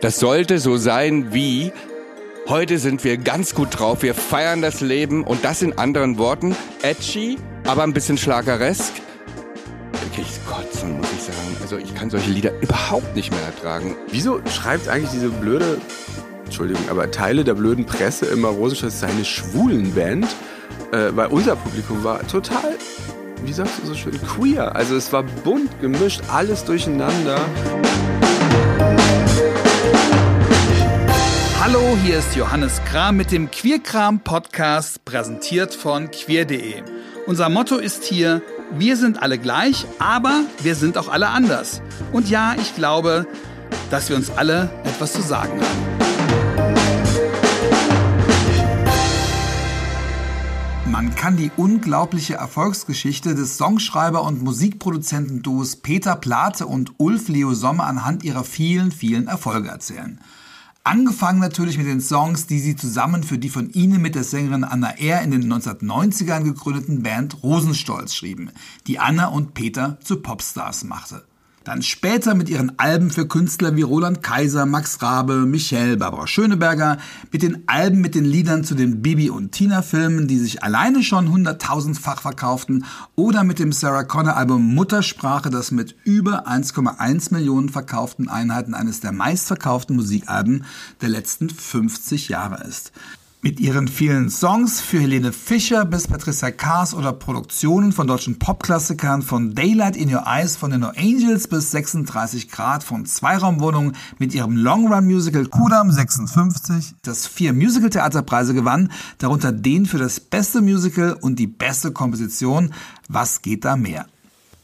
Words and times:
Das 0.00 0.18
sollte 0.18 0.58
so 0.58 0.76
sein 0.76 1.32
wie, 1.34 1.72
heute 2.48 2.78
sind 2.78 3.04
wir 3.04 3.18
ganz 3.18 3.54
gut 3.54 3.78
drauf, 3.78 4.02
wir 4.02 4.14
feiern 4.14 4.62
das 4.62 4.80
Leben 4.80 5.24
und 5.24 5.44
das 5.44 5.60
in 5.60 5.76
anderen 5.78 6.16
Worten, 6.16 6.56
edgy, 6.82 7.36
aber 7.66 7.82
ein 7.82 7.92
bisschen 7.92 8.16
schlageresk. 8.16 8.94
Okay, 10.10 10.22
ich 10.22 10.44
kotzen, 10.46 10.96
muss 10.96 11.06
ich 11.12 11.22
sagen. 11.22 11.56
Also 11.60 11.76
ich 11.76 11.94
kann 11.94 12.08
solche 12.08 12.30
Lieder 12.30 12.52
überhaupt 12.60 13.14
nicht 13.14 13.30
mehr 13.30 13.42
ertragen. 13.42 13.94
Wieso 14.10 14.40
schreibt 14.46 14.88
eigentlich 14.88 15.10
diese 15.10 15.28
blöde, 15.28 15.78
Entschuldigung, 16.44 16.88
aber 16.88 17.10
Teile 17.10 17.44
der 17.44 17.54
blöden 17.54 17.84
Presse 17.84 18.26
immer 18.26 18.48
Rosenstolz 18.48 18.94
ist 18.94 19.04
eine 19.04 19.24
schwulen 19.24 19.94
Band? 19.94 20.26
Äh, 20.92 21.10
weil 21.14 21.28
unser 21.28 21.56
Publikum 21.56 22.02
war 22.02 22.26
total, 22.26 22.74
wie 23.44 23.52
sagst 23.52 23.74
du 23.82 23.86
so 23.86 23.94
schön, 23.94 24.20
queer. 24.22 24.74
Also 24.74 24.96
es 24.96 25.12
war 25.12 25.22
bunt 25.22 25.80
gemischt, 25.80 26.22
alles 26.28 26.64
durcheinander. 26.64 27.38
Hallo, 31.62 31.94
hier 32.02 32.18
ist 32.20 32.34
Johannes 32.36 32.82
Kram 32.86 33.18
mit 33.18 33.32
dem 33.32 33.50
Queerkram 33.50 34.20
Podcast, 34.20 35.04
präsentiert 35.04 35.74
von 35.74 36.10
queer.de. 36.10 36.82
Unser 37.26 37.50
Motto 37.50 37.76
ist 37.76 38.02
hier, 38.02 38.40
wir 38.72 38.96
sind 38.96 39.22
alle 39.22 39.36
gleich, 39.36 39.84
aber 39.98 40.44
wir 40.62 40.74
sind 40.74 40.96
auch 40.96 41.08
alle 41.08 41.28
anders. 41.28 41.82
Und 42.12 42.30
ja, 42.30 42.54
ich 42.58 42.74
glaube, 42.76 43.26
dass 43.90 44.08
wir 44.08 44.16
uns 44.16 44.30
alle 44.30 44.70
etwas 44.84 45.12
zu 45.12 45.20
sagen 45.20 45.60
haben. 45.60 45.90
Man 50.90 51.14
kann 51.14 51.36
die 51.36 51.50
unglaubliche 51.58 52.36
Erfolgsgeschichte 52.36 53.34
des 53.34 53.58
Songschreiber- 53.58 54.22
und 54.22 54.42
Musikproduzentenduos 54.42 55.76
Peter 55.76 56.16
Plate 56.16 56.66
und 56.66 56.94
Ulf 56.96 57.28
Leo 57.28 57.52
Sommer 57.52 57.84
anhand 57.84 58.24
ihrer 58.24 58.44
vielen, 58.44 58.92
vielen 58.92 59.28
Erfolge 59.28 59.68
erzählen. 59.68 60.18
Angefangen 60.82 61.40
natürlich 61.40 61.76
mit 61.76 61.86
den 61.86 62.00
Songs, 62.00 62.46
die 62.46 62.58
sie 62.58 62.74
zusammen 62.74 63.22
für 63.22 63.36
die 63.36 63.50
von 63.50 63.68
ihnen 63.70 64.00
mit 64.00 64.14
der 64.14 64.24
Sängerin 64.24 64.64
Anna 64.64 64.92
R. 64.92 65.20
in 65.20 65.30
den 65.30 65.52
1990ern 65.52 66.42
gegründeten 66.42 67.02
Band 67.02 67.42
Rosenstolz 67.42 68.14
schrieben, 68.14 68.50
die 68.86 68.98
Anna 68.98 69.26
und 69.26 69.52
Peter 69.52 69.98
zu 70.02 70.22
Popstars 70.22 70.84
machte. 70.84 71.22
Dann 71.62 71.82
später 71.82 72.34
mit 72.34 72.48
ihren 72.48 72.78
Alben 72.78 73.10
für 73.10 73.28
Künstler 73.28 73.76
wie 73.76 73.82
Roland 73.82 74.22
Kaiser, 74.22 74.64
Max 74.64 75.02
Rabe, 75.02 75.44
Michelle, 75.44 75.98
Barbara 75.98 76.26
Schöneberger, 76.26 76.96
mit 77.32 77.42
den 77.42 77.64
Alben 77.66 78.00
mit 78.00 78.14
den 78.14 78.24
Liedern 78.24 78.64
zu 78.64 78.74
den 78.74 79.02
Bibi 79.02 79.28
und 79.28 79.52
Tina 79.52 79.82
Filmen, 79.82 80.26
die 80.26 80.38
sich 80.38 80.62
alleine 80.62 81.02
schon 81.02 81.30
hunderttausendfach 81.30 82.22
verkauften, 82.22 82.86
oder 83.14 83.44
mit 83.44 83.58
dem 83.58 83.72
Sarah 83.72 84.04
Connor 84.04 84.38
Album 84.38 84.74
Muttersprache, 84.74 85.50
das 85.50 85.70
mit 85.70 85.96
über 86.04 86.48
1,1 86.48 87.34
Millionen 87.34 87.68
verkauften 87.68 88.30
Einheiten 88.30 88.72
eines 88.72 89.00
der 89.00 89.12
meistverkauften 89.12 89.96
Musikalben 89.96 90.64
der 91.02 91.10
letzten 91.10 91.50
50 91.50 92.30
Jahre 92.30 92.64
ist. 92.66 92.90
Mit 93.42 93.58
ihren 93.58 93.88
vielen 93.88 94.28
Songs 94.28 94.82
für 94.82 95.00
Helene 95.00 95.32
Fischer 95.32 95.86
bis 95.86 96.06
Patricia 96.06 96.50
Kaas 96.50 96.92
oder 96.92 97.14
Produktionen 97.14 97.90
von 97.90 98.06
deutschen 98.06 98.38
Popklassikern 98.38 99.22
von 99.22 99.54
Daylight 99.54 99.96
in 99.96 100.14
Your 100.14 100.24
Eyes 100.26 100.56
von 100.56 100.70
den 100.70 100.80
No 100.80 100.88
Angels 100.88 101.48
bis 101.48 101.70
36 101.70 102.50
Grad 102.50 102.84
von 102.84 103.06
Zweiraumwohnungen 103.06 103.96
mit 104.18 104.34
ihrem 104.34 104.58
Long-Run-Musical 104.58 105.46
Kudam 105.46 105.90
56, 105.90 106.96
das 107.00 107.26
vier 107.26 107.54
Musical-Theaterpreise 107.54 108.52
gewann, 108.52 108.92
darunter 109.16 109.52
den 109.52 109.86
für 109.86 109.96
das 109.96 110.20
beste 110.20 110.60
Musical 110.60 111.14
und 111.14 111.38
die 111.38 111.46
beste 111.46 111.92
Komposition 111.92 112.74
Was 113.08 113.40
geht 113.40 113.64
da 113.64 113.74
mehr? 113.74 114.04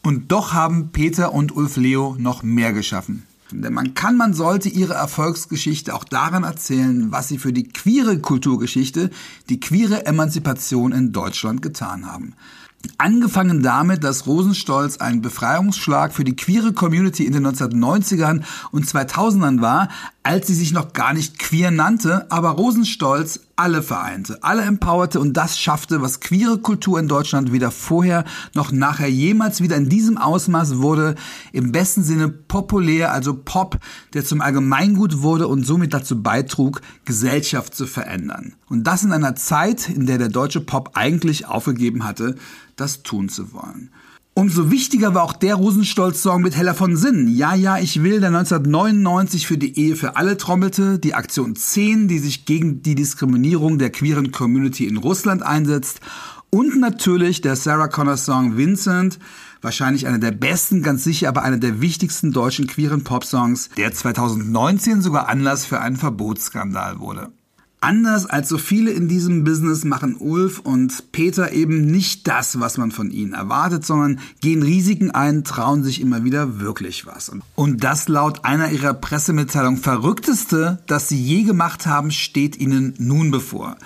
Und 0.02 0.30
doch 0.30 0.52
haben 0.52 0.90
Peter 0.92 1.32
und 1.32 1.56
Ulf 1.56 1.78
Leo 1.78 2.14
noch 2.18 2.42
mehr 2.42 2.74
geschaffen. 2.74 3.25
Denn 3.52 3.72
man 3.72 3.94
kann, 3.94 4.16
man 4.16 4.34
sollte 4.34 4.68
ihre 4.68 4.94
Erfolgsgeschichte 4.94 5.94
auch 5.94 6.04
daran 6.04 6.42
erzählen, 6.42 7.12
was 7.12 7.28
sie 7.28 7.38
für 7.38 7.52
die 7.52 7.68
queere 7.68 8.18
Kulturgeschichte, 8.18 9.10
die 9.48 9.60
queere 9.60 10.06
Emanzipation 10.06 10.92
in 10.92 11.12
Deutschland 11.12 11.62
getan 11.62 12.06
haben. 12.06 12.34
Angefangen 12.98 13.62
damit, 13.62 14.04
dass 14.04 14.26
Rosenstolz 14.26 14.98
ein 14.98 15.20
Befreiungsschlag 15.20 16.12
für 16.12 16.24
die 16.24 16.36
queere 16.36 16.72
Community 16.72 17.24
in 17.24 17.32
den 17.32 17.46
1990ern 17.46 18.42
und 18.70 18.86
2000ern 18.86 19.60
war, 19.60 19.88
als 20.26 20.48
sie 20.48 20.54
sich 20.54 20.72
noch 20.72 20.92
gar 20.92 21.12
nicht 21.14 21.38
queer 21.38 21.70
nannte, 21.70 22.28
aber 22.32 22.50
Rosenstolz 22.50 23.42
alle 23.54 23.80
vereinte, 23.80 24.42
alle 24.42 24.62
empowerte 24.62 25.20
und 25.20 25.34
das 25.34 25.56
schaffte, 25.56 26.02
was 26.02 26.18
queere 26.18 26.58
Kultur 26.58 26.98
in 26.98 27.06
Deutschland 27.06 27.52
weder 27.52 27.70
vorher 27.70 28.24
noch 28.52 28.72
nachher 28.72 29.08
jemals 29.08 29.60
wieder 29.60 29.76
in 29.76 29.88
diesem 29.88 30.18
Ausmaß 30.18 30.78
wurde, 30.78 31.14
im 31.52 31.70
besten 31.70 32.02
Sinne 32.02 32.28
populär, 32.28 33.12
also 33.12 33.34
Pop, 33.34 33.78
der 34.14 34.24
zum 34.24 34.40
Allgemeingut 34.40 35.22
wurde 35.22 35.46
und 35.46 35.62
somit 35.62 35.94
dazu 35.94 36.20
beitrug, 36.20 36.80
Gesellschaft 37.04 37.76
zu 37.76 37.86
verändern. 37.86 38.54
Und 38.68 38.82
das 38.82 39.04
in 39.04 39.12
einer 39.12 39.36
Zeit, 39.36 39.88
in 39.88 40.06
der 40.06 40.18
der 40.18 40.28
deutsche 40.28 40.60
Pop 40.60 40.90
eigentlich 40.94 41.46
aufgegeben 41.46 42.02
hatte, 42.02 42.34
das 42.74 43.04
tun 43.04 43.28
zu 43.28 43.52
wollen. 43.52 43.92
Umso 44.38 44.70
wichtiger 44.70 45.14
war 45.14 45.22
auch 45.22 45.32
der 45.32 45.54
Rosenstolz-Song 45.54 46.42
mit 46.42 46.54
Heller 46.54 46.74
von 46.74 46.94
Sinn. 46.94 47.26
Ja, 47.26 47.54
ja, 47.54 47.78
ich 47.78 48.02
will, 48.02 48.20
der 48.20 48.28
1999 48.28 49.46
für 49.46 49.56
die 49.56 49.78
Ehe 49.78 49.96
für 49.96 50.16
alle 50.16 50.36
trommelte, 50.36 50.98
die 50.98 51.14
Aktion 51.14 51.56
10, 51.56 52.06
die 52.06 52.18
sich 52.18 52.44
gegen 52.44 52.82
die 52.82 52.94
Diskriminierung 52.94 53.78
der 53.78 53.88
queeren 53.88 54.32
Community 54.32 54.86
in 54.86 54.98
Russland 54.98 55.42
einsetzt 55.42 56.00
und 56.50 56.78
natürlich 56.78 57.40
der 57.40 57.56
Sarah 57.56 57.88
Connor 57.88 58.18
Song 58.18 58.58
Vincent, 58.58 59.18
wahrscheinlich 59.62 60.06
einer 60.06 60.18
der 60.18 60.32
besten, 60.32 60.82
ganz 60.82 61.02
sicher 61.02 61.30
aber 61.30 61.42
einer 61.42 61.56
der 61.56 61.80
wichtigsten 61.80 62.30
deutschen 62.30 62.66
queeren 62.66 63.04
Pop-Songs, 63.04 63.70
der 63.78 63.94
2019 63.94 65.00
sogar 65.00 65.30
Anlass 65.30 65.64
für 65.64 65.80
einen 65.80 65.96
Verbotsskandal 65.96 66.98
wurde. 66.98 67.32
Anders 67.86 68.26
als 68.26 68.48
so 68.48 68.58
viele 68.58 68.90
in 68.90 69.06
diesem 69.06 69.44
Business 69.44 69.84
machen 69.84 70.16
Ulf 70.18 70.58
und 70.58 71.12
Peter 71.12 71.52
eben 71.52 71.86
nicht 71.86 72.26
das, 72.26 72.58
was 72.58 72.78
man 72.78 72.90
von 72.90 73.12
ihnen 73.12 73.32
erwartet, 73.32 73.86
sondern 73.86 74.18
gehen 74.40 74.64
Risiken 74.64 75.12
ein, 75.12 75.44
trauen 75.44 75.84
sich 75.84 76.00
immer 76.00 76.24
wieder 76.24 76.58
wirklich 76.58 77.06
was. 77.06 77.30
Und 77.54 77.84
das 77.84 78.08
laut 78.08 78.44
einer 78.44 78.72
ihrer 78.72 78.92
Pressemitteilungen 78.92 79.80
verrückteste, 79.80 80.80
das 80.88 81.08
sie 81.08 81.22
je 81.22 81.44
gemacht 81.44 81.86
haben, 81.86 82.10
steht 82.10 82.56
ihnen 82.56 82.94
nun 82.98 83.30
bevor. 83.30 83.76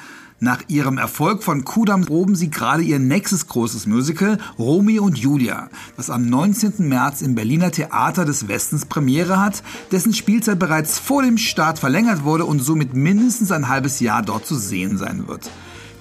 Nach 0.42 0.62
ihrem 0.68 0.96
Erfolg 0.96 1.42
von 1.42 1.64
Kudam 1.64 2.06
proben 2.06 2.34
sie 2.34 2.48
gerade 2.48 2.82
ihr 2.82 2.98
nächstes 2.98 3.46
großes 3.46 3.86
Musical 3.86 4.38
Romeo 4.58 5.04
und 5.04 5.18
Julia, 5.18 5.68
das 5.98 6.08
am 6.08 6.30
19. 6.30 6.88
März 6.88 7.20
im 7.20 7.34
Berliner 7.34 7.70
Theater 7.70 8.24
des 8.24 8.48
Westens 8.48 8.86
Premiere 8.86 9.38
hat, 9.38 9.62
dessen 9.92 10.14
Spielzeit 10.14 10.58
bereits 10.58 10.98
vor 10.98 11.22
dem 11.22 11.36
Start 11.36 11.78
verlängert 11.78 12.24
wurde 12.24 12.46
und 12.46 12.60
somit 12.60 12.94
mindestens 12.94 13.52
ein 13.52 13.68
halbes 13.68 14.00
Jahr 14.00 14.22
dort 14.22 14.46
zu 14.46 14.56
sehen 14.56 14.96
sein 14.96 15.28
wird. 15.28 15.50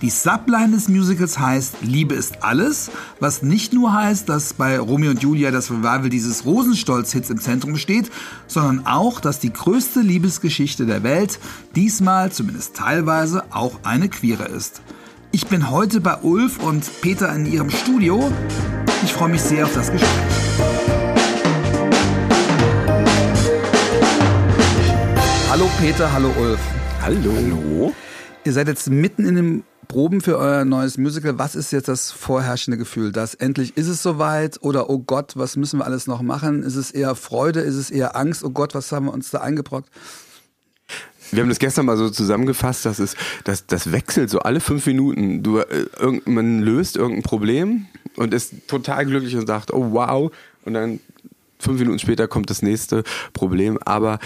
Die 0.02 0.10
Subline 0.10 0.72
des 0.72 0.88
Musicals 0.88 1.38
heißt 1.38 1.82
Liebe 1.82 2.16
ist 2.16 2.42
alles, 2.42 2.90
was 3.20 3.42
nicht 3.42 3.74
nur 3.74 3.94
heißt, 3.94 4.30
dass 4.30 4.54
bei 4.54 4.80
Romeo 4.80 5.12
und 5.12 5.22
Julia 5.22 5.52
das 5.52 5.70
Revival 5.70 6.08
dieses 6.08 6.46
Rosenstolz-Hits 6.46 7.30
im 7.30 7.42
Zentrum 7.42 7.76
steht, 7.76 8.10
sondern 8.48 8.88
auch, 8.88 9.20
dass 9.20 9.40
die 9.40 9.52
größte 9.52 10.00
Liebesgeschichte 10.00 10.86
der 10.86 11.04
Welt 11.04 11.38
diesmal, 11.76 12.32
zumindest 12.32 12.78
teilweise, 12.78 13.44
auch 13.52 13.82
eine 13.84 14.08
queere 14.08 14.46
ist. 14.46 14.82
Ich 15.34 15.48
bin 15.48 15.70
heute 15.70 16.00
bei 16.00 16.16
Ulf 16.22 16.64
und 16.64 16.90
Peter 17.02 17.36
in 17.36 17.46
ihrem 17.46 17.70
Studio. 17.70 18.32
Ich 19.04 19.12
freue 19.12 19.30
mich 19.30 19.42
sehr 19.42 19.66
auf 19.66 19.74
das 19.74 19.92
Gespräch. 19.92 20.10
Hallo 25.50 25.70
Peter, 25.78 26.10
hallo 26.14 26.32
Ulf. 26.40 26.60
Hallo. 27.02 27.34
Hallo. 27.36 27.94
Ihr 28.46 28.54
seid 28.54 28.70
jetzt 28.70 28.90
mitten 28.90 29.26
in 29.26 29.36
dem 29.36 29.64
Proben 29.90 30.22
für 30.22 30.38
euer 30.38 30.66
neues 30.66 31.00
Musical. 31.00 31.40
Was 31.40 31.56
ist 31.56 31.72
jetzt 31.72 31.88
das 31.88 32.12
vorherrschende 32.12 32.78
Gefühl? 32.78 33.12
Dass 33.12 33.34
endlich 33.34 33.76
ist 33.76 33.88
es 33.88 34.04
soweit 34.04 34.62
oder 34.62 34.88
oh 34.88 35.00
Gott, 35.00 35.34
was 35.36 35.58
müssen 35.58 35.80
wir 35.80 35.86
alles 35.86 36.06
noch 36.06 36.22
machen? 36.22 36.62
Ist 36.62 36.76
es 36.76 36.92
eher 36.92 37.16
Freude? 37.16 37.62
Ist 37.62 37.74
es 37.74 37.90
eher 37.90 38.16
Angst? 38.16 38.44
Oh 38.44 38.52
Gott, 38.52 38.76
was 38.76 38.92
haben 38.92 39.08
wir 39.08 39.14
uns 39.14 39.32
da 39.32 39.40
eingebrockt? 39.40 39.90
Wir 41.32 41.42
haben 41.42 41.50
das 41.50 41.58
gestern 41.58 41.88
mal 41.88 41.98
so 41.98 42.12
zusammengefasst, 42.12 42.86
dass 42.86 43.00
es, 43.00 43.16
dass 43.46 43.66
das 43.66 43.92
wechselt 43.92 44.30
so 44.30 44.40
alle 44.40 44.60
fünf 44.60 44.86
Minuten. 44.86 45.42
Du, 45.42 45.58
äh, 45.58 45.86
man 46.26 46.62
löst 46.62 46.96
irgendein 46.96 47.24
Problem 47.24 47.88
und 48.16 48.32
ist 48.32 48.68
total 48.68 49.08
glücklich 49.08 49.36
und 49.36 49.48
sagt, 49.48 49.74
oh 49.74 49.92
wow, 49.94 50.32
und 50.66 50.76
dann 50.76 51.00
fünf 51.58 51.80
Minuten 51.80 51.98
später 51.98 52.28
kommt 52.28 52.52
das 52.52 52.62
nächste 52.62 53.04
Problem. 53.34 53.80
Aber 53.86 54.20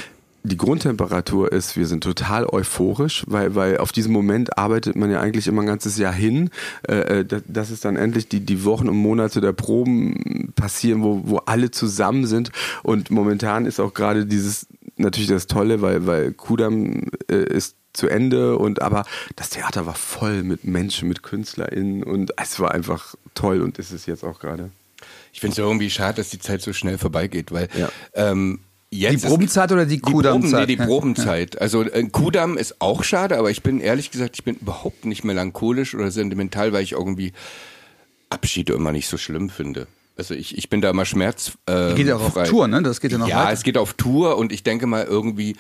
die 0.44 0.58
Grundtemperatur 0.58 1.52
ist, 1.52 1.78
wir 1.78 1.88
sind 1.88 2.04
total 2.04 2.46
euphorisch, 2.46 3.24
weil, 3.28 3.56
weil 3.56 3.78
auf 3.78 3.94
diesen 3.94 4.12
Moment 4.12 4.58
arbeitet 4.58 4.96
man 4.96 5.10
ja 5.10 5.22
eigentlich 5.22 5.48
immer 5.48 5.62
ein 5.62 5.68
ganzes 5.68 5.98
Jahr 5.98 6.14
hin, 6.14 6.50
äh, 6.88 7.22
äh 7.22 7.26
dass 7.48 7.70
es 7.70 7.80
dann 7.80 7.96
endlich 7.96 8.28
die, 8.28 8.42
die 8.42 8.66
Wochen 8.66 8.90
und 8.90 8.98
Monate 8.98 9.40
der 9.40 9.54
Proben 9.54 10.52
passieren, 10.56 11.02
wo, 11.02 11.22
wo 11.26 11.38
alle 11.38 11.72
zusammen 11.72 12.26
sind. 12.26 12.52
Und 12.84 13.10
momentan 13.10 13.66
ist 13.66 13.80
auch 13.80 13.94
gerade 13.94 14.26
dieses 14.26 14.68
natürlich 14.98 15.30
das 15.30 15.48
Tolle, 15.48 15.82
weil, 15.82 16.06
weil 16.06 16.34
Kudam 16.34 17.08
äh, 17.30 17.44
ist 17.44 17.76
zu 17.94 18.08
Ende 18.08 18.58
und 18.58 18.82
aber 18.82 19.06
das 19.36 19.50
Theater 19.52 19.86
war 19.86 19.96
voll 19.96 20.44
mit 20.44 20.66
Menschen, 20.66 21.08
mit 21.08 21.24
KünstlerInnen 21.24 22.04
und 22.04 22.34
es 22.42 22.60
war 22.60 22.72
einfach 22.72 23.16
toll 23.34 23.62
und 23.62 23.78
ist 23.80 23.92
es 23.92 24.08
jetzt 24.08 24.24
auch 24.24 24.40
gerade. 24.40 24.72
Ich 25.32 25.40
finde 25.40 25.54
es 25.54 25.58
irgendwie 25.58 25.90
schade, 25.90 26.18
dass 26.18 26.30
die 26.30 26.40
Zeit 26.40 26.62
so 26.62 26.74
schnell 26.74 26.98
vorbeigeht, 26.98 27.52
weil 27.52 27.70
ja. 27.78 27.90
ähm, 28.14 28.60
jetzt 29.00 29.24
Die 29.24 29.28
Probenzeit 29.28 29.72
oder 29.72 29.86
die 29.86 29.96
Die 29.96 30.02
Proben, 30.02 30.16
Kudamm-Zeit? 30.16 30.68
nee, 30.70 30.76
die. 30.76 30.84
Probenzeit. 30.84 31.62
Also 31.62 31.84
äh, 31.84 32.04
Kudamm 32.12 32.58
ist 32.58 32.80
auch 32.82 33.04
schade, 33.04 33.38
aber 33.38 33.52
ich 33.52 33.64
bin 33.64 33.80
ehrlich 33.80 34.12
gesagt, 34.12 34.36
ich 34.36 34.44
bin 34.44 34.56
überhaupt 34.56 35.06
nicht 35.06 35.24
melancholisch 35.24 35.96
oder 35.96 36.12
sentimental, 36.12 36.74
weil 36.74 36.84
ich 36.84 36.94
irgendwie 36.94 37.34
Abschiede 38.30 38.74
immer 38.74 38.92
nicht 38.92 39.08
so 39.08 39.18
schlimm 39.18 39.50
finde. 39.50 39.88
Also 40.18 40.34
ich, 40.36 40.58
ich 40.58 40.70
bin 40.70 40.82
da 40.82 40.90
immer 40.92 41.06
schmerz. 41.06 41.54
Äh, 41.66 41.94
Geht 41.96 42.08
ja 42.08 42.16
auch 42.18 42.22
auf 42.22 42.34
frei. 42.34 42.46
Tour, 42.48 42.68
ne? 42.68 42.82
Das 42.84 43.02
geht 43.02 43.12
ja 43.12 43.18
noch 43.18 43.28
Ja, 43.28 43.46
weiter. 43.46 43.54
es 43.54 43.64
geht 43.64 43.78
auf 43.78 43.94
Tour 43.94 44.38
und 44.38 44.52
ich 44.52 44.64
denke 44.64 44.86
mal 44.88 45.04
irgendwie. 45.06 45.56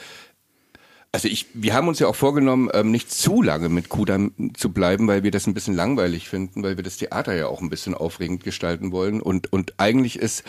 Also 1.11 1.27
ich, 1.27 1.45
wir 1.53 1.75
haben 1.75 1.87
uns 1.87 1.99
ja 1.99 2.07
auch 2.07 2.15
vorgenommen, 2.15 2.69
ähm, 2.73 2.89
nicht 2.89 3.11
zu 3.11 3.43
lange 3.43 3.69
mit 3.69 3.89
Kudam 3.89 4.31
zu 4.55 4.69
bleiben, 4.69 5.07
weil 5.07 5.21
wir 5.23 5.29
das 5.29 5.45
ein 5.45 5.53
bisschen 5.53 5.75
langweilig 5.75 6.27
finden, 6.27 6.63
weil 6.63 6.75
wir 6.75 6.83
das 6.83 6.97
Theater 6.97 7.35
ja 7.35 7.45
auch 7.47 7.61
ein 7.61 7.69
bisschen 7.69 7.93
aufregend 7.93 8.43
gestalten 8.43 8.91
wollen. 8.91 9.21
Und, 9.21 9.53
und 9.53 9.73
eigentlich 9.77 10.17
ist 10.17 10.43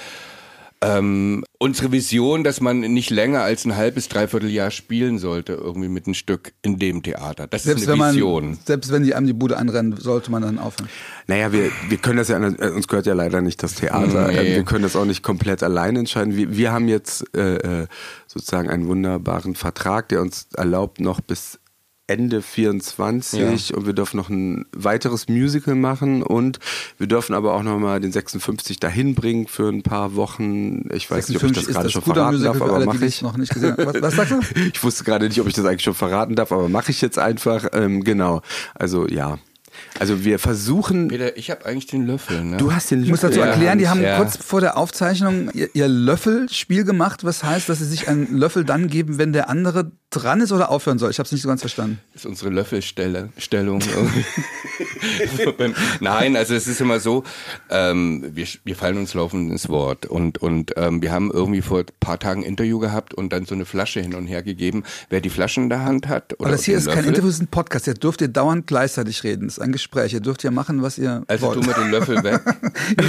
ähm, 0.84 1.44
unsere 1.58 1.92
Vision, 1.92 2.44
dass 2.44 2.60
man 2.60 2.80
nicht 2.80 3.10
länger 3.10 3.42
als 3.42 3.64
ein 3.64 3.76
halbes, 3.76 4.08
dreiviertel 4.08 4.50
Jahr 4.50 4.70
spielen 4.70 5.18
sollte, 5.18 5.54
irgendwie 5.54 5.88
mit 5.88 6.06
einem 6.06 6.14
Stück 6.14 6.52
in 6.62 6.78
dem 6.78 7.02
Theater. 7.02 7.46
Das 7.46 7.64
Selbst 7.64 7.82
ist 7.82 7.86
wenn 7.88 7.94
eine 7.94 8.02
man, 8.02 8.14
Vision. 8.14 8.58
selbst 8.64 8.92
wenn 8.92 9.02
die 9.02 9.14
einem 9.14 9.26
die 9.26 9.32
Bude 9.32 9.56
anrennen, 9.56 9.96
sollte 9.96 10.30
man 10.30 10.42
dann 10.42 10.58
aufhören. 10.58 10.88
Naja, 11.26 11.52
wir, 11.52 11.70
wir 11.88 11.96
können 11.98 12.18
das 12.18 12.28
ja, 12.28 12.36
uns 12.36 12.88
gehört 12.88 13.06
ja 13.06 13.14
leider 13.14 13.40
nicht 13.40 13.62
das 13.62 13.74
Theater. 13.76 14.28
Nee. 14.28 14.56
Wir 14.56 14.64
können 14.64 14.82
das 14.82 14.96
auch 14.96 15.06
nicht 15.06 15.22
komplett 15.22 15.62
allein 15.62 15.96
entscheiden. 15.96 16.36
Wir, 16.36 16.56
wir 16.56 16.72
haben 16.72 16.88
jetzt 16.88 17.24
äh, 17.34 17.82
äh, 17.82 17.86
sozusagen 18.26 18.68
einen 18.68 18.86
wunderbaren 18.86 19.54
Vertrag, 19.54 20.08
der 20.08 20.20
uns 20.20 20.48
erlaubt, 20.54 21.00
noch 21.00 21.20
bis 21.20 21.58
Ende 22.06 22.42
24 22.42 23.74
und 23.74 23.86
wir 23.86 23.94
dürfen 23.94 24.18
noch 24.18 24.28
ein 24.28 24.66
weiteres 24.76 25.28
Musical 25.28 25.74
machen 25.74 26.22
und 26.22 26.58
wir 26.98 27.06
dürfen 27.06 27.34
aber 27.34 27.54
auch 27.54 27.62
noch 27.62 27.78
mal 27.78 27.98
den 28.00 28.12
56 28.12 28.78
dahin 28.78 29.14
bringen 29.14 29.46
für 29.46 29.68
ein 29.68 29.82
paar 29.82 30.14
Wochen. 30.14 30.88
Ich 30.92 31.10
weiß 31.10 31.28
nicht, 31.30 31.42
ob 31.42 31.50
ich 31.50 31.52
das 31.52 31.66
gerade 31.66 31.88
schon 31.88 32.02
verraten 32.02 32.42
darf, 32.42 32.58
für 32.58 32.64
aber 32.64 32.84
mache 32.84 33.06
ich. 33.06 33.22
noch 33.22 33.38
nicht 33.38 33.54
gesehen. 33.54 33.74
Was, 33.78 34.02
was 34.02 34.16
sagst 34.16 34.32
du? 34.32 34.40
Ich 34.74 34.82
wusste 34.82 35.04
gerade 35.04 35.26
nicht, 35.28 35.40
ob 35.40 35.46
ich 35.46 35.54
das 35.54 35.64
eigentlich 35.64 35.82
schon 35.82 35.94
verraten 35.94 36.34
darf, 36.34 36.52
aber 36.52 36.68
mache 36.68 36.90
ich 36.90 37.00
jetzt 37.00 37.18
einfach. 37.18 37.66
Ähm, 37.72 38.04
genau. 38.04 38.42
Also 38.74 39.08
ja. 39.08 39.38
Also 39.98 40.24
wir 40.24 40.38
versuchen. 40.38 41.08
Peter, 41.08 41.36
ich 41.36 41.50
habe 41.50 41.66
eigentlich 41.66 41.86
den 41.86 42.06
Löffel. 42.06 42.44
Ne? 42.44 42.56
Du 42.56 42.72
hast 42.72 42.90
den 42.90 43.02
Ich 43.02 43.10
muss 43.10 43.20
dazu 43.20 43.38
Ja, 43.40 43.46
erklären, 43.46 43.78
die 43.78 43.88
haben 43.88 44.02
ja. 44.02 44.16
kurz 44.18 44.36
vor 44.36 44.60
der 44.60 44.76
Aufzeichnung 44.76 45.50
ihr, 45.52 45.68
ihr 45.74 45.88
Löffelspiel 45.88 46.84
gemacht, 46.84 47.24
was 47.24 47.44
heißt, 47.44 47.68
dass 47.68 47.78
sie 47.78 47.86
sich 47.86 48.08
einen 48.08 48.36
Löffel 48.36 48.64
dann 48.64 48.88
geben, 48.88 49.18
wenn 49.18 49.32
der 49.32 49.48
andere 49.48 49.92
dran 50.14 50.40
ist 50.40 50.52
oder 50.52 50.70
aufhören 50.70 50.98
soll. 50.98 51.10
Ich 51.10 51.18
habe 51.18 51.26
es 51.26 51.32
nicht 51.32 51.42
so 51.42 51.48
ganz 51.48 51.60
verstanden. 51.60 52.00
Das 52.12 52.22
ist 52.22 52.26
unsere 52.26 52.50
Löffelstellung. 52.50 53.30
Nein, 56.00 56.36
also 56.36 56.54
es 56.54 56.66
ist 56.66 56.80
immer 56.80 57.00
so, 57.00 57.24
ähm, 57.70 58.24
wir, 58.34 58.46
wir 58.64 58.76
fallen 58.76 58.98
uns 58.98 59.14
laufend 59.14 59.50
ins 59.50 59.68
Wort 59.68 60.06
und, 60.06 60.38
und 60.38 60.72
ähm, 60.76 61.02
wir 61.02 61.12
haben 61.12 61.30
irgendwie 61.30 61.62
vor 61.62 61.80
ein 61.80 61.86
paar 62.00 62.18
Tagen 62.18 62.42
ein 62.42 62.44
Interview 62.44 62.78
gehabt 62.78 63.14
und 63.14 63.32
dann 63.32 63.46
so 63.46 63.54
eine 63.54 63.64
Flasche 63.64 64.00
hin 64.00 64.14
und 64.14 64.26
her 64.26 64.42
gegeben. 64.42 64.84
Wer 65.10 65.20
die 65.20 65.30
Flaschen 65.30 65.64
in 65.64 65.68
der 65.70 65.84
Hand 65.84 66.08
hat 66.08 66.34
oder 66.34 66.46
Aber 66.48 66.50
das 66.52 66.64
hier 66.64 66.76
ist 66.78 66.86
kein 66.86 66.96
Löffel, 66.96 67.08
Interview, 67.08 67.28
das 67.28 67.36
ist 67.36 67.42
ein 67.42 67.46
Podcast. 67.48 67.86
Ihr 67.86 67.94
dürft 67.94 68.20
ihr 68.20 68.28
dauernd 68.28 68.66
gleichzeitig 68.66 69.24
reden. 69.24 69.46
Das 69.48 69.58
ist 69.58 69.62
ein 69.62 69.72
Gespräch. 69.72 70.12
Ihr 70.12 70.20
dürft 70.20 70.42
ja 70.42 70.50
machen, 70.50 70.82
was 70.82 70.98
ihr 70.98 71.22
Also 71.26 71.46
wollt. 71.46 71.60
tu 71.62 71.66
mir 71.68 71.74
den 71.74 71.90
Löffel 71.90 72.22
weg. 72.22 72.40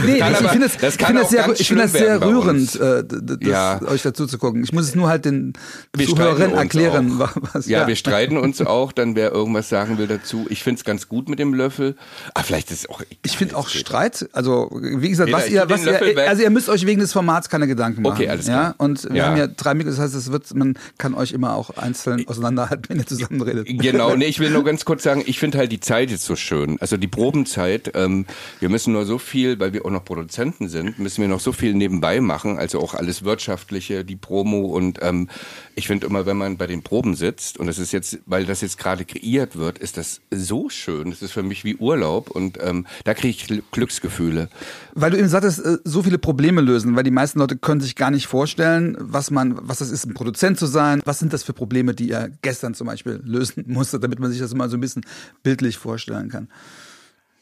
Nee, 0.06 0.20
kann 0.20 0.34
ich, 0.34 0.38
finde 0.50 0.70
das 0.80 0.96
ich 0.96 1.06
auch 1.06 1.10
es 1.22 1.30
sehr, 1.30 1.50
ich 1.60 1.68
finde 1.68 1.84
das 1.84 1.92
sehr 1.94 2.22
rührend, 2.22 2.76
äh, 2.80 3.04
das, 3.06 3.38
Ja. 3.42 3.82
euch 3.84 4.02
dazu 4.04 4.26
zu 4.28 4.38
gucken. 4.38 4.64
Ich 4.64 4.72
muss 4.74 4.86
es 4.88 4.96
nur 4.96 5.08
halt 5.10 5.26
den 5.26 5.54
Wir 5.96 6.08
Zuhörern 6.08 6.36
streiten 6.36 6.58
uns 7.00 7.12
erklären, 7.20 7.22
auch. 7.22 7.36
wa- 7.36 7.50
was. 7.54 7.68
Ja, 7.68 7.88
wir 7.88 7.96
streiten 7.96 8.38
uns 8.38 8.62
auch, 8.62 8.92
dann 8.92 9.16
wer 9.16 9.32
irgendwas 9.32 9.70
sagen 9.70 9.98
will 9.98 10.08
dazu. 10.08 10.46
Ich 10.50 10.64
find's 10.64 10.84
ganz 10.84 11.08
gut 11.08 11.30
mit 11.30 11.40
dem 11.40 11.54
Löffel. 11.54 11.96
Ah, 12.34 12.44
vielleicht 12.44 12.72
ist 12.72 12.80
es 12.86 12.90
auch. 12.90 13.02
egal, 13.02 13.18
Ich 13.24 13.38
finde 13.38 13.56
auch 13.58 13.68
Streit, 13.70 14.30
also 14.34 14.70
wie 14.72 15.10
gesagt, 15.10 15.32
was 15.32 15.50
ihr, 15.50 15.66
was 15.70 15.86
ihr, 15.86 16.28
also 16.28 16.44
ihr 16.44 16.50
müsst 16.50 16.70
euch 16.70 16.86
wegen 16.86 17.00
des 17.02 17.14
Formats 17.14 17.50
keine 17.50 17.68
Gedanken 17.68 18.02
machen. 18.02 18.14
Okay, 18.16 18.30
alles 18.30 18.48
ja? 18.48 18.54
klar. 18.54 18.76
Und 18.78 19.04
wir 19.10 19.16
Ja. 19.16 19.26
haben 19.28 19.38
ja 19.38 19.48
drei 19.48 19.74
Mikros, 19.74 19.96
das 19.96 20.06
heißt, 20.06 20.16
es 20.16 20.32
wird, 20.32 20.54
man 20.56 20.78
kann 20.98 21.14
euch 21.14 21.32
immer 21.32 21.56
auch 21.56 21.72
einzeln 21.72 22.28
auseinanderhalten, 22.28 22.86
wenn 22.90 22.98
ihr 23.00 23.06
zusammenredet. 23.06 23.68
Genau, 23.68 24.16
nee, 24.16 24.26
ich 24.26 24.40
will 24.40 24.52
nur 24.52 24.64
ganz 24.64 24.86
kurz 24.86 25.04
sagen, 25.04 25.24
ich 25.26 25.40
finde 25.40 25.58
halt 25.58 25.72
die 25.72 25.80
Zeit 25.80 26.10
jetzt 26.12 26.26
so 26.26 26.36
schön. 26.36 26.78
Also 26.80 26.98
die 26.98 27.08
Probenzeit, 27.08 27.92
ähm, 27.96 28.26
wir 28.60 28.70
müssen 28.70 28.94
nur 28.94 29.06
so 29.06 29.18
viel, 29.18 29.60
weil 29.60 29.74
wir 29.74 29.86
auch 29.86 29.90
noch 29.92 30.06
Produzenten 30.06 30.70
sind, 30.70 31.00
müssen 31.00 31.22
wir 31.22 31.28
noch 31.28 31.40
so 31.40 31.52
viel 31.52 31.74
nebenbei 31.74 32.22
machen, 32.22 32.58
also 32.58 32.80
auch 32.80 32.94
alles 32.94 33.24
Wirtschaftliche, 33.24 34.04
die 34.06 34.16
Promo 34.16 34.62
und 34.68 35.00
ähm, 35.02 35.30
ich 35.76 35.88
finde 35.88 36.08
immer, 36.08 36.26
wenn 36.26 36.38
man 36.38 36.58
bei 36.58 36.68
den 36.68 36.82
Proben 36.86 37.16
sitzt 37.16 37.58
und 37.60 37.68
das 37.68 37.78
ist 37.80 37.92
jetzt, 37.92 38.20
weil 38.26 38.46
das 38.46 38.62
jetzt 38.62 38.78
gerade 38.78 39.04
kreiert 39.04 39.58
wird, 39.58 39.78
ist 39.80 39.98
das 39.98 40.22
so 40.32 40.70
schön. 40.70 41.10
Das 41.10 41.22
ist 41.22 41.32
für 41.34 41.44
mich 41.44 41.66
wie 41.66 41.76
Urlaub 41.76 42.32
und 42.32 42.58
ähm, 42.62 42.86
da 43.04 43.14
kriege 43.14 43.30
ich 43.30 43.44
Gl- 43.44 43.64
Glücksgefühle. 43.72 44.48
Weil 44.94 45.12
du 45.12 45.18
eben 45.18 45.28
sagtest, 45.28 45.60
äh, 45.66 45.80
so 45.84 46.04
viele 46.04 46.18
Probleme 46.18 46.62
lösen, 46.62 46.96
weil 46.96 47.04
die 47.04 47.12
meisten 47.12 47.40
Leute 47.40 47.58
können 47.58 47.82
sich 47.82 47.96
gar 47.98 48.12
nicht 48.12 48.28
vorstellen, 48.28 48.96
was 49.00 49.32
man, 49.32 49.58
was 49.68 49.80
das 49.80 49.90
ist, 49.90 50.06
ein 50.06 50.14
Produzent 50.14 50.58
zu 50.58 50.68
sein. 50.68 51.02
Was 51.04 51.20
sind 51.20 51.34
das 51.34 51.44
für 51.44 51.54
Probleme, 51.54 51.94
die 51.94 52.08
ihr 52.10 52.32
gestern 52.42 52.74
zum 52.76 52.88
Beispiel 52.88 53.20
lösen 53.26 53.64
musstet, 53.68 54.04
damit 54.04 54.20
man 54.20 54.32
sich 54.32 54.40
das 54.40 54.54
mal 54.54 54.70
so 54.70 54.78
ein 54.78 54.82
bisschen 54.82 55.06
bildlich 55.44 55.78
vorstellen 55.78 56.30
kann? 56.30 56.48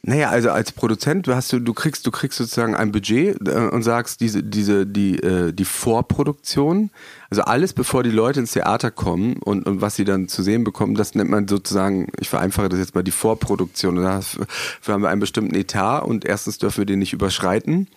Naja, 0.05 0.29
also 0.29 0.51
als 0.51 0.73
Produzent 0.73 1.27
du 1.27 1.33
hast 1.33 1.53
du, 1.53 1.59
du 1.59 1.73
kriegst, 1.73 2.05
du 2.05 2.11
kriegst 2.11 2.37
sozusagen 2.37 2.75
ein 2.75 2.91
Budget 2.91 3.37
äh, 3.47 3.69
und 3.69 3.83
sagst, 3.83 4.19
diese, 4.19 4.43
diese, 4.43 4.85
die, 4.85 5.17
äh, 5.23 5.53
die 5.53 5.63
Vorproduktion, 5.63 6.89
also 7.29 7.43
alles 7.43 7.71
bevor 7.71 8.03
die 8.03 8.11
Leute 8.11 8.41
ins 8.41 8.51
Theater 8.51 8.91
kommen 8.91 9.37
und, 9.37 9.65
und 9.65 9.79
was 9.79 9.95
sie 9.95 10.03
dann 10.03 10.27
zu 10.27 10.43
sehen 10.43 10.65
bekommen, 10.65 10.95
das 10.95 11.15
nennt 11.15 11.29
man 11.29 11.47
sozusagen, 11.47 12.09
ich 12.19 12.27
vereinfache 12.27 12.67
das 12.67 12.79
jetzt 12.79 12.95
mal, 12.95 13.03
die 13.03 13.11
Vorproduktion. 13.11 13.95
Dafür 13.95 14.45
haben 14.89 15.03
wir 15.03 15.09
einen 15.09 15.21
bestimmten 15.21 15.55
Etat 15.55 15.99
und 15.99 16.25
erstens 16.25 16.57
dürfen 16.57 16.79
wir 16.79 16.85
den 16.85 16.99
nicht 16.99 17.13
überschreiten. 17.13 17.87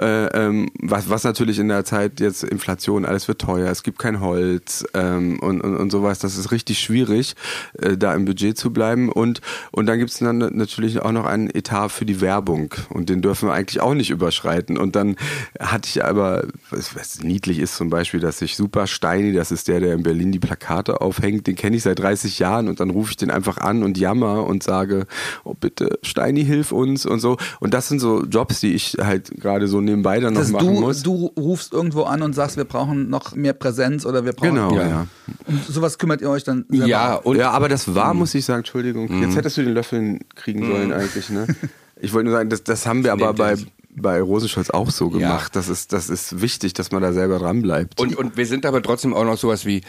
Äh, 0.00 0.26
ähm, 0.26 0.70
was, 0.80 1.10
was 1.10 1.24
natürlich 1.24 1.58
in 1.58 1.68
der 1.68 1.84
Zeit 1.84 2.20
jetzt 2.20 2.44
Inflation, 2.44 3.04
alles 3.04 3.26
wird 3.26 3.40
teuer, 3.40 3.68
es 3.68 3.82
gibt 3.82 3.98
kein 3.98 4.20
Holz 4.20 4.84
ähm, 4.94 5.40
und, 5.40 5.60
und, 5.60 5.76
und 5.76 5.90
sowas, 5.90 6.20
das 6.20 6.36
ist 6.36 6.52
richtig 6.52 6.78
schwierig, 6.78 7.34
äh, 7.78 7.96
da 7.96 8.14
im 8.14 8.24
Budget 8.24 8.56
zu 8.56 8.72
bleiben. 8.72 9.10
Und, 9.10 9.40
und 9.72 9.86
dann 9.86 9.98
gibt 9.98 10.10
es 10.10 10.18
dann 10.18 10.38
natürlich 10.38 11.00
auch 11.00 11.10
noch 11.10 11.24
einen 11.24 11.50
Etat 11.50 11.88
für 11.88 12.04
die 12.04 12.20
Werbung 12.20 12.74
und 12.90 13.08
den 13.08 13.22
dürfen 13.22 13.48
wir 13.48 13.54
eigentlich 13.54 13.80
auch 13.80 13.94
nicht 13.94 14.10
überschreiten. 14.10 14.78
Und 14.78 14.94
dann 14.94 15.16
hatte 15.58 15.88
ich 15.88 16.04
aber, 16.04 16.46
was, 16.70 16.94
was 16.94 17.20
niedlich 17.24 17.58
ist 17.58 17.74
zum 17.74 17.90
Beispiel, 17.90 18.20
dass 18.20 18.40
ich 18.40 18.54
Super 18.54 18.86
Steini, 18.86 19.32
das 19.32 19.50
ist 19.50 19.66
der, 19.66 19.80
der 19.80 19.94
in 19.94 20.04
Berlin 20.04 20.30
die 20.30 20.38
Plakate 20.38 21.00
aufhängt, 21.00 21.48
den 21.48 21.56
kenne 21.56 21.76
ich 21.76 21.82
seit 21.82 21.98
30 21.98 22.38
Jahren 22.38 22.68
und 22.68 22.78
dann 22.78 22.90
rufe 22.90 23.10
ich 23.10 23.16
den 23.16 23.32
einfach 23.32 23.58
an 23.58 23.82
und 23.82 23.98
jammer 23.98 24.46
und 24.46 24.62
sage, 24.62 25.06
oh 25.42 25.54
bitte, 25.54 25.98
Steini, 26.02 26.44
hilf 26.44 26.70
uns 26.70 27.04
und 27.04 27.18
so. 27.18 27.36
Und 27.58 27.74
das 27.74 27.88
sind 27.88 27.98
so 27.98 28.22
Jobs, 28.24 28.60
die 28.60 28.74
ich 28.74 28.96
halt 29.00 29.32
gerade 29.40 29.66
so 29.66 29.87
nebenbei 29.88 30.20
dann 30.20 30.34
noch 30.34 30.40
Dass 30.42 30.50
machen 30.50 30.66
du, 30.74 30.80
muss. 30.80 31.02
du 31.02 31.32
rufst 31.38 31.72
irgendwo 31.72 32.02
an 32.04 32.22
und 32.22 32.34
sagst, 32.34 32.56
wir 32.56 32.64
brauchen 32.64 33.10
noch 33.10 33.34
mehr 33.34 33.52
Präsenz 33.54 34.06
oder 34.06 34.24
wir 34.24 34.32
brauchen. 34.32 34.54
Genau, 34.54 34.74
Ja. 34.74 34.88
ja. 34.88 35.06
Und 35.46 35.64
sowas 35.66 35.98
kümmert 35.98 36.20
ihr 36.20 36.30
euch 36.30 36.44
dann 36.44 36.64
selber 36.68 36.86
Ja, 36.86 37.14
um. 37.16 37.32
und 37.32 37.36
ja, 37.38 37.50
aber 37.50 37.68
das 37.68 37.94
war, 37.94 38.14
muss 38.14 38.34
ich 38.34 38.44
sagen, 38.44 38.58
Entschuldigung, 38.60 39.22
jetzt 39.22 39.36
hättest 39.36 39.56
du 39.56 39.62
den 39.62 39.74
Löffel 39.74 40.20
kriegen 40.34 40.64
sollen 40.66 40.92
eigentlich, 40.92 41.28
ne? 41.30 41.46
Ich 42.00 42.12
wollte 42.14 42.28
nur 42.28 42.36
sagen, 42.38 42.48
das, 42.48 42.62
das 42.62 42.86
haben 42.86 43.02
wir 43.02 43.12
aber 43.12 43.34
bei, 43.34 43.56
den. 43.56 43.66
bei 43.96 44.22
Rosenscholz 44.22 44.70
auch 44.70 44.88
so 44.90 45.10
Ja. 45.10 45.18
gemacht. 45.18 45.56
Das, 45.56 45.68
ist, 45.68 45.92
das 45.92 46.08
ist 46.08 46.40
wichtig, 46.40 46.72
dass 46.74 46.92
man 46.92 47.02
da 47.02 47.12
selber 47.12 47.40
dran 47.40 47.60
bleibt. 47.60 48.00
Und, 48.00 48.14
und 48.16 48.36
wir 48.36 48.46
sind 48.46 48.64
aber 48.66 48.80
trotzdem 48.82 49.14
auch 49.14 49.24
noch 49.24 49.36
sowas 49.36 49.66
wie, 49.66 49.80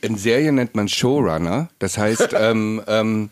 in 0.00 0.16
Serien 0.16 0.54
nennt 0.54 0.74
man 0.74 0.88
Showrunner. 0.88 1.68
Das 1.78 1.98
heißt, 1.98 2.30
ähm, 2.40 2.80
ähm, 2.86 3.28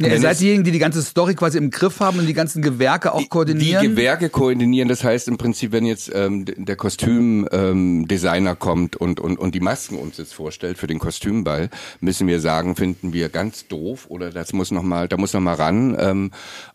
Ja, 0.00 0.08
ihr 0.08 0.20
seid 0.20 0.40
diejenigen, 0.40 0.64
die 0.64 0.70
die 0.70 0.78
ganze 0.78 1.02
Story 1.02 1.34
quasi 1.34 1.58
im 1.58 1.70
Griff 1.70 2.00
haben 2.00 2.18
und 2.18 2.26
die 2.26 2.32
ganzen 2.32 2.62
Gewerke 2.62 3.12
auch 3.12 3.28
koordinieren. 3.28 3.82
Die 3.82 3.88
Gewerke 3.88 4.30
koordinieren, 4.30 4.88
das 4.88 5.04
heißt 5.04 5.28
im 5.28 5.36
Prinzip, 5.36 5.72
wenn 5.72 5.84
jetzt 5.84 6.10
ähm, 6.14 6.46
der 6.46 6.76
Kostümdesigner 6.76 8.50
ähm, 8.50 8.58
kommt 8.58 8.96
und, 8.96 9.20
und, 9.20 9.38
und 9.38 9.54
die 9.54 9.60
Masken 9.60 9.98
uns 9.98 10.16
jetzt 10.16 10.32
vorstellt 10.32 10.78
für 10.78 10.86
den 10.86 10.98
Kostümball, 10.98 11.68
müssen 12.00 12.26
wir 12.26 12.40
sagen, 12.40 12.76
finden 12.76 13.12
wir 13.12 13.28
ganz 13.28 13.68
doof 13.68 14.06
oder 14.08 14.30
das 14.30 14.54
muss 14.54 14.70
noch 14.70 14.82
mal, 14.82 15.06
da 15.06 15.18
muss 15.18 15.34
noch 15.34 15.40
mal 15.40 15.54
ran. 15.54 15.94
Ähm, 15.98 16.30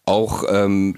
auch 0.05 0.43
ähm, 0.47 0.95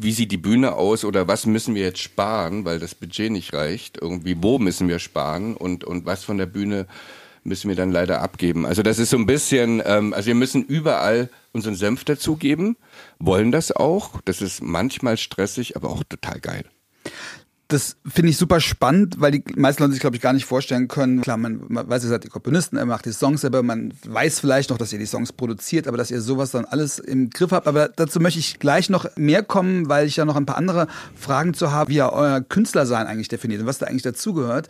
wie 0.00 0.12
sieht 0.12 0.32
die 0.32 0.38
Bühne 0.38 0.74
aus 0.74 1.04
oder 1.04 1.28
was 1.28 1.44
müssen 1.44 1.74
wir 1.74 1.82
jetzt 1.82 2.00
sparen, 2.00 2.64
weil 2.64 2.78
das 2.78 2.94
Budget 2.94 3.30
nicht 3.30 3.52
reicht. 3.52 3.98
Irgendwie 4.00 4.36
wo 4.40 4.58
müssen 4.58 4.88
wir 4.88 4.98
sparen 4.98 5.54
und 5.54 5.84
und 5.84 6.06
was 6.06 6.24
von 6.24 6.38
der 6.38 6.46
Bühne 6.46 6.86
müssen 7.44 7.68
wir 7.68 7.76
dann 7.76 7.90
leider 7.90 8.20
abgeben. 8.20 8.66
Also 8.66 8.82
das 8.82 8.98
ist 8.98 9.10
so 9.10 9.16
ein 9.16 9.26
bisschen, 9.26 9.82
ähm, 9.84 10.12
also 10.12 10.28
wir 10.28 10.34
müssen 10.34 10.64
überall 10.64 11.28
unseren 11.52 11.74
Senf 11.74 12.04
dazugeben, 12.04 12.76
wollen 13.18 13.52
das 13.52 13.72
auch. 13.72 14.20
Das 14.24 14.42
ist 14.42 14.62
manchmal 14.62 15.16
stressig, 15.16 15.76
aber 15.76 15.90
auch 15.90 16.04
total 16.04 16.40
geil. 16.40 16.64
Das 17.70 17.96
finde 18.06 18.30
ich 18.30 18.38
super 18.38 18.60
spannend, 18.60 19.20
weil 19.20 19.30
die 19.30 19.44
meisten 19.54 19.82
Leute 19.82 19.92
sich, 19.92 20.00
glaube 20.00 20.16
ich, 20.16 20.22
gar 20.22 20.32
nicht 20.32 20.46
vorstellen 20.46 20.88
können. 20.88 21.20
Klar, 21.20 21.36
man, 21.36 21.60
man 21.68 21.86
weiß, 21.86 22.02
ihr 22.02 22.08
seid 22.08 22.24
die 22.24 22.28
Komponisten, 22.28 22.78
ihr 22.78 22.86
macht 22.86 23.04
die 23.04 23.12
Songs 23.12 23.42
selber, 23.42 23.62
man 23.62 23.92
weiß 24.06 24.40
vielleicht 24.40 24.70
noch, 24.70 24.78
dass 24.78 24.90
ihr 24.90 24.98
die 24.98 25.04
Songs 25.04 25.34
produziert, 25.34 25.86
aber 25.86 25.98
dass 25.98 26.10
ihr 26.10 26.22
sowas 26.22 26.50
dann 26.50 26.64
alles 26.64 26.98
im 26.98 27.28
Griff 27.28 27.52
habt. 27.52 27.66
Aber 27.66 27.90
dazu 27.90 28.20
möchte 28.20 28.40
ich 28.40 28.58
gleich 28.58 28.88
noch 28.88 29.04
mehr 29.16 29.42
kommen, 29.42 29.86
weil 29.90 30.06
ich 30.06 30.16
ja 30.16 30.24
noch 30.24 30.36
ein 30.36 30.46
paar 30.46 30.56
andere 30.56 30.86
Fragen 31.14 31.52
zu 31.52 31.70
habe, 31.70 31.90
wie 31.90 31.96
ihr 31.96 32.10
euer 32.10 32.40
Künstlersein 32.40 33.06
eigentlich 33.06 33.28
definiert 33.28 33.60
und 33.60 33.66
was 33.66 33.76
da 33.76 33.84
eigentlich 33.84 34.00
dazugehört. 34.00 34.68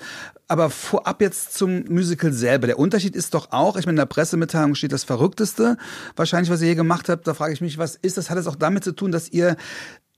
Aber 0.49 0.69
vorab 0.69 1.23
jetzt 1.23 1.55
zum 1.55 1.85
Musical 1.85 2.33
selber. 2.33 2.67
Der 2.67 2.81
Unterschied 2.81 3.15
ist 3.15 3.33
doch 3.33 3.53
auch, 3.53 3.77
ich 3.77 3.87
meine, 3.87 3.93
in 3.93 3.99
der 3.99 4.07
Pressemitteilung 4.07 4.75
steht 4.75 4.91
das 4.91 5.05
Verrückteste, 5.05 5.77
wahrscheinlich, 6.17 6.51
was 6.51 6.63
ihr 6.63 6.67
hier 6.67 6.75
gemacht 6.75 7.09
habt. 7.09 7.29
Da 7.29 7.35
frage 7.35 7.53
ich 7.53 7.61
mich, 7.61 7.79
was 7.79 7.95
ist 7.95 8.17
das? 8.17 8.29
Hat 8.29 8.39
es 8.39 8.49
auch 8.49 8.57
damit 8.57 8.83
zu 8.83 8.91
tun, 8.91 9.13
dass 9.13 9.29
ihr 9.29 9.57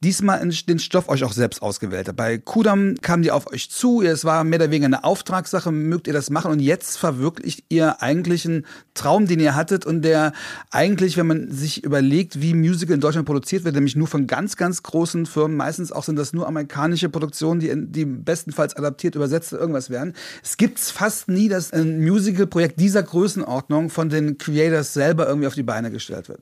diesmal 0.03 0.41
den 0.49 0.79
Stoff 0.79 1.11
euch 1.11 1.25
auch 1.25 1.33
selbst 1.33 1.61
ausgewählt 1.61 2.09
habt. 2.09 2.17
Bei 2.17 2.39
Kudam 2.39 2.95
kamen 3.03 3.23
die 3.23 3.31
auf 3.31 3.53
euch 3.53 3.71
zu, 3.71 4.01
es 4.01 4.25
war 4.25 4.45
mehr 4.45 4.59
oder 4.59 4.71
weniger 4.71 4.87
eine 4.87 5.05
Auftragssache, 5.05 5.71
mögt 5.71 6.07
ihr 6.07 6.15
das 6.15 6.31
machen 6.31 6.51
und 6.51 6.61
jetzt 6.61 6.97
verwirklicht 6.97 7.65
ihr 7.69 8.01
eigentlich 8.01 8.47
einen 8.47 8.65
Traum, 8.95 9.27
den 9.27 9.41
ihr 9.41 9.55
hattet 9.55 9.85
und 9.85 10.01
der 10.03 10.33
eigentlich, 10.71 11.19
wenn 11.19 11.27
man 11.27 11.51
sich 11.51 11.85
überlegt, 11.85 12.41
wie 12.41 12.55
Musical 12.55 12.95
in 12.95 13.01
Deutschland 13.01 13.27
produziert 13.27 13.65
wird, 13.65 13.75
nämlich 13.75 13.95
nur 13.95 14.07
von 14.07 14.27
ganz, 14.27 14.57
ganz 14.57 14.83
großen 14.83 15.27
Firmen, 15.27 15.59
meistens 15.59 15.93
auch 15.93 16.05
sind 16.05 16.17
das 16.17 16.33
nur 16.33 16.49
amerikanische 16.49 17.11
Produktionen, 17.11 17.61
die, 17.61 17.71
die 17.75 18.07
bestenfalls 18.07 18.75
adaptiert, 18.77 19.17
übersetzt 19.17 19.53
irgendwas 19.53 19.91
werden. 19.91 20.15
Es 20.43 20.57
gibt 20.57 20.79
fast 20.81 21.29
nie, 21.29 21.49
dass 21.51 21.75
ein 21.75 22.01
Musical-Projekt 22.01 22.81
dieser 22.81 23.03
Größenordnung 23.03 23.91
von 23.91 24.09
den 24.09 24.39
Creators 24.39 24.95
selber 24.95 25.29
irgendwie 25.29 25.47
auf 25.47 25.55
die 25.55 25.63
Beine 25.63 25.91
gestellt 25.91 26.31
wird. 26.31 26.41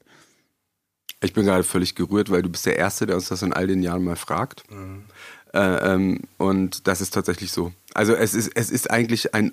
Ich 1.20 1.32
bin 1.32 1.44
gerade 1.44 1.64
völlig 1.64 1.94
gerührt, 1.94 2.30
weil 2.30 2.42
du 2.42 2.48
bist 2.48 2.66
der 2.66 2.76
Erste, 2.76 3.06
der 3.06 3.16
uns 3.16 3.28
das 3.28 3.42
in 3.42 3.52
all 3.52 3.66
den 3.66 3.82
Jahren 3.82 4.04
mal 4.04 4.16
fragt. 4.16 4.62
Mhm. 4.70 5.04
Äh, 5.52 5.94
ähm, 5.94 6.20
und 6.37 6.87
das 6.87 7.00
ist 7.00 7.14
tatsächlich 7.14 7.52
so. 7.52 7.72
Also 7.94 8.14
es 8.14 8.34
ist, 8.34 8.52
es 8.54 8.70
ist 8.70 8.90
eigentlich 8.90 9.34
ein, 9.34 9.52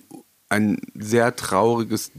ein 0.50 0.79
sehr 0.93 1.36
trauriges, 1.36 2.12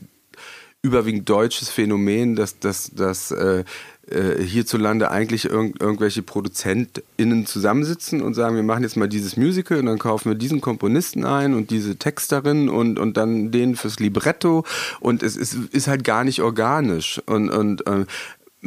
überwiegend 0.82 1.28
deutsches 1.28 1.68
Phänomen, 1.68 2.36
dass, 2.36 2.58
dass, 2.58 2.90
dass 2.90 3.30
äh, 3.30 3.64
äh, 4.08 4.40
hierzulande 4.40 5.10
eigentlich 5.10 5.46
irg 5.46 5.74
irgendwelche 5.80 6.22
ProduzentInnen 6.22 7.44
zusammensitzen 7.44 8.22
und 8.22 8.34
sagen, 8.34 8.54
wir 8.54 8.62
machen 8.62 8.84
jetzt 8.84 8.96
mal 8.96 9.08
dieses 9.08 9.36
Musical 9.36 9.80
und 9.80 9.86
dann 9.86 9.98
kaufen 9.98 10.30
wir 10.30 10.36
diesen 10.36 10.60
Komponisten 10.60 11.24
ein 11.24 11.54
und 11.54 11.70
diese 11.70 11.96
Texterin 11.96 12.68
und, 12.68 13.00
und 13.00 13.16
dann 13.16 13.50
den 13.50 13.74
fürs 13.74 13.98
Libretto 13.98 14.64
und 15.00 15.24
es 15.24 15.36
ist, 15.36 15.54
ist 15.72 15.88
halt 15.88 16.04
gar 16.04 16.22
nicht 16.22 16.40
organisch 16.40 17.20
und, 17.26 17.50
und 17.50 17.84
äh, 17.88 18.06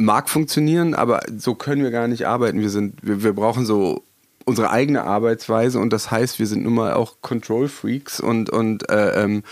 mag 0.00 0.28
funktionieren, 0.28 0.94
aber 0.94 1.20
so 1.36 1.54
können 1.54 1.82
wir 1.82 1.90
gar 1.90 2.08
nicht 2.08 2.26
arbeiten. 2.26 2.60
Wir 2.60 2.70
sind, 2.70 2.94
wir, 3.02 3.22
wir 3.22 3.32
brauchen 3.32 3.66
so 3.66 4.02
unsere 4.44 4.70
eigene 4.70 5.04
Arbeitsweise 5.04 5.78
und 5.78 5.92
das 5.92 6.10
heißt, 6.10 6.38
wir 6.38 6.46
sind 6.46 6.64
nun 6.64 6.74
mal 6.74 6.94
auch 6.94 7.16
Control 7.20 7.68
Freaks 7.68 8.20
und 8.20 8.50
und 8.50 8.88
äh, 8.90 9.22
ähm, 9.22 9.42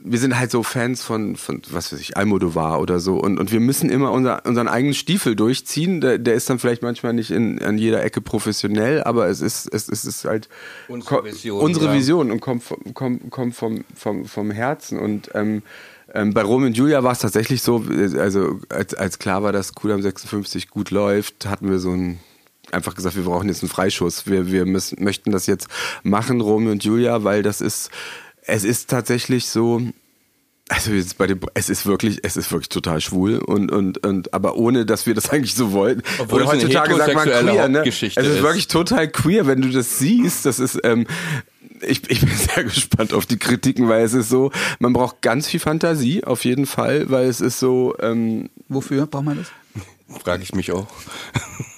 wir 0.00 0.18
sind 0.18 0.38
halt 0.38 0.50
so 0.50 0.62
Fans 0.62 1.02
von, 1.02 1.34
von 1.36 1.62
was 1.70 1.92
weiß 1.92 2.00
ich, 2.00 2.16
Almodovar 2.16 2.80
oder 2.80 3.00
so. 3.00 3.16
Und, 3.16 3.40
und 3.40 3.50
wir 3.50 3.58
müssen 3.58 3.90
immer 3.90 4.12
unser, 4.12 4.46
unseren 4.46 4.68
eigenen 4.68 4.94
Stiefel 4.94 5.34
durchziehen. 5.34 6.00
Der, 6.00 6.18
der 6.18 6.34
ist 6.34 6.48
dann 6.48 6.58
vielleicht 6.58 6.82
manchmal 6.82 7.14
nicht 7.14 7.30
in, 7.30 7.60
an 7.62 7.78
jeder 7.78 8.04
Ecke 8.04 8.20
professionell, 8.20 9.02
aber 9.02 9.28
es 9.28 9.40
ist, 9.40 9.66
es, 9.66 9.88
es 9.88 10.04
ist 10.04 10.24
halt 10.24 10.48
unsere 10.86 11.24
Vision, 11.24 11.60
unsere 11.60 11.86
ja. 11.86 11.94
Vision 11.94 12.30
und 12.30 12.40
kommt, 12.40 12.62
kommt, 12.94 13.30
kommt 13.30 13.56
vom, 13.56 13.84
vom, 13.96 14.24
vom 14.26 14.50
Herzen. 14.50 14.98
Und 14.98 15.30
ähm, 15.34 15.62
ähm, 16.14 16.32
bei 16.32 16.42
Romeo 16.42 16.66
und 16.66 16.76
Julia 16.76 17.02
war 17.02 17.12
es 17.12 17.18
tatsächlich 17.18 17.62
so, 17.62 17.84
also 18.16 18.60
als, 18.68 18.94
als 18.94 19.18
klar 19.18 19.42
war, 19.42 19.52
dass 19.52 19.74
Kudam 19.74 20.02
56 20.02 20.68
gut 20.68 20.90
läuft, 20.90 21.46
hatten 21.46 21.70
wir 21.70 21.78
so 21.78 21.90
ein 21.90 22.20
einfach 22.72 22.94
gesagt, 22.94 23.16
wir 23.16 23.24
brauchen 23.24 23.48
jetzt 23.48 23.62
einen 23.62 23.70
Freischuss. 23.70 24.26
Wir, 24.26 24.50
wir 24.50 24.66
müssen, 24.66 25.02
möchten 25.02 25.30
das 25.30 25.46
jetzt 25.46 25.68
machen, 26.02 26.40
Romeo 26.40 26.72
und 26.72 26.84
Julia, 26.84 27.24
weil 27.24 27.42
das 27.42 27.60
ist, 27.60 27.90
es 28.42 28.64
ist 28.64 28.90
tatsächlich 28.90 29.48
so, 29.48 29.82
also 30.68 30.92
jetzt 30.92 31.18
bei 31.18 31.26
dem, 31.26 31.40
es 31.54 31.68
ist 31.68 31.86
wirklich, 31.86 32.20
es 32.22 32.36
ist 32.36 32.50
wirklich 32.52 32.68
total 32.68 33.00
schwul 33.00 33.38
und 33.38 33.72
und 33.72 34.04
und, 34.06 34.34
aber 34.34 34.56
ohne, 34.56 34.86
dass 34.86 35.06
wir 35.06 35.14
das 35.14 35.30
eigentlich 35.30 35.54
so 35.54 35.72
wollten. 35.72 36.02
Obwohl 36.18 36.42
Oder 36.42 36.54
es 36.54 36.64
eine 36.64 36.72
heterosexuelle 36.72 37.50
queer, 37.52 37.68
ne? 37.68 37.82
Es 37.86 38.02
ist 38.02 38.16
ist. 38.16 38.42
wirklich 38.42 38.68
total 38.68 39.08
queer, 39.08 39.46
wenn 39.46 39.62
du 39.62 39.70
das 39.70 39.98
siehst. 39.98 40.46
Das 40.46 40.58
ist, 40.58 40.78
ähm, 40.84 41.06
ich, 41.80 42.10
ich 42.10 42.20
bin 42.20 42.30
sehr 42.54 42.64
gespannt 42.64 43.12
auf 43.12 43.26
die 43.26 43.38
Kritiken, 43.38 43.88
weil 43.88 44.04
es 44.04 44.14
ist 44.14 44.28
so, 44.28 44.50
man 44.78 44.92
braucht 44.92 45.22
ganz 45.22 45.48
viel 45.48 45.60
Fantasie 45.60 46.24
auf 46.24 46.44
jeden 46.44 46.66
Fall, 46.66 47.10
weil 47.10 47.26
es 47.26 47.40
ist 47.40 47.58
so, 47.58 47.94
ähm, 48.00 48.50
Wofür 48.68 49.06
braucht 49.06 49.24
man 49.24 49.38
das? 49.38 50.20
Frage 50.22 50.42
ich 50.42 50.54
mich 50.54 50.72
auch. 50.72 50.86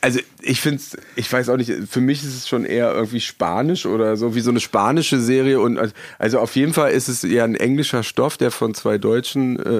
also 0.00 0.20
ich 0.42 0.60
finde 0.60 0.80
ich 1.16 1.32
weiß 1.32 1.48
auch 1.48 1.56
nicht, 1.56 1.72
für 1.90 2.00
mich 2.00 2.22
ist 2.22 2.36
es 2.36 2.48
schon 2.48 2.64
eher 2.64 2.92
irgendwie 2.94 3.20
Spanisch 3.20 3.86
oder 3.86 4.16
so, 4.16 4.34
wie 4.34 4.40
so 4.40 4.50
eine 4.50 4.60
spanische 4.60 5.20
Serie 5.20 5.58
und 5.60 5.78
also 6.18 6.38
auf 6.38 6.54
jeden 6.54 6.72
Fall 6.72 6.92
ist 6.92 7.08
es 7.08 7.24
eher 7.24 7.44
ein 7.44 7.56
englischer 7.56 8.02
Stoff, 8.02 8.36
der 8.36 8.50
von 8.50 8.74
zwei 8.74 8.98
Deutschen 8.98 9.58
äh, 9.58 9.70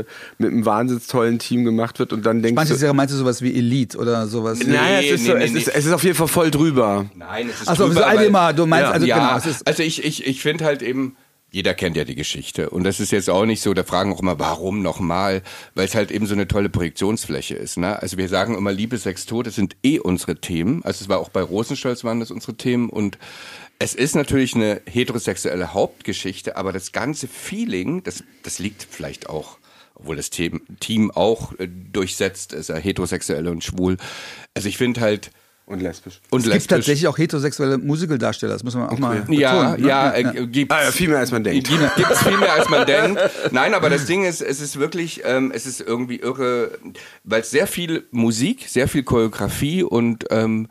äh, 0.00 0.04
mit 0.38 0.50
einem 0.50 0.66
wahnsinnig 0.66 1.06
tollen 1.06 1.38
Team 1.38 1.64
gemacht 1.64 1.98
wird 1.98 2.12
und 2.12 2.26
dann 2.26 2.42
denkst 2.42 2.56
Manche 2.56 2.74
du, 2.74 2.78
Serie 2.78 2.94
meinst 2.94 3.14
du 3.14 3.18
sowas 3.18 3.40
wie 3.40 3.54
Elite 3.56 3.96
oder 3.98 4.26
sowas? 4.26 4.58
naja, 4.66 5.00
es, 5.00 5.12
ist 5.12 5.20
Nee, 5.22 5.26
so, 5.28 5.34
nee, 5.38 5.44
es, 5.44 5.52
nee. 5.52 5.58
Ist, 5.60 5.68
es 5.68 5.86
ist 5.86 5.92
auf 5.92 6.04
jeden 6.04 6.16
Fall 6.16 6.28
voll 6.28 6.50
drüber. 6.50 7.06
Nein, 7.14 7.48
es 7.48 7.62
ist 7.62 7.68
Achso, 7.68 7.84
drüber, 7.84 7.94
so 7.94 8.00
weil- 8.06 8.18
Aldemar, 8.18 8.52
du 8.52 8.66
meinst, 8.66 8.82
Ja. 8.88 8.90
also 8.92 9.06
ja, 9.06 9.16
genau, 9.18 9.38
es 9.38 9.46
ist, 9.46 9.66
also 9.66 9.82
ich, 9.82 10.04
ich, 10.04 10.26
ich 10.26 10.42
finde 10.42 10.64
halt 10.64 10.82
eben, 10.82 11.16
jeder 11.52 11.74
kennt 11.74 11.98
ja 11.98 12.04
die 12.04 12.14
Geschichte. 12.14 12.70
Und 12.70 12.82
das 12.84 12.98
ist 12.98 13.12
jetzt 13.12 13.28
auch 13.28 13.44
nicht 13.44 13.60
so, 13.60 13.74
da 13.74 13.84
fragen 13.84 14.12
auch 14.12 14.20
immer, 14.20 14.38
warum 14.38 14.80
nochmal? 14.80 15.42
Weil 15.74 15.84
es 15.84 15.94
halt 15.94 16.10
eben 16.10 16.26
so 16.26 16.32
eine 16.32 16.48
tolle 16.48 16.70
Projektionsfläche 16.70 17.54
ist. 17.54 17.76
Ne? 17.76 18.00
Also 18.00 18.16
wir 18.16 18.30
sagen 18.30 18.56
immer, 18.56 18.72
Liebe, 18.72 18.96
Sex, 18.96 19.26
Tod, 19.26 19.46
das 19.46 19.54
sind 19.54 19.76
eh 19.82 19.98
unsere 19.98 20.36
Themen. 20.36 20.82
Also 20.82 21.04
es 21.04 21.10
war 21.10 21.18
auch 21.18 21.28
bei 21.28 21.42
Rosenstolz 21.42 22.04
waren 22.04 22.20
das 22.20 22.30
unsere 22.30 22.54
Themen. 22.54 22.88
Und 22.88 23.18
es 23.78 23.94
ist 23.94 24.14
natürlich 24.14 24.54
eine 24.54 24.80
heterosexuelle 24.86 25.74
Hauptgeschichte, 25.74 26.56
aber 26.56 26.72
das 26.72 26.92
ganze 26.92 27.28
Feeling, 27.28 28.02
das, 28.02 28.24
das 28.42 28.58
liegt 28.58 28.86
vielleicht 28.90 29.28
auch 29.28 29.58
obwohl 29.94 30.16
das 30.16 30.30
Team, 30.30 30.62
Team 30.80 31.10
auch 31.10 31.52
äh, 31.58 31.68
durchsetzt 31.68 32.54
ist, 32.54 32.70
ja 32.70 32.76
heterosexuell 32.76 33.46
und 33.46 33.62
schwul. 33.62 33.98
Also 34.54 34.68
ich 34.68 34.78
finde 34.78 35.02
halt, 35.02 35.30
Und 35.72 35.80
lesbisch. 35.80 36.20
und 36.30 36.40
es 36.40 36.44
gibt 36.44 36.54
lesbisch- 36.54 36.68
tatsächlich 36.68 37.08
auch 37.08 37.16
heterosexuelle 37.16 37.78
Musicaldarsteller, 37.78 38.52
das 38.52 38.62
muss 38.62 38.74
man 38.74 38.88
auch 38.88 38.98
mal 38.98 39.16
betonen. 39.20 39.38
ja, 39.40 39.76
ne? 39.76 39.88
ja, 39.88 40.14
äh, 40.14 40.46
gibt's. 40.46 40.74
Ah, 40.74 40.84
ja, 40.84 40.90
viel 40.92 41.08
mehr 41.08 41.18
als 41.18 41.30
man 41.32 41.42
denkt. 41.42 41.68
Gibt 41.68 42.10
es 42.10 42.22
viel 42.22 42.36
mehr 42.36 42.52
als 42.52 42.68
man 42.68 42.86
denkt. 42.86 43.20
Nein, 43.50 43.74
aber 43.74 43.88
das 43.90 44.06
Ding 44.06 44.24
ist, 44.24 44.42
es 44.42 44.60
ist 44.60 44.78
wirklich, 44.78 45.22
ähm, 45.24 45.50
es 45.54 45.66
ist 45.66 45.80
irgendwie 45.80 46.16
irre, 46.16 46.78
weil 47.24 47.40
es 47.40 47.50
sehr 47.50 47.66
viel 47.66 48.06
Musik, 48.10 48.66
sehr 48.68 48.86
viel 48.88 49.02
Choreografie 49.02 49.82
und 49.82 50.24
ähm, 50.30 50.68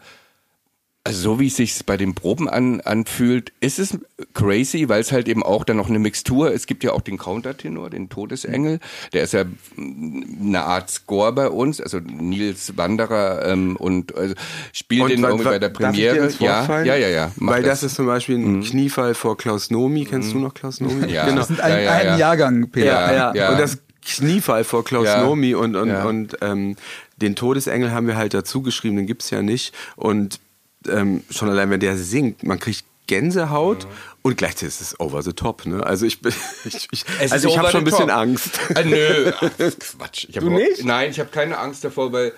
also 1.04 1.20
so 1.20 1.40
wie 1.40 1.48
es 1.48 1.56
sich 1.56 1.84
bei 1.86 1.98
den 1.98 2.14
Proben 2.14 2.48
an, 2.48 2.80
anfühlt, 2.82 3.52
ist 3.60 3.80
es 3.80 3.98
crazy, 4.36 4.88
weil 4.88 5.02
es 5.02 5.12
halt 5.12 5.28
eben 5.28 5.42
auch 5.42 5.64
dann 5.64 5.78
noch 5.78 5.90
eine 5.90 5.98
Mixtur, 5.98 6.54
es 6.54 6.68
gibt 6.68 6.84
ja 6.84 6.92
auch 6.94 7.02
den 7.02 7.18
Countertenor, 7.18 7.90
den 7.90 8.08
Todesengel, 8.10 8.80
der 9.12 9.24
ist 9.24 9.34
ja 9.34 9.46
eine 9.78 10.62
Art 10.64 10.92
Score 10.92 11.32
bei 11.34 11.50
uns, 11.50 11.82
also 11.82 12.00
Nils 12.00 12.78
Wanderer 12.78 13.46
ähm, 13.48 13.76
und 13.78 14.16
also 14.16 14.36
spielt 14.74 15.10
den 15.10 15.24
wa- 15.24 15.30
irgendwie 15.30 15.46
bei 15.46 15.60
der 15.60 15.70
darf 15.70 15.94
ich 15.94 16.00
dir 16.02 16.12
Premiere. 16.14 16.34
Ja, 16.40 16.84
ja, 16.84 16.96
ja, 16.96 17.08
ja. 17.10 17.32
Weil 17.38 17.64
das. 17.64 17.82
ist 17.82 17.96
zum 17.96 18.06
Beispiel 18.06 18.38
ein 18.38 18.62
Kniefall 18.62 19.16
vor 19.16 19.38
Klaus 19.38 19.72
Nomi. 19.72 20.06
Kennst 20.06 20.34
du 20.34 20.38
noch 20.40 20.54
Klaus 20.54 20.82
Nomi? 20.82 21.08
Mhm. 21.08 21.10
Ja. 21.10 21.26
Genau. 21.26 21.38
Das 21.38 21.48
sind 21.48 21.62
ein, 21.62 21.72
Ja, 21.72 21.80
ja, 21.80 21.92
ein 21.94 22.06
ja. 22.06 22.18
Jahrgang, 22.18 22.70
Peter. 22.70 22.86
Ja, 22.86 23.12
ja, 23.14 23.34
ja. 23.36 23.50
Und 23.52 23.60
das 23.60 23.80
Kniefall 24.06 24.64
vor 24.64 24.84
Klaus 24.84 25.08
Ja. 25.08 25.24
Nomi 25.24 25.56
und, 25.56 25.76
und, 25.76 25.90
Ja. 25.90 26.04
und 26.06 26.38
ähm, 26.42 26.76
den 27.18 27.36
Todesengel 27.36 27.92
haben 27.92 28.06
wir 28.08 28.18
halt 28.18 28.34
dazu 28.36 28.62
geschrieben, 28.62 28.98
den 28.98 29.08
gibt's 29.08 29.30
ja 29.32 29.42
nicht. 29.42 29.74
Und 29.96 30.40
ähm, 30.88 31.24
schon 31.30 31.50
allein, 31.50 31.70
wenn 31.70 31.80
der 31.80 31.98
singt, 31.98 32.44
man 32.44 32.60
kriegt 32.60 32.84
Gänsehaut 33.08 33.88
und 34.22 34.38
gleichzeitig 34.38 34.70
ist 34.70 34.82
es 34.82 35.00
over 35.00 35.22
the 35.22 35.34
top. 35.34 35.66
Ne? 35.66 35.86
Also 35.86 36.06
ich 36.06 36.20
ich, 36.66 36.88
ich, 36.92 37.06
also 37.32 37.48
ich 37.48 37.58
habe 37.58 37.70
schon 37.70 37.82
ein 37.82 37.86
bisschen 37.86 38.08
top. 38.08 38.16
Angst. 38.18 38.60
Ah, 38.74 38.84
nö, 38.84 39.32
Ach, 39.36 39.42
Quatsch. 39.58 40.28
Du 40.32 40.40
überhaupt- 40.40 40.62
nicht? 40.62 40.86
Nein, 40.86 41.12
ich 41.12 41.20
habe 41.20 41.30
keine 41.30 41.58
Angst 41.58 41.84
davor, 41.84 42.12
weil 42.14 42.34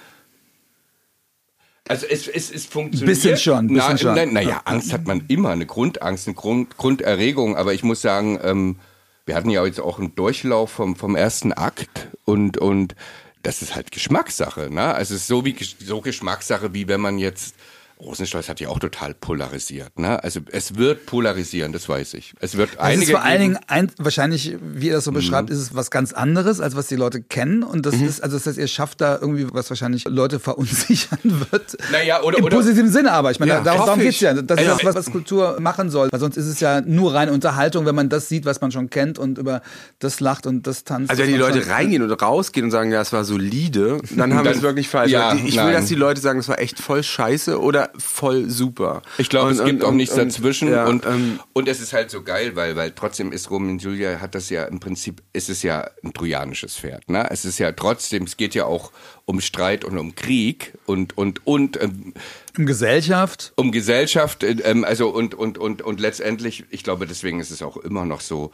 also 1.87 2.05
es, 2.09 2.27
es, 2.27 2.49
es 2.49 2.65
funktioniert. 2.65 3.15
Bisschen 3.17 3.37
schon, 3.37 3.67
bisschen 3.67 3.87
nein, 3.87 3.97
schon. 3.97 4.15
Nein, 4.15 4.33
naja, 4.33 4.61
Angst 4.65 4.93
hat 4.93 5.05
man 5.05 5.25
immer, 5.27 5.49
eine 5.49 5.65
Grundangst, 5.65 6.27
eine 6.27 6.35
Grund, 6.35 6.77
Grunderregung. 6.77 7.57
Aber 7.57 7.73
ich 7.73 7.83
muss 7.83 8.01
sagen, 8.01 8.39
ähm, 8.41 8.77
wir 9.25 9.35
hatten 9.35 9.49
ja 9.49 9.65
jetzt 9.65 9.81
auch 9.81 9.99
einen 9.99 10.15
Durchlauf 10.15 10.71
vom, 10.71 10.95
vom 10.95 11.15
ersten 11.15 11.51
Akt 11.51 12.07
und, 12.25 12.57
und 12.57 12.95
das 13.41 13.61
ist 13.61 13.75
halt 13.75 13.91
Geschmackssache. 13.91 14.73
Ne? 14.73 14.95
Also 14.95 15.13
es 15.13 15.21
ist 15.21 15.27
so, 15.27 15.43
wie, 15.43 15.55
so 15.85 15.99
Geschmackssache, 15.99 16.73
wie 16.73 16.87
wenn 16.87 17.01
man 17.01 17.17
jetzt 17.17 17.55
Rosenstolz 17.99 18.49
hat 18.49 18.59
ja 18.59 18.67
auch 18.69 18.79
total 18.79 19.13
polarisiert. 19.13 19.97
Ne? 19.97 20.21
Also 20.23 20.41
es 20.51 20.75
wird 20.75 21.05
polarisieren, 21.05 21.71
das 21.71 21.87
weiß 21.87 22.15
ich. 22.15 22.33
Es 22.39 22.57
wird 22.57 22.71
Es 22.73 22.79
einige 22.79 23.03
ist 23.03 23.11
vor 23.11 23.21
allen 23.23 23.39
Dingen, 23.41 23.59
ein, 23.67 23.91
wahrscheinlich, 23.97 24.57
wie 24.61 24.87
ihr 24.87 24.93
das 24.93 25.05
so 25.05 25.11
Mhm. 25.11 25.15
beschreibt, 25.15 25.49
ist 25.49 25.59
es 25.59 25.75
was 25.75 25.89
ganz 25.89 26.11
anderes, 26.11 26.59
als 26.59 26.75
was 26.75 26.87
die 26.87 26.95
Leute 26.95 27.21
kennen. 27.21 27.63
Und 27.63 27.85
das 27.85 27.95
ist, 27.95 28.21
also 28.21 28.35
das 28.37 28.45
heißt, 28.45 28.57
ihr 28.57 28.67
schafft 28.67 28.99
da 29.01 29.17
irgendwie, 29.21 29.47
was 29.53 29.69
wahrscheinlich 29.69 30.05
Leute 30.05 30.39
verunsichern 30.39 31.19
wird. 31.23 31.77
Naja, 31.91 32.21
oder- 32.23 32.39
Im 32.39 32.43
oder- 32.45 32.57
positiven 32.57 32.91
Sinne 32.91 33.11
aber. 33.13 33.31
Ich 33.31 33.39
meine, 33.39 33.53
Ja, 33.53 33.61
darum, 33.61 33.85
darum 33.85 33.99
geht's 34.01 34.15
ich. 34.15 34.21
ja. 34.21 34.33
Das 34.33 34.59
ist 34.59 34.67
Also- 34.69 34.83
das, 34.83 34.95
was, 34.95 34.95
was 35.07 35.11
Kultur 35.11 35.57
machen 35.61 35.89
soll. 35.89 36.09
Weil 36.11 36.19
sonst 36.19 36.35
ist 36.37 36.47
es 36.47 36.59
ja 36.59 36.81
nur 36.81 37.13
reine 37.13 37.31
Unterhaltung, 37.31 37.85
wenn 37.85 37.95
man 37.95 38.09
das 38.09 38.27
sieht, 38.27 38.45
was 38.45 38.59
man 38.59 38.71
schon 38.71 38.89
kennt 38.89 39.17
und 39.17 39.37
über 39.37 39.61
das 39.99 40.19
lacht 40.19 40.45
und 40.45 40.67
das 40.67 40.83
tanzt. 40.83 41.09
Also 41.09 41.23
wenn 41.23 41.29
die 41.29 41.37
Leute 41.37 41.67
reingehen 41.67 42.03
oder 42.03 42.17
rausgehen 42.19 42.65
und 42.65 42.71
sagen, 42.71 42.91
ja, 42.91 43.01
es 43.01 43.13
war 43.13 43.23
solide, 43.23 43.99
dann 44.15 44.33
haben 44.35 44.43
wir 44.43 44.51
es 44.51 44.61
wirklich 44.61 44.89
falsch. 44.89 45.11
ja, 45.11 45.33
die- 45.33 45.47
ich 45.47 45.55
will, 45.55 45.63
nein. 45.63 45.73
dass 45.73 45.85
die 45.85 45.95
Leute 45.95 46.19
sagen, 46.19 46.39
es 46.39 46.49
war 46.49 46.59
echt 46.59 46.79
voll 46.79 47.01
scheiße 47.03 47.59
oder 47.61 47.82
voll 47.97 48.49
super. 48.49 49.01
Ich 49.17 49.29
glaube, 49.29 49.51
es 49.51 49.63
gibt 49.63 49.83
und- 49.83 49.89
auch 49.89 49.91
nichts 49.93 50.15
und- 50.17 50.25
dazwischen 50.25 50.69
ja, 50.71 50.85
und, 50.85 51.05
ähm, 51.05 51.39
und 51.53 51.67
es 51.67 51.79
ist 51.81 51.93
halt 51.93 52.09
so 52.11 52.21
geil, 52.23 52.55
weil, 52.55 52.75
weil 52.75 52.91
trotzdem 52.91 53.31
ist 53.31 53.49
Romeo 53.49 53.71
und 53.71 53.81
Julia 53.81 54.19
hat 54.21 54.35
das 54.35 54.49
ja 54.49 54.63
im 54.65 54.79
Prinzip, 54.79 55.21
ist 55.33 55.49
es 55.49 55.63
ja 55.63 55.89
ein 56.03 56.13
trojanisches 56.13 56.75
Pferd. 56.77 57.09
Ne? 57.09 57.27
Es 57.31 57.45
ist 57.45 57.59
ja 57.59 57.71
trotzdem, 57.71 58.23
es 58.23 58.37
geht 58.37 58.55
ja 58.55 58.65
auch 58.65 58.91
um 59.25 59.41
Streit 59.41 59.83
und 59.85 59.97
um 59.97 60.15
Krieg 60.15 60.73
und, 60.85 61.17
und, 61.17 61.45
und 61.47 61.81
ähm, 61.81 62.13
Um 62.57 62.65
Gesellschaft. 62.65 63.53
um 63.55 63.71
Gesellschaft, 63.71 64.43
äh, 64.43 64.57
ähm, 64.63 64.83
also 64.83 65.09
und, 65.09 65.33
und, 65.35 65.57
und, 65.57 65.81
und 65.81 65.99
letztendlich, 65.99 66.65
ich 66.69 66.83
glaube, 66.83 67.07
deswegen 67.07 67.39
ist 67.39 67.51
es 67.51 67.61
auch 67.61 67.77
immer 67.77 68.05
noch 68.05 68.21
so, 68.21 68.51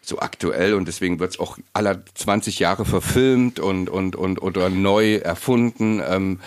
so 0.00 0.20
aktuell 0.20 0.74
und 0.74 0.86
deswegen 0.88 1.18
wird 1.20 1.32
es 1.32 1.40
auch 1.40 1.58
aller 1.72 2.02
20 2.14 2.58
Jahre 2.60 2.84
verfilmt 2.84 3.60
und, 3.60 3.88
und, 3.90 4.16
und 4.16 4.40
oder 4.42 4.70
neu 4.70 5.16
erfunden. 5.16 6.00
Ähm, 6.06 6.40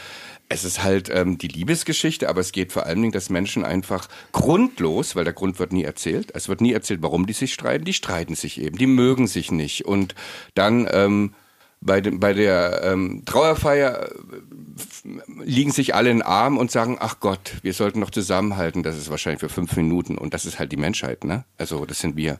es 0.51 0.65
ist 0.65 0.83
halt 0.83 1.09
ähm, 1.09 1.37
die 1.37 1.47
Liebesgeschichte, 1.47 2.27
aber 2.27 2.41
es 2.41 2.51
geht 2.51 2.73
vor 2.73 2.85
allen 2.85 3.01
Dingen, 3.01 3.13
dass 3.13 3.29
Menschen 3.29 3.63
einfach 3.63 4.09
grundlos, 4.33 5.15
weil 5.15 5.23
der 5.23 5.33
Grund 5.33 5.59
wird 5.59 5.71
nie 5.71 5.83
erzählt, 5.83 6.31
es 6.35 6.49
wird 6.49 6.59
nie 6.59 6.73
erzählt, 6.73 7.01
warum 7.01 7.25
die 7.25 7.33
sich 7.33 7.53
streiten, 7.53 7.85
die 7.85 7.93
streiten 7.93 8.35
sich 8.35 8.59
eben, 8.61 8.77
die 8.77 8.87
mögen 8.87 9.27
sich 9.27 9.51
nicht. 9.51 9.85
Und 9.85 10.13
dann 10.53 10.89
ähm, 10.91 11.33
bei, 11.79 12.01
dem, 12.01 12.19
bei 12.19 12.33
der 12.33 12.81
ähm, 12.83 13.23
Trauerfeier 13.25 14.09
äh, 14.09 15.41
liegen 15.41 15.71
sich 15.71 15.95
alle 15.95 16.11
in 16.11 16.17
den 16.17 16.25
Arm 16.25 16.57
und 16.57 16.69
sagen, 16.69 16.97
ach 16.99 17.21
Gott, 17.21 17.53
wir 17.61 17.73
sollten 17.73 18.01
noch 18.01 18.11
zusammenhalten. 18.11 18.83
Das 18.83 18.97
ist 18.97 19.09
wahrscheinlich 19.09 19.39
für 19.39 19.49
fünf 19.49 19.77
Minuten 19.77 20.17
und 20.17 20.33
das 20.33 20.45
ist 20.45 20.59
halt 20.59 20.73
die 20.73 20.77
Menschheit, 20.77 21.23
ne? 21.23 21.45
Also 21.57 21.85
das 21.85 21.99
sind 21.99 22.17
wir. 22.17 22.39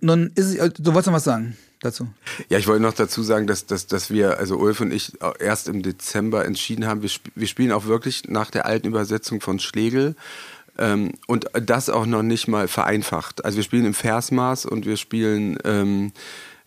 Nun 0.00 0.30
ist 0.34 0.54
es, 0.54 0.72
du 0.74 0.92
wolltest 0.92 1.06
noch 1.06 1.14
was 1.14 1.24
sagen 1.24 1.56
dazu? 1.82 2.08
Ja, 2.48 2.58
ich 2.58 2.66
wollte 2.66 2.82
noch 2.82 2.94
dazu 2.94 3.22
sagen, 3.22 3.46
dass, 3.46 3.66
dass, 3.66 3.86
dass 3.86 4.10
wir, 4.10 4.38
also 4.38 4.56
Ulf 4.56 4.80
und 4.80 4.92
ich, 4.92 5.12
erst 5.38 5.68
im 5.68 5.82
Dezember 5.82 6.44
entschieden 6.44 6.86
haben, 6.86 7.02
wir, 7.02 7.08
sp 7.10 7.30
wir 7.34 7.46
spielen 7.46 7.72
auch 7.72 7.86
wirklich 7.86 8.28
nach 8.28 8.50
der 8.50 8.66
alten 8.66 8.86
Übersetzung 8.86 9.40
von 9.40 9.58
Schlegel. 9.58 10.14
Ähm, 10.78 11.12
und 11.26 11.46
das 11.52 11.90
auch 11.90 12.06
noch 12.06 12.22
nicht 12.22 12.48
mal 12.48 12.66
vereinfacht. 12.66 13.44
Also 13.44 13.56
wir 13.56 13.64
spielen 13.64 13.84
im 13.84 13.94
Versmaß 13.94 14.64
und 14.64 14.86
wir 14.86 14.96
spielen 14.96 15.58
ähm, 15.64 16.12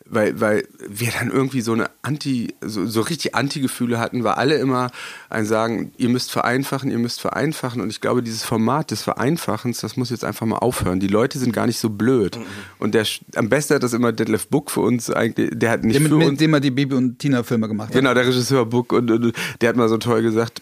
weil, 0.07 0.39
weil 0.39 0.67
wir 0.87 1.11
dann 1.11 1.31
irgendwie 1.31 1.61
so 1.61 1.73
eine 1.73 1.89
Anti, 2.03 2.53
so, 2.61 2.85
so 2.85 3.01
richtig 3.01 3.33
Anti-Gefühle 3.33 3.99
hatten, 3.99 4.23
weil 4.23 4.33
alle 4.33 4.55
immer 4.55 4.91
ein 5.29 5.45
sagen, 5.45 5.91
ihr 5.97 6.09
müsst 6.09 6.31
vereinfachen, 6.31 6.91
ihr 6.91 6.99
müsst 6.99 7.21
vereinfachen. 7.21 7.81
Und 7.81 7.89
ich 7.89 8.01
glaube, 8.01 8.21
dieses 8.21 8.43
Format 8.43 8.91
des 8.91 9.01
Vereinfachens, 9.01 9.79
das 9.79 9.97
muss 9.97 10.11
jetzt 10.11 10.23
einfach 10.23 10.45
mal 10.45 10.57
aufhören. 10.57 10.99
Die 10.99 11.07
Leute 11.07 11.39
sind 11.39 11.53
gar 11.53 11.65
nicht 11.65 11.79
so 11.79 11.89
blöd. 11.89 12.37
Mhm. 12.37 12.43
Und 12.77 12.93
der, 12.93 13.05
am 13.35 13.49
besten 13.49 13.75
hat 13.75 13.83
das 13.83 13.93
immer 13.93 14.11
Detlef 14.11 14.47
Book 14.47 14.69
für 14.69 14.81
uns 14.81 15.09
eigentlich, 15.09 15.49
der 15.53 15.71
hat 15.71 15.83
nicht 15.83 15.95
der 15.95 16.01
mit, 16.01 16.11
für 16.11 16.17
mit 16.17 16.27
uns. 16.29 16.39
dem 16.39 16.53
er 16.53 16.59
die 16.59 16.71
Baby- 16.71 16.95
und 16.95 17.17
Tina-Filme 17.17 17.67
gemacht 17.67 17.89
hat. 17.89 17.95
Genau, 17.95 18.13
der 18.13 18.27
Regisseur 18.27 18.65
Book 18.65 18.93
und, 18.93 19.09
und 19.09 19.33
der 19.61 19.69
hat 19.69 19.75
mal 19.75 19.89
so 19.89 19.97
toll 19.97 20.21
gesagt, 20.21 20.61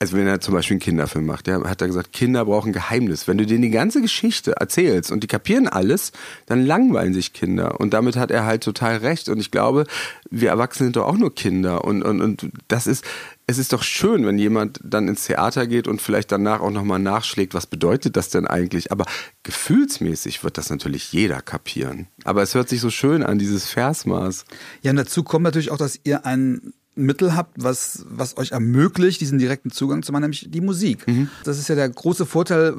also 0.00 0.16
wenn 0.16 0.28
er 0.28 0.40
zum 0.40 0.54
Beispiel 0.54 0.74
einen 0.74 0.80
Kinderfilm 0.80 1.26
macht, 1.26 1.48
ja, 1.48 1.62
hat 1.64 1.80
er 1.80 1.88
gesagt, 1.88 2.12
Kinder 2.12 2.44
brauchen 2.44 2.72
Geheimnis. 2.72 3.26
Wenn 3.26 3.36
du 3.36 3.46
denen 3.46 3.62
die 3.62 3.70
ganze 3.70 4.00
Geschichte 4.00 4.52
erzählst 4.52 5.10
und 5.10 5.24
die 5.24 5.26
kapieren 5.26 5.66
alles, 5.66 6.12
dann 6.46 6.64
langweilen 6.64 7.14
sich 7.14 7.32
Kinder. 7.32 7.80
Und 7.80 7.94
damit 7.94 8.16
hat 8.16 8.30
er 8.30 8.44
halt 8.44 8.62
total 8.62 8.98
recht. 8.98 9.28
Und 9.28 9.40
ich 9.40 9.50
glaube, 9.50 9.86
wir 10.30 10.50
Erwachsene 10.50 10.86
sind 10.86 10.96
doch 10.96 11.06
auch 11.06 11.16
nur 11.16 11.34
Kinder. 11.34 11.84
Und, 11.84 12.04
und, 12.04 12.20
und 12.20 12.48
das 12.68 12.86
ist, 12.86 13.04
es 13.48 13.58
ist 13.58 13.72
doch 13.72 13.82
schön, 13.82 14.24
wenn 14.24 14.38
jemand 14.38 14.78
dann 14.84 15.08
ins 15.08 15.26
Theater 15.26 15.66
geht 15.66 15.88
und 15.88 16.00
vielleicht 16.00 16.30
danach 16.30 16.60
auch 16.60 16.70
nochmal 16.70 17.00
nachschlägt, 17.00 17.54
was 17.54 17.66
bedeutet 17.66 18.16
das 18.16 18.28
denn 18.28 18.46
eigentlich? 18.46 18.92
Aber 18.92 19.04
gefühlsmäßig 19.42 20.44
wird 20.44 20.58
das 20.58 20.70
natürlich 20.70 21.12
jeder 21.12 21.40
kapieren. 21.40 22.06
Aber 22.22 22.42
es 22.42 22.54
hört 22.54 22.68
sich 22.68 22.80
so 22.80 22.90
schön 22.90 23.24
an, 23.24 23.40
dieses 23.40 23.68
Versmaß. 23.68 24.44
Ja, 24.82 24.92
und 24.92 24.96
dazu 24.96 25.24
kommt 25.24 25.42
natürlich 25.42 25.72
auch, 25.72 25.78
dass 25.78 25.98
ihr 26.04 26.24
ein 26.24 26.72
Mittel 27.04 27.34
habt, 27.34 27.62
was, 27.62 28.04
was 28.08 28.36
euch 28.36 28.52
ermöglicht, 28.52 29.20
diesen 29.20 29.38
direkten 29.38 29.70
Zugang 29.70 30.02
zu 30.02 30.12
machen, 30.12 30.22
nämlich 30.22 30.48
die 30.50 30.60
Musik. 30.60 31.06
Mhm. 31.06 31.28
Das 31.44 31.58
ist 31.58 31.68
ja 31.68 31.74
der 31.74 31.88
große 31.88 32.26
Vorteil, 32.26 32.74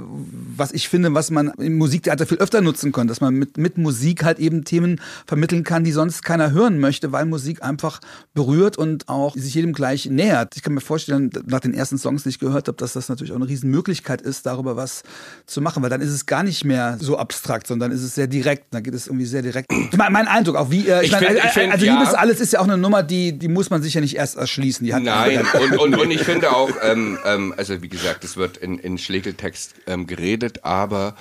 was 0.56 0.72
ich 0.72 0.90
finde, 0.90 1.14
was 1.14 1.32
man 1.32 1.50
im 1.58 1.78
Musiktheater 1.78 2.26
viel 2.26 2.38
öfter 2.38 2.62
nutzen 2.62 2.92
kann, 2.92 3.08
dass 3.08 3.22
man 3.22 3.34
mit, 3.34 3.58
mit 3.58 3.78
Musik 3.78 4.24
halt 4.24 4.40
eben 4.40 4.64
Themen 4.64 5.02
vermitteln 5.26 5.64
kann, 5.64 5.84
die 5.84 5.92
sonst 5.92 6.24
keiner 6.24 6.52
hören 6.52 6.80
möchte, 6.80 7.12
weil 7.12 7.26
Musik 7.26 7.64
einfach 7.64 8.00
berührt 8.34 8.78
und 8.78 9.10
auch 9.10 9.36
sich 9.36 9.54
jedem 9.54 9.74
gleich 9.74 10.06
nähert. 10.08 10.56
Ich 10.56 10.64
kann 10.64 10.74
mir 10.74 10.82
vorstellen, 10.82 11.30
nach 11.46 11.60
den 11.60 11.74
ersten 11.74 11.98
Songs, 11.98 12.24
die 12.24 12.30
ich 12.30 12.40
gehört 12.40 12.68
habe, 12.68 12.78
dass 12.78 12.94
das 12.94 13.10
natürlich 13.10 13.32
auch 13.32 13.38
eine 13.38 13.48
Riesenmöglichkeit 13.48 14.22
ist, 14.22 14.46
darüber 14.46 14.76
was 14.76 15.04
zu 15.46 15.62
machen, 15.62 15.84
weil 15.84 15.90
dann 15.90 16.02
ist 16.02 16.12
es 16.12 16.26
gar 16.26 16.44
nicht 16.44 16.66
mehr 16.66 16.98
so 17.00 17.18
abstrakt, 17.18 17.68
sondern 17.68 17.92
ist 17.92 18.04
es 18.04 18.16
sehr 18.16 18.28
direkt. 18.28 18.74
Dann 18.74 18.84
geht 18.84 18.94
es 18.94 19.08
irgendwie 19.08 19.26
sehr 19.26 19.42
direkt. 19.42 19.72
Mein, 19.98 20.14
mein 20.14 20.28
Eindruck, 20.28 20.56
auch 20.56 20.72
wie, 20.72 20.88
äh, 20.88 21.04
ich, 21.04 21.12
ich 21.12 21.18
find, 21.18 21.40
find, 21.40 21.74
also 21.74 21.86
ja. 21.86 21.94
Liebes 21.94 22.14
alles 22.14 22.40
ist 22.40 22.54
ja 22.54 22.60
auch 22.60 22.66
eine 22.66 22.78
Nummer, 22.78 23.04
die, 23.04 23.38
die 23.38 23.48
muss 23.48 23.70
man 23.70 23.82
sich 23.82 23.94
ja 23.94 24.02
nicht 24.02 24.09
nicht 24.10 24.20
erst 24.20 24.38
erschließen. 24.38 24.86
Die 24.86 24.94
Nein, 24.94 25.46
und, 25.60 25.78
und, 25.78 25.96
und 26.00 26.12
ich 26.20 26.22
finde 26.22 26.52
auch, 26.52 26.72
ähm, 26.82 27.18
ähm, 27.26 27.54
also 27.56 27.82
wie 27.82 27.90
gesagt, 27.90 28.24
es 28.24 28.38
wird 28.38 28.58
in, 28.58 28.80
in 28.80 28.98
Schlegeltext 28.98 29.76
ähm, 29.88 30.08
geredet, 30.08 30.64
aber 30.66 31.16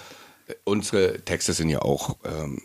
unsere 0.64 1.20
Texte 1.24 1.52
sind 1.52 1.68
ja 1.68 1.82
auch 1.82 2.16
ähm, 2.24 2.62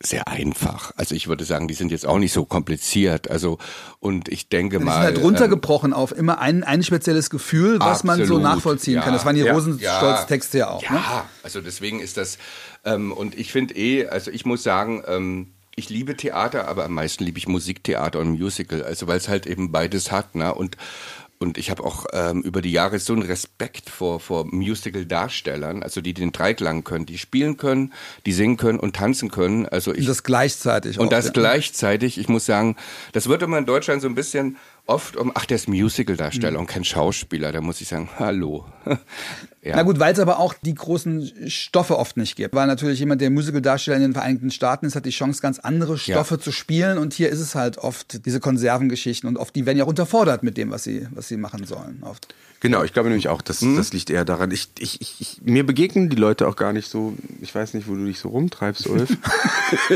sehr 0.00 0.28
einfach. 0.28 0.92
Also 0.96 1.14
ich 1.14 1.26
würde 1.26 1.44
sagen, 1.44 1.66
die 1.66 1.74
sind 1.74 1.90
jetzt 1.90 2.06
auch 2.06 2.18
nicht 2.18 2.32
so 2.32 2.44
kompliziert. 2.44 3.30
Also 3.30 3.58
und 3.98 4.28
ich 4.28 4.48
denke 4.48 4.78
mal. 4.78 4.84
Die 4.84 4.92
sind 4.92 5.02
halt 5.02 5.24
runtergebrochen 5.24 5.90
ähm, 5.90 5.96
auf 5.96 6.12
immer 6.12 6.38
ein, 6.38 6.62
ein 6.62 6.82
spezielles 6.82 7.30
Gefühl, 7.30 7.80
was 7.80 8.02
absolut, 8.02 8.18
man 8.18 8.26
so 8.26 8.38
nachvollziehen 8.38 8.96
ja, 8.96 9.02
kann. 9.02 9.12
Das 9.12 9.24
waren 9.24 9.34
die 9.34 9.42
ja, 9.42 9.52
Rosenstolz-Texte 9.52 10.58
ja 10.58 10.70
auch. 10.70 10.82
Ja, 10.82 10.92
ne? 10.92 11.02
also 11.42 11.60
deswegen 11.60 12.00
ist 12.00 12.16
das 12.16 12.38
ähm, 12.84 13.12
und 13.12 13.36
ich 13.36 13.50
finde 13.50 13.74
eh, 13.74 14.06
also 14.06 14.30
ich 14.30 14.46
muss 14.46 14.62
sagen, 14.62 15.02
ähm, 15.06 15.54
ich 15.78 15.88
liebe 15.88 16.16
Theater, 16.16 16.68
aber 16.68 16.84
am 16.84 16.94
meisten 16.94 17.24
liebe 17.24 17.38
ich 17.38 17.48
Musiktheater 17.48 18.18
und 18.18 18.30
Musical, 18.30 18.82
also 18.82 19.06
weil 19.06 19.18
es 19.18 19.28
halt 19.28 19.46
eben 19.46 19.72
beides 19.72 20.10
hat, 20.10 20.34
ne? 20.34 20.54
Und 20.54 20.76
und 21.40 21.56
ich 21.56 21.70
habe 21.70 21.84
auch 21.84 22.06
ähm, 22.12 22.42
über 22.42 22.60
die 22.62 22.72
Jahre 22.72 22.98
so 22.98 23.12
einen 23.12 23.22
Respekt 23.22 23.90
vor, 23.90 24.18
vor 24.18 24.44
Musical-Darstellern, 24.44 25.84
also 25.84 26.00
die 26.00 26.12
den 26.12 26.32
Dreiklang 26.32 26.82
können, 26.82 27.06
die 27.06 27.16
spielen 27.16 27.56
können, 27.56 27.92
die 28.26 28.32
singen 28.32 28.56
können 28.56 28.80
und 28.80 28.96
tanzen 28.96 29.30
können. 29.30 29.64
Also 29.66 29.92
ich, 29.92 30.00
und 30.00 30.08
das 30.08 30.24
gleichzeitig. 30.24 30.98
Und 30.98 31.06
auch, 31.06 31.10
das 31.10 31.26
ja. 31.26 31.30
gleichzeitig. 31.32 32.18
Ich 32.18 32.28
muss 32.28 32.44
sagen, 32.44 32.74
das 33.12 33.28
wird 33.28 33.42
immer 33.42 33.58
in 33.58 33.66
Deutschland 33.66 34.02
so 34.02 34.08
ein 34.08 34.16
bisschen 34.16 34.56
oft 34.86 35.16
um, 35.16 35.30
ach, 35.32 35.44
der 35.44 35.56
ist 35.56 35.68
Musical-Darsteller 35.68 36.54
mhm. 36.54 36.60
und 36.62 36.66
kein 36.66 36.82
Schauspieler. 36.82 37.52
Da 37.52 37.60
muss 37.60 37.80
ich 37.80 37.86
sagen, 37.86 38.08
hallo. 38.18 38.66
Ja. 39.68 39.76
Na 39.76 39.82
gut, 39.82 40.00
weil 40.00 40.14
es 40.14 40.18
aber 40.18 40.38
auch 40.38 40.54
die 40.54 40.74
großen 40.74 41.50
Stoffe 41.50 41.98
oft 41.98 42.16
nicht 42.16 42.36
gibt. 42.36 42.54
Weil 42.54 42.66
natürlich 42.66 43.00
jemand, 43.00 43.20
der 43.20 43.28
Musical-Darsteller 43.28 43.96
in 43.96 44.02
den 44.02 44.12
Vereinigten 44.14 44.50
Staaten 44.50 44.86
ist, 44.86 44.96
hat 44.96 45.04
die 45.04 45.10
Chance, 45.10 45.42
ganz 45.42 45.58
andere 45.58 45.98
Stoffe 45.98 46.36
ja. 46.36 46.40
zu 46.40 46.52
spielen. 46.52 46.96
Und 46.96 47.12
hier 47.12 47.28
ist 47.28 47.40
es 47.40 47.54
halt 47.54 47.76
oft 47.76 48.24
diese 48.24 48.40
Konservengeschichten 48.40 49.28
und 49.28 49.36
oft 49.36 49.54
die 49.54 49.66
werden 49.66 49.76
ja 49.76 49.84
auch 49.84 49.88
unterfordert 49.88 50.42
mit 50.42 50.56
dem, 50.56 50.70
was 50.70 50.84
sie, 50.84 51.06
was 51.10 51.28
sie 51.28 51.36
machen 51.36 51.66
sollen. 51.66 51.98
Oft. 52.00 52.34
Genau, 52.60 52.82
ich 52.82 52.92
glaube 52.92 53.08
nämlich 53.08 53.28
auch, 53.28 53.40
dass 53.40 53.60
mhm. 53.60 53.76
das 53.76 53.92
liegt 53.92 54.10
eher 54.10 54.24
daran. 54.24 54.50
Ich, 54.50 54.68
ich, 54.80 55.00
ich, 55.00 55.40
mir 55.44 55.64
begegnen 55.64 56.08
die 56.08 56.16
Leute 56.16 56.48
auch 56.48 56.56
gar 56.56 56.72
nicht 56.72 56.90
so, 56.90 57.14
ich 57.40 57.54
weiß 57.54 57.74
nicht, 57.74 57.86
wo 57.86 57.94
du 57.94 58.04
dich 58.04 58.18
so 58.18 58.30
rumtreibst, 58.30 58.88
Ulf, 58.88 59.10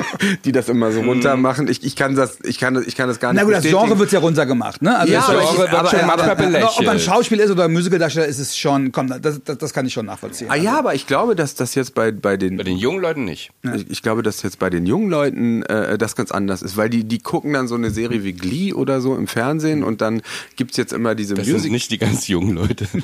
die 0.44 0.52
das 0.52 0.68
immer 0.68 0.92
so 0.92 1.00
runter 1.00 1.36
machen. 1.36 1.66
Ich, 1.66 1.82
ich, 1.82 1.96
kann 1.96 2.14
das, 2.14 2.38
ich, 2.44 2.58
kann, 2.58 2.80
ich 2.86 2.94
kann 2.94 3.08
das 3.08 3.18
gar 3.18 3.32
nicht 3.32 3.40
Na 3.40 3.44
gut, 3.44 3.54
das 3.54 3.64
Genre 3.64 3.98
wird 3.98 4.12
ja 4.12 4.20
runtergemacht. 4.20 4.80
Ne? 4.80 4.96
Also 4.96 5.12
ja, 5.12 5.22
aber, 5.22 5.40
aber, 5.40 6.08
aber, 6.08 6.30
aber, 6.30 6.78
ob 6.78 6.84
man 6.84 7.00
Schauspieler 7.00 7.42
ist 7.42 7.50
oder 7.50 7.66
Musicaldarsteller 7.68 8.26
ist 8.26 8.38
es 8.38 8.56
schon, 8.56 8.92
komm, 8.92 9.08
das, 9.20 9.42
das, 9.42 9.58
das 9.62 9.72
kann 9.72 9.86
ich 9.86 9.92
schon 9.92 10.06
nachvollziehen. 10.06 10.48
Ah 10.50 10.56
ja, 10.56 10.78
aber 10.78 10.94
ich 10.94 11.06
glaube, 11.06 11.36
dass 11.36 11.54
das 11.54 11.74
jetzt 11.74 11.94
bei, 11.94 12.12
bei 12.12 12.36
den... 12.36 12.56
Bei 12.56 12.64
den 12.64 12.76
jungen 12.76 13.00
Leuten 13.00 13.24
nicht. 13.24 13.50
Ich, 13.74 13.90
ich 13.90 14.02
glaube, 14.02 14.22
dass 14.22 14.42
jetzt 14.42 14.58
bei 14.58 14.70
den 14.70 14.86
jungen 14.86 15.10
Leuten 15.10 15.62
äh, 15.62 15.96
das 15.98 16.16
ganz 16.16 16.32
anders 16.32 16.62
ist, 16.62 16.76
weil 16.76 16.90
die, 16.90 17.04
die 17.04 17.18
gucken 17.18 17.52
dann 17.52 17.68
so 17.68 17.74
eine 17.74 17.90
Serie 17.90 18.24
wie 18.24 18.32
Glee 18.32 18.72
oder 18.72 19.00
so 19.00 19.16
im 19.16 19.26
Fernsehen 19.26 19.82
und 19.82 20.00
dann 20.00 20.22
gibt's 20.56 20.76
jetzt 20.76 20.92
immer 20.92 21.14
diese 21.14 21.34
das 21.34 21.46
Music... 21.46 21.62
sind 21.62 21.72
nicht 21.72 21.90
die 21.90 21.98
ganz 21.98 22.28
jungen 22.28 22.54
Leute. 22.54 22.86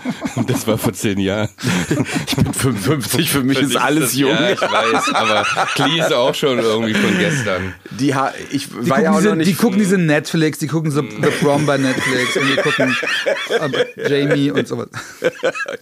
Das 0.47 0.66
war 0.66 0.79
vor 0.79 0.92
zehn 0.92 1.18
Jahren. 1.18 1.49
Ich 2.27 2.37
bin 2.37 2.53
55, 2.53 3.31
für 3.31 3.42
mich 3.42 3.59
für 3.59 3.64
ist 3.64 3.77
alles 3.77 4.14
jung. 4.14 4.31
Ja, 4.31 4.51
ich 4.51 4.61
weiß, 4.61 5.14
aber 5.14 5.44
Klee 5.75 6.01
ist 6.01 6.12
auch 6.12 6.35
schon 6.35 6.59
irgendwie 6.59 6.94
von 6.94 7.18
gestern. 7.18 7.75
Die, 7.90 8.14
ha 8.14 8.33
ich 8.51 8.68
die 8.68 8.90
war 8.90 9.03
ja 9.03 9.12
auch 9.12 9.16
diese, 9.16 9.29
noch 9.31 9.37
nicht. 9.37 9.51
Die 9.51 9.55
gucken 9.55 9.79
diese 9.79 9.99
Netflix, 9.99 10.59
die 10.59 10.66
gucken 10.66 10.90
so 10.90 11.03
The 11.03 11.31
Prom 11.40 11.66
bei 11.66 11.77
Netflix 11.77 12.37
und 12.37 12.49
die 12.49 12.57
gucken 12.57 12.97
uh, 13.51 14.09
Jamie 14.09 14.51
und 14.51 14.66
sowas. 14.66 14.88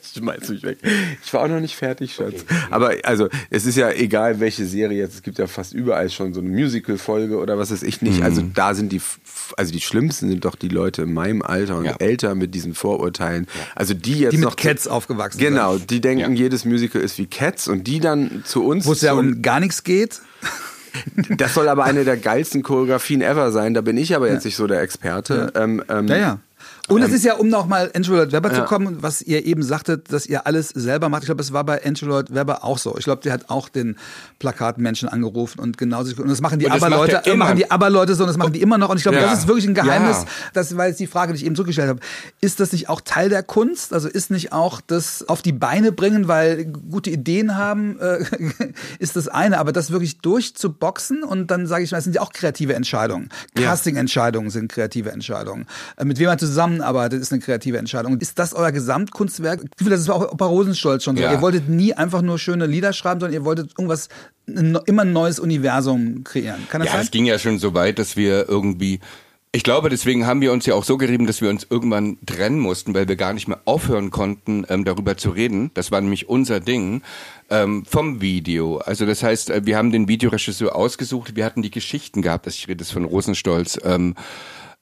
Ich 0.03 0.19
schmeiß 0.19 0.51
mich 0.57 0.65
weg. 0.65 0.79
Ich 1.25 1.33
war 1.33 1.43
auch 1.43 1.49
noch 1.49 1.61
nicht 1.61 1.77
fertig, 1.77 2.15
Schatz. 2.15 2.43
Okay. 2.43 2.55
Aber 2.71 2.93
also, 3.05 3.29
es 3.51 3.67
ist 3.67 3.77
ja 3.77 3.91
egal, 3.91 4.41
welche 4.41 4.67
Serie 4.67 4.99
jetzt. 4.99 5.15
Es 5.15 5.23
gibt 5.23 5.39
ja 5.39 5.47
fast 5.47 5.73
überall 5.73 6.11
schon 6.11 6.35
so 6.35 6.41
eine 6.41 6.51
Musical-Folge 6.51 7.39
oder 7.39 7.59
was 7.59 7.71
weiß 7.71 7.83
ich 7.83 8.03
nicht. 8.03 8.23
Also 8.23 8.43
mhm. 8.43 8.47
Also 8.47 8.51
da 8.55 8.75
sind 8.75 8.93
die, 8.93 9.01
also 9.57 9.73
die 9.73 9.81
schlimmsten 9.81 10.29
sind 10.29 10.45
doch 10.45 10.57
die 10.57 10.69
Leute 10.69 11.03
in 11.03 11.15
meinem 11.15 11.43
Alter 11.43 11.79
und 11.79 11.87
ja. 11.87 11.97
älter 11.99 12.35
mit 12.35 12.55
diesen 12.55 12.75
Vorurteilen. 12.75 13.47
Ja. 13.47 13.61
Also 13.75 13.95
die 13.95 14.21
jetzt 14.21 14.33
die 14.33 14.39
mit 14.39 14.45
noch 14.45 14.57
Cats 14.57 14.87
aufgewachsen 14.87 15.39
genau, 15.39 15.73
sind. 15.73 15.79
Genau, 15.79 15.87
die 15.89 16.01
denken, 16.01 16.37
ja. 16.37 16.43
jedes 16.43 16.65
Musical 16.65 17.01
ist 17.01 17.19
wie 17.19 17.27
Cats 17.27 17.69
und 17.69 17.87
die 17.87 18.01
dann 18.01 18.43
zu 18.45 18.65
uns. 18.65 18.87
Wo 18.87 18.93
es 18.93 19.01
ja 19.01 19.15
um 19.15 19.43
gar 19.43 19.61
nichts 19.61 19.85
geht. 19.85 20.21
Das 21.37 21.53
soll 21.53 21.69
aber 21.69 21.85
eine 21.85 22.05
der 22.05 22.17
geilsten 22.17 22.63
Choreografien 22.63 23.21
ever 23.21 23.53
sein. 23.53 23.75
Da 23.75 23.83
bin 23.83 23.99
ich 23.99 24.17
aber 24.17 24.31
jetzt 24.31 24.45
ja. 24.45 24.49
nicht 24.49 24.57
so 24.57 24.67
der 24.67 24.81
Experte. 24.81 25.53
Ja, 25.55 25.63
ähm, 25.63 25.85
ähm, 25.91 26.09
ja. 26.09 26.17
ja. 26.17 26.39
Und 26.89 27.03
es 27.03 27.09
ähm, 27.09 27.15
ist 27.15 27.25
ja, 27.25 27.35
um 27.35 27.49
nochmal 27.49 27.91
Andrew 27.95 28.15
Lloyd 28.15 28.33
Webber 28.33 28.51
ja. 28.53 28.57
zu 28.57 28.63
kommen, 28.63 29.03
was 29.03 29.21
ihr 29.23 29.45
eben 29.45 29.63
sagtet, 29.63 30.13
dass 30.13 30.27
ihr 30.27 30.47
alles 30.47 30.69
selber 30.69 31.09
macht. 31.09 31.23
Ich 31.23 31.27
glaube, 31.27 31.43
es 31.43 31.53
war 31.53 31.65
bei 31.65 31.85
Andrew 31.85 32.07
Lloyd 32.07 32.33
Webber 32.33 32.65
auch 32.65 32.79
so. 32.79 32.97
Ich 32.97 33.05
glaube, 33.05 33.23
der 33.23 33.33
hat 33.33 33.51
auch 33.51 33.69
den 33.69 33.97
Plakatmenschen 34.39 35.09
angerufen 35.09 35.61
und 35.61 35.79
genauso. 35.79 36.15
Und 36.23 36.29
das 36.29 36.41
machen 36.41 36.59
die 36.59 36.71
Aber-Leute, 36.71 37.23
machen 37.37 37.57
die 37.57 37.71
Aber-Leute 37.71 38.15
so 38.15 38.23
und 38.23 38.29
das 38.29 38.37
machen 38.37 38.53
die 38.53 38.63
immer 38.63 38.79
noch. 38.79 38.91
Und 38.91 38.99
ich 38.99 39.03
glaube, 39.03 39.19
ja. 39.19 39.25
das 39.25 39.41
ist 39.41 39.49
wirklich 39.49 39.67
ein 39.67 39.75
Geheimnis. 39.75 40.19
Ja. 40.19 40.29
Das 40.53 40.77
war 40.77 40.87
jetzt 40.87 41.01
die 41.01 41.09
Frage, 41.09 41.33
die 41.33 41.41
ich 41.41 41.45
eben 41.45 41.57
zurückgestellt 41.57 41.89
habe. 41.89 42.01
Ist 42.41 42.61
das 42.61 42.73
nicht 42.73 42.89
auch 42.89 43.01
Teil 43.01 43.31
der 43.31 43.43
Kunst? 43.43 43.93
Also 43.93 44.09
ist 44.09 44.31
nicht 44.31 44.53
auch 44.53 44.81
das 44.81 45.29
auf 45.29 45.43
die 45.43 45.53
Beine 45.53 45.91
bringen, 45.91 46.29
weil 46.29 46.67
gute 46.67 47.11
Ideen 47.11 47.57
haben, 47.57 47.99
äh, 47.99 48.25
ist 49.01 49.17
das 49.17 49.27
eine. 49.27 49.59
Aber 49.59 49.73
das 49.73 49.91
wirklich 49.91 50.19
durchzuboxen 50.21 51.25
und 51.25 51.51
dann 51.51 51.67
sage 51.67 51.83
ich 51.83 51.91
mal, 51.91 51.99
das 51.99 52.05
sind 52.05 52.15
ja 52.15 52.23
auch 52.23 52.33
kreative 52.33 52.75
Entscheidungen. 52.75 53.29
Casting-Entscheidungen 53.57 54.51
sind 54.51 54.71
kreative 54.71 55.11
Entscheidungen. 55.11 55.67
Äh, 55.97 56.05
mit 56.05 56.19
wem 56.19 56.27
man 56.27 56.39
zusammen 56.39 56.76
zusammenarbeitet, 56.77 57.21
ist 57.21 57.33
eine 57.33 57.41
kreative 57.41 57.79
Entscheidung. 57.79 58.19
Ist 58.19 58.39
das 58.39 58.55
euer 58.55 58.73
Gesamtkunstwerk? 58.73 59.63
Das 59.79 60.09
war 60.09 60.17
auch 60.17 60.37
bei 60.37 60.47
Rosenstolz 60.47 61.05
schon 61.05 61.17
so. 61.17 61.23
Ja. 61.23 61.33
Ihr 61.33 61.41
wolltet 61.41 61.69
nie 61.69 61.95
einfach 61.95 62.23
nur 62.23 62.39
schöne 62.39 62.67
Lieder 62.67 62.93
schreiben, 62.93 63.21
sondern 63.21 63.35
ihr 63.35 63.45
wolltet 63.45 63.73
irgendwas, 63.73 64.09
immer 64.47 65.03
ein 65.03 65.13
neues 65.13 65.39
Universum 65.39 66.25
kreieren. 66.25 66.67
Kann 66.69 66.81
das 66.81 66.89
ja, 66.89 66.97
sein? 66.97 67.05
es 67.05 67.11
ging 67.11 67.27
ja 67.27 67.39
schon 67.39 67.59
so 67.59 67.75
weit, 67.75 67.99
dass 67.99 68.17
wir 68.17 68.49
irgendwie 68.49 69.01
Ich 69.53 69.63
glaube, 69.63 69.89
deswegen 69.89 70.27
haben 70.27 70.41
wir 70.41 70.53
uns 70.53 70.67
ja 70.67 70.75
auch 70.75 70.85
so 70.85 70.99
gerieben, 70.99 71.27
dass 71.27 71.41
wir 71.41 71.49
uns 71.49 71.67
irgendwann 71.69 72.19
trennen 72.27 72.59
mussten, 72.59 72.95
weil 72.95 73.09
wir 73.09 73.17
gar 73.17 73.33
nicht 73.33 73.49
mehr 73.49 73.61
aufhören 73.65 74.11
konnten, 74.11 74.67
ähm, 74.69 74.85
darüber 74.85 75.17
zu 75.17 75.31
reden. 75.31 75.71
Das 75.75 75.91
war 75.91 76.01
nämlich 76.01 76.29
unser 76.29 76.61
Ding 76.61 77.03
ähm, 77.49 77.85
vom 77.87 78.21
Video. 78.21 78.79
Also 78.79 79.07
das 79.07 79.23
heißt, 79.23 79.51
äh, 79.51 79.65
wir 79.65 79.77
haben 79.77 79.93
den 79.93 80.09
Videoregisseur 80.09 80.77
ausgesucht, 80.77 81.37
wir 81.37 81.45
hatten 81.45 81.63
die 81.63 81.71
Geschichten 81.71 82.23
gehabt, 82.23 82.47
ich 82.47 82.69
rede 82.69 82.85
jetzt 82.85 82.93
von 82.93 83.05
Rosenstolz. 83.05 83.79
Ähm, 83.83 84.15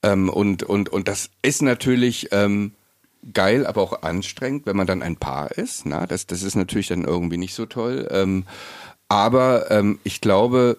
ähm, 0.05 0.29
und, 0.29 0.63
und, 0.63 0.91
und 0.91 1.09
das 1.09 1.31
ist 1.43 1.63
natürlich 1.63 2.29
ähm, 2.31 2.73
geil, 3.33 3.67
aber 3.67 3.81
auch 3.81 4.03
anstrengend, 4.03 4.67
wenn 4.67 4.77
man 4.77 4.87
dann 4.87 5.03
ein 5.03 5.17
Paar 5.17 5.53
ist. 5.53 5.87
Na? 5.87 6.07
Das, 6.07 6.27
das 6.27 6.43
ist 6.43 6.57
natürlich 6.57 6.89
dann 6.89 7.05
irgendwie 7.05 7.39
nicht 7.39 7.55
so 7.55 7.67
toll. 7.67 8.07
Ähm, 8.11 8.45
aber 9.09 9.71
ähm, 9.71 9.99
ich 10.05 10.21
glaube, 10.21 10.79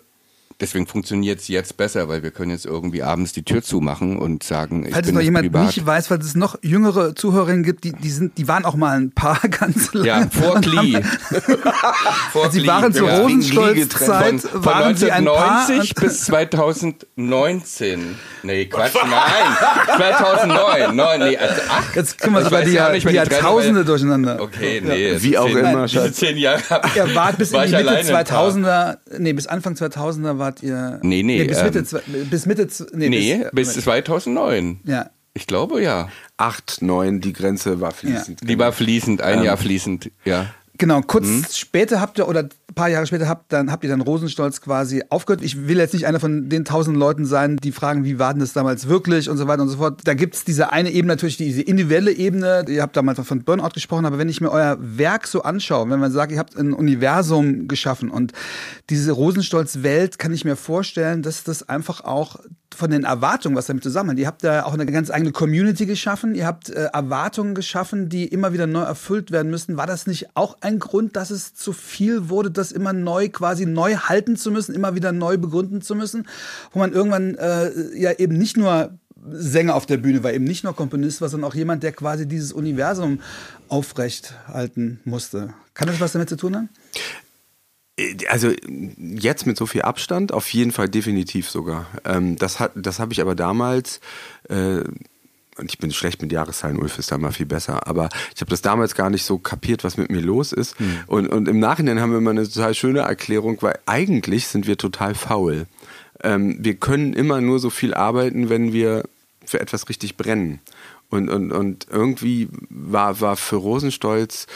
Deswegen 0.62 0.88
funktioniert 0.88 1.42
es 1.42 1.50
jetzt 1.50 1.76
besser, 1.76 2.08
weil 2.08 2.24
wir 2.24 2.32
können 2.32 2.50
jetzt 2.52 2.66
irgendwie 2.66 3.04
abends 3.04 3.34
die 3.34 3.44
Tür 3.44 3.62
zumachen 3.62 4.18
und 4.18 4.42
sagen, 4.42 4.86
ich 4.86 4.94
Falls 4.94 5.08
es 5.08 5.14
noch 5.14 5.20
jemand 5.20 5.52
privat. 5.52 5.66
nicht 5.66 5.86
weiß, 5.86 6.10
weil 6.10 6.20
es 6.20 6.34
noch 6.36 6.58
jüngere 6.62 7.14
Zuhörerinnen 7.14 7.64
gibt, 7.64 7.84
die, 7.84 7.92
die, 7.92 8.10
sind, 8.10 8.38
die 8.38 8.48
waren 8.48 8.64
auch 8.64 8.76
mal 8.76 8.96
ein 8.98 9.12
Paar 9.12 9.38
ganz 9.50 9.94
lange. 9.94 10.08
ja, 10.08 10.30
vor 10.32 10.62
Klee. 10.62 11.02
vor 12.32 12.50
Sie 12.52 12.60
Klee, 12.60 12.68
waren 12.70 12.94
zur 12.94 13.10
ja. 13.10 13.18
Rosenstolz-Zeit, 13.20 14.40
Von, 14.42 14.50
von 14.52 14.66
waren 14.66 14.96
sie 14.96 15.12
ein 15.12 15.26
Paar. 15.26 15.68
1990 15.68 15.96
bis 15.96 16.24
2019. 16.26 18.16
Nee, 18.44 18.66
Quatsch, 18.68 18.94
nein. 18.96 19.98
2009. 19.98 20.96
Neun, 20.96 21.20
nee, 21.20 21.38
also 21.38 21.62
acht. 21.70 21.96
Jetzt 21.96 22.22
kommen 22.22 22.36
wir 22.38 22.44
sogar 22.44 22.62
die, 22.64 22.72
ja 22.72 22.90
nicht 22.92 23.04
die 23.06 23.10
die 23.10 23.16
Jahrtausende 23.16 23.80
weil- 23.80 23.86
durcheinander. 23.86 24.40
Okay, 24.42 24.82
nee. 24.84 25.16
Wie 25.22 25.38
auch 25.38 25.48
zehn, 25.48 25.58
immer, 25.58 25.86
Diese 25.88 26.12
zehn 26.14 26.38
Jahre. 26.38 26.62
Ihr 26.96 27.14
wart 27.16 27.38
bis 27.38 27.50
in 27.52 27.58
war 27.58 27.66
die 27.66 27.72
ich 27.72 27.78
Mitte 27.78 27.90
alleine 27.90 28.18
ein 28.18 28.26
Paar. 28.26 28.50
2000er, 28.50 28.98
nee, 29.20 29.34
bis 29.34 29.48
Anfang 29.48 29.74
2000er 29.74 30.38
wart 30.56 30.64
ihr. 30.64 31.00
Nee, 31.02 31.24
nee, 31.24 31.44
bis 31.44 31.64
Mitte, 31.64 31.80
ähm, 32.08 32.30
bis 32.30 32.46
Mitte, 32.46 32.68
nee, 32.94 33.10
Nee, 33.10 33.46
bis 33.52 33.74
2009. 33.74 34.80
ja. 34.86 35.10
Ich 35.38 35.48
glaube, 35.48 35.84
ja. 35.84 36.08
Acht, 36.38 36.82
neun, 36.82 37.20
die 37.20 37.34
Grenze 37.34 37.82
war 37.82 37.92
fließend. 37.92 38.48
Die 38.48 38.58
war 38.58 38.72
fließend, 38.72 39.22
ein 39.22 39.40
Ähm. 39.40 39.44
Jahr 39.44 39.58
fließend, 39.58 40.10
ja. 40.24 40.46
Genau, 40.78 41.02
kurz 41.02 41.26
Hm? 41.26 41.46
später 41.52 42.02
habt 42.02 42.18
ihr, 42.18 42.28
oder 42.28 42.42
ein 42.44 42.76
paar 42.76 42.90
Jahre 42.90 43.08
später 43.08 43.28
habt, 43.30 43.54
dann, 43.54 43.72
habt 43.72 43.84
ihr 43.84 43.90
dann 43.90 44.02
Rosenstolz 44.02 44.60
quasi 44.60 45.04
aufgehört. 45.10 45.42
Ich 45.44 45.68
will 45.68 45.78
jetzt 45.78 45.94
nicht 45.94 46.06
einer 46.06 46.20
von 46.20 46.50
den 46.50 46.66
tausend 46.66 46.98
Leuten 46.98 47.26
sein, 47.26 47.58
die 47.58 47.72
fragen, 47.72 48.04
wie 48.04 48.20
war 48.20 48.34
denn 48.34 48.42
das 48.42 48.54
damals 48.54 48.90
wirklich 48.90 49.30
und 49.30 49.38
so 49.38 49.48
weiter 49.48 49.62
und 49.62 49.70
so 49.70 49.78
fort. 49.78 50.02
Da 50.04 50.14
gibt's 50.14 50.44
diese 50.44 50.74
eine 50.74 50.92
Ebene, 50.92 51.14
natürlich 51.14 51.38
diese 51.38 51.62
individuelle 51.62 52.12
Ebene. 52.12 52.66
Ihr 52.68 52.82
habt 52.82 52.98
damals 52.98 53.20
von 53.26 53.44
Burnout 53.44 53.70
gesprochen, 53.74 54.06
aber 54.06 54.18
wenn 54.18 54.28
ich 54.28 54.42
mir 54.42 54.52
euer 54.52 54.78
Werk 54.80 55.28
so 55.28 55.44
anschaue, 55.44 55.90
wenn 55.90 56.00
man 56.00 56.12
sagt, 56.12 56.32
ihr 56.32 56.40
habt 56.40 56.58
ein 56.58 56.74
Universum 56.74 57.68
geschaffen 57.68 58.10
und 58.10 58.34
diese 58.90 59.14
Rosenstolz-Welt 59.14 60.20
kann 60.20 60.34
ich 60.34 60.44
mir 60.44 60.58
vorstellen, 60.58 61.22
dass 61.22 61.44
das 61.44 61.70
einfach 61.70 62.04
auch 62.04 62.38
von 62.76 62.92
den 62.92 63.04
Erwartungen, 63.04 63.56
was 63.56 63.68
damit 63.68 63.84
zusammenhängt. 63.84 64.20
Ihr 64.20 64.28
habt 64.28 64.44
da 64.44 64.64
auch 64.64 64.74
eine 64.74 64.86
ganz 64.86 65.10
eigene 65.10 65.32
Community 65.32 65.86
geschaffen, 65.86 66.36
ihr 66.36 66.46
habt 66.46 66.70
äh, 66.70 66.90
Erwartungen 66.94 67.56
geschaffen, 67.56 68.10
die 68.10 68.26
immer 68.26 68.54
wieder 68.54 68.68
neu 68.68 68.82
erfüllt 68.82 69.32
werden 69.32 69.50
müssen. 69.50 69.78
War 69.78 69.88
das 69.88 70.08
nicht 70.08 70.28
auch 70.36 70.58
ein 70.62 70.80
Grund, 70.80 71.16
dass 71.16 71.32
es 71.32 71.54
zu 71.54 71.74
viel 71.74 72.30
wurde, 72.30 72.52
das 72.52 72.72
immer 72.72 72.94
neu 72.94 73.30
quasi 73.30 73.66
neu 73.66 73.96
halten 73.96 74.36
zu 74.36 74.52
müssen, 74.52 74.76
immer 74.76 74.96
wieder 74.96 75.12
neu 75.12 75.38
begründen 75.38 75.82
zu 75.82 75.96
müssen, 75.96 76.28
wo 76.72 76.80
man 76.80 76.94
irgendwann 76.94 77.36
äh, 77.36 77.72
ja 77.98 78.12
eben 78.12 78.38
nicht 78.38 78.58
nur 78.58 78.92
Sänger 79.32 79.76
auf 79.76 79.86
der 79.86 79.98
Bühne 79.98 80.24
war, 80.24 80.34
eben 80.34 80.46
nicht 80.46 80.64
nur 80.64 80.76
Komponist 80.76 81.22
war, 81.22 81.30
sondern 81.30 81.50
auch 81.50 81.56
jemand, 81.56 81.84
der 81.84 81.92
quasi 81.92 82.28
dieses 82.28 82.54
Universum 82.54 83.22
aufrecht 83.70 84.34
halten 84.48 85.00
musste. 85.04 85.54
Kann 85.74 85.88
das 85.88 86.00
was 86.00 86.12
damit 86.12 86.30
zu 86.30 86.38
tun 86.38 86.56
haben? 86.56 86.70
Also 88.28 88.52
jetzt 88.98 89.46
mit 89.48 89.56
so 89.56 89.66
viel 89.66 89.84
Abstand, 89.84 90.34
auf 90.34 90.54
jeden 90.54 90.72
Fall 90.72 90.90
definitiv 90.90 91.50
sogar. 91.50 91.88
Ähm, 92.04 92.36
das 92.36 92.60
hat, 92.60 92.74
das 92.76 93.00
habe 93.00 93.14
ich 93.14 93.22
aber 93.22 93.36
damals, 93.36 94.02
äh, 94.50 94.82
und 95.58 95.70
ich 95.70 95.78
bin 95.78 95.92
schlecht 95.92 96.22
mit 96.22 96.34
Jahreszahlen, 96.34 96.78
Ulf 96.78 97.00
ist 97.00 97.12
da 97.12 97.18
mal 97.18 97.32
viel 97.32 97.46
besser, 97.46 97.88
aber 97.88 98.10
ich 98.34 98.42
habe 98.42 98.50
das 98.50 98.62
damals 98.62 98.96
gar 98.96 99.10
nicht 99.10 99.24
so 99.24 99.38
kapiert, 99.38 99.86
was 99.86 99.96
mit 99.96 100.12
mir 100.12 100.20
los 100.20 100.52
ist. 100.52 100.76
Und, 101.08 101.30
und 101.30 101.48
im 101.48 101.60
Nachhinein 101.60 102.02
haben 102.02 102.12
wir 102.12 102.18
immer 102.18 102.32
eine 102.32 102.50
total 102.50 102.74
schöne 102.74 103.00
Erklärung, 103.00 103.62
weil 103.62 103.80
eigentlich 103.86 104.48
sind 104.48 104.68
wir 104.68 104.78
total 104.78 105.16
faul. 105.16 105.66
Ähm, 106.22 106.58
wir 106.60 106.76
können 106.76 107.14
immer 107.14 107.40
nur 107.40 107.60
so 107.60 107.70
viel 107.70 107.94
arbeiten, 107.94 108.50
wenn 108.50 108.74
wir 108.74 109.06
für 109.46 109.62
etwas 109.62 109.88
richtig 109.88 110.18
brennen. 110.18 110.60
Und, 111.10 111.30
und, 111.30 111.52
und 111.52 111.88
irgendwie 111.90 112.50
war, 112.70 113.22
war 113.22 113.38
für 113.38 113.58
Rosenstolz 113.58 114.48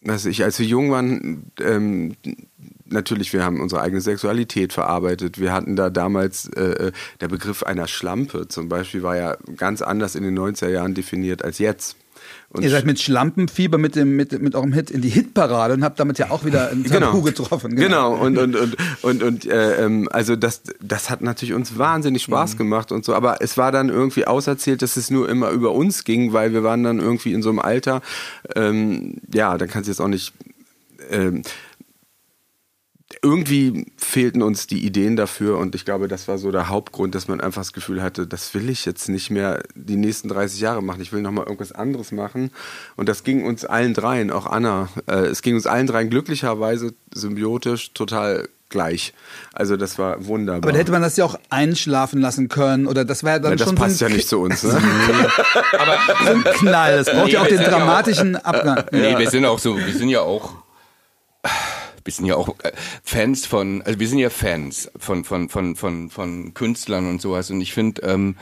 dass 0.00 0.26
ich, 0.26 0.44
als 0.44 0.58
wir 0.58 0.66
jung 0.66 0.90
waren, 0.90 1.50
ähm, 1.60 2.16
natürlich, 2.86 3.32
wir 3.32 3.44
haben 3.44 3.60
unsere 3.60 3.82
eigene 3.82 4.00
Sexualität 4.00 4.72
verarbeitet. 4.72 5.38
Wir 5.38 5.52
hatten 5.52 5.76
da 5.76 5.90
damals 5.90 6.48
äh, 6.50 6.92
der 7.20 7.28
Begriff 7.28 7.62
einer 7.62 7.88
Schlampe 7.88 8.48
zum 8.48 8.68
Beispiel 8.68 9.02
war 9.02 9.16
ja 9.16 9.36
ganz 9.56 9.82
anders 9.82 10.14
in 10.14 10.22
den 10.22 10.38
90er 10.38 10.68
Jahren 10.68 10.94
definiert 10.94 11.44
als 11.44 11.58
jetzt. 11.58 11.96
Und 12.50 12.62
Ihr 12.62 12.70
seid 12.70 12.86
mit 12.86 12.98
Schlampenfieber 12.98 13.76
mit, 13.76 13.94
dem, 13.94 14.16
mit, 14.16 14.40
mit 14.40 14.54
eurem 14.54 14.72
Hit 14.72 14.90
in 14.90 15.02
die 15.02 15.10
Hitparade 15.10 15.74
und 15.74 15.84
habt 15.84 16.00
damit 16.00 16.18
ja 16.18 16.30
auch 16.30 16.46
wieder 16.46 16.70
ein 16.70 16.82
Tabu 16.82 17.20
getroffen. 17.20 17.76
Genau, 17.76 18.14
und, 18.14 18.38
und, 18.38 18.56
und, 18.56 18.76
und, 19.02 19.22
und 19.22 19.44
äh, 19.46 19.84
ähm, 19.84 20.08
also 20.10 20.34
das, 20.34 20.62
das 20.80 21.10
hat 21.10 21.20
natürlich 21.20 21.52
uns 21.52 21.76
wahnsinnig 21.76 22.22
Spaß 22.22 22.54
Mhm. 22.54 22.58
gemacht 22.58 22.90
und 22.90 23.04
so, 23.04 23.14
aber 23.14 23.42
es 23.42 23.58
war 23.58 23.70
dann 23.70 23.90
irgendwie 23.90 24.26
auserzählt, 24.26 24.80
dass 24.80 24.96
es 24.96 25.10
nur 25.10 25.28
immer 25.28 25.50
über 25.50 25.72
uns 25.72 26.04
ging, 26.04 26.32
weil 26.32 26.54
wir 26.54 26.64
waren 26.64 26.84
dann 26.84 27.00
irgendwie 27.00 27.34
in 27.34 27.42
so 27.42 27.50
einem 27.50 27.58
Alter, 27.58 28.00
ähm, 28.56 29.16
ja, 29.32 29.58
dann 29.58 29.68
kannst 29.68 29.88
du 29.88 29.92
jetzt 29.92 30.00
auch 30.00 30.08
nicht. 30.08 30.32
Ähm, 31.10 31.42
irgendwie 33.22 33.86
fehlten 33.96 34.42
uns 34.42 34.66
die 34.66 34.84
Ideen 34.84 35.16
dafür 35.16 35.56
und 35.58 35.74
ich 35.74 35.84
glaube, 35.86 36.08
das 36.08 36.28
war 36.28 36.36
so 36.36 36.50
der 36.52 36.68
Hauptgrund, 36.68 37.14
dass 37.14 37.26
man 37.26 37.40
einfach 37.40 37.62
das 37.62 37.72
Gefühl 37.72 38.02
hatte, 38.02 38.26
das 38.26 38.52
will 38.52 38.68
ich 38.68 38.84
jetzt 38.84 39.08
nicht 39.08 39.30
mehr 39.30 39.62
die 39.74 39.96
nächsten 39.96 40.28
30 40.28 40.60
Jahre 40.60 40.82
machen. 40.82 41.00
Ich 41.00 41.10
will 41.12 41.22
nochmal 41.22 41.44
irgendwas 41.44 41.72
anderes 41.72 42.12
machen. 42.12 42.50
Und 42.96 43.08
das 43.08 43.24
ging 43.24 43.44
uns 43.46 43.64
allen 43.64 43.94
dreien, 43.94 44.30
auch 44.30 44.44
Anna, 44.46 44.88
äh, 45.06 45.20
es 45.26 45.40
ging 45.40 45.54
uns 45.54 45.66
allen 45.66 45.86
dreien 45.86 46.10
glücklicherweise 46.10 46.92
symbiotisch 47.14 47.92
total 47.94 48.46
gleich. 48.68 49.14
Also 49.54 49.78
das 49.78 49.98
war 49.98 50.26
wunderbar. 50.26 50.64
Aber 50.64 50.72
da 50.72 50.78
hätte 50.78 50.92
man 50.92 51.00
das 51.00 51.16
ja 51.16 51.24
auch 51.24 51.38
einschlafen 51.48 52.20
lassen 52.20 52.48
können 52.48 52.86
oder 52.86 53.06
das 53.06 53.24
wäre 53.24 53.40
dann 53.40 53.52
ja, 53.52 53.56
das 53.56 53.68
schon 53.68 53.76
passt 53.76 53.96
so 53.98 54.04
ja 54.04 54.14
nicht 54.14 54.28
zu 54.28 54.38
uns. 54.38 54.62
Ne? 54.62 54.70
so 56.26 56.30
ein 56.30 56.44
Knall. 56.44 56.98
Das 56.98 57.06
braucht 57.10 57.24
Nee, 57.28 57.32
ja 57.32 57.40
auch 57.40 57.46
den 57.46 57.60
ja 57.62 57.66
auch- 57.68 57.70
dramatischen 57.70 58.36
Abgang. 58.36 58.84
Nee, 58.92 59.16
wir 59.16 59.30
sind 59.30 59.46
auch 59.46 59.58
so, 59.58 59.78
wir 59.78 59.94
sind 59.94 60.10
ja 60.10 60.20
auch, 60.20 60.52
wir 62.08 62.12
sind 62.12 62.24
ja 62.24 62.36
auch 62.36 62.48
äh, 62.62 62.72
Fans 63.04 63.44
von, 63.44 63.82
also 63.82 64.00
wir 64.00 64.08
sind 64.08 64.18
ja 64.18 64.30
Fans 64.30 64.90
von, 64.96 65.24
von, 65.24 65.50
von, 65.50 65.76
von, 65.76 66.08
von 66.08 66.54
Künstlern 66.54 67.06
und 67.06 67.20
sowas. 67.20 67.50
Und 67.50 67.60
ich 67.60 67.74
finde, 67.74 68.00
ähm, 68.00 68.36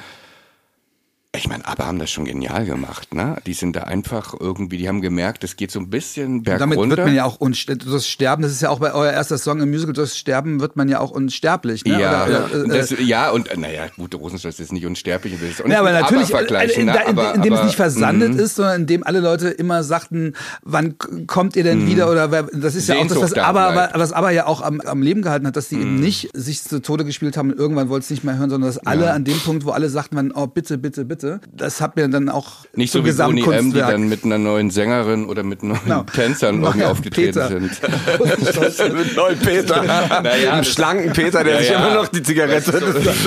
ich 1.37 1.49
meine, 1.49 1.66
aber 1.66 1.87
haben 1.87 1.99
das 1.99 2.11
schon 2.11 2.25
genial 2.25 2.64
gemacht, 2.66 3.14
ne? 3.14 3.37
Die 3.46 3.55
sind 3.55 3.77
da 3.77 3.83
einfach 3.83 4.35
irgendwie, 4.38 4.79
die 4.79 4.88
haben 4.88 5.01
gemerkt, 5.01 5.44
es 5.44 5.57
geht 5.57 5.70
so 5.70 5.79
ein 5.79 5.90
bisschen 5.90 6.42
bergunter. 6.42 6.77
Damit 6.77 6.90
wird 6.90 7.07
man 7.07 7.14
ja 7.14 7.25
auch 7.25 7.38
das 7.38 8.09
Sterben, 8.09 8.42
das 8.42 8.53
ist 8.53 8.62
ja 8.62 8.70
auch 8.70 8.81
bei 8.81 8.92
euer 8.92 9.12
erster 9.12 9.38
Song 9.38 9.61
im 9.61 9.70
Musical, 9.70 9.92
das 9.92 10.16
Sterben 10.16 10.61
wird 10.61 10.77
man 10.77 10.88
ja 10.88 11.01
auch 11.01 11.11
unsterblich. 11.11 11.85
Ne? 11.85 12.01
Ja, 12.01 12.27
Oder, 12.27 12.51
äh, 12.53 12.62
und 12.62 12.68
das, 12.70 12.94
ja, 12.99 13.31
und 13.31 13.49
äh, 13.49 13.57
naja, 13.57 13.87
gut, 13.96 14.14
Rosenstolz 14.14 14.59
ist 14.61 14.72
nicht 14.72 14.87
unsterblich, 14.87 15.35
ich 15.35 15.40
will 15.40 15.51
es 15.51 15.61
auch 15.61 15.64
nicht 15.64 15.75
Ja, 15.75 15.81
aber 15.81 15.92
natürlich, 15.92 16.29
Aber 16.29 16.38
vergleichen, 16.38 16.88
äh, 16.88 16.92
ne? 16.92 16.99
in, 17.05 17.11
in, 17.11 17.18
aber, 17.18 17.35
indem 17.35 17.53
aber, 17.53 17.61
es 17.62 17.66
nicht 17.66 17.77
versandet 17.77 18.35
mhm. 18.35 18.40
ist, 18.40 18.57
sondern 18.57 18.83
indem 18.83 19.05
alle 19.05 19.20
Leute 19.20 19.49
immer 19.49 19.83
sagten, 19.83 20.35
wann 20.62 20.96
kommt 21.27 21.57
ihr 21.57 21.64
denn 21.64 21.87
wieder 21.87 22.11
oder 22.11 22.29
das 22.29 22.75
ist 22.75 22.88
ja 22.88 22.96
auch 22.96 23.03
das, 23.03 23.11
was 23.11 23.31
Sehnsucht 23.31 23.37
da 23.37 23.44
aber, 23.44 23.90
was 23.94 24.12
aber 24.12 24.31
ja 24.31 24.46
auch 24.46 24.62
am, 24.62 24.81
am 24.81 25.03
Leben 25.03 25.22
gehalten 25.22 25.46
hat, 25.46 25.57
dass 25.57 25.68
die 25.68 25.77
eben 25.77 26.01
nicht 26.01 26.31
sich 26.35 26.62
zu 26.62 26.81
Tode 26.81 27.05
gespielt 27.05 27.37
haben 27.37 27.53
und 27.53 27.59
irgendwann 27.59 27.88
wollte 27.88 28.05
es 28.05 28.11
nicht 28.11 28.25
mehr 28.25 28.38
hören, 28.38 28.51
sondern 28.51 28.68
dass 28.68 28.79
alle 28.79 29.12
an 29.12 29.25
dem 29.25 29.38
Punkt, 29.38 29.64
wo 29.64 29.70
alle 29.70 29.88
sagten, 29.88 30.16
man, 30.16 30.33
oh 30.33 30.46
bitte, 30.46 30.79
bitte, 30.79 31.05
bitte, 31.05 31.26
das 31.53 31.81
hat 31.81 31.97
mir 31.97 32.09
dann 32.09 32.29
auch 32.29 32.65
Nicht 32.75 32.93
so 32.93 33.05
wie 33.05 33.12
Boni 33.12 33.43
M, 33.43 33.73
die 33.73 33.79
dann 33.79 34.09
mit 34.09 34.25
einer 34.25 34.39
neuen 34.39 34.71
Sängerin 34.71 35.27
oder 35.27 35.43
mit 35.43 35.62
neuen 35.62 35.81
Genau. 35.85 36.03
Tänzern 36.05 36.62
irgendwie 36.62 36.79
Neuer 36.81 36.91
aufgetreten 36.91 37.33
Peter. 37.33 37.49
sind. 37.49 38.93
mit 38.95 39.17
neuen 39.17 39.39
Peter. 39.39 39.83
Naja, 40.23 40.53
Einem 40.53 40.65
schlanken 40.65 41.12
Peter, 41.12 41.45
der 41.45 41.55
Ja, 41.55 41.61
sich 41.61 41.71
immer 41.71 41.95
noch 41.95 42.09
die 42.09 42.23
Zigarette 42.23 42.83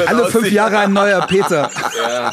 alle 0.07 0.25
fünf 0.29 0.51
Jahre 0.51 0.79
ein 0.79 0.93
neuer 0.93 1.25
Peter. 1.27 1.69
Ja. 1.99 2.31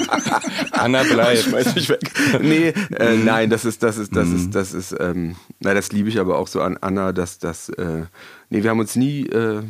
Anna 0.72 1.02
bleibt. 1.02 1.38
Schmeiß 1.42 1.74
mich 1.74 1.88
weg. 1.88 2.10
Nee, 2.40 2.68
äh, 2.98 3.16
nein, 3.16 3.50
das 3.50 3.64
ist, 3.64 3.82
das 3.82 3.98
ist, 3.98 4.14
das 4.14 4.28
ist, 4.28 4.54
das 4.54 4.72
ist, 4.74 4.94
ähm, 4.98 5.36
na, 5.60 5.74
das 5.74 5.92
liebe 5.92 6.08
ich 6.08 6.18
aber 6.20 6.38
auch 6.38 6.46
so 6.46 6.60
an 6.62 6.78
Anna, 6.80 7.12
dass 7.12 7.38
das, 7.38 7.68
äh, 7.70 8.02
nee, 8.50 8.62
wir 8.62 8.70
haben 8.70 8.78
uns 8.78 8.94
nie 8.96 9.26
äh, 9.26 9.62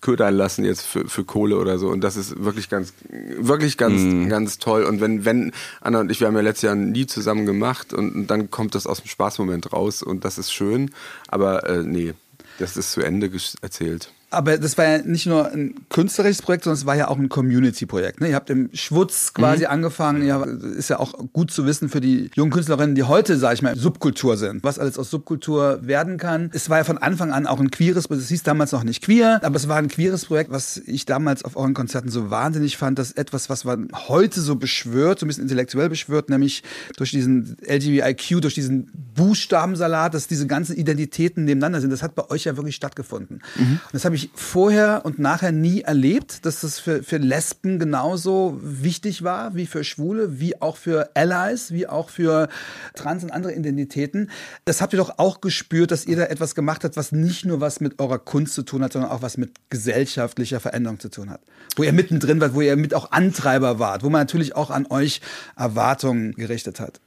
ködern 0.00 0.34
lassen 0.34 0.64
jetzt 0.64 0.82
für, 0.82 1.08
für 1.08 1.24
Kohle 1.24 1.58
oder 1.58 1.78
so. 1.78 1.88
Und 1.88 2.02
das 2.02 2.16
ist 2.16 2.42
wirklich 2.42 2.68
ganz, 2.68 2.94
wirklich 3.08 3.76
ganz, 3.76 4.28
ganz 4.28 4.58
toll. 4.58 4.84
Und 4.84 5.00
wenn, 5.00 5.24
wenn 5.24 5.52
Anna 5.80 6.00
und 6.00 6.10
ich, 6.10 6.20
wir 6.20 6.28
haben 6.28 6.36
ja 6.36 6.40
letztes 6.40 6.62
Jahr 6.62 6.74
nie 6.74 7.06
zusammen 7.06 7.46
gemacht 7.46 7.92
und, 7.92 8.14
und 8.14 8.26
dann 8.28 8.50
kommt 8.50 8.74
das 8.74 8.86
aus 8.86 9.02
dem 9.02 9.08
Spaßmoment 9.08 9.72
raus 9.72 10.02
und 10.02 10.24
das 10.24 10.38
ist 10.38 10.52
schön, 10.52 10.90
aber 11.28 11.68
äh, 11.68 11.82
nee, 11.82 12.14
das 12.58 12.76
ist 12.76 12.92
zu 12.92 13.02
Ende 13.02 13.30
erzählt. 13.62 14.12
Aber 14.30 14.58
das 14.58 14.78
war 14.78 14.84
ja 14.84 14.98
nicht 14.98 15.26
nur 15.26 15.50
ein 15.50 15.74
künstlerisches 15.88 16.40
Projekt, 16.42 16.64
sondern 16.64 16.78
es 16.78 16.86
war 16.86 16.94
ja 16.94 17.08
auch 17.08 17.18
ein 17.18 17.28
Community-Projekt. 17.28 18.20
Ne? 18.20 18.28
Ihr 18.28 18.36
habt 18.36 18.48
im 18.48 18.70
Schwutz 18.72 19.34
quasi 19.34 19.64
mhm. 19.64 19.70
angefangen. 19.70 20.24
Ja, 20.24 20.44
ist 20.44 20.88
ja 20.88 21.00
auch 21.00 21.14
gut 21.32 21.50
zu 21.50 21.66
wissen 21.66 21.88
für 21.88 22.00
die 22.00 22.30
jungen 22.34 22.52
Künstlerinnen, 22.52 22.94
die 22.94 23.02
heute, 23.02 23.36
sage 23.38 23.54
ich 23.54 23.62
mal, 23.62 23.76
Subkultur 23.76 24.36
sind. 24.36 24.62
Was 24.62 24.78
alles 24.78 24.98
aus 24.98 25.10
Subkultur 25.10 25.80
werden 25.82 26.16
kann. 26.16 26.50
Es 26.54 26.70
war 26.70 26.78
ja 26.78 26.84
von 26.84 26.98
Anfang 26.98 27.32
an 27.32 27.46
auch 27.46 27.58
ein 27.58 27.72
queeres, 27.72 28.08
es 28.08 28.28
hieß 28.28 28.44
damals 28.44 28.70
noch 28.70 28.84
nicht 28.84 29.02
queer, 29.02 29.40
aber 29.42 29.56
es 29.56 29.66
war 29.66 29.78
ein 29.78 29.88
queeres 29.88 30.26
Projekt, 30.26 30.50
was 30.50 30.76
ich 30.76 31.06
damals 31.06 31.44
auf 31.44 31.56
euren 31.56 31.74
Konzerten 31.74 32.08
so 32.08 32.30
wahnsinnig 32.30 32.76
fand, 32.76 32.98
dass 32.98 33.12
etwas, 33.12 33.50
was 33.50 33.64
man 33.64 33.88
heute 33.92 34.40
so 34.40 34.54
beschwört, 34.54 35.18
so 35.18 35.26
ein 35.26 35.28
bisschen 35.28 35.42
intellektuell 35.44 35.88
beschwört, 35.88 36.30
nämlich 36.30 36.62
durch 36.96 37.10
diesen 37.10 37.56
LGBTIQ, 37.66 38.42
durch 38.42 38.54
diesen 38.54 38.90
Buchstabensalat, 39.16 40.14
dass 40.14 40.28
diese 40.28 40.46
ganzen 40.46 40.76
Identitäten 40.76 41.44
nebeneinander 41.44 41.80
sind. 41.80 41.90
Das 41.90 42.02
hat 42.02 42.14
bei 42.14 42.30
euch 42.30 42.44
ja 42.44 42.56
wirklich 42.56 42.76
stattgefunden. 42.76 43.42
Mhm. 43.56 43.72
Und 43.72 43.80
das 43.92 44.04
habe 44.04 44.14
ich 44.14 44.19
ich 44.20 44.30
vorher 44.34 45.02
und 45.04 45.18
nachher 45.18 45.52
nie 45.52 45.82
erlebt, 45.82 46.44
dass 46.44 46.60
das 46.60 46.78
für, 46.78 47.02
für 47.02 47.16
Lesben 47.16 47.78
genauso 47.78 48.58
wichtig 48.62 49.22
war 49.22 49.54
wie 49.54 49.66
für 49.66 49.84
Schwule, 49.84 50.40
wie 50.40 50.60
auch 50.60 50.76
für 50.76 51.10
Allies, 51.14 51.72
wie 51.72 51.86
auch 51.86 52.10
für 52.10 52.48
Trans 52.94 53.24
und 53.24 53.30
andere 53.30 53.54
Identitäten. 53.54 54.30
Das 54.64 54.80
habt 54.80 54.92
ihr 54.92 54.98
doch 54.98 55.18
auch 55.18 55.40
gespürt, 55.40 55.90
dass 55.90 56.06
ihr 56.06 56.16
da 56.16 56.24
etwas 56.24 56.54
gemacht 56.54 56.84
habt, 56.84 56.96
was 56.96 57.12
nicht 57.12 57.44
nur 57.44 57.60
was 57.60 57.80
mit 57.80 57.98
eurer 58.00 58.18
Kunst 58.18 58.54
zu 58.54 58.62
tun 58.62 58.82
hat, 58.82 58.92
sondern 58.92 59.10
auch 59.10 59.22
was 59.22 59.36
mit 59.36 59.52
gesellschaftlicher 59.70 60.60
Veränderung 60.60 61.00
zu 61.00 61.10
tun 61.10 61.30
hat. 61.30 61.40
Wo 61.76 61.82
ihr 61.82 61.92
mittendrin 61.92 62.40
wart, 62.40 62.54
wo 62.54 62.60
ihr 62.60 62.76
mit 62.76 62.94
auch 62.94 63.12
Antreiber 63.12 63.78
wart, 63.78 64.02
wo 64.02 64.10
man 64.10 64.20
natürlich 64.20 64.56
auch 64.56 64.70
an 64.70 64.86
euch 64.86 65.20
Erwartungen 65.56 66.32
gerichtet 66.32 66.80
hat. 66.80 67.00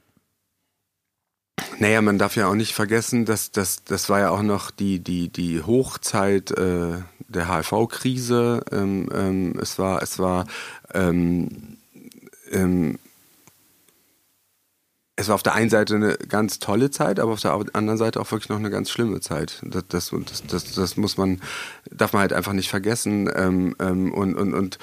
Naja, 1.78 2.02
man 2.02 2.18
darf 2.18 2.36
ja 2.36 2.46
auch 2.46 2.54
nicht 2.54 2.74
vergessen, 2.74 3.24
dass 3.24 3.50
das, 3.50 3.84
das 3.84 4.08
war 4.08 4.20
ja 4.20 4.30
auch 4.30 4.42
noch 4.42 4.70
die, 4.70 5.00
die, 5.00 5.28
die 5.28 5.62
Hochzeit 5.62 6.50
äh, 6.52 6.98
der 7.28 7.48
HIV-Krise. 7.48 8.62
Ähm, 8.70 9.08
ähm, 9.12 9.58
es 9.60 9.78
war, 9.78 10.02
es 10.02 10.18
war, 10.18 10.46
ähm, 10.92 11.78
ähm, 12.52 12.98
es 15.16 15.28
war 15.28 15.34
auf 15.34 15.42
der 15.42 15.54
einen 15.54 15.70
Seite 15.70 15.96
eine 15.96 16.16
ganz 16.16 16.58
tolle 16.58 16.90
Zeit, 16.90 17.20
aber 17.20 17.32
auf 17.32 17.40
der 17.40 17.52
anderen 17.52 17.98
Seite 17.98 18.20
auch 18.20 18.30
wirklich 18.30 18.48
noch 18.48 18.58
eine 18.58 18.70
ganz 18.70 18.90
schlimme 18.90 19.20
Zeit. 19.20 19.60
Das, 19.64 19.84
das, 19.88 20.12
das, 20.48 20.74
das, 20.74 20.96
muss 20.96 21.16
man, 21.16 21.40
darf 21.90 22.12
man 22.12 22.20
halt 22.20 22.32
einfach 22.32 22.52
nicht 22.52 22.68
vergessen. 22.68 23.30
Ähm, 23.34 23.76
ähm, 23.80 24.12
und 24.12 24.34
und, 24.34 24.54
und 24.54 24.78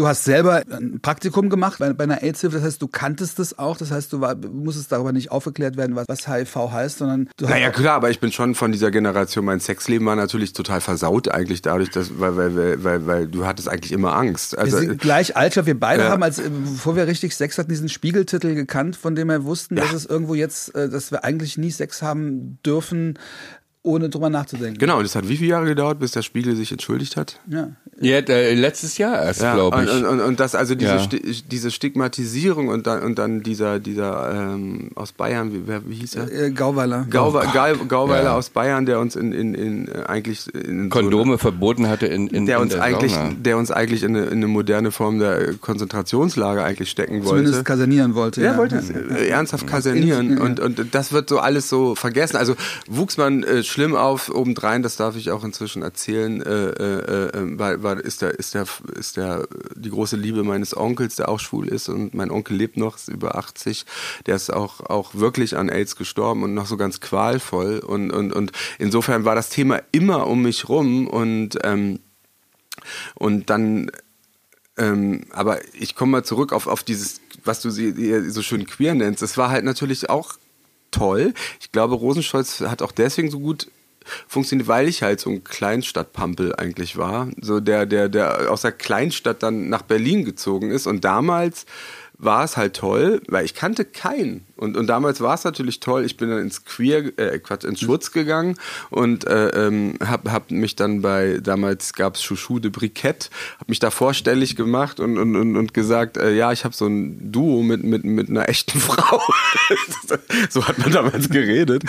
Du 0.00 0.08
hast 0.08 0.24
selber 0.24 0.62
ein 0.70 1.00
Praktikum 1.02 1.50
gemacht 1.50 1.78
bei, 1.78 1.92
bei 1.92 2.04
einer 2.04 2.22
AIDS-Hilfe, 2.22 2.56
das 2.56 2.64
heißt, 2.64 2.80
du 2.80 2.88
kanntest 2.88 3.38
es 3.38 3.58
auch, 3.58 3.76
das 3.76 3.90
heißt, 3.90 4.10
du 4.14 4.22
war, 4.22 4.34
musstest 4.34 4.90
darüber 4.90 5.12
nicht 5.12 5.30
aufgeklärt 5.30 5.76
werden, 5.76 5.94
was, 5.94 6.08
was 6.08 6.26
HIV 6.26 6.56
heißt, 6.56 6.96
sondern 6.96 7.28
du 7.36 7.44
hast. 7.44 7.50
Naja, 7.50 7.68
klar, 7.68 7.96
aber 7.96 8.08
ich 8.08 8.18
bin 8.18 8.32
schon 8.32 8.54
von 8.54 8.72
dieser 8.72 8.90
Generation, 8.90 9.44
mein 9.44 9.60
Sexleben 9.60 10.06
war 10.06 10.16
natürlich 10.16 10.54
total 10.54 10.80
versaut 10.80 11.28
eigentlich 11.28 11.60
dadurch, 11.60 11.90
dass, 11.90 12.18
weil, 12.18 12.34
weil, 12.34 12.82
weil, 12.82 13.06
weil 13.06 13.26
du 13.26 13.44
hattest 13.44 13.68
eigentlich 13.68 13.92
immer 13.92 14.16
Angst. 14.16 14.56
Also, 14.56 14.80
wir 14.80 14.88
sind 14.88 15.02
gleich 15.02 15.36
alt, 15.36 15.54
wir 15.66 15.78
beide 15.78 16.04
ja. 16.04 16.08
haben, 16.08 16.22
als 16.22 16.40
bevor 16.40 16.96
wir 16.96 17.06
richtig 17.06 17.36
Sex 17.36 17.58
hatten, 17.58 17.68
diesen 17.68 17.90
Spiegeltitel 17.90 18.54
gekannt, 18.54 18.96
von 18.96 19.14
dem 19.14 19.28
wir 19.28 19.44
wussten, 19.44 19.76
ja. 19.76 19.82
dass 19.82 19.92
es 19.92 20.06
irgendwo 20.06 20.32
jetzt, 20.32 20.74
äh, 20.74 20.88
dass 20.88 21.10
wir 21.10 21.24
eigentlich 21.24 21.58
nie 21.58 21.72
Sex 21.72 22.00
haben 22.00 22.58
dürfen, 22.64 23.18
ohne 23.82 24.10
drüber 24.10 24.28
nachzudenken. 24.28 24.78
Genau, 24.78 24.98
und 24.98 25.04
es 25.04 25.14
hat 25.14 25.28
wie 25.28 25.36
viele 25.36 25.50
Jahre 25.50 25.66
gedauert, 25.66 25.98
bis 25.98 26.12
der 26.12 26.22
Spiegel 26.22 26.54
sich 26.54 26.70
entschuldigt 26.70 27.16
hat? 27.16 27.40
Ja. 27.48 27.70
Ja, 28.02 28.16
äh, 28.16 28.54
letztes 28.54 28.96
Jahr 28.96 29.22
erst, 29.22 29.42
ja, 29.42 29.54
glaube 29.54 29.84
ich. 29.84 29.90
Und, 29.90 30.06
und, 30.06 30.20
und 30.20 30.40
das, 30.40 30.54
also 30.54 30.74
diese, 30.74 30.92
ja. 30.92 31.00
Sti 31.00 31.20
diese 31.50 31.70
Stigmatisierung 31.70 32.68
und 32.68 32.86
dann, 32.86 33.02
und 33.02 33.18
dann 33.18 33.42
dieser, 33.42 33.78
dieser 33.78 34.54
ähm, 34.54 34.90
aus 34.94 35.12
Bayern, 35.12 35.52
wie, 35.52 35.62
wer, 35.66 35.86
wie 35.86 35.96
hieß 35.96 36.14
er? 36.14 36.32
Äh, 36.32 36.50
Gauweiler. 36.50 37.06
Gauwe 37.10 37.42
oh, 37.46 37.84
Gauweiler 37.86 38.24
ja. 38.24 38.36
aus 38.36 38.48
Bayern, 38.48 38.86
der 38.86 39.00
uns 39.00 39.16
in, 39.16 39.32
in, 39.32 39.54
in 39.54 39.92
eigentlich 40.06 40.54
in 40.54 40.88
Kondome 40.88 41.32
so 41.32 41.38
verboten 41.38 41.88
hatte 41.88 42.06
in, 42.06 42.28
in, 42.28 42.46
der 42.46 42.60
uns 42.60 42.72
in 42.72 42.78
der 42.78 42.86
eigentlich, 42.86 43.12
Sauna. 43.12 43.32
der 43.38 43.58
uns 43.58 43.70
eigentlich 43.70 44.02
in 44.02 44.16
eine, 44.16 44.26
in 44.26 44.32
eine, 44.32 44.46
moderne 44.46 44.92
Form 44.92 45.18
der 45.18 45.54
Konzentrationslager 45.54 46.64
eigentlich 46.64 46.90
stecken 46.90 47.24
wollte. 47.24 47.28
Zumindest 47.28 47.64
kasernieren 47.66 48.14
wollte. 48.14 48.40
Ja, 48.40 48.56
wollte 48.56 48.76
es 48.76 48.88
äh, 48.88 49.28
ernsthaft 49.28 49.66
kasernieren 49.66 50.38
und, 50.38 50.58
und 50.58 50.94
das 50.94 51.12
wird 51.12 51.28
so 51.28 51.38
alles 51.38 51.68
so 51.68 51.94
vergessen. 51.94 52.36
Also 52.38 52.54
wuchs 52.88 53.18
man 53.18 53.42
äh, 53.42 53.62
schlimm 53.70 53.94
auf, 53.94 54.28
obendrein, 54.34 54.82
das 54.82 54.96
darf 54.96 55.16
ich 55.16 55.30
auch 55.30 55.44
inzwischen 55.44 55.82
erzählen, 55.82 56.42
äh, 56.42 56.70
äh, 56.70 57.28
äh, 57.28 57.58
weil, 57.58 57.82
weil 57.82 58.00
ist 58.00 58.22
der, 58.22 58.38
ist 58.38 58.54
der, 58.54 58.66
ist 58.98 59.16
der, 59.16 59.46
die 59.74 59.90
große 59.90 60.16
Liebe 60.16 60.42
meines 60.42 60.76
Onkels, 60.76 61.16
der 61.16 61.28
auch 61.28 61.40
schwul 61.40 61.68
ist 61.68 61.88
und 61.88 62.12
mein 62.14 62.30
Onkel 62.30 62.56
lebt 62.56 62.76
noch, 62.76 62.96
ist 62.96 63.08
über 63.08 63.36
80, 63.36 63.86
der 64.26 64.36
ist 64.36 64.52
auch, 64.52 64.80
auch 64.80 65.14
wirklich 65.14 65.56
an 65.56 65.68
AIDS 65.68 65.96
gestorben 65.96 66.42
und 66.42 66.54
noch 66.54 66.66
so 66.66 66.76
ganz 66.76 67.00
qualvoll 67.00 67.78
und, 67.78 68.10
und, 68.10 68.32
und 68.32 68.52
insofern 68.78 69.24
war 69.24 69.34
das 69.34 69.50
Thema 69.50 69.80
immer 69.92 70.26
um 70.26 70.42
mich 70.42 70.68
rum 70.68 71.06
und, 71.06 71.58
ähm, 71.62 72.00
und 73.14 73.50
dann, 73.50 73.90
ähm, 74.76 75.26
aber 75.30 75.58
ich 75.74 75.94
komme 75.94 76.12
mal 76.12 76.24
zurück 76.24 76.52
auf, 76.52 76.66
auf 76.66 76.82
dieses, 76.82 77.20
was 77.44 77.60
du 77.60 77.70
sie 77.70 78.30
so 78.30 78.42
schön 78.42 78.66
queer 78.66 78.94
nennst. 78.94 79.22
Das 79.22 79.36
war 79.36 79.50
halt 79.50 79.64
natürlich 79.64 80.10
auch 80.10 80.34
toll. 80.90 81.34
Ich 81.60 81.72
glaube, 81.72 81.94
Rosenstolz 81.94 82.60
hat 82.60 82.82
auch 82.82 82.92
deswegen 82.92 83.30
so 83.30 83.40
gut 83.40 83.68
funktioniert, 84.26 84.68
weil 84.68 84.88
ich 84.88 85.02
halt 85.02 85.20
so 85.20 85.30
ein 85.30 85.44
Kleinstadtpampel 85.44 86.56
eigentlich 86.56 86.96
war. 86.96 87.28
So 87.40 87.60
der, 87.60 87.86
der, 87.86 88.08
der 88.08 88.50
aus 88.50 88.62
der 88.62 88.72
Kleinstadt 88.72 89.42
dann 89.42 89.68
nach 89.68 89.82
Berlin 89.82 90.24
gezogen 90.24 90.70
ist 90.70 90.86
und 90.86 91.04
damals 91.04 91.66
war 92.18 92.44
es 92.44 92.56
halt 92.56 92.76
toll, 92.76 93.22
weil 93.28 93.44
ich 93.44 93.54
kannte 93.54 93.84
keinen. 93.84 94.46
Und, 94.60 94.76
und 94.76 94.88
damals 94.88 95.22
war 95.22 95.34
es 95.34 95.44
natürlich 95.44 95.80
toll. 95.80 96.04
Ich 96.04 96.18
bin 96.18 96.28
dann 96.28 96.38
ins 96.38 96.66
Queer, 96.66 97.18
äh, 97.18 97.38
Quatsch, 97.38 97.64
ins 97.64 97.80
Schwutz 97.80 98.12
gegangen 98.12 98.56
und 98.90 99.26
äh, 99.26 99.48
ähm, 99.48 99.94
hab, 100.06 100.30
hab 100.30 100.50
mich 100.50 100.76
dann 100.76 101.00
bei, 101.00 101.38
damals 101.42 101.94
gab's 101.94 102.22
Chouchou 102.22 102.58
de 102.58 102.70
Briquette, 102.70 103.30
hab 103.58 103.70
mich 103.70 103.78
da 103.78 103.90
vorstellig 103.90 104.56
gemacht 104.56 105.00
und, 105.00 105.16
und, 105.16 105.34
und, 105.34 105.56
und 105.56 105.72
gesagt, 105.72 106.18
äh, 106.18 106.34
ja, 106.34 106.52
ich 106.52 106.64
habe 106.64 106.74
so 106.74 106.86
ein 106.86 107.32
Duo 107.32 107.62
mit, 107.62 107.84
mit, 107.84 108.04
mit 108.04 108.28
einer 108.28 108.50
echten 108.50 108.78
Frau. 108.80 109.22
so 110.50 110.68
hat 110.68 110.76
man 110.76 110.92
damals 110.92 111.30
geredet. 111.30 111.82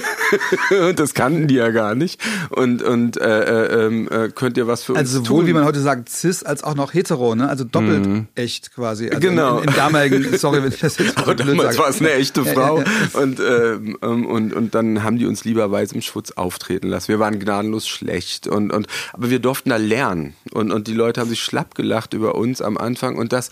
und 0.88 0.98
das 0.98 1.12
kannten 1.12 1.46
die 1.46 1.56
ja 1.56 1.68
gar 1.68 1.94
nicht. 1.94 2.22
Und, 2.48 2.80
und 2.80 3.20
äh, 3.20 3.42
äh, 3.42 3.86
ähm, 3.86 4.08
äh, 4.08 4.30
könnt 4.30 4.56
ihr 4.56 4.66
was 4.66 4.82
für 4.82 4.96
also 4.96 5.00
uns 5.00 5.10
tun? 5.10 5.20
Also 5.20 5.24
sowohl, 5.24 5.46
wie 5.46 5.52
man 5.52 5.66
heute 5.66 5.80
sagt, 5.80 6.08
cis 6.08 6.42
als 6.42 6.64
auch 6.64 6.74
noch 6.74 6.94
hetero, 6.94 7.34
ne? 7.34 7.50
Also 7.50 7.64
doppelt 7.64 8.06
mhm. 8.06 8.28
echt 8.34 8.74
quasi. 8.74 9.10
Also 9.10 9.20
genau. 9.20 9.58
Im, 9.58 9.68
im 9.68 9.74
damaligen, 9.74 10.38
sorry, 10.38 10.62
wenn 10.62 10.72
ich 10.72 10.80
das 10.80 10.96
jetzt 10.96 11.18
Aber 11.18 11.34
damals 11.34 11.81
war 11.82 11.88
es 11.88 12.00
eine 12.00 12.12
echte 12.12 12.44
Frau. 12.44 12.82
Und, 13.14 13.40
ähm, 13.40 13.98
ähm, 14.02 14.26
und, 14.26 14.52
und 14.52 14.74
dann 14.74 15.02
haben 15.02 15.18
die 15.18 15.26
uns 15.26 15.44
lieberweise 15.44 15.94
im 15.96 16.02
Schwutz 16.02 16.30
auftreten 16.32 16.88
lassen. 16.88 17.08
Wir 17.08 17.18
waren 17.18 17.38
gnadenlos 17.38 17.88
schlecht. 17.88 18.46
Und, 18.46 18.70
und, 18.70 18.86
aber 19.12 19.30
wir 19.30 19.40
durften 19.40 19.70
da 19.70 19.76
lernen. 19.76 20.34
Und, 20.52 20.70
und 20.70 20.86
die 20.86 20.94
Leute 20.94 21.20
haben 21.20 21.28
sich 21.28 21.42
schlapp 21.42 21.74
gelacht 21.74 22.14
über 22.14 22.36
uns 22.36 22.62
am 22.62 22.78
Anfang. 22.78 23.16
Und 23.16 23.32
das, 23.32 23.50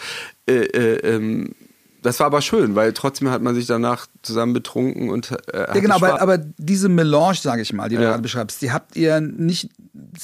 äh, 0.49 0.55
äh, 0.55 0.97
ähm, 1.14 1.51
das 2.03 2.21
war 2.21 2.27
aber 2.27 2.41
schön, 2.41 2.75
weil 2.75 2.93
trotzdem 2.93 3.31
hat 3.31 3.43
man 3.43 3.55
sich 3.55 3.67
danach 3.67 4.07
zusammen 4.23 4.53
betrunken 4.53 5.11
und 5.11 5.33
äh, 5.53 5.59
ja 5.59 5.81
genau, 5.81 5.97
aber, 5.97 6.21
aber 6.21 6.39
diese 6.39 6.89
Melange, 6.89 7.37
sage 7.37 7.63
ich 7.63 7.73
mal, 7.73 7.89
die 7.89 7.97
du 7.97 8.03
gerade 8.03 8.23
beschreibst, 8.23 8.63
die 8.63 8.73
habt 8.73 8.97
ihr 8.97 9.21
nicht 9.21 9.71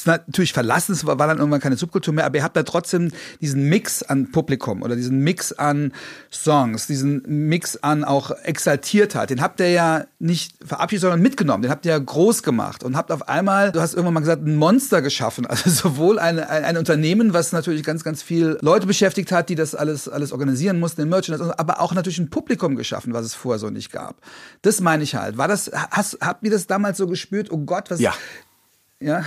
natürlich 0.05 0.53
verlassen, 0.53 0.93
es 0.93 1.07
war 1.07 1.17
dann 1.17 1.39
irgendwann 1.39 1.61
keine 1.61 1.77
Subkultur 1.77 2.15
mehr, 2.15 2.25
aber 2.25 2.37
ihr 2.37 2.45
habt 2.45 2.57
da 2.57 2.63
trotzdem 2.63 3.11
diesen 3.41 3.69
Mix 3.69 4.03
an 4.03 4.31
Publikum 4.31 4.83
oder 4.83 4.97
diesen 4.97 5.21
Mix 5.21 5.53
an 5.53 5.93
Songs, 6.31 6.87
diesen 6.87 7.23
Mix 7.27 7.77
an 7.77 8.05
auch 8.05 8.31
Exaltiertheit, 8.31 9.31
den 9.31 9.41
habt 9.41 9.61
ihr 9.61 9.71
ja 9.71 10.05
nicht 10.19 10.55
verabschiedet, 10.65 11.03
sondern 11.03 11.21
mitgenommen, 11.21 11.63
den 11.63 11.71
habt 11.71 11.85
ihr 11.85 11.93
ja 11.93 11.99
groß 11.99 12.43
gemacht 12.43 12.85
und 12.85 12.97
habt 12.97 13.11
auf 13.11 13.29
einmal, 13.29 13.73
du 13.73 13.81
hast 13.81 13.95
irgendwann 13.95 14.15
mal 14.15 14.21
gesagt, 14.21 14.47
ein 14.47 14.57
Monster 14.57 15.03
geschaffen, 15.03 15.47
also 15.47 15.69
sowohl 15.71 16.19
eine, 16.19 16.49
ein, 16.49 16.65
ein 16.65 16.77
Unternehmen, 16.77 17.33
was 17.33 17.53
natürlich 17.53 17.83
ganz, 17.83 18.05
ganz 18.05 18.23
viel 18.23 18.59
Leute 18.61 18.87
beschäftigt 18.87 19.33
hat, 19.33 19.49
die 19.49 19.55
das 19.55 19.75
alles, 19.75 20.09
alles 20.09 20.33
organisieren 20.33 20.79
mussten, 20.79 21.03
den 21.03 21.09
Merchandise, 21.09 21.59
aber 21.59 21.66
auch 21.75 21.93
natürlich 21.93 22.19
ein 22.19 22.31
Publikum 22.31 22.77
geschaffen, 22.77 23.13
was 23.13 23.27
es 23.27 23.35
vorher 23.35 23.59
so 23.59 23.71
nicht 23.71 23.93
gab. 23.93 24.17
Das 24.63 24.81
meine 24.81 25.03
ich 25.03 25.15
halt. 25.15 25.39
War 25.39 25.49
das, 25.49 25.71
hast, 25.91 26.19
habt 26.21 26.45
ihr 26.45 26.51
das 26.51 26.67
damals 26.67 26.99
so 26.99 27.07
gespürt? 27.07 27.51
Oh 27.51 27.59
Gott, 27.59 27.91
was? 27.91 28.01
Ja. 28.01 28.15
Ja. 29.01 29.25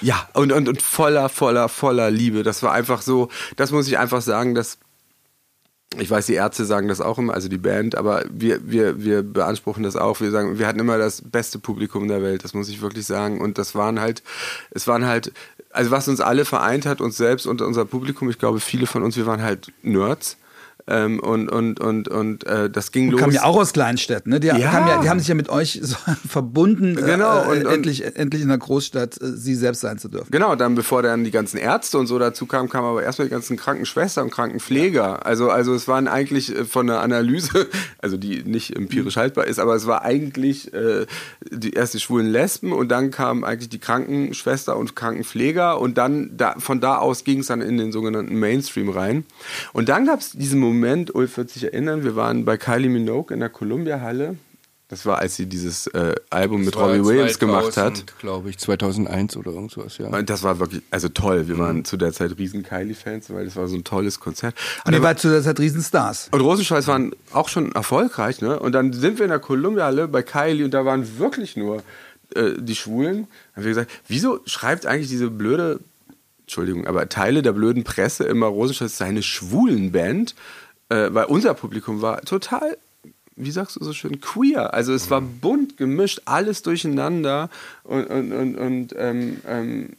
Ja, 0.00 0.28
und, 0.34 0.50
und, 0.52 0.68
und 0.68 0.82
voller, 0.82 1.28
voller, 1.28 1.68
voller 1.68 2.10
Liebe. 2.10 2.42
Das 2.42 2.62
war 2.62 2.72
einfach 2.72 3.02
so, 3.02 3.28
das 3.56 3.70
muss 3.70 3.86
ich 3.86 3.98
einfach 3.98 4.20
sagen, 4.20 4.54
dass 4.54 4.78
ich 5.98 6.08
weiß, 6.08 6.26
die 6.26 6.34
Ärzte 6.34 6.64
sagen 6.64 6.86
das 6.86 7.00
auch 7.00 7.18
immer, 7.18 7.34
also 7.34 7.48
die 7.48 7.58
Band, 7.58 7.96
aber 7.96 8.24
wir, 8.30 8.70
wir, 8.70 9.02
wir 9.02 9.24
beanspruchen 9.24 9.82
das 9.82 9.96
auch. 9.96 10.20
Wir 10.20 10.30
sagen, 10.30 10.58
wir 10.58 10.68
hatten 10.68 10.78
immer 10.78 10.98
das 10.98 11.20
beste 11.22 11.58
Publikum 11.58 12.06
der 12.06 12.22
Welt, 12.22 12.44
das 12.44 12.54
muss 12.54 12.68
ich 12.68 12.80
wirklich 12.80 13.06
sagen. 13.06 13.40
Und 13.40 13.58
das 13.58 13.74
waren 13.74 14.00
halt, 14.00 14.22
es 14.70 14.86
waren 14.86 15.04
halt, 15.04 15.32
also 15.70 15.90
was 15.90 16.06
uns 16.06 16.20
alle 16.20 16.44
vereint 16.44 16.86
hat, 16.86 17.00
uns 17.00 17.16
selbst 17.16 17.46
und 17.46 17.60
unser 17.60 17.84
Publikum, 17.86 18.30
ich 18.30 18.38
glaube, 18.38 18.60
viele 18.60 18.86
von 18.86 19.02
uns, 19.02 19.16
wir 19.16 19.26
waren 19.26 19.42
halt 19.42 19.72
Nerds 19.82 20.36
Ähm, 20.90 21.20
und 21.20 21.48
und 21.50 21.78
und 21.80 22.08
und 22.08 22.44
äh, 22.46 22.68
das 22.68 22.90
ging 22.92 23.06
und 23.06 23.12
los. 23.12 23.20
Kamen 23.20 23.32
ja 23.32 23.44
auch 23.44 23.56
aus 23.56 23.72
Kleinstädten, 23.72 24.30
ne? 24.32 24.40
Die, 24.40 24.48
Ja. 24.48 24.54
haben 24.72 24.88
ja, 24.88 25.00
die 25.00 25.08
haben 25.08 25.18
sich 25.20 25.28
ja 25.28 25.34
mit 25.34 25.48
euch 25.48 25.78
so 25.82 25.96
verbunden, 26.28 26.96
Genau, 26.96 27.44
äh, 27.44 27.48
und- 27.58 27.66
und- 27.66 27.72
endlich, 27.72 28.16
endlich 28.16 28.42
in 28.42 28.48
der 28.48 28.58
Großstadt 28.58 29.20
äh, 29.22 29.26
sie 29.36 29.54
selbst 29.54 29.80
sein 29.80 29.98
zu 29.98 30.08
dürfen. 30.08 30.30
Genau, 30.30 30.56
dann 30.56 30.74
bevor 30.74 31.02
dann 31.02 31.24
die 31.24 31.30
ganzen 31.30 31.56
Ärzte 31.58 31.98
und 31.98 32.06
so 32.06 32.18
dazu 32.18 32.46
kamen, 32.46 32.68
kamen 32.68 32.86
aber 32.88 33.02
erstmal 33.02 33.28
die 33.28 33.32
ganzen 33.32 33.56
Krankenschwestern 33.56 34.24
und 34.24 34.30
Krankenpfleger. 34.30 35.24
Also, 35.24 35.50
also 35.50 35.74
es 35.74 35.86
waren 35.88 36.08
eigentlich 36.08 36.54
äh, 36.56 36.64
von 36.64 36.86
der 36.88 37.00
Analyse, 37.00 37.68
also 37.98 38.16
die 38.16 38.42
nicht 38.42 38.74
empirisch 38.76 39.16
haltbar 39.16 39.46
ist, 39.46 39.58
aber 39.58 39.74
es 39.76 39.86
war 39.86 40.02
eigentlich 40.02 40.72
äh, 40.74 41.06
die 41.50 41.70
erst 41.72 41.94
die 41.94 42.00
schwulen 42.00 42.26
Lesben 42.26 42.72
und 42.72 42.88
dann 42.88 43.10
kamen 43.10 43.44
eigentlich 43.44 43.68
die 43.68 43.78
Krankenschwester 43.78 44.76
und 44.76 44.96
Krankenpfleger 44.96 45.80
und 45.80 45.98
dann 45.98 46.30
da, 46.36 46.54
von 46.58 46.80
da 46.80 46.96
aus 46.98 47.24
ging 47.24 47.40
es 47.40 47.46
dann 47.46 47.60
in 47.60 47.78
den 47.78 47.92
sogenannten 47.92 48.38
Mainstream 48.38 48.88
rein. 48.88 49.24
Und 49.72 49.88
dann 49.88 50.06
gab 50.06 50.20
es 50.20 50.32
diesen 50.32 50.58
Moment, 50.60 50.79
Ulf 51.14 51.36
wird 51.36 51.50
sich 51.50 51.64
erinnern, 51.64 52.04
wir 52.04 52.16
waren 52.16 52.44
bei 52.44 52.56
Kylie 52.56 52.88
Minogue 52.88 53.32
in 53.34 53.40
der 53.40 53.48
Columbia-Halle. 53.48 54.36
Das 54.90 55.06
war, 55.06 55.20
als 55.20 55.36
sie 55.36 55.46
dieses 55.46 55.86
äh, 55.86 56.16
Album 56.30 56.64
mit 56.64 56.76
Robbie 56.76 57.04
Williams 57.04 57.38
gemacht 57.38 57.76
hat. 57.76 58.04
glaube 58.18 58.50
ich, 58.50 58.58
2001 58.58 59.36
oder 59.36 59.52
irgendwas, 59.52 59.98
ja. 59.98 60.08
Und 60.08 60.28
das 60.28 60.42
war 60.42 60.58
wirklich, 60.58 60.82
also 60.90 61.08
toll. 61.08 61.46
Wir 61.46 61.58
waren 61.58 61.84
zu 61.84 61.96
der 61.96 62.12
Zeit 62.12 62.36
riesen 62.38 62.64
Kylie-Fans, 62.64 63.30
weil 63.30 63.44
das 63.44 63.54
war 63.54 63.68
so 63.68 63.76
ein 63.76 63.84
tolles 63.84 64.18
Konzert. 64.18 64.56
Und 64.84 64.92
ihr 64.92 65.00
wart 65.00 65.20
zu 65.20 65.28
der 65.30 65.42
Zeit 65.42 65.60
Riesenstars. 65.60 66.30
Und 66.32 66.40
Rosenstolz 66.40 66.88
waren 66.88 67.12
auch 67.32 67.48
schon 67.48 67.70
erfolgreich, 67.70 68.40
ne? 68.40 68.58
Und 68.58 68.72
dann 68.72 68.92
sind 68.92 69.18
wir 69.18 69.26
in 69.26 69.30
der 69.30 69.38
Columbia-Halle 69.38 70.08
bei 70.08 70.24
Kylie 70.24 70.64
und 70.64 70.74
da 70.74 70.84
waren 70.84 71.20
wirklich 71.20 71.56
nur 71.56 71.84
äh, 72.34 72.54
die 72.58 72.74
Schwulen. 72.74 73.28
Da 73.52 73.58
haben 73.58 73.64
wir 73.64 73.70
gesagt, 73.70 73.92
wieso 74.08 74.40
schreibt 74.46 74.86
eigentlich 74.86 75.08
diese 75.08 75.30
blöde, 75.30 75.78
Entschuldigung, 76.40 76.88
aber 76.88 77.08
Teile 77.08 77.42
der 77.42 77.52
blöden 77.52 77.84
Presse 77.84 78.24
immer 78.24 78.46
Rosenstolz 78.46 78.98
sei 78.98 79.04
eine 79.06 79.22
Schwulenband? 79.22 80.34
Äh, 80.90 81.14
weil 81.14 81.26
unser 81.26 81.54
Publikum 81.54 82.02
war 82.02 82.20
total, 82.22 82.76
wie 83.36 83.50
sagst 83.50 83.76
du 83.76 83.84
so 83.84 83.92
schön, 83.92 84.20
queer. 84.20 84.74
Also 84.74 84.92
es 84.92 85.08
war 85.08 85.20
bunt 85.20 85.76
gemischt, 85.76 86.22
alles 86.26 86.62
durcheinander 86.62 87.48
und, 87.84 88.06
und, 88.06 88.32
und, 88.32 88.56
und 88.56 88.94
ähm, 88.98 89.40
ähm, 89.46 89.90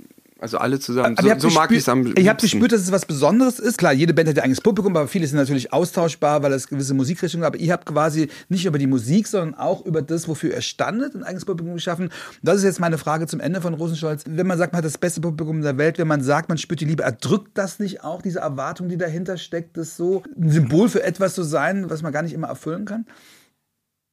also 0.42 0.58
alle 0.58 0.80
zusammen. 0.80 1.18
Aber 1.18 1.40
So, 1.40 1.50
so 1.50 1.56
mag 1.56 1.72
ich 1.72 1.78
es 1.78 1.90
am 1.90 2.00
habt 2.06 2.18
liebsten. 2.18 2.38
gespürt, 2.42 2.72
dass 2.72 2.82
es 2.82 2.92
was 2.92 3.06
Besonderes 3.06 3.60
ist. 3.60 3.78
Klar, 3.78 3.94
jede 3.94 4.14
Band 4.14 4.28
hat 4.28 4.38
ihr 4.38 4.44
eigenes 4.44 4.60
Publikum, 4.60 4.98
aber 4.98 5.08
viele 5.08 5.28
sind 5.28 5.38
natürlich 5.38 5.72
austauschbar, 5.72 6.42
weil 6.42 6.52
es 6.54 6.68
gewisse 6.68 6.96
Musikrichtungen 6.96 7.46
Aber 7.46 7.58
ihr 7.58 7.72
habt 7.72 7.86
quasi 7.86 8.28
nicht 8.50 8.66
über 8.66 8.80
die 8.80 8.88
Musik, 8.88 9.28
sondern 9.28 9.54
auch 9.54 9.86
über 9.86 10.02
das, 10.02 10.28
wofür 10.28 10.52
ihr 10.54 10.62
standet, 10.62 11.14
ein 11.16 11.24
eigenes 11.24 11.46
Publikum 11.46 11.76
geschaffen. 11.76 12.10
Das 12.42 12.58
ist 12.58 12.64
jetzt 12.64 12.80
meine 12.80 12.98
Frage 12.98 13.28
zum 13.28 13.40
Ende 13.40 13.62
von 13.62 13.76
Rosenstolz. 13.76 14.24
Wenn 14.28 14.48
man 14.48 14.58
sagt, 14.58 14.74
man 14.74 14.80
hat 14.80 14.86
das 14.86 14.98
beste 14.98 15.22
Publikum 15.22 15.62
der 15.62 15.78
Welt, 15.78 16.00
wenn 16.00 16.08
man 16.08 16.22
sagt, 16.24 16.50
man 16.50 16.58
spürt 16.58 16.82
die 16.82 16.86
Liebe, 16.86 17.04
erdrückt 17.04 17.52
das 17.54 17.78
nicht 17.78 18.04
auch 18.04 18.24
diese 18.24 18.40
Erwartung, 18.40 18.90
die 18.90 18.98
dahinter 18.98 19.38
steckt, 19.38 19.78
das 19.78 19.96
so 19.96 20.24
ein 20.36 20.50
Symbol 20.50 20.90
für 20.90 21.04
etwas 21.04 21.36
zu 21.36 21.44
sein, 21.44 21.90
was 21.90 22.02
man 22.02 22.12
gar 22.12 22.24
nicht 22.24 22.34
immer 22.34 22.48
erfüllen 22.48 22.86
kann? 22.86 23.06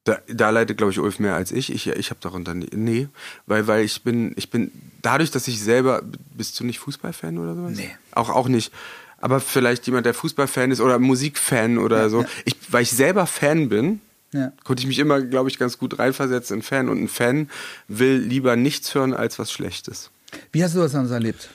Da, 0.09 0.21
da 0.27 0.49
leidet, 0.49 0.79
glaube 0.79 0.90
ich, 0.90 0.99
Ulf 0.99 1.18
mehr 1.18 1.35
als 1.35 1.53
ich. 1.53 1.71
Ich, 1.71 1.87
ich 1.87 2.09
habe 2.09 2.21
darunter 2.23 2.55
nie, 2.55 2.68
nee, 2.75 3.09
weil, 3.44 3.66
weil 3.66 3.85
ich 3.85 4.03
bin, 4.03 4.33
ich 4.37 4.49
bin, 4.49 4.71
dadurch, 5.03 5.31
dass 5.31 5.47
ich 5.49 5.61
selber, 5.62 6.03
bist 6.35 6.59
du 6.59 6.64
nicht 6.64 6.79
Fußballfan 6.79 7.37
oder 7.37 7.55
sowas? 7.55 7.77
Nee. 7.77 7.90
Auch, 8.12 8.31
auch 8.31 8.49
nicht. 8.49 8.73
Aber 9.21 9.38
vielleicht 9.38 9.85
jemand, 9.87 10.07
der 10.07 10.14
Fußballfan 10.14 10.71
ist 10.71 10.81
oder 10.81 10.99
Musikfan 10.99 11.77
oder 11.77 12.09
so. 12.09 12.23
ja. 12.23 12.29
Ich, 12.47 12.57
weil 12.71 12.85
ich 12.85 12.90
selber 12.90 13.27
Fan 13.27 13.68
bin, 13.68 14.01
Ja. 14.33 14.53
konnte 14.64 14.81
ich 14.81 14.87
mich 14.87 14.99
immer, 14.99 15.21
glaube 15.21 15.51
ich, 15.51 15.59
ganz 15.59 15.77
gut 15.77 15.99
reinversetzen 15.99 16.57
in 16.59 16.62
Fan. 16.62 16.88
Und 16.88 17.03
ein 17.03 17.09
Fan 17.09 17.51
will 17.88 18.16
lieber 18.16 18.57
nichts 18.57 18.94
hören 18.94 19.12
als 19.12 19.38
was 19.38 19.53
Schlechtes. 19.53 20.11
Wie 20.53 20.64
hast 20.64 20.75
du 20.75 20.79
das 20.79 20.92
dann 20.92 21.11
erlebt? 21.11 21.51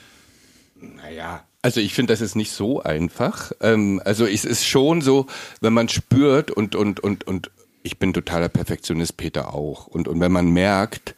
Naja. 0.80 1.42
Also 1.62 1.80
ich 1.80 1.94
finde, 1.94 2.12
das 2.12 2.20
ist 2.20 2.36
nicht 2.36 2.52
so 2.52 2.82
einfach. 2.82 3.50
Ähm, 3.60 4.00
also 4.04 4.26
es 4.26 4.44
ist 4.44 4.64
schon 4.66 5.00
so, 5.00 5.26
wenn 5.60 5.72
man 5.72 5.88
spürt 5.88 6.50
und, 6.52 6.76
und, 6.76 7.00
und, 7.00 7.26
und 7.26 7.50
ich 7.84 7.98
bin 7.98 8.12
totaler 8.12 8.48
Perfektionist, 8.48 9.16
Peter 9.16 9.54
auch. 9.54 9.86
Und, 9.86 10.08
und 10.08 10.18
wenn 10.18 10.32
man 10.32 10.48
merkt, 10.48 11.14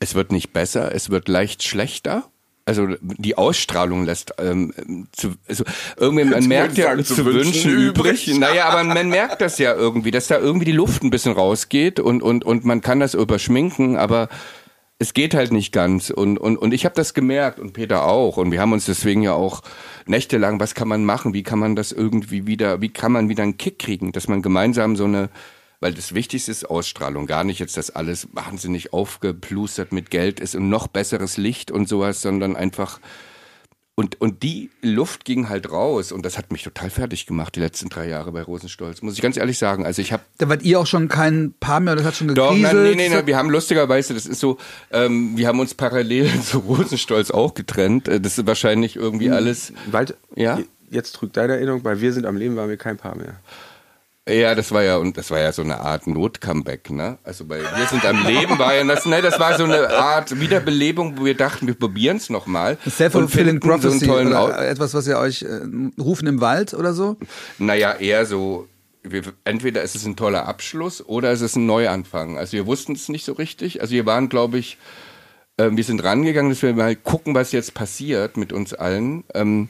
es 0.00 0.14
wird 0.14 0.32
nicht 0.32 0.52
besser, 0.52 0.94
es 0.94 1.08
wird 1.10 1.28
leicht 1.28 1.62
schlechter. 1.62 2.24
Also 2.64 2.88
die 3.00 3.38
Ausstrahlung 3.38 4.04
lässt 4.04 4.34
ähm, 4.38 4.72
zu, 5.12 5.34
also 5.48 5.64
irgendwie 5.96 6.24
man 6.24 6.46
merkt 6.46 6.76
ja 6.76 6.96
zu, 6.98 7.14
zu 7.14 7.24
wünschen, 7.24 7.34
wünschen 7.34 7.70
übrig. 7.72 8.26
übrig. 8.28 8.38
Naja, 8.38 8.66
aber 8.66 8.84
man 8.84 9.08
merkt 9.08 9.40
das 9.40 9.58
ja 9.58 9.74
irgendwie, 9.74 10.10
dass 10.10 10.26
da 10.26 10.38
irgendwie 10.38 10.66
die 10.66 10.72
Luft 10.72 11.02
ein 11.02 11.10
bisschen 11.10 11.32
rausgeht 11.32 11.98
und 11.98 12.22
und 12.22 12.44
und 12.44 12.64
man 12.64 12.80
kann 12.80 13.00
das 13.00 13.14
überschminken, 13.14 13.96
aber 13.96 14.28
es 15.00 15.12
geht 15.12 15.34
halt 15.34 15.50
nicht 15.50 15.72
ganz 15.72 16.10
und 16.10 16.38
und 16.38 16.56
und 16.56 16.72
ich 16.72 16.84
habe 16.84 16.94
das 16.94 17.14
gemerkt 17.14 17.58
und 17.58 17.72
Peter 17.72 18.04
auch 18.04 18.36
und 18.36 18.52
wir 18.52 18.60
haben 18.60 18.72
uns 18.72 18.86
deswegen 18.86 19.22
ja 19.22 19.32
auch 19.32 19.62
nächtelang, 20.06 20.60
was 20.60 20.76
kann 20.76 20.86
man 20.86 21.04
machen, 21.04 21.34
wie 21.34 21.42
kann 21.42 21.58
man 21.58 21.74
das 21.74 21.90
irgendwie 21.90 22.46
wieder, 22.46 22.80
wie 22.80 22.90
kann 22.90 23.10
man 23.10 23.28
wieder 23.28 23.42
einen 23.42 23.58
Kick 23.58 23.80
kriegen, 23.80 24.12
dass 24.12 24.28
man 24.28 24.40
gemeinsam 24.40 24.94
so 24.94 25.04
eine 25.04 25.30
weil 25.82 25.92
das 25.92 26.14
Wichtigste 26.14 26.50
ist 26.50 26.64
Ausstrahlung, 26.70 27.26
gar 27.26 27.44
nicht 27.44 27.58
jetzt, 27.58 27.76
dass 27.76 27.90
alles 27.90 28.28
wahnsinnig 28.32 28.92
aufgeplustert 28.92 29.92
mit 29.92 30.10
Geld 30.10 30.40
ist 30.40 30.54
und 30.54 30.68
noch 30.68 30.86
besseres 30.86 31.36
Licht 31.36 31.70
und 31.70 31.88
sowas, 31.88 32.22
sondern 32.22 32.56
einfach 32.56 33.00
und, 33.94 34.18
und 34.22 34.42
die 34.42 34.70
Luft 34.80 35.26
ging 35.26 35.50
halt 35.50 35.70
raus 35.70 36.12
und 36.12 36.24
das 36.24 36.38
hat 36.38 36.50
mich 36.50 36.62
total 36.62 36.88
fertig 36.88 37.26
gemacht, 37.26 37.56
die 37.56 37.60
letzten 37.60 37.90
drei 37.90 38.08
Jahre 38.08 38.32
bei 38.32 38.42
Rosenstolz, 38.42 39.02
muss 39.02 39.14
ich 39.14 39.20
ganz 39.20 39.36
ehrlich 39.36 39.58
sagen. 39.58 39.84
Also 39.84 40.00
ich 40.00 40.12
habe 40.12 40.22
Da 40.38 40.48
wart 40.48 40.62
ihr 40.62 40.80
auch 40.80 40.86
schon 40.86 41.08
kein 41.08 41.52
Paar 41.60 41.80
mehr, 41.80 41.94
das 41.94 42.06
hat 42.06 42.14
schon 42.16 42.28
doch, 42.28 42.54
gekriselt. 42.54 42.72
nein, 42.72 42.96
nee, 42.96 43.08
nee, 43.08 43.14
nee, 43.14 43.26
wir 43.26 43.36
haben 43.36 43.50
lustigerweise, 43.50 44.14
das 44.14 44.24
ist 44.24 44.40
so, 44.40 44.56
ähm, 44.92 45.36
wir 45.36 45.46
haben 45.46 45.60
uns 45.60 45.74
parallel 45.74 46.30
zu 46.42 46.60
Rosenstolz 46.60 47.30
auch 47.30 47.52
getrennt. 47.54 48.08
Äh, 48.08 48.20
Das 48.20 48.38
ist 48.38 48.46
wahrscheinlich 48.46 48.96
irgendwie 48.96 49.30
alles. 49.30 49.72
Wald, 49.90 50.16
Ja? 50.36 50.60
Jetzt 50.90 51.12
trügt 51.12 51.36
deine 51.36 51.54
Erinnerung, 51.54 51.84
weil 51.84 52.00
wir 52.00 52.12
sind 52.12 52.24
am 52.24 52.36
Leben, 52.36 52.56
waren 52.56 52.68
wir 52.70 52.76
kein 52.76 52.96
Paar 52.96 53.16
mehr. 53.16 53.40
Ja, 54.28 54.54
das 54.54 54.70
war 54.70 54.84
ja 54.84 54.98
und 54.98 55.16
das 55.16 55.32
war 55.32 55.40
ja 55.40 55.50
so 55.50 55.62
eine 55.62 55.80
Art 55.80 56.06
Not-Comeback, 56.06 56.90
ne? 56.90 57.18
Also 57.24 57.44
bei 57.44 57.58
wir 57.58 57.86
sind 57.86 58.04
am 58.04 58.24
Leben 58.24 58.56
war 58.56 58.72
ja 58.72 58.84
das, 58.84 59.04
ne, 59.04 59.20
das 59.20 59.40
war 59.40 59.58
so 59.58 59.64
eine 59.64 59.90
Art 59.90 60.38
Wiederbelebung, 60.38 61.18
wo 61.18 61.24
wir 61.24 61.36
dachten, 61.36 61.66
wir 61.66 61.74
probieren 61.74 62.18
es 62.18 62.30
nochmal. 62.30 62.78
Self-fulfilling 62.88 63.60
so 63.60 63.68
einen 63.68 63.80
Prophecy 63.80 64.06
tollen 64.06 64.32
Au- 64.32 64.46
oder 64.46 64.68
etwas, 64.68 64.94
was 64.94 65.08
ihr 65.08 65.18
euch 65.18 65.42
äh, 65.42 65.60
rufen 66.00 66.28
im 66.28 66.40
Wald 66.40 66.72
oder 66.72 66.92
so? 66.92 67.16
Naja, 67.58 67.94
eher 67.94 68.24
so, 68.24 68.68
wir, 69.02 69.22
entweder 69.44 69.82
ist 69.82 69.96
es 69.96 70.04
ein 70.06 70.14
toller 70.14 70.46
Abschluss 70.46 71.04
oder 71.04 71.32
es 71.32 71.40
ist 71.40 71.56
ein 71.56 71.66
Neuanfang. 71.66 72.38
Also 72.38 72.52
wir 72.52 72.66
wussten 72.66 72.92
es 72.92 73.08
nicht 73.08 73.24
so 73.24 73.32
richtig. 73.32 73.80
Also 73.80 73.92
wir 73.92 74.06
waren, 74.06 74.28
glaube 74.28 74.58
ich, 74.58 74.78
äh, 75.56 75.70
wir 75.72 75.82
sind 75.82 76.02
rangegangen, 76.04 76.52
dass 76.52 76.62
wir 76.62 76.72
mal 76.74 76.94
gucken, 76.94 77.34
was 77.34 77.50
jetzt 77.50 77.74
passiert 77.74 78.36
mit 78.36 78.52
uns 78.52 78.72
allen, 78.72 79.24
ähm, 79.34 79.68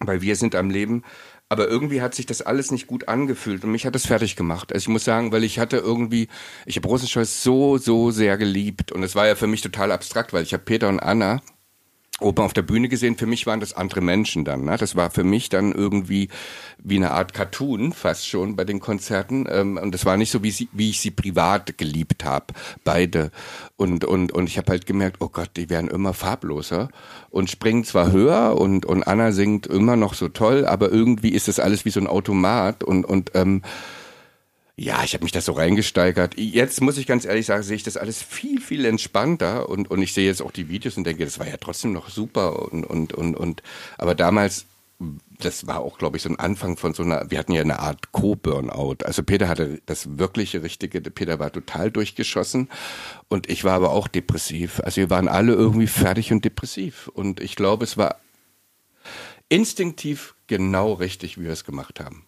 weil 0.00 0.20
wir 0.20 0.36
sind 0.36 0.54
am 0.54 0.68
Leben. 0.68 1.02
Aber 1.52 1.66
irgendwie 1.68 2.00
hat 2.00 2.14
sich 2.14 2.26
das 2.26 2.42
alles 2.42 2.70
nicht 2.70 2.86
gut 2.86 3.08
angefühlt 3.08 3.64
und 3.64 3.72
mich 3.72 3.84
hat 3.84 3.96
das 3.96 4.06
fertig 4.06 4.36
gemacht. 4.36 4.72
Also 4.72 4.84
ich 4.84 4.88
muss 4.88 5.04
sagen, 5.04 5.32
weil 5.32 5.42
ich 5.42 5.58
hatte 5.58 5.78
irgendwie, 5.78 6.28
ich 6.64 6.76
habe 6.76 6.86
Rosenstolz 6.86 7.42
so, 7.42 7.76
so 7.76 8.12
sehr 8.12 8.38
geliebt 8.38 8.92
und 8.92 9.02
es 9.02 9.16
war 9.16 9.26
ja 9.26 9.34
für 9.34 9.48
mich 9.48 9.60
total 9.60 9.90
abstrakt, 9.90 10.32
weil 10.32 10.44
ich 10.44 10.52
habe 10.52 10.62
Peter 10.62 10.88
und 10.88 11.00
Anna 11.00 11.42
oben 12.20 12.42
auf 12.42 12.52
der 12.52 12.62
Bühne 12.62 12.88
gesehen. 12.88 13.16
Für 13.16 13.26
mich 13.26 13.46
waren 13.46 13.60
das 13.60 13.72
andere 13.72 14.00
Menschen 14.00 14.44
dann. 14.44 14.64
Ne? 14.64 14.76
Das 14.76 14.96
war 14.96 15.10
für 15.10 15.24
mich 15.24 15.48
dann 15.48 15.72
irgendwie 15.72 16.28
wie 16.78 16.96
eine 16.96 17.10
Art 17.12 17.34
Cartoon 17.34 17.92
fast 17.92 18.28
schon 18.28 18.56
bei 18.56 18.64
den 18.64 18.80
Konzerten. 18.80 19.46
Ähm, 19.50 19.78
und 19.80 19.92
das 19.92 20.04
war 20.04 20.16
nicht 20.16 20.30
so, 20.30 20.42
wie, 20.42 20.50
sie, 20.50 20.68
wie 20.72 20.90
ich 20.90 21.00
sie 21.00 21.10
privat 21.10 21.78
geliebt 21.78 22.24
habe, 22.24 22.46
beide. 22.84 23.30
Und, 23.76 24.04
und, 24.04 24.32
und 24.32 24.48
ich 24.48 24.58
habe 24.58 24.72
halt 24.72 24.86
gemerkt, 24.86 25.16
oh 25.20 25.28
Gott, 25.28 25.50
die 25.56 25.70
werden 25.70 25.88
immer 25.88 26.14
farbloser 26.14 26.88
und 27.30 27.50
springen 27.50 27.84
zwar 27.84 28.12
höher 28.12 28.56
und, 28.58 28.86
und 28.86 29.04
Anna 29.04 29.32
singt 29.32 29.66
immer 29.66 29.96
noch 29.96 30.14
so 30.14 30.28
toll, 30.28 30.66
aber 30.66 30.90
irgendwie 30.90 31.30
ist 31.30 31.48
das 31.48 31.60
alles 31.60 31.84
wie 31.84 31.90
so 31.90 32.00
ein 32.00 32.06
Automat 32.06 32.84
und, 32.84 33.04
und 33.04 33.32
ähm, 33.34 33.62
ja, 34.76 35.04
ich 35.04 35.14
habe 35.14 35.24
mich 35.24 35.32
da 35.32 35.40
so 35.40 35.52
reingesteigert. 35.52 36.38
Jetzt 36.38 36.80
muss 36.80 36.96
ich 36.96 37.06
ganz 37.06 37.24
ehrlich 37.24 37.46
sagen, 37.46 37.62
sehe 37.62 37.76
ich 37.76 37.82
das 37.82 37.96
alles 37.96 38.22
viel, 38.22 38.60
viel 38.60 38.84
entspannter 38.84 39.68
und, 39.68 39.90
und 39.90 40.00
ich 40.00 40.14
sehe 40.14 40.26
jetzt 40.26 40.40
auch 40.40 40.52
die 40.52 40.68
Videos 40.68 40.96
und 40.96 41.04
denke, 41.04 41.24
das 41.24 41.38
war 41.38 41.46
ja 41.46 41.56
trotzdem 41.58 41.92
noch 41.92 42.08
super 42.08 42.72
und, 42.72 42.84
und, 42.84 43.12
und, 43.12 43.36
und 43.36 43.62
aber 43.98 44.14
damals, 44.14 44.66
das 45.38 45.66
war 45.66 45.80
auch, 45.80 45.98
glaube 45.98 46.16
ich, 46.16 46.22
so 46.22 46.28
ein 46.28 46.38
Anfang 46.38 46.76
von 46.76 46.94
so 46.94 47.02
einer, 47.02 47.30
wir 47.30 47.38
hatten 47.38 47.52
ja 47.52 47.62
eine 47.62 47.78
Art 47.78 48.12
Co-Burnout. 48.12 49.04
Also 49.04 49.22
Peter 49.22 49.48
hatte 49.48 49.80
das 49.86 50.18
wirkliche 50.18 50.62
Richtige, 50.62 51.00
Peter 51.00 51.38
war 51.38 51.52
total 51.52 51.90
durchgeschossen 51.90 52.68
und 53.28 53.48
ich 53.50 53.64
war 53.64 53.74
aber 53.74 53.90
auch 53.90 54.08
depressiv. 54.08 54.80
Also 54.84 54.96
wir 54.96 55.10
waren 55.10 55.28
alle 55.28 55.52
irgendwie 55.52 55.86
fertig 55.86 56.32
und 56.32 56.44
depressiv 56.44 57.08
und 57.08 57.40
ich 57.40 57.56
glaube, 57.56 57.84
es 57.84 57.96
war 57.96 58.16
instinktiv 59.48 60.34
genau 60.46 60.94
richtig, 60.94 61.38
wie 61.38 61.44
wir 61.44 61.52
es 61.52 61.64
gemacht 61.64 62.00
haben. 62.00 62.24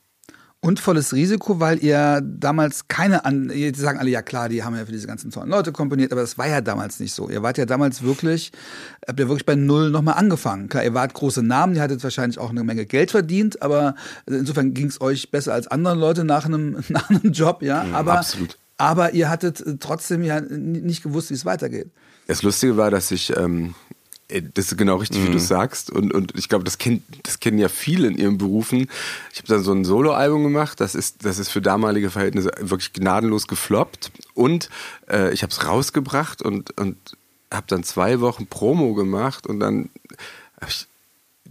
Und 0.65 0.79
volles 0.79 1.13
Risiko, 1.13 1.59
weil 1.59 1.83
ihr 1.83 2.23
damals 2.23 2.87
keine 2.87 3.25
an, 3.25 3.49
die 3.49 3.73
sagen 3.75 3.99
alle, 3.99 4.11
ja 4.11 4.23
klar, 4.23 4.49
die 4.49 4.63
haben 4.63 4.77
ja 4.77 4.87
für 4.87 4.93
diese 4.93 5.09
ganzen 5.09 5.33
tollen 5.33 5.49
Leute 5.49 5.73
komponiert, 5.73 6.13
aber 6.13 6.21
das 6.21 6.39
war 6.39 6.47
ja 6.47 6.61
damals 6.61 7.01
nicht 7.01 7.13
so. 7.13 7.29
Ihr 7.29 7.43
wart 7.43 7.59
ja 7.59 7.67
damals 7.67 8.03
wirklich, 8.03 8.53
habt 9.05 9.19
ihr 9.19 9.27
wirklich 9.29 9.45
bei 9.45 9.57
Null 9.57 9.91
nochmal 9.91 10.15
angefangen. 10.15 10.69
Klar, 10.69 10.85
ihr 10.85 10.95
wart 10.95 11.15
große 11.15 11.43
Namen, 11.43 11.75
ihr 11.75 11.83
hattet 11.83 12.05
wahrscheinlich 12.05 12.39
auch 12.39 12.51
eine 12.51 12.63
Menge 12.63 12.87
Geld 12.87 13.11
verdient, 13.11 13.61
aber 13.61 13.97
insofern 14.27 14.73
ging 14.73 14.87
es 14.87 15.01
euch 15.01 15.33
besser 15.33 15.53
als 15.53 15.67
anderen 15.67 15.99
Leute 15.99 16.23
nach 16.23 16.45
einem, 16.45 16.79
nach 16.91 17.11
einem 17.11 17.33
Job, 17.33 17.65
ja. 17.65 17.85
aber, 17.93 18.21
absolut. 18.21 18.57
aber 18.77 19.15
ihr 19.15 19.31
hattet 19.31 19.65
trotzdem 19.81 20.23
ja 20.23 20.41
nicht 20.41 21.03
gewusst, 21.03 21.31
wie 21.31 21.35
es 21.35 21.45
weitergeht. 21.45 21.91
Das 22.29 22.45
Lustige 22.45 22.77
war, 22.77 22.93
dass 22.93 23.11
ich, 23.11 23.37
ähm, 23.37 23.75
äh, 23.91 24.02
das 24.55 24.67
ist 24.73 24.79
genau 24.79 24.97
richtig, 24.97 25.27
wie 25.27 25.31
du 25.33 25.39
sagst. 25.39 25.91
Und, 25.91 26.13
und 26.13 26.33
ich 26.37 26.49
glaube, 26.49 26.65
das, 26.65 26.79
kennt, 26.79 27.03
das 27.25 27.41
kennen 27.41 27.59
ja 27.59 27.69
viele 27.69 28.09
in 28.09 28.17
ihren 28.17 28.39
Berufen. 28.39 28.89
Ich 29.33 29.39
habe 29.39 29.49
dann 29.49 29.63
so 29.63 29.73
ein 29.73 29.85
Soloalbum 29.85 30.43
gemacht. 30.43 30.81
Das 30.81 30.95
ist, 30.95 31.25
das 31.25 31.39
ist 31.39 31.51
für 31.51 31.61
damalige 31.61 32.11
Verhältnisse 32.11 32.51
wirklich 32.61 32.93
gnadenlos 32.93 33.47
gefloppt. 33.47 34.11
Und 34.35 34.71
äh, 35.11 35.33
ich 35.33 35.43
habe 35.43 35.53
es 35.53 35.67
rausgebracht 35.67 36.43
und, 36.43 36.79
und 36.79 36.97
habe 37.53 37.67
dann 37.69 37.85
zwei 37.85 38.21
Wochen 38.21 38.47
Promo 38.47 38.95
gemacht. 38.95 39.47
Und 39.47 39.61
dann 39.61 39.91
ich, 40.67 40.87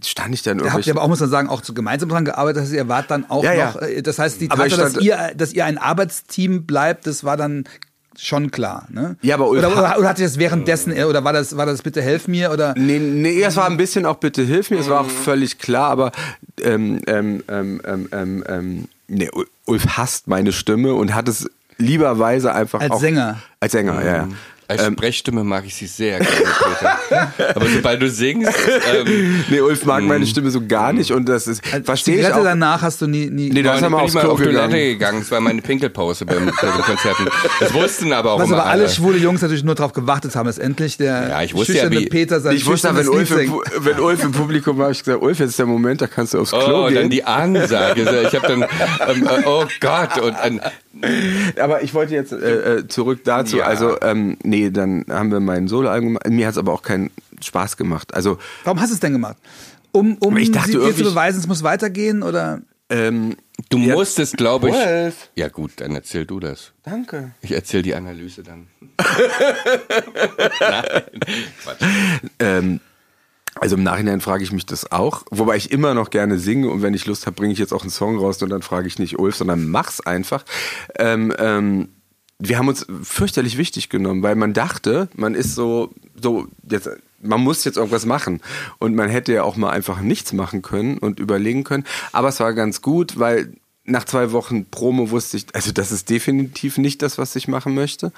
stand 0.04 0.34
ich 0.34 0.42
dann 0.42 0.58
Da 0.58 0.64
habt 0.64 0.74
irgendwie. 0.74 0.90
ihr 0.90 0.94
aber 0.94 1.02
auch, 1.02 1.08
muss 1.08 1.20
man 1.20 1.30
sagen, 1.30 1.48
auch 1.48 1.62
gemeinsam 1.62 2.08
dran 2.08 2.24
gearbeitet. 2.24 2.62
Das 2.62 2.64
heißt, 2.64 2.74
ihr 2.74 2.88
wart 2.88 3.10
dann 3.10 3.30
auch 3.30 3.44
Ja, 3.44 3.52
ja. 3.52 3.72
noch, 3.72 3.82
äh, 3.82 4.02
das 4.02 4.18
heißt, 4.18 4.40
die 4.40 4.48
Tatsache, 4.48 4.80
dass 4.80 4.96
ihr, 4.96 5.32
dass 5.36 5.52
ihr 5.52 5.64
ein 5.64 5.78
Arbeitsteam 5.78 6.64
bleibt, 6.66 7.06
das 7.06 7.22
war 7.24 7.36
dann 7.36 7.64
schon 8.18 8.50
klar, 8.50 8.86
ne? 8.90 9.16
Ja, 9.22 9.34
aber 9.36 9.48
Ulf 9.48 9.58
oder, 9.64 9.72
oder, 9.76 9.88
hat- 9.90 9.98
oder 9.98 10.08
hat 10.08 10.18
ihr 10.18 10.26
das 10.26 10.38
währenddessen, 10.38 10.94
äh, 10.96 11.04
oder 11.04 11.24
war 11.24 11.32
das, 11.32 11.56
war 11.56 11.66
das 11.66 11.82
bitte 11.82 12.02
helf 12.02 12.28
mir, 12.28 12.50
oder? 12.52 12.74
Nee, 12.76 12.98
nee, 12.98 13.42
es 13.42 13.56
war 13.56 13.66
ein 13.66 13.76
bisschen 13.76 14.06
auch 14.06 14.16
bitte 14.16 14.42
hilf 14.42 14.70
mir, 14.70 14.78
es 14.78 14.88
war 14.88 15.00
auch 15.00 15.08
völlig 15.10 15.58
klar, 15.58 15.90
aber 15.90 16.12
ähm, 16.60 17.00
ähm, 17.06 17.42
ähm, 17.48 17.80
ähm, 17.84 18.08
ähm, 18.12 18.44
ähm, 18.48 18.88
nee, 19.08 19.28
Ul- 19.30 19.46
Ulf 19.66 19.86
hasst 19.96 20.28
meine 20.28 20.52
Stimme 20.52 20.94
und 20.94 21.14
hat 21.14 21.28
es 21.28 21.48
lieberweise 21.78 22.54
einfach 22.54 22.80
Als 22.80 22.90
auch, 22.92 23.00
Sänger? 23.00 23.38
Als 23.60 23.72
Sänger, 23.72 24.04
ja, 24.04 24.16
ja. 24.16 24.28
Als 24.68 24.86
Sprechstimme 24.86 25.44
mag 25.44 25.64
ich 25.66 25.74
sie 25.74 25.86
sehr 25.86 26.18
gerne, 26.20 26.34
Peter. 27.08 27.32
Aber 27.56 27.66
sobald 27.68 28.00
du 28.00 28.08
singst, 28.08 28.50
ähm, 28.94 29.44
Nee, 29.50 29.60
Ulf 29.60 29.84
mag 29.84 30.02
meine 30.04 30.26
Stimme 30.26 30.50
so 30.50 30.66
gar 30.66 30.92
nicht 30.92 31.10
und 31.10 31.28
das 31.28 31.46
ist, 31.46 31.62
Als 31.72 31.84
verstehe 31.84 32.14
ich 32.14 32.20
Zigarette 32.20 32.40
auch. 32.40 32.44
danach 32.44 32.80
hast 32.82 33.02
du 33.02 33.06
nie, 33.06 33.28
nie 33.28 33.50
Nee, 33.50 33.62
da 33.62 33.78
mal 33.80 33.98
ich 33.98 34.04
aufs 34.04 34.14
mal 34.14 34.20
Klo 34.22 34.30
auf 34.32 34.38
Toilette 34.38 34.52
gegangen. 34.68 34.74
gegangen. 34.88 35.20
Das 35.20 35.30
war 35.30 35.40
meine 35.40 35.60
Pinkelpause 35.62 36.24
beim, 36.24 36.46
bei 36.46 36.52
den 36.68 36.82
Konzerten. 36.82 37.26
Das 37.60 37.74
wussten 37.74 38.12
aber 38.12 38.32
auch 38.32 38.38
was 38.40 38.46
immer 38.48 38.58
aber 38.58 38.66
alle 38.70 38.82
alle. 38.84 38.90
schwule 38.92 39.18
Jungs 39.18 39.42
natürlich 39.42 39.64
nur 39.64 39.74
darauf 39.74 39.92
gewartet 39.92 40.34
haben, 40.36 40.46
dass 40.46 40.58
endlich 40.58 40.96
der 40.96 41.28
Ja, 41.28 41.42
ich 41.42 41.54
wusste 41.54 41.74
ja, 41.76 41.90
wie- 41.90 42.06
Peter 42.06 42.40
sein 42.40 42.56
Ich 42.56 42.64
wusste, 42.66 42.94
wenn 42.96 43.08
Ulf, 43.08 43.30
im, 43.30 43.60
wenn 43.78 44.00
Ulf 44.00 44.22
im 44.24 44.32
Publikum 44.32 44.78
war, 44.78 44.90
ich 44.90 45.02
gesagt, 45.04 45.22
Ulf, 45.22 45.38
jetzt 45.38 45.50
ist 45.50 45.58
der 45.58 45.66
Moment, 45.66 46.00
da 46.00 46.06
kannst 46.06 46.34
du 46.34 46.40
aufs 46.40 46.50
Klo 46.50 46.84
Oh, 46.84 46.86
gehen. 46.86 46.94
dann 46.96 47.10
die 47.10 47.24
Ansage. 47.24 48.02
Ich 48.28 48.34
habe 48.34 48.46
dann, 48.48 48.62
ähm, 48.62 49.26
äh, 49.26 49.42
oh 49.46 49.64
Gott, 49.80 50.18
und 50.20 50.34
ein, 50.36 50.60
Aber 51.60 51.82
ich 51.82 51.94
wollte 51.94 52.14
jetzt 52.14 52.32
äh, 52.32 52.76
äh, 52.78 52.88
zurück 52.88 53.20
dazu. 53.24 53.58
Ja. 53.58 53.64
Also, 53.64 53.96
ähm, 54.02 54.36
nee, 54.52 54.70
dann 54.70 55.04
haben 55.08 55.30
wir 55.32 55.40
mein 55.40 55.66
Soloalbum 55.68 56.08
gemacht. 56.14 56.28
Mir 56.28 56.46
hat 56.46 56.52
es 56.52 56.58
aber 56.58 56.72
auch 56.72 56.82
keinen 56.82 57.10
Spaß 57.40 57.76
gemacht. 57.78 58.12
Also, 58.14 58.38
Warum 58.64 58.78
hast 58.80 58.90
du 58.90 58.94
es 58.94 59.00
denn 59.00 59.12
gemacht? 59.12 59.36
Um, 59.92 60.16
um 60.20 60.36
Ich 60.36 60.52
dachte 60.52 60.72
dir 60.72 60.94
zu 60.94 61.04
beweisen, 61.04 61.38
es 61.40 61.46
muss 61.46 61.62
weitergehen, 61.62 62.22
oder? 62.22 62.60
ähm, 62.90 63.36
du 63.70 63.78
Ja. 63.78 63.94
musstest, 63.94 64.36
glaube 64.36 64.68
ich. 64.68 64.74
Wolf. 64.74 65.30
Ja 65.34 65.48
gut, 65.48 65.72
dann 65.76 65.94
erzähl 65.94 66.26
du 66.26 66.40
das. 66.40 66.72
danke. 66.82 67.32
Ich 67.40 67.52
erzähl 67.52 67.80
die 67.82 67.94
Analyse 67.94 68.42
dann. 68.42 68.66
Ähm, 72.38 72.80
also 73.60 73.76
im 73.76 73.82
Nachhinein 73.82 74.20
frage 74.20 74.42
ich 74.44 74.52
mich 74.52 74.66
das 74.66 74.90
auch, 74.92 75.24
wobei 75.30 75.56
ich 75.56 75.70
immer 75.70 75.94
noch 75.94 76.10
gerne 76.10 76.38
singe 76.38 76.68
und 76.70 76.82
wenn 76.82 76.94
ich 76.94 77.06
Lust 77.06 77.26
habe, 77.26 77.36
bringe 77.36 77.52
ich 77.52 77.58
jetzt 77.58 77.72
auch 77.72 77.82
einen 77.82 77.90
Song 77.90 78.18
raus 78.18 78.42
und 78.42 78.50
dann 78.50 78.62
frage 78.62 78.86
ich 78.88 78.98
nicht 78.98 79.18
Ulf, 79.18 79.36
sondern 79.36 79.68
mach's 79.68 80.00
einfach. 80.00 80.44
Ähm, 80.98 81.32
ähm, 81.38 81.88
wir 82.48 82.58
haben 82.58 82.68
uns 82.68 82.86
fürchterlich 83.02 83.56
wichtig 83.56 83.88
genommen, 83.88 84.22
weil 84.22 84.34
man 84.34 84.52
dachte, 84.52 85.08
man 85.14 85.34
ist 85.34 85.54
so, 85.54 85.92
so 86.20 86.48
jetzt, 86.68 86.90
man 87.20 87.40
muss 87.40 87.64
jetzt 87.64 87.76
irgendwas 87.76 88.04
machen 88.04 88.40
und 88.78 88.94
man 88.94 89.08
hätte 89.08 89.32
ja 89.32 89.44
auch 89.44 89.56
mal 89.56 89.70
einfach 89.70 90.00
nichts 90.00 90.32
machen 90.32 90.62
können 90.62 90.98
und 90.98 91.20
überlegen 91.20 91.64
können. 91.64 91.84
Aber 92.10 92.28
es 92.28 92.40
war 92.40 92.52
ganz 92.52 92.82
gut, 92.82 93.18
weil 93.18 93.52
nach 93.84 94.04
zwei 94.04 94.32
Wochen 94.32 94.66
Promo 94.66 95.10
wusste 95.10 95.36
ich, 95.36 95.46
also 95.54 95.72
das 95.72 95.92
ist 95.92 96.08
definitiv 96.10 96.78
nicht 96.78 97.02
das, 97.02 97.18
was 97.18 97.34
ich 97.34 97.48
machen 97.48 97.74
möchte, 97.74 98.12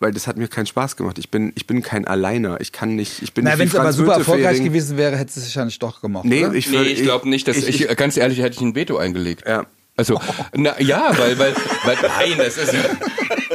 weil 0.00 0.12
das 0.12 0.26
hat 0.26 0.36
mir 0.36 0.48
keinen 0.48 0.66
Spaß 0.66 0.96
gemacht. 0.96 1.18
Ich 1.18 1.30
bin, 1.30 1.52
ich 1.54 1.66
bin 1.66 1.82
kein 1.82 2.06
Alleiner. 2.06 2.60
Ich 2.60 2.72
kann 2.72 2.96
nicht, 2.96 3.22
ich 3.22 3.32
bin 3.32 3.44
Na, 3.44 3.50
nicht 3.50 3.60
wenn 3.60 3.68
es 3.68 3.74
aber 3.76 3.92
super 3.92 4.14
erfolgreich 4.14 4.62
gewesen 4.62 4.96
wäre, 4.96 5.16
hättest 5.16 5.36
du 5.36 5.40
es 5.40 5.46
wahrscheinlich 5.46 5.78
doch 5.78 6.00
gemocht. 6.00 6.24
Nee, 6.24 6.44
oder? 6.44 6.54
ich, 6.54 6.68
Nee, 6.68 6.82
ich 6.82 7.02
glaube 7.02 7.28
nicht, 7.28 7.46
dass 7.46 7.56
ich, 7.56 7.88
ich, 7.88 7.96
ganz 7.96 8.16
ehrlich, 8.16 8.40
hätte 8.40 8.56
ich 8.56 8.60
ein 8.60 8.74
Veto 8.74 8.96
eingelegt. 8.96 9.44
Ja. 9.46 9.66
Also, 9.96 10.20
na, 10.54 10.80
ja, 10.80 11.16
weil, 11.16 11.38
weil, 11.38 11.54
weil, 11.84 11.96
nein, 12.02 12.38
das 12.38 12.56
ist 12.56 12.74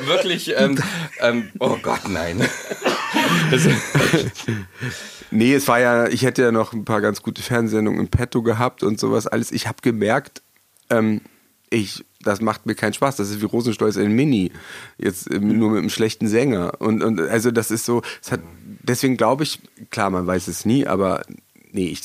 wirklich, 0.08 0.54
ähm, 0.58 0.78
ähm, 1.22 1.50
oh 1.60 1.78
Gott, 1.82 2.08
nein. 2.08 2.42
Das, 3.52 3.68
Nee, 5.32 5.54
es 5.54 5.68
war 5.68 5.80
ja, 5.80 6.08
ich 6.08 6.24
hätte 6.24 6.42
ja 6.42 6.52
noch 6.52 6.74
ein 6.74 6.86
paar 6.86 7.02
ganz 7.02 7.22
gute 7.22 7.42
Fernsehsendungen 7.42 8.00
im 8.00 8.08
Petto 8.08 8.42
gehabt 8.42 8.84
und 8.84 9.00
sowas 9.00 9.28
alles. 9.28 9.52
Ich 9.52 9.68
habe 9.68 9.78
gemerkt, 9.82 10.42
ähm, 10.90 11.22
ich, 11.70 12.04
das 12.24 12.42
macht 12.42 12.66
mir 12.66 12.76
keinen 12.76 12.94
Spaß. 12.94 13.18
Das 13.18 13.30
ist 13.30 13.42
wie 13.42 13.46
Rosenstolz 13.46 13.96
in 13.96 14.12
Mini. 14.12 14.52
Jetzt 14.98 15.32
ähm, 15.32 15.60
nur 15.60 15.70
mit 15.72 15.80
einem 15.80 15.90
schlechten 15.90 16.28
Sänger. 16.28 16.82
Und, 16.82 17.04
und 17.04 17.20
also 17.20 17.52
das 17.52 17.70
ist 17.70 17.86
so, 17.86 18.02
es 18.24 18.32
hat, 18.32 18.42
deswegen 18.82 19.18
glaube 19.18 19.44
ich, 19.44 19.60
klar, 19.92 20.10
man 20.10 20.26
weiß 20.26 20.48
es 20.48 20.66
nie, 20.66 20.88
aber 20.88 21.22
nee, 21.72 21.90
ich, 21.90 22.02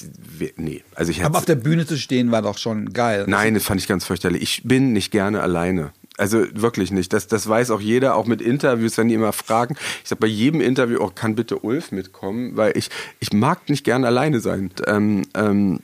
nee. 0.57 0.83
Also 0.95 1.11
ich 1.11 1.25
Aber 1.25 1.39
auf 1.39 1.47
der 1.47 1.55
Bühne 1.55 1.87
zu 1.87 1.97
stehen 1.97 2.31
war 2.31 2.43
doch 2.43 2.59
schon 2.59 2.93
geil. 2.93 3.25
nein, 3.27 3.55
das 3.55 3.65
fand 3.65 3.81
ich 3.81 3.89
ganz 3.89 4.05
fürchterlich. 4.05 4.43
Ich 4.43 4.63
bin 4.65 4.93
nicht 4.93 5.11
gerne 5.11 5.41
alleine. 5.41 5.93
Also 6.17 6.45
wirklich 6.53 6.93
nicht. 6.93 7.13
Das, 7.13 7.27
das 7.27 7.49
weiß 7.49 7.71
auch 7.71 7.81
jeder, 7.81 8.15
auch 8.15 8.27
mit 8.27 8.41
Interviews, 8.41 8.97
wenn 8.99 9.09
die 9.09 9.15
immer 9.15 9.33
fragen. 9.33 9.77
Ich 10.03 10.09
sag 10.09 10.21
bei 10.21 10.27
jedem 10.27 10.61
Interview, 10.61 10.99
oh, 11.01 11.11
kann 11.13 11.35
bitte 11.35 11.59
Ulf 11.59 11.91
mitkommen, 11.91 12.57
weil 12.57 12.77
ich, 12.77 12.91
ich 13.21 13.33
mag 13.33 13.69
nicht 13.69 13.85
gerne 13.85 14.07
alleine 14.07 14.41
sein. 14.41 14.71
Ähm, 14.87 15.23
ähm, 15.35 15.81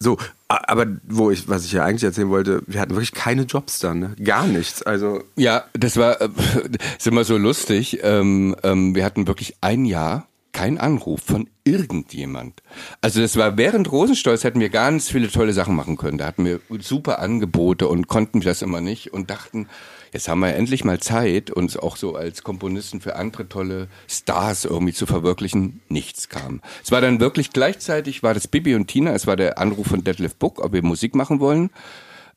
so, 0.00 0.16
aber 0.48 0.86
wo 1.06 1.30
ich, 1.30 1.48
was 1.48 1.64
ich 1.64 1.72
ja 1.72 1.84
eigentlich 1.84 2.04
erzählen 2.04 2.30
wollte, 2.30 2.62
wir 2.66 2.80
hatten 2.80 2.92
wirklich 2.92 3.12
keine 3.12 3.42
Jobs 3.42 3.80
dann, 3.80 3.98
ne? 3.98 4.16
Gar 4.22 4.46
nichts. 4.46 4.82
Also 4.82 5.22
ja, 5.36 5.64
das 5.74 5.96
war, 5.96 6.20
äh, 6.20 6.28
ist 6.98 7.06
immer 7.06 7.24
so 7.24 7.36
lustig. 7.36 8.00
Ähm, 8.02 8.56
ähm, 8.62 8.94
wir 8.94 9.04
hatten 9.04 9.26
wirklich 9.26 9.56
ein 9.60 9.84
Jahr 9.84 10.28
keinen 10.58 10.78
Anruf 10.78 11.20
von 11.20 11.48
irgendjemand. 11.62 12.64
Also 13.00 13.20
das 13.20 13.36
war 13.36 13.56
während 13.56 13.92
Rosenstolz 13.92 14.42
hätten 14.42 14.58
wir 14.58 14.70
ganz 14.70 15.08
viele 15.08 15.30
tolle 15.30 15.52
Sachen 15.52 15.76
machen 15.76 15.96
können. 15.96 16.18
Da 16.18 16.26
hatten 16.26 16.44
wir 16.44 16.58
super 16.80 17.20
Angebote 17.20 17.86
und 17.86 18.08
konnten 18.08 18.40
das 18.40 18.60
immer 18.62 18.80
nicht 18.80 19.12
und 19.12 19.30
dachten, 19.30 19.68
jetzt 20.12 20.26
haben 20.26 20.40
wir 20.40 20.56
endlich 20.56 20.82
mal 20.82 20.98
Zeit, 20.98 21.52
uns 21.52 21.76
auch 21.76 21.96
so 21.96 22.16
als 22.16 22.42
Komponisten 22.42 23.00
für 23.00 23.14
andere 23.14 23.48
tolle 23.48 23.86
Stars 24.08 24.64
irgendwie 24.64 24.92
zu 24.92 25.06
verwirklichen. 25.06 25.80
Nichts 25.88 26.28
kam. 26.28 26.60
Es 26.82 26.90
war 26.90 27.00
dann 27.00 27.20
wirklich 27.20 27.52
gleichzeitig, 27.52 28.24
war 28.24 28.34
das 28.34 28.48
Bibi 28.48 28.74
und 28.74 28.88
Tina, 28.88 29.12
es 29.12 29.28
war 29.28 29.36
der 29.36 29.58
Anruf 29.58 29.86
von 29.86 30.02
Detlef 30.02 30.34
Book, 30.34 30.58
ob 30.58 30.72
wir 30.72 30.82
Musik 30.82 31.14
machen 31.14 31.38
wollen. 31.38 31.70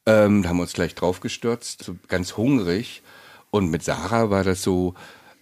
Ähm, 0.05 0.43
da 0.43 0.49
haben 0.49 0.57
wir 0.57 0.63
uns 0.63 0.73
gleich 0.73 0.93
draufgestürzt, 0.93 1.83
so 1.83 1.95
ganz 2.07 2.37
hungrig. 2.37 3.01
Und 3.49 3.71
mit 3.71 3.81
Sarah 3.83 4.29
war 4.29 4.43
das 4.43 4.61
so, 4.61 4.93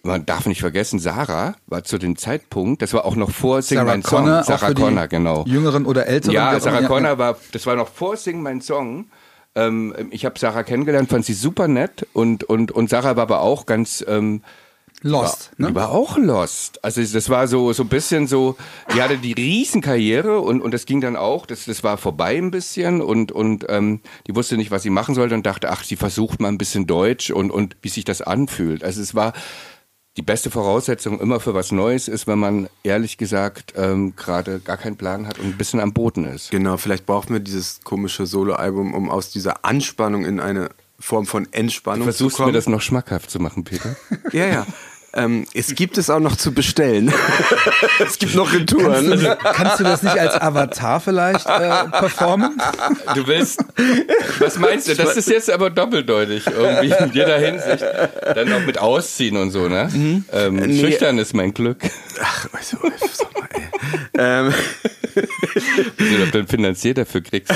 man 0.04 0.26
darf 0.26 0.46
nicht 0.46 0.62
vergessen, 0.62 1.00
Sarah 1.00 1.56
war 1.68 1.84
zu 1.84 1.98
dem 1.98 2.16
Zeitpunkt, 2.16 2.82
das 2.82 2.94
war 2.94 3.06
auch 3.06 3.16
noch 3.16 3.32
vor 3.32 3.62
Sing 3.62 3.78
Sarah 3.78 3.92
mein 3.92 4.04
Song. 4.04 4.20
Connor, 4.20 4.40
auch 4.42 4.46
Sarah 4.46 4.74
Connor, 4.74 5.08
genau. 5.08 5.46
Jüngeren 5.46 5.86
oder 5.86 6.08
Älteren. 6.08 6.34
Ja, 6.34 6.60
Sarah. 6.60 6.88
Connor 6.88 7.18
war, 7.18 7.38
das 7.52 7.66
war 7.66 7.76
noch 7.76 7.90
vor 7.90 8.18
Sing 8.18 8.42
mein 8.42 8.62
Song. 8.62 9.08
Ähm, 9.56 9.94
ich 10.12 10.26
habe 10.26 10.40
Sarah 10.40 10.64
kennengelernt, 10.64 11.10
fand 11.10 11.26
sie 11.26 11.34
super 11.34 11.68
nett 11.68 12.08
und, 12.14 12.44
und, 12.44 12.72
und 12.72 12.90
Sarah 12.90 13.16
war 13.16 13.24
aber 13.24 13.42
auch 13.42 13.66
ganz, 13.66 14.04
ähm, 14.08 14.42
Lost, 15.02 15.52
die 15.58 15.64
ne? 15.64 15.76
war 15.76 15.92
auch 15.92 16.18
lost. 16.18 16.84
Also 16.84 17.02
das 17.02 17.30
war 17.30 17.48
so 17.48 17.72
so 17.72 17.84
ein 17.84 17.90
bisschen 17.90 18.28
so, 18.28 18.58
die 18.94 19.02
hatte 19.02 19.18
die 19.18 19.32
Riesenkarriere 19.32 20.42
und 20.42 20.62
und 20.62 20.74
das 20.74 20.86
ging 20.86 21.00
dann 21.00 21.16
auch, 21.16 21.46
das 21.46 21.66
das 21.66 21.86
war 21.86 21.98
vorbei 21.98 22.36
ein 22.36 22.52
bisschen 22.52 23.00
und 23.00 23.32
und 23.32 23.66
ähm, 23.70 24.02
die 24.28 24.36
wusste 24.36 24.58
nicht, 24.58 24.72
was 24.72 24.84
sie 24.84 24.90
machen 24.90 25.16
sollte 25.16 25.36
und 25.36 25.46
dachte, 25.46 25.70
ach, 25.70 25.86
sie 25.86 25.96
versucht 25.96 26.42
mal 26.42 26.50
ein 26.50 26.58
bisschen 26.58 26.86
Deutsch 26.86 27.32
und 27.32 27.50
und 27.50 27.78
wie 27.82 27.88
sich 27.88 28.04
das 28.04 28.22
anfühlt. 28.22 28.84
Also 28.84 29.02
es 29.02 29.16
war 29.16 29.32
die 30.20 30.26
beste 30.26 30.52
Voraussetzung 30.52 31.22
immer 31.22 31.40
für 31.40 31.54
was 31.54 31.72
Neues 31.72 32.10
ist, 32.10 32.28
wenn 32.28 32.40
man 32.40 32.68
ehrlich 32.84 33.18
gesagt 33.18 33.74
ähm, 33.78 34.18
gerade 34.18 34.60
gar 34.60 34.76
keinen 34.76 34.98
Plan 34.98 35.26
hat 35.26 35.40
und 35.40 35.46
ein 35.46 35.58
bisschen 35.58 35.80
am 35.80 35.94
Boden 35.94 36.26
ist. 36.26 36.52
genau, 36.52 36.76
vielleicht 36.76 37.06
brauchen 37.06 37.32
wir 37.32 37.40
dieses 37.40 37.80
komische 37.86 38.26
Soloalbum, 38.26 38.94
um 38.94 39.10
aus 39.10 39.32
dieser 39.32 39.64
Anspannung 39.64 40.26
in 40.26 40.42
eine 40.42 40.72
Form 41.00 41.26
von 41.26 41.48
Entspannung 41.54 42.04
Versuchst 42.04 42.36
zu 42.36 42.42
mir 42.42 42.48
kommen. 42.48 42.54
das 42.54 42.68
noch 42.68 42.82
schmackhaft 42.82 43.32
zu 43.32 43.40
machen, 43.40 43.64
Peter? 43.64 43.96
Ja, 44.34 44.46
ja. 44.46 44.68
Ähm, 45.14 45.46
es 45.54 45.74
gibt 45.76 45.98
es 45.98 46.10
auch 46.10 46.20
noch 46.20 46.36
zu 46.36 46.54
bestellen. 46.54 47.12
es 48.00 48.20
gibt 48.20 48.36
noch 48.36 48.54
Retouren. 48.54 49.12
Also, 49.12 49.36
kannst 49.54 49.80
du 49.80 49.84
das 49.84 50.04
nicht 50.04 50.18
als 50.20 50.40
Avatar 50.40 51.00
vielleicht 51.00 51.48
äh, 51.48 51.86
performen? 51.90 52.62
Du 53.16 53.26
willst, 53.26 53.64
was 54.40 54.60
meinst 54.60 54.88
du? 54.88 54.96
Das 54.96 55.18
ist 55.18 55.30
jetzt 55.30 55.50
aber 55.50 55.70
doppeldeutig 55.72 56.46
irgendwie 56.48 56.94
in 57.04 57.12
jeder 57.14 57.40
Hinsicht. 57.40 57.84
Dann 58.36 58.50
noch 58.50 58.66
mit 58.66 58.78
Ausziehen 58.78 59.38
und 59.38 59.52
so, 59.52 59.68
ne? 59.68 59.90
Ähm, 60.32 60.56
Nee. 60.56 60.80
Schüchtern 60.80 61.18
ist 61.18 61.34
mein 61.34 61.54
Glück. 61.54 61.78
Ach, 62.22 62.48
du, 62.72 62.78
sag 63.14 63.34
mal, 63.34 63.48
ey. 63.54 63.70
ähm, 64.18 64.54
Wie 65.98 66.16
du 66.18 66.28
dann 66.32 66.48
finanziert 66.48 66.98
dafür 66.98 67.22
kriegst. 67.22 67.52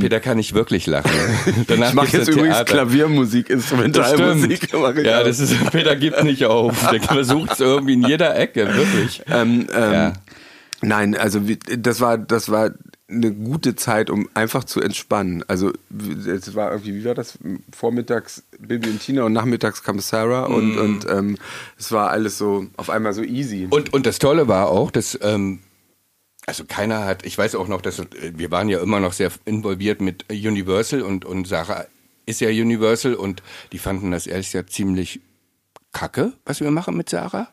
Peter 0.00 0.20
kann 0.20 0.36
nicht 0.36 0.54
wirklich 0.54 0.86
lachen. 0.86 1.10
Danach 1.66 1.88
ich 1.90 1.94
mache 1.94 2.16
jetzt 2.16 2.28
übrigens 2.28 2.56
Theater. 2.56 2.64
Klaviermusik, 2.72 3.50
Instrumentalmusik. 3.50 4.68
Ja, 5.02 5.22
das 5.22 5.40
ist, 5.40 5.70
Peter 5.70 5.96
gibt 5.96 6.22
nicht 6.24 6.44
auf. 6.44 6.88
Der 6.90 7.02
versucht 7.02 7.52
es 7.52 7.60
irgendwie 7.60 7.94
in 7.94 8.06
jeder 8.06 8.36
Ecke, 8.36 8.66
wirklich. 8.74 9.22
ähm, 9.28 9.66
ähm, 9.74 9.92
Ja. 9.92 10.12
Nein, 10.82 11.16
also 11.16 11.40
das 11.78 12.00
war, 12.00 12.18
das 12.18 12.50
war 12.50 12.70
eine 13.08 13.32
gute 13.32 13.76
Zeit, 13.76 14.08
um 14.08 14.28
einfach 14.34 14.64
zu 14.64 14.80
entspannen. 14.80 15.44
Also 15.46 15.72
es 16.26 16.54
war 16.54 16.72
irgendwie, 16.72 16.94
wie 16.94 17.04
war 17.04 17.14
das? 17.14 17.38
Vormittags 17.74 18.42
Bibi 18.58 18.88
und 18.88 19.00
Tina 19.00 19.24
und 19.24 19.32
nachmittags 19.32 19.82
kam 19.82 20.00
Sarah 20.00 20.44
und, 20.44 20.78
und 20.78 21.06
ähm, 21.10 21.36
es 21.78 21.92
war 21.92 22.10
alles 22.10 22.38
so 22.38 22.66
auf 22.76 22.88
einmal 22.88 23.12
so 23.12 23.22
easy. 23.22 23.66
Und, 23.68 23.92
und 23.92 24.06
das 24.06 24.18
Tolle 24.18 24.48
war 24.48 24.68
auch, 24.68 24.90
dass, 24.90 25.18
ähm, 25.22 25.60
also 26.46 26.64
keiner 26.64 27.04
hat, 27.04 27.26
ich 27.26 27.36
weiß 27.36 27.56
auch 27.56 27.68
noch, 27.68 27.82
dass 27.82 27.98
äh, 27.98 28.06
wir 28.34 28.50
waren 28.50 28.70
ja 28.70 28.80
immer 28.80 29.00
noch 29.00 29.12
sehr 29.12 29.30
involviert 29.44 30.00
mit 30.00 30.24
Universal 30.30 31.02
und, 31.02 31.26
und 31.26 31.46
Sarah 31.46 31.86
ist 32.26 32.40
ja 32.40 32.48
Universal 32.48 33.14
und 33.14 33.42
die 33.72 33.78
fanden 33.78 34.12
das 34.12 34.26
ehrlich 34.26 34.46
gesagt 34.46 34.70
ziemlich 34.70 35.20
kacke, 35.92 36.32
was 36.46 36.60
wir 36.60 36.70
machen 36.70 36.96
mit 36.96 37.10
Sarah. 37.10 37.48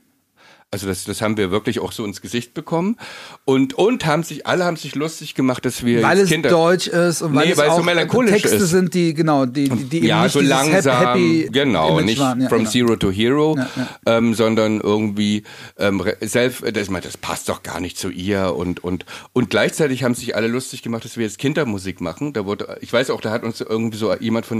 Also 0.74 0.88
das, 0.88 1.03
das 1.03 1.22
haben 1.22 1.36
wir 1.36 1.51
wirklich 1.51 1.82
auch 1.82 1.91
so 1.91 2.05
ins 2.05 2.22
Gesicht 2.22 2.53
bekommen 2.53 2.95
und 3.43 3.74
und 3.74 4.05
haben 4.05 4.24
sich 4.24 4.47
alle 4.47 4.63
haben 4.63 4.78
sich 4.78 4.95
lustig 4.95 5.36
gemacht, 5.36 5.65
dass 5.65 5.84
wir 5.84 6.01
Weil 6.01 6.17
jetzt 6.17 6.26
es 6.28 6.32
Kinder 6.32 6.49
deutsch 6.49 6.88
ist 6.88 7.22
und 7.22 7.36
weil 7.36 7.45
Nee, 7.47 7.51
es 7.51 7.57
weil 7.57 7.65
es 7.67 7.74
auch 7.74 7.78
so 7.80 7.84
melancholisch 7.84 8.32
Texte 8.32 8.55
ist. 8.55 8.69
sind, 8.69 8.93
die 8.93 9.13
genau, 9.13 9.45
die 9.45 9.67
die, 9.67 9.99
die 9.99 10.07
ja, 10.07 10.30
so 10.30 10.39
langsam, 10.39 10.97
happy 11.07 11.49
genau, 11.51 11.89
Image 11.97 12.05
nicht 12.05 12.19
waren. 12.19 12.39
Ja, 12.39 12.47
from 12.47 12.59
genau. 12.59 12.69
zero 12.72 12.95
to 12.95 13.11
hero, 13.11 13.57
Ja, 13.57 13.67
Ähm, 14.05 14.34
sondern 14.34 14.80
irgendwie 14.80 15.43
ähm, 15.78 15.99
re- 15.99 16.15
self, 16.26 16.63
das, 16.72 16.88
das 16.88 17.17
passt 17.17 17.49
doch 17.49 17.63
gar 17.63 17.82
nicht 17.82 17.97
zu 17.97 18.09
ihr 18.09 18.55
und 18.55 18.82
und 18.82 19.05
und 19.34 19.49
gleichzeitig 19.49 20.05
haben 20.05 20.15
sich 20.15 20.38
alle 20.38 20.47
lustig 20.47 20.84
gemacht, 20.84 21.03
dass 21.03 21.17
wir 21.17 21.26
jetzt 21.26 21.38
Kindermusik 21.38 21.99
machen. 21.99 22.32
Da 22.32 22.45
wurde, 22.45 22.78
ich 22.80 22.93
weiß 22.93 23.09
auch, 23.09 23.19
da 23.19 23.32
hat 23.32 23.43
uns 23.43 23.59
irgendwie 23.59 23.97
so 23.97 24.13
jemand 24.15 24.45
von 24.45 24.57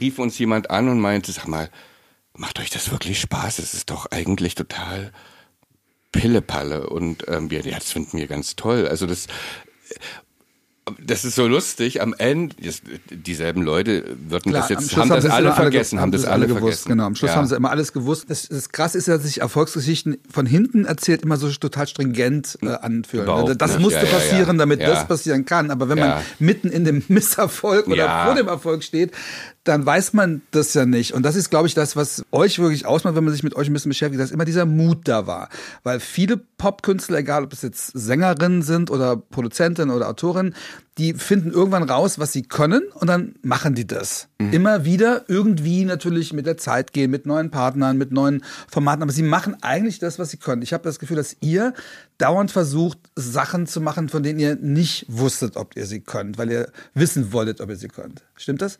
rief 0.00 0.18
uns 0.18 0.36
jemand 0.40 0.70
an 0.72 0.88
und 0.88 0.98
meinte, 0.98 1.30
sag 1.30 1.46
mal, 1.46 1.70
macht 2.38 2.58
euch 2.60 2.70
das 2.70 2.90
wirklich 2.90 3.20
Spaß? 3.20 3.58
Es 3.58 3.74
ist 3.74 3.90
doch 3.90 4.06
eigentlich 4.10 4.54
total 4.54 5.12
Pillepalle 6.12 6.88
und 6.88 7.24
ähm, 7.28 7.50
wir, 7.50 7.60
ja, 7.60 7.78
das 7.78 7.92
finden 7.92 8.16
wir 8.16 8.26
ganz 8.26 8.56
toll. 8.56 8.88
Also 8.88 9.06
das 9.06 9.26
das 11.04 11.26
ist 11.26 11.34
so 11.34 11.46
lustig. 11.46 12.00
Am 12.00 12.14
Ende, 12.16 12.56
dieselben 13.10 13.60
Leute 13.60 14.16
würden 14.26 14.52
Klar, 14.52 14.62
das 14.62 14.70
jetzt, 14.70 14.90
Schluss 14.90 15.02
haben 15.02 15.08
das 15.10 15.26
alle 15.26 15.52
vergessen, 15.52 15.96
ge- 15.96 16.00
haben 16.00 16.12
das 16.12 16.24
alle 16.24 16.46
gewusst. 16.46 16.60
vergessen. 16.62 16.88
Genau, 16.88 17.04
am 17.04 17.14
Schluss 17.14 17.30
Ja. 17.32 17.36
haben 17.36 17.46
sie 17.46 17.56
immer 17.56 17.70
alles 17.70 17.92
gewusst. 17.92 18.24
Das, 18.30 18.48
das 18.48 18.70
Krasse 18.70 18.96
ist 18.96 19.06
ja, 19.06 19.16
dass 19.18 19.26
sich 19.26 19.42
Erfolgsgeschichten 19.42 20.16
von 20.30 20.46
hinten 20.46 20.86
erzählt 20.86 21.20
immer 21.22 21.36
so 21.36 21.50
total 21.50 21.86
stringent 21.88 22.58
äh, 22.62 22.68
anfühlen. 22.68 23.24
Überhaupt 23.26 23.60
das 23.60 23.72
nicht. 23.72 23.80
musste 23.80 23.98
Ja, 23.98 24.04
ja, 24.06 24.10
ja. 24.12 24.16
passieren, 24.16 24.56
damit 24.56 24.80
das 24.80 25.06
passieren 25.06 25.44
kann. 25.44 25.70
Aber 25.70 25.90
wenn 25.90 25.98
man 25.98 26.22
mitten 26.38 26.68
in 26.70 26.86
dem 26.86 27.02
Misserfolg 27.08 27.86
oder 27.86 28.24
vor 28.24 28.34
dem 28.34 28.48
Erfolg 28.48 28.82
steht, 28.82 29.12
dann 29.68 29.84
weiß 29.84 30.14
man 30.14 30.40
das 30.50 30.72
ja 30.72 30.86
nicht. 30.86 31.12
Und 31.12 31.22
das 31.22 31.36
ist, 31.36 31.50
glaube 31.50 31.68
ich, 31.68 31.74
das, 31.74 31.94
was 31.94 32.24
euch 32.32 32.58
wirklich 32.58 32.86
ausmacht, 32.86 33.14
wenn 33.14 33.24
man 33.24 33.32
sich 33.32 33.42
mit 33.42 33.54
euch 33.54 33.68
ein 33.68 33.74
bisschen 33.74 33.90
beschäftigt, 33.90 34.20
dass 34.20 34.30
immer 34.30 34.46
dieser 34.46 34.64
Mut 34.64 35.06
da 35.06 35.26
war. 35.26 35.50
Weil 35.82 36.00
viele 36.00 36.38
Popkünstler, 36.38 37.18
egal 37.18 37.44
ob 37.44 37.52
es 37.52 37.60
jetzt 37.62 37.88
Sängerinnen 37.88 38.62
sind 38.62 38.90
oder 38.90 39.16
Produzentinnen 39.16 39.94
oder 39.94 40.08
Autorinnen, 40.08 40.54
die 40.96 41.14
finden 41.14 41.52
irgendwann 41.52 41.84
raus, 41.84 42.18
was 42.18 42.32
sie 42.32 42.42
können 42.42 42.82
und 42.94 43.06
dann 43.06 43.34
machen 43.42 43.74
die 43.74 43.86
das. 43.86 44.28
Immer 44.38 44.84
wieder 44.84 45.24
irgendwie 45.28 45.84
natürlich 45.84 46.32
mit 46.32 46.46
der 46.46 46.56
Zeit 46.56 46.92
gehen, 46.92 47.10
mit 47.10 47.24
neuen 47.24 47.50
Partnern, 47.50 47.98
mit 47.98 48.10
neuen 48.10 48.42
Formaten, 48.68 49.02
aber 49.02 49.12
sie 49.12 49.22
machen 49.22 49.56
eigentlich 49.62 50.00
das, 50.00 50.18
was 50.18 50.30
sie 50.30 50.38
können. 50.38 50.62
Ich 50.62 50.72
habe 50.72 50.82
das 50.82 50.98
Gefühl, 50.98 51.16
dass 51.16 51.36
ihr 51.40 51.72
dauernd 52.16 52.50
versucht, 52.50 52.98
Sachen 53.14 53.68
zu 53.68 53.80
machen, 53.80 54.08
von 54.08 54.24
denen 54.24 54.40
ihr 54.40 54.56
nicht 54.56 55.06
wusstet, 55.08 55.56
ob 55.56 55.76
ihr 55.76 55.86
sie 55.86 56.00
könnt, 56.00 56.36
weil 56.36 56.50
ihr 56.50 56.72
wissen 56.94 57.32
wolltet, 57.32 57.60
ob 57.60 57.68
ihr 57.68 57.76
sie 57.76 57.88
könnt. 57.88 58.24
Stimmt 58.34 58.62
das? 58.62 58.78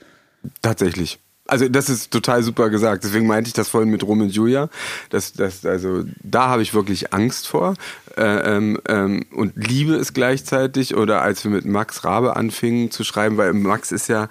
Tatsächlich. 0.62 1.18
Also 1.48 1.66
das 1.66 1.88
ist 1.88 2.10
total 2.10 2.42
super 2.42 2.68
gesagt. 2.68 3.04
Deswegen 3.04 3.26
meinte 3.26 3.48
ich 3.48 3.54
das 3.54 3.70
vorhin 3.70 3.88
mit 3.88 4.02
Rom 4.02 4.20
und 4.20 4.28
Julia. 4.28 4.68
Das, 5.08 5.32
das, 5.32 5.64
also 5.64 6.04
da 6.22 6.48
habe 6.48 6.60
ich 6.60 6.74
wirklich 6.74 7.14
Angst 7.14 7.48
vor 7.48 7.74
äh, 8.18 8.56
ähm, 8.56 8.78
ähm, 8.86 9.24
und 9.34 9.56
liebe 9.56 9.94
es 9.94 10.12
gleichzeitig. 10.12 10.94
Oder 10.94 11.22
als 11.22 11.44
wir 11.44 11.50
mit 11.50 11.64
Max 11.64 12.04
Rabe 12.04 12.36
anfingen 12.36 12.90
zu 12.90 13.02
schreiben, 13.02 13.38
weil 13.38 13.54
Max 13.54 13.92
ist 13.92 14.08
ja 14.08 14.28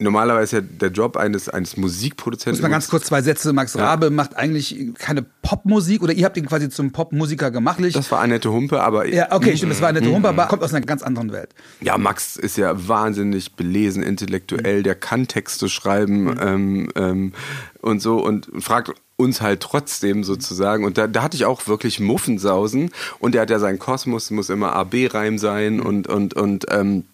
normalerweise 0.00 0.56
ja 0.56 0.62
der 0.62 0.90
Job 0.90 1.16
eines 1.16 1.48
eines 1.48 1.76
Musikproduzenten. 1.76 2.52
Muss 2.52 2.62
mal 2.62 2.68
ganz 2.68 2.88
kurz 2.88 3.06
zwei 3.06 3.20
Sätze. 3.20 3.52
Max 3.52 3.76
Rabe 3.76 4.10
macht 4.10 4.36
eigentlich 4.36 4.94
keine 4.94 5.22
Popmusik 5.22 6.02
oder 6.02 6.12
ihr 6.12 6.24
habt 6.24 6.36
ihn 6.36 6.46
quasi 6.46 6.68
zum 6.68 6.92
Popmusiker 6.92 7.50
gemacht. 7.50 7.78
Das 7.92 8.10
war 8.12 8.20
Annette 8.20 8.50
Humpe, 8.50 8.80
aber 8.80 9.06
ja, 9.06 9.32
okay, 9.32 9.56
stimmt. 9.56 9.72
Das 9.72 9.80
war 9.80 9.88
Annette 9.88 10.10
Humper, 10.10 10.30
aber 10.30 10.46
kommt 10.46 10.62
aus 10.62 10.72
einer 10.72 10.84
ganz 10.84 11.02
anderen 11.02 11.32
Welt. 11.32 11.50
Ja, 11.80 11.98
Max 11.98 12.36
ist 12.36 12.56
ja 12.56 12.88
wahnsinnig 12.88 13.54
belesen, 13.54 14.02
intellektuell, 14.02 14.82
der 14.82 14.94
kann 14.94 15.26
Texte 15.26 15.68
schreiben 15.68 16.36
ähm, 16.40 16.88
ähm, 16.94 17.32
und 17.80 18.00
so 18.00 18.24
und 18.24 18.48
fragt 18.60 18.92
uns 19.16 19.40
halt 19.40 19.60
trotzdem 19.60 20.22
sozusagen. 20.22 20.84
Und 20.84 20.96
da, 20.96 21.08
da 21.08 21.24
hatte 21.24 21.36
ich 21.36 21.44
auch 21.44 21.66
wirklich 21.66 21.98
Muffensausen 21.98 22.90
und 23.18 23.34
der 23.34 23.42
hat 23.42 23.50
ja 23.50 23.58
seinen 23.58 23.80
Kosmos, 23.80 24.30
muss 24.30 24.48
immer 24.48 24.74
AB-Reim 24.74 25.38
sein 25.38 25.80
und, 25.80 26.06
und, 26.06 26.34
und 26.34 26.66
ähm, 26.70 27.04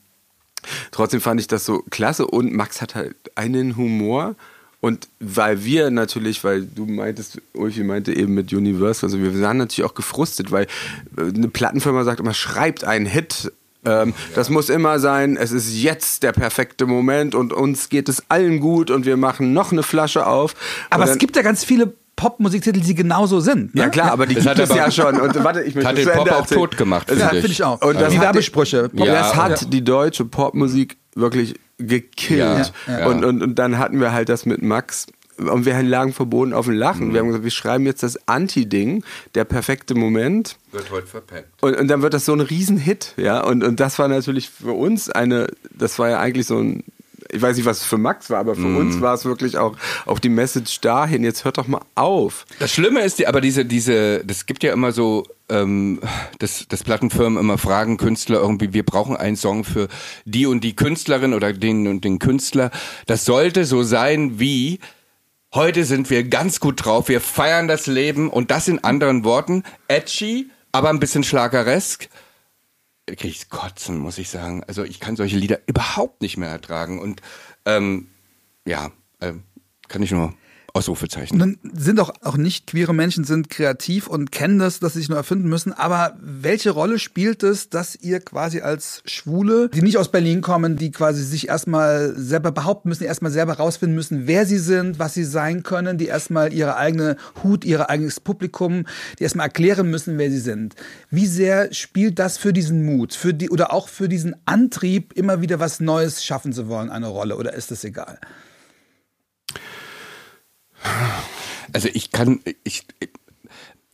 trotzdem 0.91 1.21
fand 1.21 1.41
ich 1.41 1.47
das 1.47 1.65
so 1.65 1.83
klasse 1.91 2.27
und 2.27 2.53
Max 2.53 2.81
hat 2.83 2.95
halt 2.95 3.15
einen 3.35 3.77
Humor. 3.77 4.35
Und 4.81 5.09
weil 5.19 5.65
wir 5.65 5.91
natürlich, 5.91 6.45
weil 6.45 6.67
du 6.67 6.85
meintest, 6.85 7.41
Ulfi 7.55 7.85
meinte 7.85 8.15
eben 8.15 8.35
mit 8.35 8.53
Universal, 8.53 9.09
also 9.09 9.19
wir 9.19 9.41
waren 9.41 9.57
natürlich 9.57 9.89
auch 9.89 9.95
gefrustet, 9.95 10.53
weil 10.53 10.67
äh, 11.17 11.23
eine 11.23 11.49
Plattenfirma 11.49 12.05
sagt 12.05 12.21
immer, 12.21 12.35
schreibt 12.35 12.85
einen 12.85 13.07
Hit. 13.07 13.51
Ähm, 13.87 14.13
Das 14.35 14.51
muss 14.51 14.69
immer 14.69 14.99
sein, 14.99 15.39
es 15.39 15.53
ist 15.53 15.73
jetzt 15.75 16.23
der 16.23 16.33
perfekte 16.33 16.85
Moment 16.85 17.35
und 17.35 17.55
uns 17.55 17.89
geht 17.89 18.11
es 18.11 18.25
allen 18.29 18.61
gut 18.61 18.91
und 18.91 19.07
wir 19.07 19.17
machen 19.17 19.55
noch 19.55 19.73
eine 19.73 19.83
Flasche 19.83 20.27
auf. 20.27 20.55
Aber 20.91 21.05
es 21.05 21.17
gibt 21.17 21.37
ja 21.37 21.43
ganz 21.43 21.65
viele 21.65 21.95
Popmusiktitel, 22.17 22.81
die 22.81 22.95
genauso 22.95 23.41
sind. 23.41 23.75
Ne? 23.75 23.83
ja 23.83 23.89
klar, 23.89 24.13
aber 24.13 24.27
die 24.27 24.35
Das 24.35 24.45
gibt 24.45 24.59
hat 24.59 24.71
es 24.71 24.75
ja 24.77 24.91
schon. 24.91 25.21
Und 25.21 25.43
warte, 25.43 25.63
ich 25.63 25.75
möchte 25.75 25.89
Hat 25.91 25.97
zu 25.97 26.03
den 26.05 26.09
Ende 26.11 26.25
Pop 26.25 26.33
auch 26.33 26.41
erzählen. 26.43 26.61
tot 26.61 26.77
gemacht, 26.77 27.11
Ja, 27.11 27.29
finde 27.31 27.47
ich. 27.49 27.63
auch. 27.65 27.81
Und 27.83 28.01
das 28.01 28.15
hat 28.15 28.23
Werbesprüche. 28.23 28.91
Die, 28.93 29.03
Ja, 29.05 29.13
das 29.13 29.35
hat 29.37 29.63
ja. 29.63 29.69
die 29.69 29.83
deutsche 29.85 30.25
Popmusik 30.25 30.97
wirklich 31.15 31.55
gekillt. 31.79 32.73
Ja, 32.87 32.99
ja. 33.01 33.07
Und, 33.07 33.25
und, 33.25 33.43
und 33.43 33.55
dann 33.59 33.79
hatten 33.79 34.01
wir 34.01 34.13
halt 34.13 34.29
das 34.29 34.47
mit 34.47 34.63
Max. 34.63 35.07
Und 35.37 35.67
wir 35.67 35.83
lagen 35.83 36.13
verboten 36.13 36.53
auf 36.53 36.67
dem 36.67 36.75
Lachen. 36.77 37.13
Wir 37.13 37.19
haben 37.19 37.27
gesagt, 37.27 37.43
wir 37.43 37.51
schreiben 37.51 37.87
jetzt 37.87 38.05
das 38.05 38.17
Anti-Ding, 38.29 39.03
der 39.35 39.45
perfekte 39.45 39.97
Moment. 39.97 40.59
Wird 40.71 40.93
heute 40.93 41.09
verpennt. 41.09 41.47
Und, 41.61 41.75
und 41.77 41.89
dann 41.89 42.03
wird 42.03 42.15
das 42.15 42.25
so 42.25 42.33
ein 42.33 42.41
Riesenhit, 42.41 43.15
ja. 43.17 43.41
Und, 43.43 43.65
und 43.65 43.81
das 43.81 43.99
war 43.99 44.07
natürlich 44.07 44.49
für 44.51 44.73
uns 44.73 45.11
eine, 45.11 45.49
das 45.77 45.99
war 45.99 46.09
ja 46.09 46.21
eigentlich 46.21 46.47
so 46.47 46.59
ein, 46.59 46.85
ich 47.35 47.43
weiß 47.43 47.57
nicht, 47.57 47.67
was 47.67 47.79
es 47.79 47.85
für 47.85 47.99
Max 47.99 48.31
war, 48.31 48.39
aber 48.39 48.55
für 48.55 48.67
uns 48.67 49.01
war 49.01 49.15
es 49.15 49.25
wirklich 49.25 49.59
auch, 49.59 49.77
auch 50.07 50.21
die 50.21 50.29
Message 50.29 50.81
dahin, 50.81 51.25
jetzt 51.25 51.45
hört 51.45 51.59
doch 51.59 51.67
mal 51.67 51.81
auf. 51.97 52.47
Das 52.61 52.73
Schlimme 52.73 53.01
ist, 53.01 53.19
die, 53.19 53.27
aber 53.27 53.41
diese, 53.41 53.65
diese, 53.65 54.25
das 54.25 54.47
gibt 54.47 54.63
ja 54.63 54.73
immer 54.73 54.93
so, 54.93 55.25
ähm, 55.49 56.01
dass, 56.39 56.69
dass 56.69 56.85
Plattenfirmen 56.85 57.39
immer 57.39 57.59
fragen 57.59 57.97
Künstler 57.97 58.41
irgendwie, 58.41 58.73
wir 58.73 58.85
brauchen 58.85 59.17
einen 59.17 59.37
Song 59.37 59.65
für 59.65 59.89
die 60.25 60.47
und 60.47 60.63
die 60.63 60.77
Künstlerin 60.77 61.35
oder 61.35 61.53
den 61.53 61.89
und 61.89 62.05
den 62.05 62.21
Künstler. 62.21 62.71
Das 63.07 63.25
sollte 63.25 63.65
so 63.65 63.83
sein 63.83 64.39
wie, 64.39 64.79
heute 65.53 65.85
sind 65.85 66.11
wir 66.11 66.25
ganz 66.25 66.61
gut 66.61 66.85
drauf, 66.85 67.09
wir 67.09 67.21
feiern 67.21 67.67
das 67.67 67.87
Leben 67.87 68.31
und 68.31 68.53
das 68.53 68.69
in 68.69 68.83
anderen 68.85 69.25
Worten, 69.25 69.65
edgy, 69.89 70.51
aber 70.71 70.91
ein 70.91 71.01
bisschen 71.01 71.25
schlageresk. 71.25 72.09
Da 73.07 73.15
krieg 73.15 73.31
ich's 73.33 73.49
kotzen, 73.49 73.99
muss 73.99 74.19
ich 74.19 74.29
sagen. 74.31 74.65
Also 74.65 74.85
ich 74.85 75.01
kann 75.01 75.17
solche 75.17 75.37
Lieder 75.37 75.61
überhaupt 75.67 76.23
nicht 76.23 76.37
mehr 76.37 76.49
ertragen 76.49 77.01
und 77.01 77.21
ähm, 77.67 78.09
ja, 78.67 78.91
ähm, 79.21 79.43
kann 79.89 80.03
ich 80.03 80.11
nur 80.11 80.35
Ausrufezeichen. 80.77 81.39
Dann 81.39 81.59
sind 81.73 82.01
auch, 82.01 82.13
auch 82.23 82.37
nicht 82.37 82.67
queere 82.67 82.93
Menschen 82.93 83.23
sind 83.23 83.49
kreativ 83.49 84.09
und 84.09 84.33
kennen 84.33 84.59
das, 84.59 84.81
dass 84.81 84.95
sie 84.95 84.99
sich 84.99 85.09
nur 85.09 85.17
erfinden 85.17 85.49
müssen. 85.49 85.73
Aber 85.73 86.17
welche 86.21 86.73
Rolle 86.73 86.99
spielt 86.99 87.45
es, 87.45 87.71
dass 87.71 87.95
ihr 87.95 88.19
quasi 88.19 88.61
als 88.61 89.01
Schwule, 89.07 89.69
die 89.69 89.83
nicht 89.83 89.99
aus 89.99 90.11
Berlin 90.11 90.41
kommen, 90.41 90.77
die 90.77 90.91
quasi 90.91 91.23
sich 91.23 91.47
erstmal 91.47 92.15
selber 92.17 92.51
behaupten 92.51 92.89
müssen, 92.89 93.05
erstmal 93.05 93.31
selber 93.31 93.53
rausfinden 93.53 93.95
müssen, 93.95 94.27
wer 94.27 94.47
sie 94.47 94.59
sind, 94.59 94.99
was 94.99 95.15
sie 95.15 95.23
sein 95.23 95.63
können, 95.63 95.97
die 95.97 96.07
erstmal 96.07 96.53
ihre 96.53 96.77
eigene 96.77 97.19
Hut, 97.45 97.65
ihr 97.65 97.89
eigenes 97.89 98.19
Publikum, 98.19 98.85
die 99.21 99.23
erstmal 99.23 99.47
erklären 99.47 99.89
müssen, 99.89 100.19
wer 100.19 100.29
sie 100.29 100.41
sind. 100.41 100.75
Wie 101.09 101.29
sehr 101.29 101.73
spielt 101.73 102.19
das 102.19 102.37
für 102.37 102.53
diesen 102.53 102.85
Mut, 102.85 103.15
für 103.15 103.33
die, 103.33 103.49
oder 103.49 103.73
auch 103.73 103.87
für 103.87 104.09
diesen 104.09 104.35
Antrieb, 104.45 105.13
immer 105.13 105.41
wieder 105.41 105.61
was 105.61 105.79
Neues 105.79 106.25
schaffen 106.25 106.53
zu 106.53 106.67
wollen, 106.67 106.91
eine 106.91 107.07
Rolle? 107.07 107.37
Oder 107.37 107.55
ist 107.55 107.71
es 107.71 107.85
egal? 107.85 108.19
Also 111.73 111.89
ich 111.93 112.13
kann, 112.13 112.41
ich, 112.63 112.87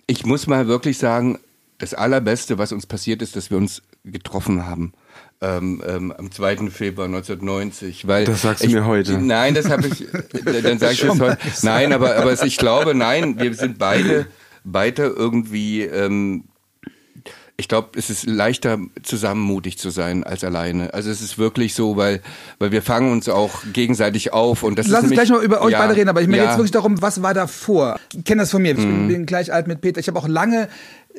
ich 0.07 0.27
muss 0.27 0.47
mal 0.47 0.67
wirklich 0.69 0.99
sagen, 0.99 1.39
das 1.79 1.95
Allerbeste, 1.95 2.59
was 2.59 2.73
uns 2.73 2.87
passiert 2.87 3.23
ist, 3.23 3.37
dass 3.37 3.51
wir 3.51 3.57
uns 3.57 3.83
getroffen 4.05 4.67
haben. 4.67 4.93
Ähm, 5.43 5.83
ähm, 5.87 6.13
am 6.13 6.31
2. 6.31 6.69
Februar 6.69 7.07
1990. 7.07 8.07
Weil 8.07 8.27
Das 8.27 8.43
sagst 8.43 8.63
du 8.63 8.69
ich, 8.69 8.75
mir 8.75 8.85
heute. 8.85 9.19
Nein, 9.19 9.55
das 9.55 9.71
habe 9.71 9.87
ich, 9.87 10.07
dann 10.63 10.79
sage 10.79 10.93
ich 10.93 11.01
das 11.01 11.19
heute. 11.19 11.39
Nein, 11.63 11.95
aber, 11.95 12.17
aber 12.17 12.45
ich 12.45 12.59
glaube, 12.59 12.95
nein, 12.95 13.41
wir 13.41 13.55
sind 13.55 13.79
beide, 13.79 14.27
beide 14.65 15.05
irgendwie, 15.05 15.83
ähm, 15.83 16.45
ich 17.61 17.69
glaube, 17.69 17.91
es 17.97 18.11
ist 18.11 18.27
leichter, 18.27 18.79
zusammen 19.03 19.43
mutig 19.43 19.79
zu 19.79 19.91
sein 19.91 20.25
als 20.25 20.43
alleine. 20.43 20.93
Also 20.95 21.11
es 21.11 21.21
ist 21.23 21.39
wirklich 21.39 21.75
so, 21.75 21.97
weil, 21.97 22.21
weil 22.59 22.73
wir 22.73 22.83
fangen 22.83 23.13
uns 23.13 23.29
auch 23.29 23.63
gegenseitig 23.73 24.33
auf 24.33 24.63
und 24.65 24.79
das 24.79 24.89
Lass 24.89 25.05
ist 25.05 25.11
uns 25.11 25.11
nämlich- 25.13 25.29
gleich 25.29 25.39
mal 25.39 25.45
über 25.45 25.63
euch 25.63 25.73
ja, 25.73 25.79
beide 25.81 25.95
reden, 25.97 26.09
aber 26.09 26.23
ich 26.23 26.29
mir 26.29 26.39
ja. 26.39 26.45
jetzt 26.45 26.57
wirklich 26.57 26.73
darum, 26.73 27.01
was 27.01 27.23
war 27.23 27.35
davor? 27.35 28.01
Ich 28.17 28.25
kenne 28.25 28.43
das 28.43 28.51
von 28.51 28.63
mir, 28.63 28.73
ich 28.73 28.79
bin, 28.79 29.07
bin 29.07 29.27
gleich 29.27 29.53
alt 29.53 29.69
mit 29.69 29.81
Peter. 29.81 30.01
Ich 30.01 30.09
habe 30.09 30.19
auch 30.19 30.27
lange 30.27 30.69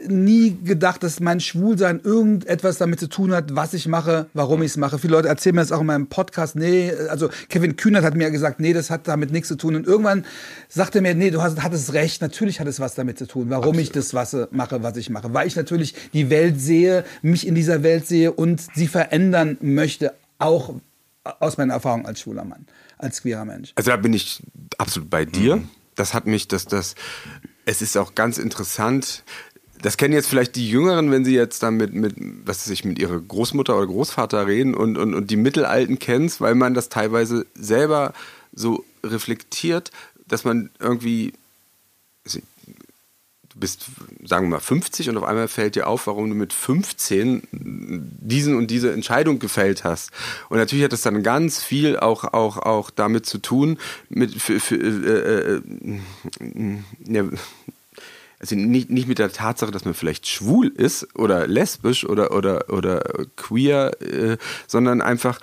nie 0.08 0.58
gedacht, 0.64 1.04
dass 1.04 1.20
mein 1.20 1.40
Schwulsein 1.40 2.00
irgendetwas 2.04 2.78
damit 2.78 3.00
zu 3.00 3.08
tun 3.08 3.34
hat, 3.34 3.56
was 3.56 3.74
ich 3.74 3.88
mache, 3.88 4.28
warum 4.34 4.62
ich 4.62 4.72
es 4.72 4.78
mache. 4.78 4.98
Viele 5.00 5.14
Leute 5.14 5.28
erzählen 5.28 5.56
mir 5.56 5.62
das 5.62 5.72
auch 5.72 5.82
in 5.82 5.88
meinem 5.88 6.08
Podcast. 6.08 6.56
Nee, 6.56 6.92
also 7.10 7.30
Kevin 7.50 7.76
Kühnert 7.76 8.04
hat 8.04 8.16
mir 8.16 8.32
gesagt, 8.32 8.60
nee, 8.60 8.74
das 8.74 8.90
hat 8.90 9.08
damit 9.08 9.32
nichts 9.32 9.50
zu 9.50 9.56
tun. 9.56 9.76
Und 9.76 9.86
irgendwann 9.86 10.26
sagte 10.70 11.00
er 11.00 11.02
mir, 11.02 11.14
nee, 11.14 11.30
du 11.30 11.42
hast, 11.42 11.62
hattest 11.62 11.94
recht, 11.94 12.22
natürlich 12.22 12.60
hat 12.60 12.68
es 12.68 12.80
was 12.80 12.96
damit 12.96 13.18
zu 13.18 13.28
tun, 13.28 13.50
warum 13.50 13.64
Absolut. 13.64 13.82
ich 13.82 13.92
das 13.92 14.14
was 14.14 14.36
mache, 14.52 14.82
was 14.82 14.98
ich 14.98 15.10
mache. 15.10 15.34
Weil 15.34 15.48
ich 15.48 15.56
natürlich 15.56 15.94
die 16.14 16.30
Welt 16.30 16.60
sehe, 16.60 17.04
mich 17.22 17.46
in 17.46 17.56
dieser 17.56 17.84
Welt 17.84 18.08
sehe 18.08 18.32
und 18.32 18.62
sie 18.74 18.88
verändern 18.88 19.58
möchte, 19.62 20.14
auch 20.40 20.74
aus 21.24 21.58
meiner 21.58 21.74
Erfahrung 21.74 22.06
als 22.06 22.22
schwuler 22.22 22.46
Mann, 22.46 22.66
als 22.98 23.22
queerer 23.22 23.46
Mensch. 23.46 23.74
Also 23.76 23.92
da 23.92 23.98
bin 23.98 24.14
ich 24.14 24.42
absolut 24.78 25.10
bei 25.10 25.26
dir. 25.26 25.58
Mhm. 25.58 25.70
Das 25.96 26.14
hat 26.14 26.26
mich, 26.26 26.48
dass 26.48 26.66
das, 26.66 26.96
es 27.66 27.82
ist 27.82 27.98
auch 27.98 28.16
ganz 28.16 28.38
interessant, 28.38 29.24
das 29.82 29.98
kennen 29.98 30.14
jetzt 30.14 30.28
vielleicht 30.28 30.56
die 30.56 30.70
Jüngeren, 30.70 31.12
wenn 31.12 31.26
sie 31.26 31.36
jetzt 31.36 31.64
dann 31.64 31.76
mit, 31.76 31.94
mit 31.94 32.16
was 32.46 32.66
weiß 32.66 32.70
ich, 32.70 32.86
mit 32.86 33.00
ihrer 33.00 33.20
Großmutter 33.20 33.76
oder 33.76 33.88
Großvater 33.88 34.48
reden 34.48 34.76
und, 34.76 34.98
und, 34.98 35.14
und 35.14 35.32
die 35.32 35.38
Mittelalten 35.38 36.00
kennst, 36.00 36.42
weil 36.42 36.56
man 36.56 36.74
das 36.74 36.90
teilweise 36.90 37.46
selber 37.56 38.14
so 38.54 38.86
reflektiert, 39.04 39.92
dass 40.28 40.44
man 40.44 40.70
irgendwie, 40.80 41.34
du 42.26 42.40
bist, 43.56 43.88
sagen 44.24 44.46
wir 44.48 44.58
mal, 44.58 44.60
50 44.60 45.10
und 45.10 45.18
auf 45.18 45.24
einmal 45.24 45.48
fällt 45.48 45.76
dir 45.76 45.88
auf, 45.88 46.08
warum 46.08 46.30
du 46.30 46.36
mit 46.36 46.54
15 46.54 47.48
diesen 47.52 48.56
und 48.56 48.68
diese 48.68 48.94
Entscheidung 48.94 49.40
gefällt 49.40 49.84
hast. 49.84 50.12
Und 50.50 50.58
natürlich 50.58 50.86
hat 50.86 50.94
das 50.94 51.02
dann 51.02 51.24
ganz 51.24 51.62
viel 51.64 51.98
auch, 51.98 52.24
auch, 52.24 52.58
auch 52.58 52.92
damit 52.92 53.26
zu 53.26 53.40
tun, 53.40 53.78
mit, 54.10 54.34
für, 54.36 54.60
für, 54.60 54.76
äh, 54.76 55.56
äh, 55.56 55.62
äh, 57.14 57.30
also 58.42 58.56
nicht, 58.56 58.90
nicht 58.90 59.08
mit 59.08 59.20
der 59.20 59.32
Tatsache, 59.32 59.72
dass 59.72 59.86
man 59.86 59.94
vielleicht 59.94 60.28
schwul 60.28 60.68
ist 60.68 61.08
oder 61.16 61.46
lesbisch 61.46 62.06
oder, 62.06 62.32
oder, 62.36 62.66
oder 62.70 63.04
queer, 63.36 63.92
äh, 64.02 64.38
sondern 64.66 65.02
einfach, 65.02 65.40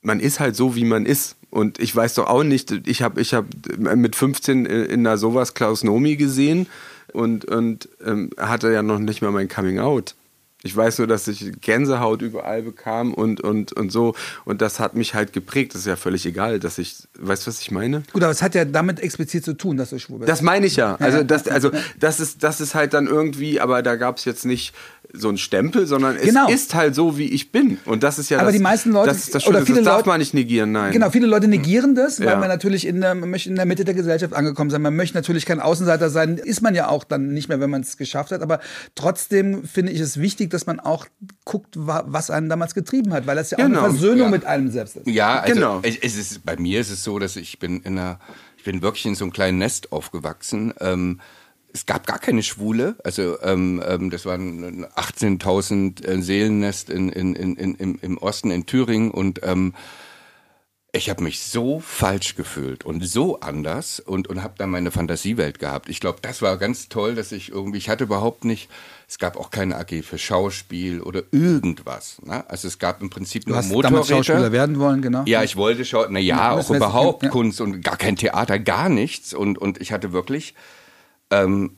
man 0.00 0.18
ist 0.18 0.40
halt 0.40 0.56
so, 0.56 0.74
wie 0.76 0.84
man 0.84 1.04
ist. 1.04 1.36
Und 1.50 1.78
ich 1.78 1.94
weiß 1.94 2.14
doch 2.14 2.26
auch 2.26 2.42
nicht, 2.42 2.70
ich 2.88 3.02
habe 3.02 3.20
ich 3.20 3.34
hab 3.34 3.44
mit 3.76 4.16
15 4.16 4.64
in 4.64 5.06
einer 5.06 5.18
sowas 5.18 5.52
Klaus 5.52 5.84
Nomi 5.84 6.16
gesehen 6.16 6.68
und, 7.12 7.44
und 7.44 7.88
ähm, 8.04 8.30
hatte 8.38 8.72
ja 8.72 8.82
noch 8.82 8.98
nicht 8.98 9.20
mal 9.20 9.32
mein 9.32 9.48
Coming 9.48 9.78
Out. 9.78 10.14
Ich 10.62 10.76
weiß 10.76 10.98
nur, 10.98 11.06
dass 11.06 11.26
ich 11.26 11.52
Gänsehaut 11.60 12.20
überall 12.20 12.62
bekam 12.62 13.14
und, 13.14 13.40
und, 13.40 13.72
und 13.72 13.90
so. 13.90 14.14
Und 14.44 14.60
das 14.60 14.78
hat 14.78 14.94
mich 14.94 15.14
halt 15.14 15.32
geprägt. 15.32 15.74
Das 15.74 15.82
ist 15.82 15.86
ja 15.86 15.96
völlig 15.96 16.26
egal, 16.26 16.60
dass 16.60 16.78
ich, 16.78 17.08
weißt 17.18 17.46
du, 17.46 17.48
was 17.48 17.60
ich 17.60 17.70
meine? 17.70 18.02
Gut, 18.12 18.22
aber 18.22 18.32
es 18.32 18.42
hat 18.42 18.54
ja 18.54 18.64
damit 18.64 19.00
explizit 19.00 19.44
zu 19.44 19.54
tun, 19.54 19.76
dass 19.76 19.90
du 19.90 19.98
schwul 19.98 20.18
bist. 20.18 20.28
Das 20.28 20.42
meine 20.42 20.66
ich 20.66 20.76
ja. 20.76 20.96
Also, 20.96 21.22
das, 21.22 21.48
also 21.48 21.70
das, 21.98 22.20
ist, 22.20 22.42
das 22.42 22.60
ist 22.60 22.74
halt 22.74 22.92
dann 22.92 23.06
irgendwie, 23.06 23.60
aber 23.60 23.82
da 23.82 23.96
gab 23.96 24.18
es 24.18 24.26
jetzt 24.26 24.44
nicht 24.44 24.74
so 25.12 25.28
ein 25.28 25.38
Stempel, 25.38 25.86
sondern 25.86 26.16
es 26.16 26.22
genau. 26.22 26.48
ist 26.48 26.74
halt 26.74 26.94
so, 26.94 27.18
wie 27.18 27.26
ich 27.26 27.52
bin. 27.52 27.78
Und 27.84 28.02
das 28.02 28.18
ist 28.18 28.30
ja 28.30 28.38
Aber 28.38 28.46
das, 28.46 28.56
die 28.56 28.62
meisten 28.62 28.90
Leute, 28.92 29.08
das, 29.08 29.30
das, 29.30 29.46
oder 29.46 29.62
viele 29.62 29.78
das 29.78 29.86
darf 29.86 29.96
Leute, 29.98 30.08
man 30.08 30.20
nicht 30.20 30.34
negieren, 30.34 30.72
nein. 30.72 30.92
Genau, 30.92 31.10
viele 31.10 31.26
Leute 31.26 31.48
negieren 31.48 31.94
das, 31.94 32.20
weil 32.20 32.28
ja. 32.28 32.36
man 32.36 32.48
natürlich 32.48 32.86
in 32.86 33.00
der, 33.00 33.14
man 33.14 33.30
möchte 33.30 33.48
in 33.48 33.56
der 33.56 33.66
Mitte 33.66 33.84
der 33.84 33.94
Gesellschaft 33.94 34.34
angekommen 34.34 34.70
sein. 34.70 34.82
Man 34.82 34.94
möchte 34.94 35.16
natürlich 35.16 35.46
kein 35.46 35.60
Außenseiter 35.60 36.10
sein, 36.10 36.38
ist 36.38 36.62
man 36.62 36.74
ja 36.74 36.88
auch 36.88 37.04
dann 37.04 37.32
nicht 37.32 37.48
mehr, 37.48 37.60
wenn 37.60 37.70
man 37.70 37.80
es 37.80 37.96
geschafft 37.96 38.30
hat. 38.30 38.42
Aber 38.42 38.60
trotzdem 38.94 39.64
finde 39.64 39.92
ich 39.92 40.00
es 40.00 40.20
wichtig, 40.20 40.50
dass 40.50 40.66
man 40.66 40.78
auch 40.80 41.06
guckt, 41.44 41.74
was 41.76 42.30
einen 42.30 42.48
damals 42.48 42.74
getrieben 42.74 43.12
hat, 43.12 43.26
weil 43.26 43.36
das 43.36 43.50
ja 43.50 43.58
auch 43.58 43.62
genau. 43.62 43.80
eine 43.80 43.90
Versöhnung 43.90 44.26
ja. 44.26 44.30
mit 44.30 44.44
einem 44.44 44.70
selbst 44.70 44.96
ist. 44.96 45.06
Ja, 45.06 45.40
also 45.40 45.54
genau. 45.54 45.80
Es 45.82 46.16
ist, 46.16 46.44
bei 46.44 46.56
mir 46.56 46.80
ist 46.80 46.90
es 46.90 47.02
so, 47.02 47.18
dass 47.18 47.36
ich 47.36 47.58
bin 47.58 47.80
in 47.82 47.98
einer, 47.98 48.20
ich 48.56 48.64
bin 48.64 48.82
wirklich 48.82 49.06
in 49.06 49.14
so 49.14 49.24
einem 49.24 49.32
kleinen 49.32 49.58
Nest 49.58 49.92
aufgewachsen. 49.92 50.72
Ähm, 50.80 51.20
es 51.72 51.86
gab 51.86 52.06
gar 52.06 52.18
keine 52.18 52.42
Schwule, 52.42 52.96
also 53.04 53.40
ähm, 53.42 53.82
ähm, 53.86 54.10
das 54.10 54.26
waren 54.26 54.86
18.000 54.86 56.04
äh, 56.04 56.22
Seelennest 56.22 56.90
in, 56.90 57.08
in, 57.08 57.34
in, 57.34 57.56
in, 57.56 57.74
im, 57.74 57.98
im 58.02 58.18
Osten 58.18 58.50
in 58.50 58.66
Thüringen 58.66 59.10
und 59.10 59.40
ähm, 59.42 59.74
ich 60.92 61.08
habe 61.08 61.22
mich 61.22 61.40
so 61.40 61.78
falsch 61.78 62.34
gefühlt 62.34 62.84
und 62.84 63.06
so 63.06 63.38
anders 63.40 64.00
und, 64.00 64.26
und 64.26 64.42
habe 64.42 64.54
dann 64.58 64.70
meine 64.70 64.90
Fantasiewelt 64.90 65.60
gehabt. 65.60 65.88
Ich 65.88 66.00
glaube, 66.00 66.18
das 66.20 66.42
war 66.42 66.56
ganz 66.56 66.88
toll, 66.88 67.14
dass 67.14 67.30
ich 67.30 67.50
irgendwie, 67.50 67.78
ich 67.78 67.88
hatte 67.88 68.04
überhaupt 68.04 68.44
nicht, 68.44 68.68
es 69.08 69.18
gab 69.18 69.36
auch 69.36 69.50
keine 69.50 69.76
AG 69.76 70.02
für 70.02 70.18
Schauspiel 70.18 71.00
oder 71.00 71.22
irgendwas. 71.30 72.20
Ne? 72.24 72.48
Also 72.50 72.66
es 72.66 72.80
gab 72.80 73.02
im 73.02 73.10
Prinzip 73.10 73.46
nur 73.46 73.56
du 73.56 73.62
hast 73.62 73.70
Motorräder. 73.70 74.04
Schauspieler 74.04 74.50
werden 74.50 74.80
wollen, 74.80 75.00
genau. 75.00 75.22
Ja, 75.26 75.44
ich 75.44 75.54
wollte 75.54 75.84
schon, 75.84 76.06
na 76.10 76.18
ja, 76.18 76.52
auch 76.52 76.70
überhaupt 76.70 77.22
ja. 77.22 77.28
Kunst 77.28 77.60
und 77.60 77.82
gar 77.82 77.96
kein 77.96 78.16
Theater, 78.16 78.58
gar 78.58 78.88
nichts. 78.88 79.32
Und, 79.32 79.58
und 79.58 79.80
ich 79.80 79.92
hatte 79.92 80.12
wirklich, 80.12 80.54
ähm, 81.30 81.76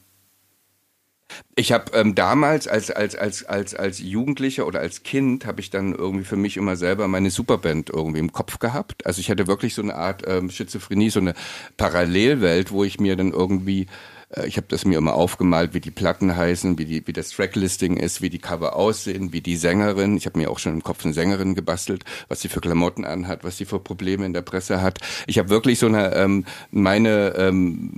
ich 1.54 1.72
habe 1.72 1.92
ähm, 1.94 2.14
damals 2.14 2.68
als, 2.68 2.90
als, 2.90 3.14
als, 3.14 3.44
als, 3.44 3.74
als 3.74 3.98
Jugendlicher 4.00 4.66
oder 4.66 4.80
als 4.80 5.02
Kind 5.02 5.46
habe 5.46 5.60
ich 5.60 5.70
dann 5.70 5.94
irgendwie 5.94 6.24
für 6.24 6.36
mich 6.36 6.56
immer 6.56 6.76
selber 6.76 7.08
meine 7.08 7.30
Superband 7.30 7.90
irgendwie 7.90 8.20
im 8.20 8.32
Kopf 8.32 8.58
gehabt. 8.58 9.06
Also 9.06 9.20
ich 9.20 9.30
hatte 9.30 9.46
wirklich 9.46 9.74
so 9.74 9.82
eine 9.82 9.94
Art 9.94 10.22
ähm, 10.26 10.50
Schizophrenie, 10.50 11.10
so 11.10 11.20
eine 11.20 11.34
Parallelwelt, 11.76 12.70
wo 12.70 12.84
ich 12.84 13.00
mir 13.00 13.16
dann 13.16 13.32
irgendwie 13.32 13.86
äh, 14.34 14.46
ich 14.46 14.56
habe 14.56 14.66
das 14.68 14.84
mir 14.84 14.98
immer 14.98 15.14
aufgemalt, 15.14 15.74
wie 15.74 15.80
die 15.80 15.90
Platten 15.90 16.36
heißen, 16.36 16.78
wie, 16.78 16.84
die, 16.84 17.06
wie 17.06 17.12
das 17.12 17.30
Tracklisting 17.30 17.96
ist, 17.96 18.22
wie 18.22 18.30
die 18.30 18.38
Cover 18.38 18.76
aussehen, 18.76 19.32
wie 19.32 19.40
die 19.40 19.56
Sängerin. 19.56 20.16
Ich 20.16 20.26
habe 20.26 20.38
mir 20.38 20.50
auch 20.50 20.58
schon 20.58 20.74
im 20.74 20.82
Kopf 20.82 21.04
eine 21.04 21.14
Sängerin 21.14 21.54
gebastelt, 21.54 22.04
was 22.28 22.40
sie 22.40 22.48
für 22.48 22.60
Klamotten 22.60 23.04
anhat, 23.04 23.44
was 23.44 23.56
sie 23.58 23.64
für 23.64 23.78
Probleme 23.78 24.24
in 24.26 24.32
der 24.32 24.42
Presse 24.42 24.80
hat. 24.82 25.00
Ich 25.26 25.38
habe 25.38 25.50
wirklich 25.50 25.78
so 25.78 25.86
eine 25.86 26.14
ähm, 26.14 26.44
meine 26.70 27.34
ähm, 27.36 27.92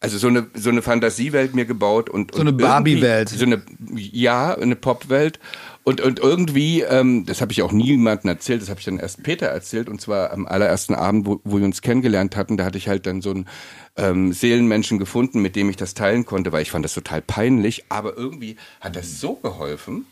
also 0.00 0.18
so 0.18 0.28
eine 0.28 0.46
so 0.54 0.70
eine 0.70 0.82
Fantasiewelt 0.82 1.54
mir 1.54 1.64
gebaut 1.64 2.10
und, 2.10 2.34
so 2.34 2.40
eine 2.40 2.52
Barbie-Welt. 2.52 3.28
So 3.28 3.44
eine 3.44 3.62
ja 3.94 4.54
eine 4.54 4.76
Pop-Welt 4.76 5.38
und 5.84 6.00
und 6.00 6.18
irgendwie 6.18 6.82
ähm, 6.82 7.24
das 7.26 7.40
habe 7.40 7.52
ich 7.52 7.62
auch 7.62 7.72
niemandem 7.72 8.30
erzählt, 8.30 8.62
das 8.62 8.68
habe 8.68 8.80
ich 8.80 8.86
dann 8.86 8.98
erst 8.98 9.22
Peter 9.22 9.46
erzählt 9.46 9.88
und 9.88 10.00
zwar 10.00 10.32
am 10.32 10.46
allerersten 10.46 10.94
Abend, 10.94 11.26
wo, 11.26 11.40
wo 11.44 11.58
wir 11.58 11.64
uns 11.64 11.82
kennengelernt 11.82 12.36
hatten, 12.36 12.56
da 12.56 12.64
hatte 12.64 12.78
ich 12.78 12.88
halt 12.88 13.06
dann 13.06 13.20
so 13.20 13.30
einen 13.30 13.46
ähm, 13.96 14.32
Seelenmenschen 14.32 14.98
gefunden, 14.98 15.40
mit 15.40 15.56
dem 15.56 15.68
ich 15.70 15.76
das 15.76 15.94
teilen 15.94 16.24
konnte, 16.24 16.52
weil 16.52 16.62
ich 16.62 16.70
fand 16.70 16.84
das 16.84 16.94
total 16.94 17.22
peinlich, 17.22 17.84
aber 17.88 18.16
irgendwie 18.16 18.56
hat 18.80 18.96
das 18.96 19.20
so 19.20 19.34
geholfen 19.34 20.06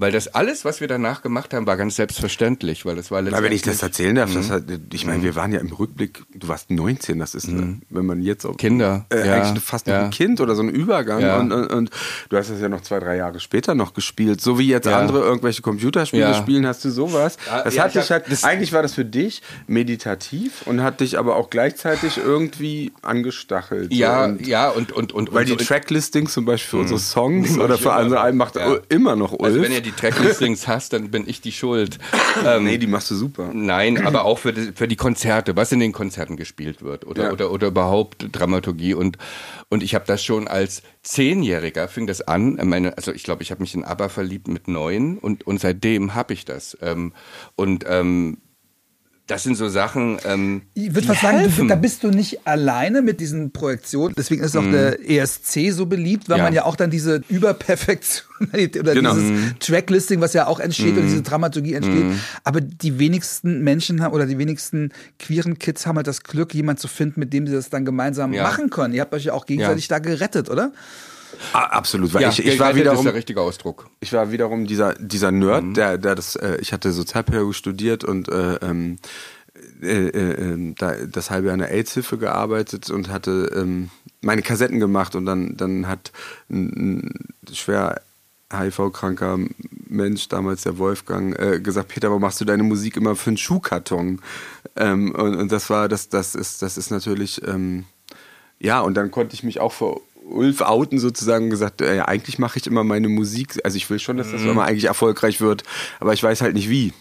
weil 0.00 0.12
das 0.12 0.28
alles, 0.28 0.64
was 0.64 0.80
wir 0.80 0.88
danach 0.88 1.20
gemacht 1.20 1.52
haben, 1.52 1.66
war 1.66 1.76
ganz 1.76 1.96
selbstverständlich, 1.96 2.86
weil 2.86 2.96
das 2.96 3.10
war 3.10 3.20
letztendlich... 3.20 3.50
wenn 3.50 3.54
ich 3.54 3.60
das 3.60 3.82
erzählen 3.82 4.14
darf, 4.14 4.32
das 4.32 4.48
mhm. 4.48 4.52
hat, 4.52 4.62
ich 4.94 5.04
meine, 5.04 5.22
wir 5.22 5.36
waren 5.36 5.52
ja 5.52 5.60
im 5.60 5.70
Rückblick, 5.70 6.22
du 6.34 6.48
warst 6.48 6.70
19, 6.70 7.18
das 7.18 7.34
ist, 7.34 7.48
mhm. 7.48 7.82
wenn 7.90 8.06
man 8.06 8.22
jetzt 8.22 8.46
auch... 8.46 8.56
Kinder. 8.56 9.04
Äh, 9.10 9.26
ja. 9.26 9.34
Eigentlich 9.34 9.62
fast 9.62 9.88
noch 9.88 9.92
ja. 9.92 10.04
ein 10.04 10.10
Kind 10.10 10.40
oder 10.40 10.54
so 10.54 10.62
ein 10.62 10.70
Übergang 10.70 11.20
ja. 11.20 11.38
und, 11.38 11.52
und, 11.52 11.66
und, 11.66 11.90
du 12.30 12.36
hast 12.38 12.48
das 12.48 12.62
ja 12.62 12.70
noch 12.70 12.80
zwei, 12.80 12.98
drei 12.98 13.16
Jahre 13.16 13.40
später 13.40 13.74
noch 13.74 13.92
gespielt, 13.92 14.40
so 14.40 14.58
wie 14.58 14.68
jetzt 14.68 14.88
andere 14.88 15.20
irgendwelche 15.20 15.60
Computerspiele 15.60 16.34
spielen, 16.34 16.66
hast 16.66 16.82
du 16.82 16.90
sowas. 16.90 17.36
Das 17.46 17.78
hat 17.78 17.94
dich 17.94 18.10
halt, 18.10 18.24
eigentlich 18.42 18.72
war 18.72 18.80
das 18.80 18.94
für 18.94 19.04
dich 19.04 19.42
meditativ 19.66 20.62
und 20.64 20.82
hat 20.82 21.00
dich 21.00 21.18
aber 21.18 21.36
auch 21.36 21.50
gleichzeitig 21.50 22.16
irgendwie 22.16 22.92
angestachelt. 23.02 23.92
Ja, 23.92 24.24
und, 24.24 24.46
ja 24.46 24.70
und, 24.70 24.92
und, 24.92 25.12
und... 25.12 25.34
Weil 25.34 25.44
die 25.44 25.56
Tracklistings 25.56 26.32
zum 26.32 26.46
Beispiel 26.46 26.70
für 26.70 26.76
mhm. 26.76 26.82
unsere 26.82 27.00
Songs 27.00 27.58
oder 27.58 27.76
für 27.76 27.92
andere 27.92 28.32
macht 28.32 28.58
immer 28.88 29.14
noch 29.14 29.32
Ulf. 29.32 29.42
Also 29.42 29.60
wenn 29.60 29.72
ihr 29.72 29.89
die 29.90 29.96
Tracklistings 29.96 30.68
hast, 30.68 30.92
dann 30.92 31.10
bin 31.10 31.28
ich 31.28 31.40
die 31.40 31.52
Schuld. 31.52 31.98
Ähm, 32.44 32.64
nee, 32.64 32.78
die 32.78 32.86
machst 32.86 33.10
du 33.10 33.14
super. 33.14 33.50
Nein, 33.52 34.06
aber 34.06 34.24
auch 34.24 34.38
für 34.38 34.52
die, 34.52 34.72
für 34.74 34.88
die 34.88 34.96
Konzerte, 34.96 35.56
was 35.56 35.72
in 35.72 35.80
den 35.80 35.92
Konzerten 35.92 36.36
gespielt 36.36 36.82
wird 36.82 37.06
oder, 37.06 37.24
ja. 37.24 37.32
oder, 37.32 37.50
oder 37.50 37.68
überhaupt 37.68 38.26
Dramaturgie. 38.32 38.94
Und, 38.94 39.18
und 39.68 39.82
ich 39.82 39.94
habe 39.94 40.04
das 40.06 40.24
schon 40.24 40.48
als 40.48 40.82
Zehnjähriger, 41.02 41.88
fing 41.88 42.06
das 42.06 42.22
an. 42.22 42.58
Meine, 42.62 42.96
also 42.96 43.12
ich 43.12 43.24
glaube, 43.24 43.42
ich 43.42 43.50
habe 43.50 43.62
mich 43.62 43.74
in 43.74 43.84
ABBA 43.84 44.08
verliebt 44.08 44.48
mit 44.48 44.68
neun 44.68 45.18
und, 45.18 45.46
und 45.46 45.60
seitdem 45.60 46.14
habe 46.14 46.32
ich 46.32 46.44
das. 46.44 46.78
Ähm, 46.80 47.12
und 47.56 47.84
ähm, 47.88 48.38
das 49.30 49.44
sind 49.44 49.54
so 49.54 49.68
Sachen. 49.68 50.18
Ähm, 50.24 50.62
ich 50.74 50.92
würde 50.92 51.06
fast 51.06 51.20
sagen, 51.20 51.52
du, 51.56 51.66
da 51.68 51.76
bist 51.76 52.02
du 52.02 52.08
nicht 52.08 52.48
alleine 52.48 53.00
mit 53.00 53.20
diesen 53.20 53.52
Projektionen. 53.52 54.12
Deswegen 54.16 54.42
ist 54.42 54.56
auch 54.56 54.62
mm. 54.62 54.72
der 54.72 55.08
ESC 55.08 55.70
so 55.70 55.86
beliebt, 55.86 56.28
weil 56.28 56.38
ja. 56.38 56.44
man 56.44 56.52
ja 56.52 56.64
auch 56.64 56.74
dann 56.74 56.90
diese 56.90 57.22
Überperfektion 57.28 58.48
oder 58.80 58.94
genau. 58.94 59.14
dieses 59.14 59.30
mm. 59.30 59.58
Tracklisting, 59.60 60.20
was 60.20 60.32
ja 60.32 60.48
auch 60.48 60.58
entsteht 60.58 60.96
mm. 60.96 60.98
und 60.98 61.04
diese 61.04 61.22
Dramaturgie 61.22 61.74
entsteht. 61.74 62.06
Mm. 62.06 62.18
Aber 62.42 62.60
die 62.60 62.98
wenigsten 62.98 63.62
Menschen 63.62 64.02
haben 64.02 64.14
oder 64.14 64.26
die 64.26 64.38
wenigsten 64.38 64.90
queeren 65.20 65.60
Kids 65.60 65.86
haben 65.86 65.94
halt 65.94 66.08
das 66.08 66.24
Glück, 66.24 66.52
jemanden 66.52 66.80
zu 66.80 66.88
finden, 66.88 67.20
mit 67.20 67.32
dem 67.32 67.46
sie 67.46 67.52
das 67.52 67.70
dann 67.70 67.84
gemeinsam 67.84 68.32
ja. 68.32 68.42
machen 68.42 68.68
können. 68.70 68.94
Ihr 68.94 69.02
habt 69.02 69.14
euch 69.14 69.26
ja 69.26 69.32
auch 69.32 69.46
gegenseitig 69.46 69.88
ja. 69.88 70.00
da 70.00 70.00
gerettet, 70.00 70.50
oder? 70.50 70.72
Absolut, 71.52 72.14
weil 72.14 72.22
ja, 72.22 72.28
ich, 72.30 72.44
ich 72.44 72.58
war 72.58 72.74
wiederum 72.74 72.98
ist 72.98 73.04
der 73.04 73.14
richtige 73.14 73.40
Ausdruck. 73.40 73.88
Ich 74.00 74.12
war 74.12 74.30
wiederum 74.32 74.66
dieser 74.66 74.94
dieser 74.94 75.30
Nerd, 75.30 75.64
mhm. 75.64 75.74
der 75.74 75.98
der 75.98 76.14
das 76.14 76.36
äh, 76.36 76.58
ich 76.60 76.72
hatte 76.72 76.92
Sozialpädagogik 76.92 77.54
studiert 77.54 78.04
und 78.04 78.28
äh, 78.28 78.54
ähm, 78.56 78.98
äh, 79.82 80.08
äh, 80.08 80.52
ähm, 80.52 80.74
da, 80.76 80.94
das 81.06 81.30
halbe 81.30 81.48
Jahr 81.48 81.54
in 81.54 81.60
der 81.60 81.72
AIDS-Hilfe 81.72 82.18
gearbeitet 82.18 82.90
und 82.90 83.08
hatte 83.08 83.50
ähm, 83.54 83.90
meine 84.20 84.42
Kassetten 84.42 84.80
gemacht 84.80 85.14
und 85.14 85.26
dann 85.26 85.56
dann 85.56 85.86
hat 85.88 86.12
ein, 86.48 87.08
ein 87.48 87.54
schwer 87.54 88.00
HIV-kranker 88.52 89.38
Mensch, 89.88 90.28
damals 90.28 90.62
der 90.62 90.78
Wolfgang, 90.78 91.38
äh, 91.38 91.60
gesagt, 91.60 91.88
Peter, 91.88 92.08
warum 92.08 92.22
machst 92.22 92.40
du 92.40 92.44
deine 92.44 92.62
Musik 92.62 92.96
immer 92.96 93.16
für 93.16 93.30
einen 93.30 93.36
Schuhkarton? 93.36 94.20
Ähm, 94.76 95.14
und, 95.14 95.36
und 95.36 95.52
das 95.52 95.70
war, 95.70 95.88
das, 95.88 96.08
das 96.08 96.34
ist, 96.34 96.62
das 96.62 96.76
ist 96.76 96.90
natürlich, 96.90 97.46
ähm, 97.46 97.84
ja, 98.58 98.80
und 98.80 98.94
dann 98.94 99.10
konnte 99.10 99.34
ich 99.34 99.42
mich 99.42 99.60
auch 99.60 99.72
vor 99.72 100.00
Ulf 100.24 100.60
outen 100.60 100.98
sozusagen 100.98 101.44
und 101.44 101.50
gesagt, 101.50 101.80
äh, 101.80 102.00
eigentlich 102.00 102.38
mache 102.38 102.58
ich 102.58 102.66
immer 102.66 102.84
meine 102.84 103.08
Musik, 103.08 103.58
also 103.64 103.76
ich 103.76 103.88
will 103.90 103.98
schon, 103.98 104.16
dass 104.16 104.30
das 104.30 104.42
immer 104.42 104.64
eigentlich 104.64 104.84
erfolgreich 104.84 105.40
wird, 105.40 105.64
aber 105.98 106.12
ich 106.12 106.22
weiß 106.22 106.40
halt 106.42 106.54
nicht 106.54 106.68
wie. 106.68 106.92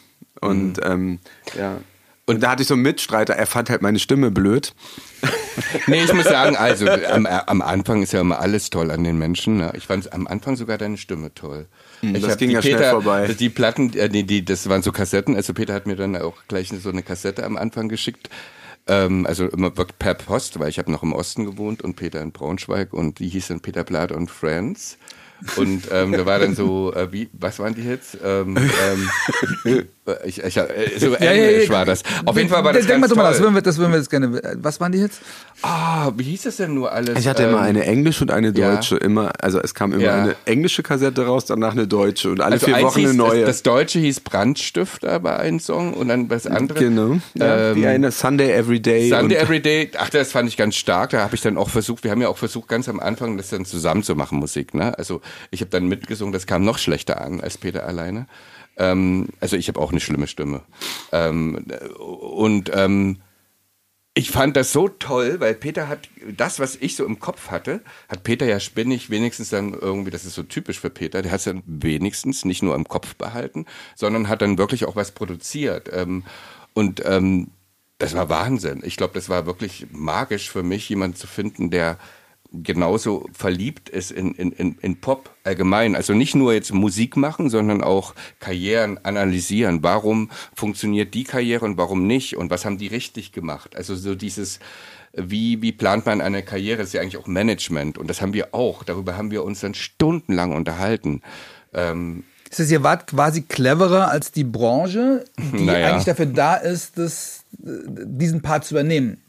Und 0.41 0.79
ähm, 0.83 1.19
ja. 1.57 1.77
Und 2.25 2.43
da 2.43 2.51
hatte 2.51 2.61
ich 2.61 2.67
so 2.67 2.75
einen 2.75 2.83
Mitstreiter, 2.83 3.33
er 3.33 3.47
fand 3.47 3.71
halt 3.71 3.81
meine 3.81 3.97
Stimme 3.97 4.29
blöd. 4.29 4.75
Nee, 5.87 6.03
ich 6.03 6.13
muss 6.13 6.25
sagen, 6.25 6.55
also 6.55 6.87
am, 7.11 7.25
am 7.25 7.61
Anfang 7.63 8.03
ist 8.03 8.13
ja 8.13 8.21
immer 8.21 8.39
alles 8.39 8.69
toll 8.69 8.91
an 8.91 9.03
den 9.03 9.17
Menschen. 9.17 9.57
Ne? 9.57 9.73
Ich 9.75 9.87
fand 9.87 10.13
am 10.13 10.27
Anfang 10.27 10.55
sogar 10.55 10.77
deine 10.77 10.97
Stimme 10.97 11.33
toll. 11.33 11.65
ich 12.01 12.13
Hm, 12.13 12.21
das 12.21 12.37
ging 12.37 12.49
die 12.49 12.55
ja 12.55 12.61
schnell 12.61 12.91
vorbei. 12.91 13.35
Die 13.37 13.49
Platten, 13.49 13.93
äh, 13.93 14.09
die, 14.09 14.25
die, 14.25 14.45
das 14.45 14.69
waren 14.69 14.83
so 14.83 14.91
Kassetten. 14.91 15.35
Also 15.35 15.53
Peter 15.55 15.73
hat 15.73 15.87
mir 15.87 15.95
dann 15.95 16.15
auch 16.17 16.35
gleich 16.47 16.69
so 16.69 16.89
eine 16.89 17.01
Kassette 17.01 17.43
am 17.43 17.57
Anfang 17.57 17.89
geschickt. 17.89 18.29
Ähm, 18.89 19.25
also 19.25 19.47
immer 19.47 19.69
per 19.69 20.15
Post, 20.15 20.59
weil 20.59 20.69
ich 20.69 20.79
habe 20.79 20.91
noch 20.91 21.03
im 21.03 21.13
Osten 21.13 21.45
gewohnt 21.45 21.83
und 21.83 21.95
Peter 21.95 22.21
in 22.21 22.31
Braunschweig 22.31 22.91
und 22.91 23.19
die 23.19 23.29
hieß 23.29 23.49
dann 23.49 23.61
Peter 23.61 23.83
Blatt 23.83 24.11
und 24.11 24.29
Friends. 24.29 24.97
Und 25.55 25.83
ähm, 25.91 26.11
da 26.11 26.25
war 26.25 26.39
dann 26.39 26.55
so, 26.55 26.93
äh, 26.93 27.13
wie, 27.13 27.29
was 27.31 27.59
waren 27.59 27.73
die 27.73 27.83
Hits? 27.83 28.17
Ähm, 28.21 28.57
ähm, 29.65 29.87
ich, 30.25 30.43
ich, 30.43 30.57
äh, 30.57 30.65
so 30.97 31.13
Ja, 31.13 31.19
ja, 31.25 31.31
Englisch 31.31 31.65
ja. 31.67 31.73
war 31.73 31.85
das. 31.85 32.03
Auf 32.25 32.35
jeden 32.37 32.49
Fall 32.49 32.63
war 32.63 32.73
das 32.73 32.85
Denk 32.85 32.99
mal 32.99 33.07
ganz 33.07 33.11
drüber 33.11 33.23
nach, 33.23 33.29
das 33.31 33.39
würden, 33.41 33.55
wir, 33.55 33.61
das 33.61 33.77
würden 33.77 33.91
wir 33.91 33.97
jetzt 33.99 34.09
gerne. 34.09 34.41
Was 34.61 34.79
waren 34.79 34.91
die 34.91 34.99
jetzt? 34.99 35.19
Ah, 35.61 36.11
wie 36.15 36.23
hieß 36.23 36.43
das 36.43 36.57
denn 36.57 36.73
nur 36.73 36.91
alles? 36.91 37.19
Ich 37.19 37.27
hatte 37.27 37.43
immer 37.43 37.57
Ähm, 37.59 37.63
eine 37.65 37.85
englische 37.85 38.23
und 38.23 38.31
eine 38.31 38.53
ja. 38.55 38.75
deutsche, 38.75 38.97
immer, 38.97 39.31
also 39.39 39.59
es 39.59 39.73
kam 39.73 39.91
immer 39.93 40.01
Ja. 40.03 40.15
eine 40.23 40.35
englische 40.45 40.83
Kassette 40.83 41.25
raus, 41.25 41.45
danach 41.45 41.71
eine 41.73 41.87
deutsche 41.87 42.29
und 42.31 42.39
alle 42.41 42.53
Also 42.53 42.67
vier 42.67 42.81
Wochen 42.81 42.99
hieß, 42.99 43.09
eine 43.09 43.17
neue. 43.17 43.39
Das, 43.41 43.57
das 43.57 43.63
Deutsche 43.63 43.99
hieß 43.99 44.21
Brandstifter 44.21 45.19
bei 45.19 45.37
einem 45.37 45.59
Song 45.59 45.93
und 45.93 46.07
dann 46.07 46.27
das 46.27 46.47
andere. 46.47 46.79
genau. 46.79 47.17
Ja, 47.35 47.71
Ähm, 47.71 47.75
wie 47.75 47.87
eine 47.87 48.11
Sunday 48.11 48.51
Everyday. 48.51 49.09
Sunday 49.09 49.37
und, 49.37 49.43
Everyday, 49.43 49.91
ach, 49.97 50.09
das 50.09 50.31
fand 50.31 50.47
ich 50.49 50.57
ganz 50.57 50.75
stark. 50.75 51.09
Da 51.11 51.19
habe 51.21 51.35
ich 51.35 51.41
dann 51.41 51.57
auch 51.57 51.69
versucht, 51.69 52.03
wir 52.03 52.11
haben 52.11 52.21
ja 52.21 52.29
auch 52.29 52.37
versucht, 52.37 52.67
ganz 52.69 52.87
am 52.89 52.99
Anfang 52.99 53.37
das 53.37 53.49
dann 53.49 53.65
zusammen 53.65 54.03
zu 54.03 54.15
machen, 54.15 54.39
Musik. 54.39 54.73
Ne? 54.73 54.97
Also 54.97 55.21
ich 55.51 55.61
habe 55.61 55.69
dann 55.71 55.87
mitgesungen, 55.87 56.31
das 56.33 56.45
kam 56.47 56.63
noch 56.63 56.77
schlechter 56.77 57.21
an 57.21 57.41
als 57.41 57.57
Peter 57.57 57.85
alleine. 57.85 58.27
Ähm, 58.79 59.27
also 59.39 59.55
ich 59.55 59.67
habe 59.67 59.79
auch 59.79 59.91
eine 59.91 59.99
schlimme 59.99 60.27
Stimme. 60.27 60.61
Ähm, 61.11 61.65
und 61.99 62.71
ähm, 62.73 63.21
ich 64.15 64.31
fand 64.31 64.57
das 64.57 64.73
so 64.73 64.89
toll, 64.89 65.39
weil 65.39 65.53
Peter 65.53 65.87
hat 65.87 66.09
das, 66.35 66.59
was 66.59 66.75
ich 66.75 66.95
so 66.95 67.05
im 67.05 67.19
Kopf 67.19 67.51
hatte, 67.51 67.81
hat 68.09 68.23
Peter 68.23 68.45
ja 68.45 68.59
spinnig 68.59 69.09
wenigstens 69.09 69.49
dann 69.49 69.73
irgendwie, 69.73 70.11
das 70.11 70.25
ist 70.25 70.33
so 70.33 70.43
typisch 70.43 70.79
für 70.79 70.89
Peter, 70.89 71.21
der 71.21 71.31
hat 71.31 71.39
es 71.39 71.45
dann 71.45 71.63
wenigstens 71.65 72.43
nicht 72.43 72.63
nur 72.63 72.75
im 72.75 72.87
Kopf 72.87 73.15
behalten, 73.15 73.65
sondern 73.95 74.27
hat 74.27 74.41
dann 74.41 74.57
wirklich 74.57 74.85
auch 74.85 74.95
was 74.95 75.11
produziert. 75.11 75.89
Ähm, 75.93 76.23
und 76.73 77.01
ähm, 77.05 77.51
das 77.97 78.15
war 78.15 78.29
Wahnsinn. 78.29 78.81
Ich 78.83 78.97
glaube, 78.97 79.13
das 79.13 79.29
war 79.29 79.45
wirklich 79.45 79.87
magisch 79.91 80.49
für 80.49 80.63
mich, 80.63 80.89
jemanden 80.89 81.15
zu 81.15 81.27
finden, 81.27 81.69
der 81.69 81.97
genauso 82.51 83.27
verliebt 83.31 83.89
ist 83.89 84.11
in, 84.11 84.33
in, 84.33 84.51
in, 84.51 84.75
in 84.81 84.99
Pop 85.01 85.29
allgemein. 85.43 85.95
Also 85.95 86.13
nicht 86.13 86.35
nur 86.35 86.53
jetzt 86.53 86.73
Musik 86.73 87.15
machen, 87.15 87.49
sondern 87.49 87.83
auch 87.83 88.15
Karrieren 88.39 88.97
analysieren. 89.05 89.83
Warum 89.83 90.31
funktioniert 90.55 91.13
die 91.13 91.23
Karriere 91.25 91.65
und 91.65 91.77
warum 91.77 92.07
nicht? 92.07 92.35
Und 92.37 92.49
was 92.49 92.65
haben 92.65 92.77
die 92.77 92.87
richtig 92.87 93.31
gemacht? 93.33 93.75
Also 93.75 93.95
so 93.95 94.15
dieses, 94.15 94.59
wie, 95.13 95.61
wie 95.61 95.71
plant 95.71 96.05
man 96.07 96.21
eine 96.21 96.41
Karriere? 96.43 96.79
Das 96.79 96.87
ist 96.87 96.93
ja 96.93 97.01
eigentlich 97.01 97.17
auch 97.17 97.27
Management. 97.27 97.97
Und 97.97 98.09
das 98.09 98.21
haben 98.21 98.33
wir 98.33 98.53
auch. 98.55 98.83
Darüber 98.83 99.15
haben 99.15 99.29
wir 99.31 99.43
uns 99.43 99.59
dann 99.59 99.75
stundenlang 99.75 100.51
unterhalten. 100.55 101.21
Ähm, 101.73 102.23
Das 102.49 102.57
heißt, 102.59 102.71
ihr 102.71 102.81
wart 102.81 103.05
quasi 103.07 103.43
cleverer 103.43 104.09
als 104.09 104.31
die 104.31 104.43
Branche, 104.43 105.23
die 105.37 105.65
Naja. 105.65 105.89
eigentlich 105.89 106.05
dafür 106.05 106.25
da 106.25 106.55
ist, 106.55 106.97
das, 106.97 107.43
diesen 107.51 108.41
Part 108.41 108.65
zu 108.65 108.73
übernehmen. 108.73 109.21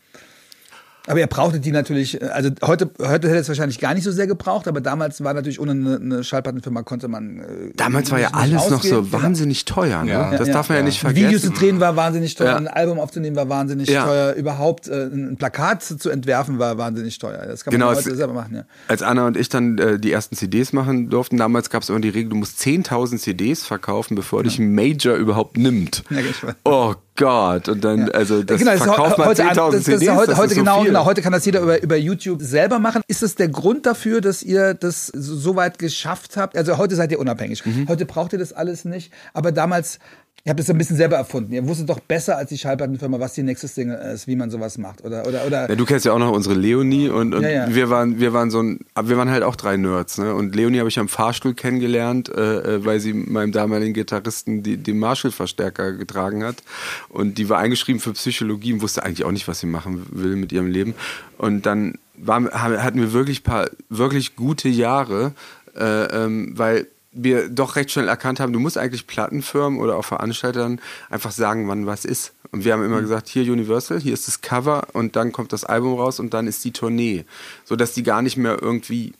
Aber 1.11 1.19
ihr 1.21 1.27
brauchtet 1.27 1.65
die 1.65 1.73
natürlich, 1.73 2.23
äh, 2.23 2.27
also 2.27 2.51
heute, 2.63 2.89
heute 3.01 3.29
hätte 3.29 3.39
es 3.41 3.49
wahrscheinlich 3.49 3.81
gar 3.81 3.95
nicht 3.95 4.05
so 4.05 4.13
sehr 4.13 4.27
gebraucht, 4.29 4.69
aber 4.69 4.81
damals 4.81 5.23
war 5.25 5.35
natürlich 5.35 5.59
ohne 5.61 5.73
eine, 5.73 5.97
eine 5.97 6.25
Schallplattenfirma 6.25 6.83
konnte 6.83 7.09
man. 7.09 7.41
Äh, 7.41 7.45
Damals 7.77 8.11
war 8.13 8.21
ja 8.21 8.29
alles 8.33 8.71
noch 8.71 8.83
so 8.83 9.13
wahnsinnig 9.13 9.65
teuer. 9.65 10.05
Ne? 10.05 10.11
Ja. 10.13 10.31
das 10.37 10.47
Ja, 10.49 10.55
darf 10.55 10.69
man 10.69 10.77
ja, 10.77 10.81
ja. 10.83 10.87
nicht 10.87 11.01
vergessen. 11.01 11.27
Videos 11.27 11.43
zu 11.43 11.51
drehen 11.51 11.81
war 11.81 11.97
wahnsinnig 11.97 12.35
teuer, 12.37 12.51
Ja. 12.51 12.57
ein 12.57 12.69
Album 12.69 13.01
aufzunehmen 13.01 13.35
war 13.37 13.49
wahnsinnig 13.49 13.89
Ja. 13.89 14.05
teuer, 14.07 14.33
überhaupt 14.35 14.87
äh, 14.89 15.07
ein 15.07 15.37
Plakat 15.37 15.83
zu, 15.83 16.09
entwerfen 16.11 16.59
war 16.61 16.79
wahnsinnig 16.79 17.19
teuer. 17.19 17.45
Das 17.47 17.65
kann 17.65 17.73
man 17.73 17.81
Genau, 17.81 17.91
heute 17.91 18.09
es- 18.11 18.17
selber 18.17 18.33
machen, 18.35 18.55
ja. 18.55 18.65
Als 18.87 19.03
Anna 19.03 19.27
und 19.27 19.37
ich 19.37 19.49
dann 19.49 19.79
äh, 19.79 19.99
die 19.99 20.13
ersten 20.13 20.37
CDs 20.37 20.73
machen 20.73 21.11
durften, 21.11 21.37
damals 21.37 21.71
gab 21.71 21.83
es 21.83 21.89
immer 21.89 22.01
die 22.01 22.09
Regel, 22.11 22.31
du 22.31 22.37
musst 22.37 22.61
10.000 22.61 23.19
CDs 23.19 23.65
verkaufen, 23.67 24.15
bevor 24.15 24.45
dich 24.45 24.59
ein 24.61 24.75
Major 24.75 25.17
überhaupt 25.17 25.57
nimmt. 25.57 26.05
Ja. 26.11 26.19
Oh 26.65 26.95
Gott. 27.17 27.69
Und 27.69 27.85
dann, 27.85 28.11
also 28.11 28.43
das 28.43 28.59
genau, 28.59 28.73
das 28.73 28.83
verkauft 28.83 29.19
man 29.19 29.29
heute, 29.29 29.43
10.000 29.43 29.55
das, 29.55 29.73
das 29.73 29.85
CDs. 29.85 30.03
ist 30.03 30.11
heute, 30.15 30.31
das 30.31 30.39
heute 30.39 30.55
so 30.55 30.61
genau, 30.61 30.79
viel. 30.79 30.87
genau, 30.89 31.05
heute 31.05 31.23
kann 31.23 31.33
das 31.33 31.45
jeder 31.45 31.61
über, 31.61 31.83
über 31.83 31.97
YouTube 31.97 32.41
selber 32.41 32.79
machen. 32.79 33.03
Ist 33.09 33.23
das 33.23 33.35
der 33.35 33.49
Grund 33.49 33.87
dafür, 33.87 34.21
dass 34.21 34.43
ihr 34.43 34.75
das 34.75 35.09
so 35.09 35.37
so 35.37 35.57
weit 35.57 35.79
geschafft 35.79 36.37
habt? 36.37 36.57
Also 36.57 36.79
heute 36.79 36.97
seid 36.97 37.13
ihr 37.13 37.19
unabhängig. 37.19 37.65
Mhm. 37.67 37.89
Heute 37.89 38.07
braucht 38.07 38.33
ihr 38.33 38.39
das 38.39 38.53
alles 38.53 38.85
nicht. 38.85 39.13
Aber 39.35 39.53
damals, 39.53 39.99
ihr 40.45 40.51
habt 40.51 40.61
das 40.61 40.70
ein 40.70 40.78
bisschen 40.78 40.97
selber 40.97 41.16
erfunden. 41.16 41.53
Ihr 41.53 41.66
wusstet 41.66 41.88
doch 41.88 42.01
besser 42.01 42.36
als 42.36 42.49
die 42.49 42.57
Schallplattenfirma, 42.57 43.20
was 43.20 43.34
die 43.34 43.43
nächste 43.43 43.68
Single 43.68 43.99
ist, 44.14 44.26
wie 44.26 44.36
man 44.36 44.51
sowas 44.51 44.78
macht. 44.78 45.05
Oder, 45.05 45.26
oder, 45.26 45.47
oder. 45.47 45.68
Ja, 45.68 45.76
du 45.76 45.84
kennst 45.84 46.07
ja 46.07 46.12
auch 46.12 46.18
noch 46.18 46.32
unsere 46.32 46.55
Leonie 46.55 47.09
und, 47.09 47.34
und 47.34 47.43
Ja, 47.43 47.51
ja. 47.51 47.74
wir 47.74 47.91
waren 47.91 48.18
wir 48.18 48.32
waren 48.32 48.51
so 48.51 48.62
ein 48.62 48.80
wir 49.03 49.16
waren 49.18 49.30
halt 49.30 49.43
auch 49.43 49.57
drei 49.57 49.76
Nerds 49.76 50.18
ne 50.18 50.34
und 50.34 50.55
Leonie 50.55 50.78
habe 50.78 50.88
ich 50.88 50.99
am 50.99 51.09
Fahrstuhl 51.09 51.55
kennengelernt 51.55 52.30
äh, 52.30 52.76
äh, 52.76 52.84
weil 52.84 53.01
sie 53.01 53.12
meinem 53.12 53.53
damaligen 53.53 53.93
Gitarristen 53.93 54.62
die, 54.62 54.76
den 54.76 54.99
Marshall 54.99 55.30
Verstärker 55.30 55.93
getragen 55.93 56.43
hat 56.43 56.62
und 57.09 57.36
die 57.38 57.49
war 57.49 57.59
eingeschrieben 57.59 58.01
für 58.01 58.12
Psychologie 58.12 58.72
und 58.72 58.82
wusste 58.82 59.03
eigentlich 59.03 59.24
auch 59.24 59.32
nicht 59.32 59.47
was 59.47 59.61
sie 59.61 59.66
machen 59.66 60.07
will 60.11 60.36
mit 60.36 60.53
ihrem 60.53 60.68
Leben 60.68 60.95
und 61.36 61.66
dann 61.66 61.99
waren, 62.16 62.51
hatten 62.51 63.01
wir 63.01 63.12
wirklich 63.12 63.43
paar 63.43 63.68
wirklich 63.88 64.36
gute 64.36 64.68
Jahre 64.68 65.32
äh, 65.76 66.05
ähm, 66.05 66.53
weil 66.57 66.86
wir 67.13 67.49
doch 67.49 67.77
recht 67.77 67.91
schnell 67.91 68.09
erkannt 68.09 68.41
haben, 68.41 68.53
du 68.53 68.61
musst 68.61 68.79
eigentlich 68.79 69.07
Plattenfirmen 69.07 69.81
oder 69.81 69.97
auch 69.97 70.05
Veranstaltern 70.05 70.81
einfach 71.09 71.33
sagen, 71.33 71.69
wann 71.69 71.87
was 71.87 72.05
ist. 72.05 72.35
Und 72.53 72.65
wir 72.65 72.73
haben 72.73 72.85
immer 72.85 73.01
gesagt, 73.01 73.29
hier 73.29 73.51
Universal, 73.51 74.01
hier 74.01 74.15
ist 74.15 74.29
das 74.29 74.41
Cover 74.41 74.89
und 74.93 75.17
dann 75.17 75.33
kommt 75.33 75.53
das 75.53 75.65
Album 75.65 75.95
raus 75.95 76.21
und 76.21 76.35
dann 76.35 76.47
ist 76.47 76.65
die 76.65 76.73
Tournee. 76.73 77.25
So 77.65 77.77
dass 77.77 77.93
die 77.95 78.03
gar 78.03 78.23
nicht 78.23 78.37
mehr 78.37 78.61
irgendwie 78.61 79.15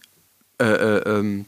äh, 0.61 0.65
äh, 0.65 1.19
ähm, 1.19 1.47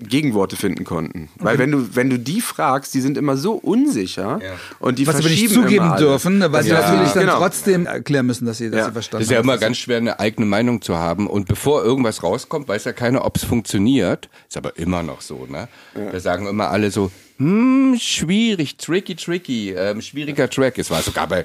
Gegenworte 0.00 0.56
finden 0.56 0.84
konnten. 0.84 1.28
Weil 1.36 1.58
wenn 1.58 1.70
du, 1.70 1.94
wenn 1.94 2.10
du 2.10 2.18
die 2.18 2.40
fragst, 2.40 2.94
die 2.94 3.00
sind 3.00 3.16
immer 3.18 3.36
so 3.36 3.52
unsicher 3.52 4.40
Ja. 4.42 4.52
und 4.78 4.98
die 4.98 5.06
was 5.06 5.16
sie 5.16 5.20
aber 5.22 5.28
nicht 5.30 5.40
verschieben 5.44 5.62
zugeben 5.62 5.96
dürfen, 5.98 6.40
weil 6.52 6.62
sie 6.64 6.70
Ja, 6.70 6.80
natürlich 6.80 7.12
dann 7.12 7.26
genau. 7.26 7.38
trotzdem 7.38 7.86
erklären 7.86 8.26
müssen, 8.26 8.46
dass 8.46 8.58
sie, 8.58 8.70
dass 8.70 8.78
Ja. 8.78 8.86
sie 8.86 8.92
verstanden 8.92 9.20
Das 9.22 9.26
ist 9.28 9.30
ja 9.32 9.38
haben. 9.38 9.44
immer 9.44 9.58
ganz 9.58 9.76
schwer, 9.78 9.98
eine 9.98 10.18
eigene 10.18 10.46
Meinung 10.46 10.80
zu 10.82 10.96
haben. 10.98 11.26
Und 11.26 11.46
bevor 11.48 11.84
irgendwas 11.84 12.22
rauskommt, 12.22 12.66
weiß 12.68 12.84
ja 12.84 12.92
keiner, 12.92 13.24
ob 13.24 13.36
es 13.36 13.44
funktioniert. 13.44 14.28
Ist 14.48 14.56
aber 14.56 14.76
immer 14.78 15.02
noch 15.02 15.20
so, 15.20 15.46
ne? 15.46 15.68
Da 15.94 16.18
sagen 16.20 16.46
immer 16.46 16.70
alle 16.70 16.90
so, 16.90 17.10
hm, 17.38 17.96
schwierig, 18.00 18.76
tricky, 18.78 19.14
tricky, 19.16 19.70
ähm, 19.70 20.00
schwieriger 20.00 20.48
Track. 20.50 20.78
Es 20.78 20.90
war 20.90 21.02
sogar 21.02 21.26
bei, 21.26 21.44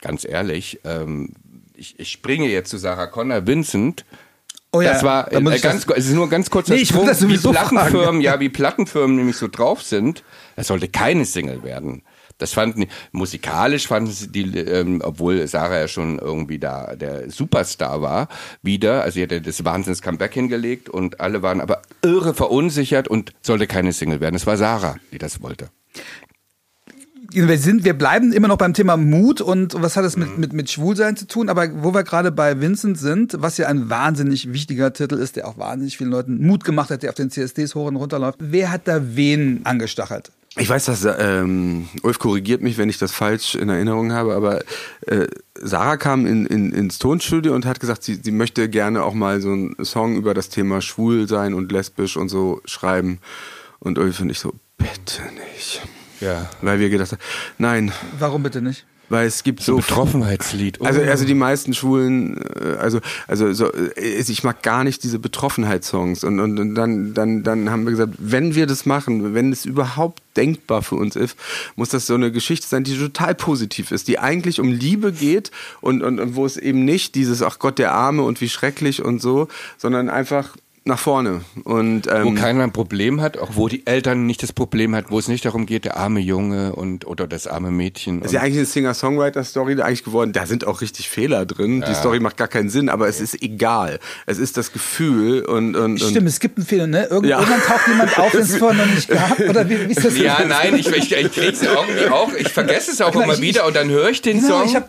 ganz 0.00 0.24
ehrlich, 0.24 0.80
ähm, 0.84 1.30
ich, 1.74 1.98
ich 1.98 2.10
springe 2.10 2.48
jetzt 2.48 2.70
zu 2.70 2.78
Sarah 2.78 3.06
Connor, 3.06 3.46
Vincent. 3.46 4.04
Oh 4.72 4.80
ja, 4.80 4.92
das 4.92 5.02
war 5.02 5.24
da 5.30 5.38
äh, 5.38 5.42
ganz, 5.42 5.86
das- 5.86 5.96
es 5.96 6.06
ist 6.06 6.14
nur 6.14 6.24
ein 6.26 6.30
ganz 6.30 6.50
kurzer 6.50 6.74
Nee, 6.74 6.80
ich 6.82 6.88
Sprung, 6.88 7.06
das 7.06 7.26
wie 7.26 7.36
Plattenfirmen, 7.38 8.20
ja, 8.20 8.40
wie 8.40 8.48
Plattenfirmen 8.48 9.16
nämlich 9.16 9.36
so 9.36 9.48
drauf 9.48 9.82
sind. 9.82 10.22
Das 10.56 10.66
sollte 10.66 10.88
keine 10.88 11.24
Single 11.24 11.62
werden. 11.62 12.02
Das 12.38 12.52
fanden 12.52 12.84
musikalisch 13.12 13.86
fanden 13.86 14.10
sie 14.10 14.28
die, 14.30 14.58
ähm, 14.58 15.00
obwohl 15.02 15.46
Sarah 15.48 15.78
ja 15.78 15.88
schon 15.88 16.18
irgendwie 16.18 16.58
da 16.58 16.94
der 16.94 17.30
Superstar 17.30 18.02
war, 18.02 18.28
wieder. 18.60 19.02
Also 19.04 19.14
sie 19.14 19.22
hatte 19.22 19.40
das 19.40 19.64
Wahnsinns 19.64 20.02
Comeback 20.02 20.34
hingelegt 20.34 20.90
und 20.90 21.18
alle 21.20 21.40
waren 21.42 21.62
aber 21.62 21.80
irre 22.02 22.34
verunsichert 22.34 23.08
und 23.08 23.32
sollte 23.40 23.66
keine 23.66 23.94
Single 23.94 24.20
werden. 24.20 24.34
Es 24.34 24.46
war 24.46 24.58
Sarah, 24.58 24.96
die 25.12 25.18
das 25.18 25.40
wollte. 25.40 25.70
Wir 27.36 27.58
sind, 27.58 27.84
wir 27.84 27.92
bleiben 27.94 28.32
immer 28.32 28.48
noch 28.48 28.56
beim 28.56 28.72
Thema 28.72 28.96
Mut 28.96 29.40
und 29.42 29.74
was 29.80 29.96
hat 29.96 30.04
es 30.04 30.16
Mhm. 30.16 30.22
mit, 30.22 30.38
mit, 30.38 30.52
mit 30.54 30.70
Schwulsein 30.70 31.16
zu 31.16 31.26
tun? 31.26 31.48
Aber 31.50 31.68
wo 31.82 31.92
wir 31.92 32.02
gerade 32.02 32.32
bei 32.32 32.60
Vincent 32.60 32.98
sind, 32.98 33.36
was 33.38 33.58
ja 33.58 33.68
ein 33.68 33.90
wahnsinnig 33.90 34.52
wichtiger 34.52 34.92
Titel 34.92 35.16
ist, 35.16 35.36
der 35.36 35.46
auch 35.46 35.58
wahnsinnig 35.58 35.98
vielen 35.98 36.10
Leuten 36.10 36.44
Mut 36.46 36.64
gemacht 36.64 36.90
hat, 36.90 37.02
der 37.02 37.10
auf 37.10 37.14
den 37.16 37.30
CSDs 37.30 37.74
hoch 37.74 37.86
und 37.86 37.96
runter 37.96 38.18
läuft. 38.18 38.38
Wer 38.40 38.70
hat 38.70 38.88
da 38.88 39.00
wen 39.16 39.60
angestachelt? 39.64 40.32
Ich 40.58 40.70
weiß, 40.70 40.86
dass 40.86 41.06
ähm, 41.18 41.86
Ulf 42.02 42.18
korrigiert 42.18 42.62
mich, 42.62 42.78
wenn 42.78 42.88
ich 42.88 42.96
das 42.96 43.12
falsch 43.12 43.54
in 43.56 43.68
Erinnerung 43.68 44.12
habe, 44.12 44.34
aber 44.34 44.62
äh, 45.06 45.26
Sarah 45.54 45.98
kam 45.98 46.24
in, 46.26 46.46
in, 46.46 46.72
ins 46.72 46.98
Tonstudio 46.98 47.54
und 47.54 47.66
hat 47.66 47.78
gesagt, 47.78 48.02
sie, 48.02 48.14
sie 48.22 48.30
möchte 48.30 48.66
gerne 48.70 49.02
auch 49.02 49.12
mal 49.12 49.42
so 49.42 49.50
einen 49.52 49.76
Song 49.84 50.16
über 50.16 50.32
das 50.32 50.48
Thema 50.48 50.80
schwul 50.80 51.28
sein 51.28 51.52
und 51.52 51.70
lesbisch 51.72 52.16
und 52.16 52.30
so 52.30 52.62
schreiben. 52.64 53.18
Und 53.80 53.98
Ulf 53.98 54.18
und 54.20 54.30
ich 54.30 54.38
so, 54.38 54.54
bitte 54.78 55.20
nicht. 55.52 55.82
Ja. 56.20 56.48
Weil 56.62 56.80
wir 56.80 56.90
gedacht 56.90 57.12
haben, 57.12 57.22
nein, 57.58 57.92
Warum 58.18 58.42
bitte 58.42 58.62
nicht? 58.62 58.84
weil 59.08 59.26
es 59.26 59.42
gibt 59.42 59.62
So 59.62 59.72
so 59.72 59.78
Betroffenheitslied. 59.78 60.80
Oh. 60.80 60.84
also, 60.84 61.00
also 61.00 61.24
die 61.24 61.34
meisten 61.34 61.74
Schwulen, 61.74 62.42
äh, 62.42 62.76
also, 62.78 63.00
also 63.26 63.52
so, 63.52 63.72
äh, 63.72 64.20
ich 64.20 64.42
mag 64.44 64.62
gar 64.62 64.84
nicht 64.84 65.02
diese 65.04 65.18
Betroffenheitssongs. 65.18 66.24
Und, 66.24 66.40
und, 66.40 66.58
und 66.58 66.74
dann, 66.74 67.14
dann, 67.14 67.42
dann 67.42 67.70
haben 67.70 67.84
wir 67.84 67.92
gesagt, 67.92 68.14
wenn 68.18 68.54
wir 68.54 68.66
das 68.66 68.86
machen, 68.86 69.34
wenn 69.34 69.52
es 69.52 69.64
überhaupt 69.64 70.22
denkbar 70.36 70.82
für 70.82 70.96
uns 70.96 71.16
ist, 71.16 71.38
muss 71.76 71.90
das 71.90 72.06
so 72.06 72.14
eine 72.14 72.32
Geschichte 72.32 72.66
sein, 72.66 72.84
die 72.84 72.98
total 72.98 73.34
positiv 73.34 73.92
ist, 73.92 74.08
die 74.08 74.18
eigentlich 74.18 74.60
um 74.60 74.70
Liebe 74.72 75.12
geht 75.12 75.50
und, 75.80 76.02
und, 76.02 76.18
und 76.18 76.34
wo 76.34 76.44
es 76.44 76.56
eben 76.56 76.84
nicht 76.84 77.14
dieses, 77.14 77.42
ach 77.42 77.58
Gott, 77.58 77.78
der 77.78 77.92
Arme 77.92 78.22
und 78.22 78.40
wie 78.40 78.48
schrecklich 78.48 79.02
und 79.02 79.22
so, 79.22 79.48
sondern 79.78 80.10
einfach 80.10 80.56
nach 80.86 80.98
vorne. 80.98 81.40
Und, 81.64 82.06
ähm, 82.06 82.24
wo 82.24 82.32
keiner 82.32 82.62
ein 82.62 82.72
Problem 82.72 83.20
hat, 83.20 83.38
auch 83.38 83.50
wo 83.54 83.68
die 83.68 83.86
Eltern 83.86 84.24
nicht 84.24 84.42
das 84.42 84.52
Problem 84.52 84.94
hat, 84.94 85.10
wo 85.10 85.18
es 85.18 85.26
nicht 85.28 85.44
darum 85.44 85.66
geht, 85.66 85.84
der 85.84 85.96
arme 85.96 86.20
Junge 86.20 86.74
und 86.74 87.06
oder 87.06 87.26
das 87.26 87.46
arme 87.46 87.70
Mädchen. 87.70 88.22
ist 88.22 88.32
ja 88.32 88.40
eigentlich 88.40 88.56
eine 88.58 88.66
Singer-Songwriter-Story 88.66 89.80
eigentlich 89.82 90.04
geworden. 90.04 90.32
Da 90.32 90.46
sind 90.46 90.66
auch 90.66 90.80
richtig 90.80 91.08
Fehler 91.08 91.44
drin. 91.44 91.84
Die 91.88 91.94
Story 91.94 92.20
macht 92.20 92.36
gar 92.36 92.48
keinen 92.48 92.68
Sinn, 92.70 92.88
aber 92.88 93.08
es 93.08 93.20
ist 93.20 93.42
egal. 93.42 93.98
Es 94.26 94.38
ist 94.38 94.56
das 94.56 94.72
Gefühl 94.72 95.44
und, 95.44 95.74
und, 95.76 96.00
und 96.00 96.10
Stimmt, 96.10 96.28
es 96.28 96.40
gibt 96.40 96.56
einen 96.58 96.66
Fehler, 96.66 96.86
ne? 96.86 97.04
Irgend, 97.06 97.26
Ja. 97.30 97.40
Irgendwann 97.40 97.62
taucht 97.62 97.88
jemand 97.88 98.18
auf, 98.18 98.30
den 98.30 98.40
es 98.40 98.56
vorher 98.56 98.86
noch 98.86 98.94
nicht 98.94 99.08
gab. 99.08 99.38
Oder 99.40 99.68
wie, 99.68 99.88
wie 99.88 99.92
ist 99.92 100.04
das? 100.04 100.16
ja, 100.18 100.38
nein, 100.46 100.76
ich, 100.76 100.86
ich, 100.88 101.12
ich 101.12 101.32
krieg's 101.32 101.62
irgendwie 101.62 102.06
auch, 102.10 102.32
ich 102.32 102.48
vergesse 102.48 102.92
es 102.92 103.00
auch 103.00 103.10
Genau, 103.12 103.24
immer 103.24 103.34
ich- 103.34 103.40
wieder 103.40 103.66
und 103.66 103.74
dann 103.76 103.88
höre 103.90 104.10
ich 104.10 104.22
den 104.22 104.40
Genau, 104.40 104.60
Song. 104.60 104.68
ich 104.68 104.76
hab, 104.76 104.88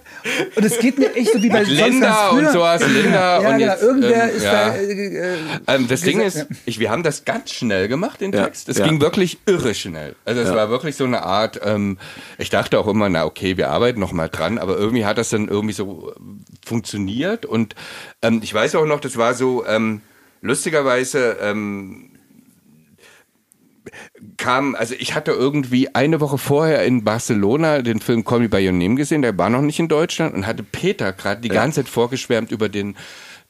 und 0.55 0.63
es 0.63 0.77
geht 0.79 0.99
mir 0.99 1.13
echt 1.15 1.33
so 1.33 1.41
wie 1.41 1.49
bei 1.49 1.63
Linda 1.63 2.07
ganz 2.07 2.17
früher. 2.29 2.47
und 2.47 2.53
sowas, 2.53 2.81
Linda 2.87 3.41
Ja, 3.41 3.49
und 3.49 3.57
genau, 3.57 3.71
jetzt, 3.73 3.81
irgendwer 3.83 4.23
ähm, 4.29 4.35
ist 4.37 4.43
ja. 4.43 4.51
da. 4.51 4.75
Äh, 4.75 5.17
äh, 5.17 5.86
Das 5.87 6.01
Ding 6.01 6.19
ist, 6.19 6.47
ich, 6.65 6.79
wir 6.79 6.89
haben 6.89 7.03
das 7.03 7.25
ganz 7.25 7.51
schnell 7.51 7.87
gemacht, 7.87 8.21
den 8.21 8.31
Ja, 8.31 8.43
Text. 8.45 8.69
Es 8.69 8.77
ja. 8.77 8.87
ging 8.87 9.01
wirklich 9.01 9.39
irre 9.45 9.73
schnell. 9.73 10.15
Also 10.25 10.41
es 10.41 10.53
war 10.53 10.69
wirklich 10.69 10.95
so 10.95 11.03
eine 11.05 11.23
Art, 11.23 11.59
ähm, 11.63 11.97
ich 12.37 12.49
dachte 12.49 12.79
auch 12.79 12.87
immer, 12.87 13.09
na 13.09 13.25
okay, 13.25 13.57
wir 13.57 13.69
arbeiten 13.69 13.99
noch 13.99 14.11
mal 14.11 14.29
dran, 14.29 14.57
aber 14.57 14.77
irgendwie 14.77 15.05
hat 15.05 15.17
das 15.17 15.29
dann 15.29 15.47
irgendwie 15.47 15.73
so 15.73 16.11
äh, 16.11 16.19
funktioniert 16.65 17.45
und 17.45 17.75
ähm, 18.21 18.41
ich 18.43 18.53
weiß 18.53 18.75
auch 18.75 18.85
noch, 18.85 18.99
das 18.99 19.17
war 19.17 19.33
so, 19.33 19.65
ähm, 19.65 20.01
lustigerweise, 20.41 21.37
ähm, 21.41 22.11
kam, 24.37 24.75
also 24.75 24.95
ich 24.97 25.15
hatte 25.15 25.31
irgendwie 25.31 25.93
eine 25.95 26.19
Woche 26.19 26.37
vorher 26.37 26.83
in 26.83 27.03
Barcelona 27.03 27.81
den 27.81 27.99
Film 27.99 28.23
Call 28.23 28.39
Me 28.39 28.49
By 28.49 28.65
Your 28.65 28.73
Name 28.73 28.95
gesehen, 28.95 29.21
der 29.21 29.37
war 29.37 29.49
noch 29.49 29.61
nicht 29.61 29.79
in 29.79 29.87
Deutschland 29.87 30.33
und 30.35 30.45
hatte 30.45 30.63
Peter 30.63 31.13
gerade 31.13 31.41
die 31.41 31.49
ganze 31.49 31.83
Zeit 31.83 31.89
vorgeschwärmt 31.89 32.51
über 32.51 32.69
den 32.69 32.95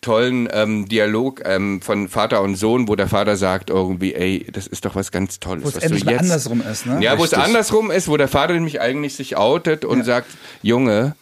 tollen 0.01 0.47
ähm, 0.51 0.87
Dialog 0.87 1.41
ähm, 1.45 1.81
von 1.81 2.07
Vater 2.07 2.41
und 2.41 2.55
Sohn, 2.55 2.87
wo 2.87 2.95
der 2.95 3.07
Vater 3.07 3.35
sagt 3.35 3.69
irgendwie, 3.69 4.13
ey, 4.13 4.45
das 4.51 4.67
ist 4.67 4.85
doch 4.85 4.95
was 4.95 5.11
ganz 5.11 5.39
Tolles. 5.39 5.63
Wo 5.63 5.69
es 5.69 5.75
was 5.75 5.83
endlich 5.83 6.01
du 6.03 6.05
mal 6.05 6.11
jetzt 6.13 6.21
andersrum 6.23 6.61
ist, 6.61 6.85
ne? 6.85 6.99
Ja, 7.01 7.17
wo 7.17 7.23
es 7.23 7.33
andersrum 7.33 7.89
ist, 7.91 8.07
wo 8.07 8.15
der 8.17 8.27
Vater 8.27 8.53
nämlich 8.53 8.79
eigentlich 8.79 9.15
sich 9.15 9.37
outet 9.37 9.85
und 9.85 10.03
sagt, 10.03 10.27
Junge, 10.61 11.15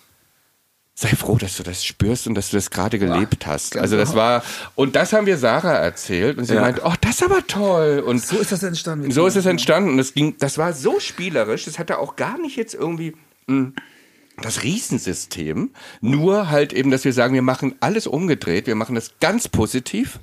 sei 0.94 1.10
froh, 1.10 1.38
dass 1.38 1.58
du 1.58 1.64
das 1.64 1.84
spürst 1.86 2.28
und 2.28 2.36
dass 2.36 2.50
du 2.52 2.58
das 2.58 2.70
gerade 2.70 3.00
gelebt 3.00 3.46
hast. 3.48 3.78
Also 3.78 3.98
das 3.98 4.16
war, 4.16 4.44
und 4.76 4.96
das 4.96 5.14
haben 5.14 5.26
wir 5.26 5.38
Sarah 5.38 5.74
erzählt 5.74 6.38
und 6.38 6.46
sie 6.46 6.56
Ja. 6.56 6.62
meint, 6.62 6.82
oh, 6.84 6.94
das 7.02 7.16
ist 7.16 7.24
aber 7.24 7.46
toll. 7.48 8.02
Und 8.06 8.24
so 8.26 8.38
ist 8.38 8.52
das 8.52 8.64
entstanden. 8.64 9.12
so 9.12 9.26
ist 9.28 9.36
es 9.36 9.46
entstanden 9.46 9.90
und 9.92 10.00
es 10.00 10.14
ging, 10.14 10.36
das 10.40 10.58
war 10.58 10.74
so 10.74 11.00
spielerisch, 11.00 11.66
das 11.66 11.80
hatte 11.80 11.98
auch 12.00 12.16
gar 12.16 12.38
nicht 12.40 12.56
jetzt 12.56 12.74
irgendwie 12.74 13.14
mh, 13.48 13.72
das 14.42 14.64
Riesensystem, 14.64 15.72
nur 16.02 16.50
halt 16.50 16.74
eben, 16.74 16.92
dass 16.92 17.06
wir 17.06 17.14
sagen, 17.14 17.34
wir 17.34 17.42
machen 17.42 17.76
alles 17.80 18.08
umgedreht, 18.08 18.68
wir 18.68 18.76
machen 18.76 18.96
das 18.96 19.14
ganz 19.20 19.48
positiv. 19.48 20.20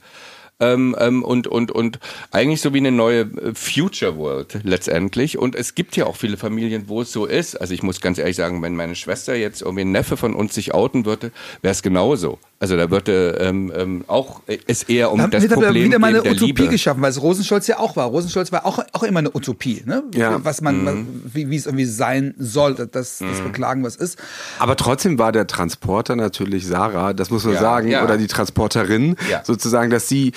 Ähm, 0.60 0.94
ähm, 1.00 1.24
und, 1.24 1.48
und, 1.48 1.72
und 1.72 1.98
eigentlich 2.30 2.60
so 2.60 2.72
wie 2.72 2.78
eine 2.78 2.92
neue 2.92 3.22
äh, 3.22 3.52
Future 3.52 4.16
World 4.16 4.60
letztendlich. 4.62 5.36
Und 5.36 5.56
es 5.56 5.74
gibt 5.74 5.96
ja 5.96 6.06
auch 6.06 6.14
viele 6.14 6.36
Familien, 6.36 6.88
wo 6.88 7.02
es 7.02 7.10
so 7.10 7.26
ist. 7.26 7.56
Also 7.56 7.74
ich 7.74 7.82
muss 7.82 8.00
ganz 8.00 8.18
ehrlich 8.18 8.36
sagen, 8.36 8.62
wenn 8.62 8.76
meine 8.76 8.94
Schwester 8.94 9.34
jetzt 9.34 9.62
irgendwie 9.62 9.80
ein 9.80 9.90
Neffe 9.90 10.16
von 10.16 10.34
uns 10.34 10.54
sich 10.54 10.72
outen 10.72 11.04
würde, 11.04 11.32
wäre 11.62 11.72
es 11.72 11.82
genauso. 11.82 12.38
Also 12.62 12.76
da 12.76 12.88
würde 12.92 13.38
ähm, 13.40 13.72
ähm, 13.76 14.04
auch 14.06 14.40
äh, 14.46 14.56
es 14.68 14.84
eher 14.84 15.10
um 15.10 15.18
Da 15.18 15.26
das 15.26 15.42
wird 15.42 15.52
aber 15.52 15.62
Problem 15.62 15.86
wieder 15.86 15.98
mal 15.98 16.10
eine 16.10 16.20
Utopie 16.20 16.46
Liebe. 16.46 16.68
geschaffen, 16.68 17.02
weil 17.02 17.10
es 17.10 17.20
Rosenstolz 17.20 17.66
ja 17.66 17.80
auch 17.80 17.96
war. 17.96 18.06
Rosenstolz 18.06 18.52
war 18.52 18.64
auch, 18.64 18.78
auch 18.92 19.02
immer 19.02 19.18
eine 19.18 19.34
Utopie, 19.34 19.82
ne? 19.84 20.04
Ja. 20.14 20.44
Was 20.44 20.60
man, 20.60 20.84
Mhm. 20.84 21.06
wie, 21.24 21.50
wie 21.50 21.56
es 21.56 21.66
irgendwie 21.66 21.86
sein 21.86 22.34
soll, 22.38 22.74
das, 22.76 23.18
das 23.18 23.40
Beklagen, 23.42 23.82
was 23.82 23.96
ist. 23.96 24.16
Aber 24.60 24.76
trotzdem 24.76 25.18
war 25.18 25.32
der 25.32 25.48
Transporter 25.48 26.14
natürlich 26.14 26.64
Sarah, 26.64 27.14
das 27.14 27.30
muss 27.30 27.44
man 27.44 27.54
Ja, 27.54 27.60
sagen, 27.60 27.88
ja. 27.88 28.04
oder 28.04 28.16
die 28.16 28.28
Transporterin, 28.28 29.16
Ja. 29.28 29.42
sozusagen, 29.44 29.90
dass 29.90 30.08
sie, 30.08 30.30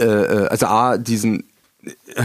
äh, 0.00 0.02
äh, 0.04 0.46
also 0.48 0.66
A, 0.66 0.98
diesen, 0.98 1.44
äh, 2.16 2.22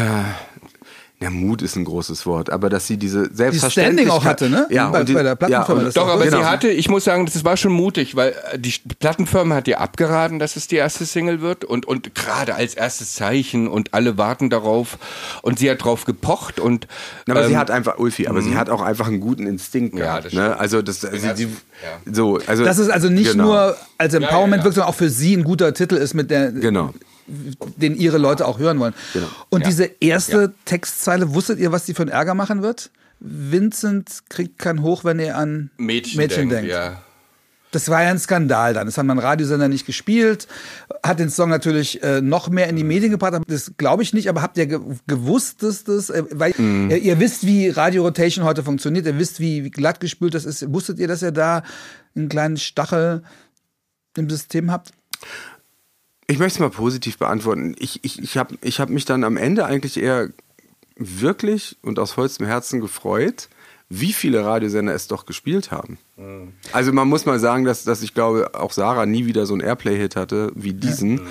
ja, 1.23 1.29
Mut 1.29 1.61
ist 1.61 1.75
ein 1.77 1.85
großes 1.85 2.25
Wort, 2.25 2.49
aber 2.49 2.69
dass 2.69 2.85
sie 2.85 2.97
diese 2.97 3.33
Selbstverständlichkeit... 3.33 3.83
Standing 3.93 4.09
auch 4.09 4.25
hatte, 4.25 4.49
ne? 4.49 4.67
Ja, 4.69 4.89
Bei- 4.89 4.99
und 4.99 5.09
die, 5.09 5.13
bei 5.13 5.23
der 5.23 5.35
Plattenfirma, 5.35 5.81
ja, 5.81 5.85
das 5.87 5.95
und, 5.95 6.03
Doch, 6.03 6.13
aber 6.13 6.25
genau. 6.25 6.37
sie 6.39 6.45
hatte, 6.45 6.67
ich 6.69 6.89
muss 6.89 7.05
sagen, 7.05 7.25
das 7.25 7.43
war 7.45 7.55
schon 7.55 7.71
mutig, 7.71 8.15
weil 8.15 8.35
äh, 8.51 8.59
die 8.59 8.73
Plattenfirma 8.99 9.55
hat 9.55 9.67
ihr 9.67 9.79
abgeraten, 9.79 10.37
dass 10.39 10.55
es 10.57 10.67
die 10.67 10.75
erste 10.75 11.05
Single 11.05 11.39
wird 11.41 11.63
und, 11.65 11.85
und 11.85 12.13
gerade 12.13 12.55
als 12.55 12.73
erstes 12.73 13.13
Zeichen 13.13 13.67
und 13.67 13.93
alle 13.93 14.17
warten 14.17 14.49
darauf 14.49 14.97
und 15.41 15.59
sie 15.59 15.71
hat 15.71 15.83
drauf 15.83 16.03
gepocht 16.05 16.59
und 16.59 16.87
Na, 17.25 17.35
aber 17.35 17.47
sie 17.47 17.53
ähm, 17.53 17.59
hat 17.59 17.71
einfach, 17.71 17.97
Ulfi, 17.97 18.27
aber 18.27 18.41
sie 18.41 18.55
hat 18.55 18.69
auch 18.69 18.81
einfach 18.81 19.07
einen 19.07 19.21
guten 19.21 19.47
Instinkt 19.47 19.97
Ja, 19.97 20.05
gehabt. 20.05 20.25
das 20.25 20.33
ne? 20.33 20.57
Also 20.59 20.81
das, 20.81 21.01
sie, 21.01 21.07
hat 21.07 21.37
sie, 21.37 21.45
sie- 21.45 21.49
ja. 22.05 22.13
so, 22.13 22.39
also 22.45 22.65
Dass 22.65 22.77
es 22.79 22.89
also 22.89 23.09
nicht 23.09 23.31
genau. 23.31 23.45
nur 23.45 23.77
als 23.97 24.13
Empowerment 24.13 24.51
ja, 24.51 24.57
ja. 24.57 24.63
wirkt, 24.65 24.75
sondern 24.75 24.89
auch 24.89 24.95
für 24.95 25.09
sie 25.09 25.35
ein 25.37 25.43
guter 25.43 25.73
Titel 25.73 25.95
ist, 25.95 26.13
mit 26.13 26.29
der, 26.31 26.51
Genau. 26.51 26.93
Den 27.27 27.95
ihre 27.95 28.17
Leute 28.17 28.45
auch 28.47 28.59
hören 28.59 28.79
wollen. 28.79 28.93
Genau. 29.13 29.27
Und 29.49 29.61
Ja. 29.61 29.67
diese 29.67 29.89
erste 29.99 30.53
Textzeile, 30.65 31.33
wusstet 31.33 31.59
ihr, 31.59 31.71
was 31.71 31.85
die 31.85 31.93
für 31.93 32.03
einen 32.03 32.11
Ärger 32.11 32.33
machen 32.33 32.61
wird? 32.61 32.91
Vincent 33.19 34.23
kriegt 34.29 34.59
keinen 34.59 34.81
Hoch, 34.81 35.03
wenn 35.05 35.19
er 35.19 35.37
an 35.37 35.69
Mädchen, 35.77 36.19
denkt, 36.49 36.69
Ja. 36.69 37.01
Das 37.71 37.89
war 37.89 38.03
ja 38.03 38.11
ein 38.11 38.19
Skandal 38.19 38.75
dann. 38.75 38.85
Das 38.85 38.99
haben 38.99 39.07
dann 39.07 39.17
Radiosender 39.17 39.67
nicht 39.67 39.87
gespielt, 39.87 40.47
hat 41.01 41.17
den 41.19 41.31
Song 41.31 41.49
natürlich 41.49 42.03
äh, 42.03 42.21
noch 42.21 42.47
mehr 42.49 42.67
in 42.69 42.75
die 42.75 42.83
Medien 42.83 43.09
gebracht. 43.11 43.33
Das 43.47 43.71
glaube 43.77 44.03
ich 44.03 44.13
nicht, 44.13 44.29
aber 44.29 44.43
habt 44.43 44.59
ihr 44.59 44.67
ge 44.67 44.79
gewusst, 45.07 45.63
dass 45.63 45.83
das, 45.83 46.11
äh, 46.11 46.23
weil 46.29 46.53
ihr, 46.59 46.97
ihr 46.99 47.19
wisst, 47.19 47.47
wie 47.47 47.69
Radio 47.69 48.03
Rotation 48.03 48.45
heute 48.45 48.61
funktioniert, 48.61 49.07
ihr 49.07 49.17
wisst, 49.17 49.39
wie, 49.39 49.63
wie 49.63 49.71
glatt 49.71 49.99
gespült 49.99 50.35
das 50.35 50.45
ist. 50.45 50.71
Wusstet 50.71 50.99
ihr, 50.99 51.07
dass 51.07 51.23
ihr 51.23 51.31
da 51.31 51.63
einen 52.15 52.29
kleinen 52.29 52.57
Stachel 52.57 53.23
im 54.15 54.29
System 54.29 54.69
habt? 54.71 54.91
Ich 56.27 56.39
möchte 56.39 56.57
es 56.57 56.59
mal 56.59 56.69
positiv 56.69 57.17
beantworten. 57.17 57.75
Ich, 57.79 58.03
ich, 58.03 58.21
ich 58.21 58.37
habe 58.37 58.57
ich 58.61 58.79
hab 58.79 58.89
mich 58.89 59.05
dann 59.05 59.23
am 59.23 59.37
Ende 59.37 59.65
eigentlich 59.65 59.97
eher 59.97 60.29
wirklich 60.95 61.77
und 61.81 61.99
aus 61.99 62.11
vollstem 62.11 62.45
Herzen 62.45 62.79
gefreut, 62.79 63.49
wie 63.89 64.13
viele 64.13 64.45
Radiosender 64.45 64.93
es 64.93 65.07
doch 65.07 65.25
gespielt 65.25 65.71
haben. 65.71 65.97
Also 66.71 66.93
man 66.93 67.07
muss 67.07 67.25
mal 67.25 67.39
sagen, 67.39 67.65
dass, 67.65 67.83
dass 67.85 68.03
ich 68.03 68.13
glaube, 68.13 68.51
auch 68.53 68.71
Sarah 68.71 69.07
nie 69.07 69.25
wieder 69.25 69.47
so 69.47 69.53
einen 69.55 69.61
Airplay-Hit 69.63 70.15
hatte 70.15 70.51
wie 70.53 70.73
diesen. 70.73 71.21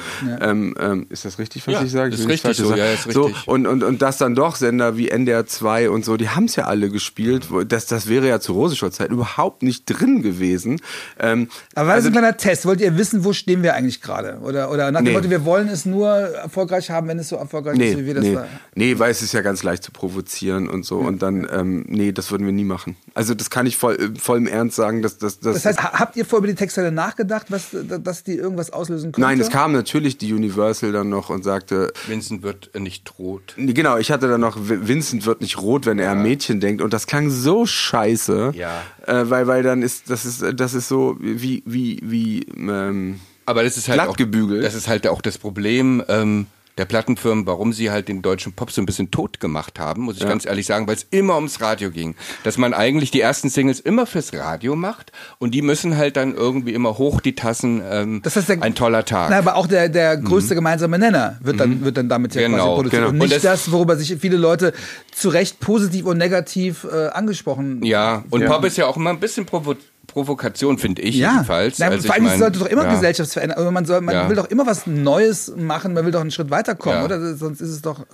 Ähm, 0.41 0.75
ähm, 0.81 1.07
ist 1.09 1.25
das 1.25 1.39
richtig, 1.39 1.65
was 1.69 1.75
Ja, 1.75 1.83
ich 1.85 1.93
sage? 1.93 2.13
Ich 2.13 2.21
ist 2.21 2.27
nicht 2.27 2.45
richtig 2.45 2.67
falsch 2.67 2.69
so, 2.69 2.75
ja, 2.77 2.93
ist 2.93 3.11
so 3.13 3.23
richtig. 3.27 3.47
und, 3.47 3.69
und, 3.69 3.85
und 3.85 4.03
dass 4.03 4.19
dann 4.19 4.35
doch 4.35 4.57
Sender 4.57 4.97
wie 4.97 5.09
NDR 5.09 5.47
2 5.47 5.89
und 5.89 6.05
so, 6.05 6.17
die 6.17 6.31
haben 6.31 6.47
es 6.47 6.57
ja 6.57 6.65
alle 6.65 6.91
gespielt. 6.91 7.47
Das, 7.69 7.87
das 7.87 8.09
wäre 8.09 8.27
ja 8.27 8.41
zu 8.41 8.55
Rosenscholz-Zeit 8.55 9.13
überhaupt 9.13 9.63
nicht 9.63 9.85
drin 9.87 10.21
gewesen. 10.21 10.81
Ähm, 11.21 11.49
Aber 11.77 11.87
war 11.89 11.95
das 11.97 12.05
also- 12.05 12.09
ein 12.09 12.13
kleiner 12.13 12.37
Test? 12.37 12.67
Wollt 12.67 12.81
ihr 12.81 12.99
wissen, 12.99 13.25
wo 13.25 13.33
stehen 13.33 13.63
wir 13.63 13.75
eigentlich 13.75 14.03
gerade? 14.03 14.39
Oder, 14.43 14.69
oder 14.73 14.91
nach 14.91 14.99
dem 15.01 15.05
Nee. 15.05 15.13
Motto, 15.13 15.31
wir 15.31 15.45
wollen 15.45 15.69
es 15.69 15.87
nur 15.87 16.09
erfolgreich 16.09 16.91
haben, 16.91 17.07
wenn 17.07 17.21
es 17.21 17.29
so 17.29 17.37
erfolgreich 17.37 17.77
Nee, 17.79 17.93
ist, 17.93 17.99
wie 17.99 18.07
wir 18.07 18.15
das 18.15 18.25
nee. 18.25 18.35
war? 18.35 18.49
nee, 18.75 18.99
weil 18.99 19.13
es 19.13 19.23
ist 19.23 19.33
ja 19.33 19.43
ganz 19.43 19.63
leicht 19.63 19.85
zu 19.85 19.93
provozieren 19.93 20.69
und 20.69 20.85
so. 20.85 20.99
Und 20.99 21.23
dann, 21.23 21.47
ähm, 21.53 21.85
nee, 21.87 22.11
das 22.11 22.33
würden 22.33 22.47
wir 22.47 22.53
nie 22.53 22.65
machen. 22.65 22.97
Also 23.15 23.35
das 23.35 23.49
kann 23.49 23.67
ich 23.67 23.77
voll, 23.77 23.95
äh, 23.95 24.19
voll 24.19 24.39
im 24.39 24.49
Ernst 24.49 24.72
sagen, 24.75 25.03
dass 25.03 25.19
das. 25.19 25.41
Das 25.41 25.65
heißt, 25.65 25.83
ha- 25.83 25.93
habt 25.99 26.17
ihr 26.17 26.25
vorher 26.25 26.39
über 26.45 26.49
die 26.49 26.55
Textteile 26.59 26.93
nachgedacht, 26.93 27.47
was, 27.51 27.69
dass 27.73 28.25
die 28.25 28.35
irgendwas 28.35 28.71
auslösen 28.73 29.13
könnte? 29.13 29.21
Nein, 29.21 29.41
es 29.41 29.51
kam 29.51 29.73
natürlich 29.73 30.19
die 30.19 30.33
Universal 30.33 30.93
dann 30.93 31.09
noch 31.09 31.31
und 31.31 31.43
sagte, 31.45 31.93
Vincent 32.07 32.43
wird 32.43 32.71
nicht 32.79 33.19
rot. 33.19 33.55
genau, 33.57 33.97
ich 33.99 34.11
hatte 34.11 34.29
dann 34.29 34.41
noch, 34.41 34.57
Vincent 34.61 35.27
wird 35.27 35.41
nicht 35.41 35.61
rot, 35.61 35.87
wenn 35.87 35.99
er 35.99 36.13
an 36.13 36.23
Mädchen 36.23 36.61
denkt. 36.61 36.83
Und 36.83 36.93
das 36.93 37.07
klang 37.07 37.31
so 37.31 37.67
scheiße. 37.67 38.53
Ja. 38.55 38.83
Äh, 39.07 39.29
weil, 39.31 39.47
weil 39.47 39.63
dann 39.63 39.83
ist, 39.83 40.11
das 40.11 40.25
ist, 40.25 40.45
das 40.55 40.75
ist 40.75 40.89
so 40.89 41.17
wie, 41.21 41.63
wie, 41.67 42.01
wie, 42.03 42.41
ähm, 42.57 43.21
Aber 43.47 43.63
das 43.63 43.77
ist 43.77 43.89
halt 43.89 43.97
Glatt 43.99 44.09
auch, 44.09 44.17
gebügelt. 44.17 44.65
Das 44.65 44.75
ist 44.75 44.89
halt 44.89 45.07
auch 45.07 45.21
das 45.23 45.39
Problem 45.39 46.03
ähm, 46.09 46.47
der 46.79 46.85
Plattenfirmen, 46.87 47.47
warum 47.47 47.73
sie 47.73 47.91
halt 47.91 48.09
den 48.09 48.23
deutschen 48.23 48.53
Pop 48.55 48.71
so 48.71 48.81
ein 48.81 48.87
bisschen 48.87 49.11
tot 49.11 49.41
gemacht 49.41 49.79
haben, 49.79 50.03
muss 50.03 50.17
ich 50.17 50.27
ganz 50.27 50.47
ehrlich 50.47 50.65
sagen, 50.67 50.87
weil 50.87 50.95
es 50.97 51.07
immer 51.11 51.35
ums 51.37 51.61
Radio 51.61 51.91
ging. 51.91 52.15
Dass 52.45 52.57
man 52.57 52.73
eigentlich 52.73 53.11
die 53.11 53.21
ersten 53.21 53.51
Singles 53.51 53.79
immer 53.81 54.07
fürs 54.07 54.33
Radio 54.33 54.75
macht 54.75 55.13
und 55.39 55.53
die 55.53 55.61
müssen 55.63 55.97
halt 55.99 56.17
dann 56.17 56.35
irgendwie 56.35 56.73
immer 56.73 56.97
hoch 56.97 57.21
die 57.21 57.35
Tassen. 57.35 57.83
Ähm, 57.89 58.21
Das 58.23 58.37
heißt, 58.37 58.49
der, 58.49 58.63
ein 58.63 58.75
toller 58.75 59.05
Tag. 59.05 59.29
Na, 59.31 59.39
aber 59.39 59.57
auch 59.57 59.67
der, 59.67 59.89
der 59.91 60.17
größte 60.17 60.55
gemeinsame 60.55 60.99
Nenner 60.99 61.39
wird 61.43 61.61
dann, 61.61 61.85
wird 61.85 61.97
dann 61.97 62.09
damit 62.09 62.35
ja 62.35 62.49
Mhm. 62.49 62.53
Genau, 62.53 62.65
quasi 62.65 62.75
produziert. 62.77 62.93
genau. 63.03 63.09
Und 63.11 63.15
Und 63.21 63.29
nicht 63.29 63.45
das- 63.45 63.65
das, 63.65 63.71
worüber 63.73 63.97
sich 63.97 64.17
viele 64.19 64.37
Leute 64.37 64.73
zu 65.15 65.29
Recht 65.29 65.61
positiv 65.61 66.07
und 66.07 66.17
negativ 66.19 66.85
äh, 66.91 67.09
angesprochen 67.09 67.83
ja, 67.85 68.25
und 68.31 68.41
Ja. 68.41 68.49
Pop 68.51 68.65
ist 68.65 68.77
ja 68.79 68.87
auch 68.87 68.97
immer 68.97 69.11
ein 69.11 69.21
bisschen 69.21 69.45
provo 69.47 69.75
Provokation, 70.13 70.79
finde 70.79 71.03
ich 71.03 71.17
Ja, 71.17 71.33
jedenfalls. 71.33 71.79
Na, 71.79 71.87
Also 71.87 71.99
vor 71.99 72.05
ich 72.07 72.13
allem 72.13 72.25
mein, 72.25 72.39
sollte 72.39 72.59
doch 72.59 72.67
immer 72.67 72.85
ja. 72.85 72.95
Gesellschaftsveränderung, 72.95 73.63
aber 73.63 73.71
man, 73.73 73.87
soll, 73.87 74.01
man 74.03 74.15
Ja. 74.15 74.29
will 74.29 74.37
doch 74.37 74.51
immer 74.51 74.67
was 74.67 74.87
Neues 74.87 75.53
machen, 75.57 75.95
man 75.95 76.05
will 76.05 76.13
doch 76.13 76.21
einen 76.21 76.31
Schritt 76.31 76.51
weiterkommen, 76.51 76.99
Ja. 76.99 77.05
oder? 77.07 77.35
Sonst 77.35 77.61
ist 77.61 77.71
es 77.71 77.81
doch. 77.83 78.07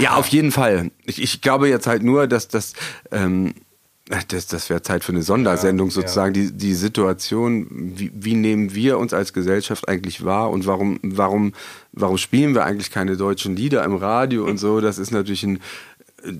Ja, 0.00 0.14
auf 0.16 0.26
jeden 0.28 0.50
Fall. 0.50 0.90
Ich, 1.04 1.22
ich 1.22 1.40
glaube 1.40 1.68
jetzt 1.68 1.86
halt 1.86 2.02
nur, 2.02 2.26
dass 2.26 2.48
das, 2.48 2.72
ähm, 3.12 3.54
Das, 4.28 4.46
das 4.48 4.68
wäre 4.68 4.82
Zeit 4.82 5.02
für 5.02 5.12
eine 5.12 5.22
Sondersendung 5.22 5.90
sozusagen. 5.90 6.34
Die, 6.34 6.52
die 6.52 6.74
Situation, 6.74 7.66
wie, 7.96 8.10
wie 8.14 8.34
nehmen 8.34 8.74
wir 8.74 8.98
uns 8.98 9.14
als 9.14 9.32
Gesellschaft 9.32 9.88
eigentlich 9.88 10.22
wahr 10.26 10.50
und 10.50 10.66
warum, 10.66 10.98
warum, 11.02 11.54
warum 11.92 12.18
spielen 12.18 12.54
wir 12.54 12.64
eigentlich 12.66 12.90
keine 12.90 13.16
deutschen 13.16 13.56
Lieder 13.56 13.82
im 13.82 13.94
Radio 13.96 14.44
und 14.44 14.58
so? 14.58 14.82
Das 14.82 14.98
ist 14.98 15.10
natürlich 15.10 15.42
ein 15.44 15.56
äh, 16.22 16.32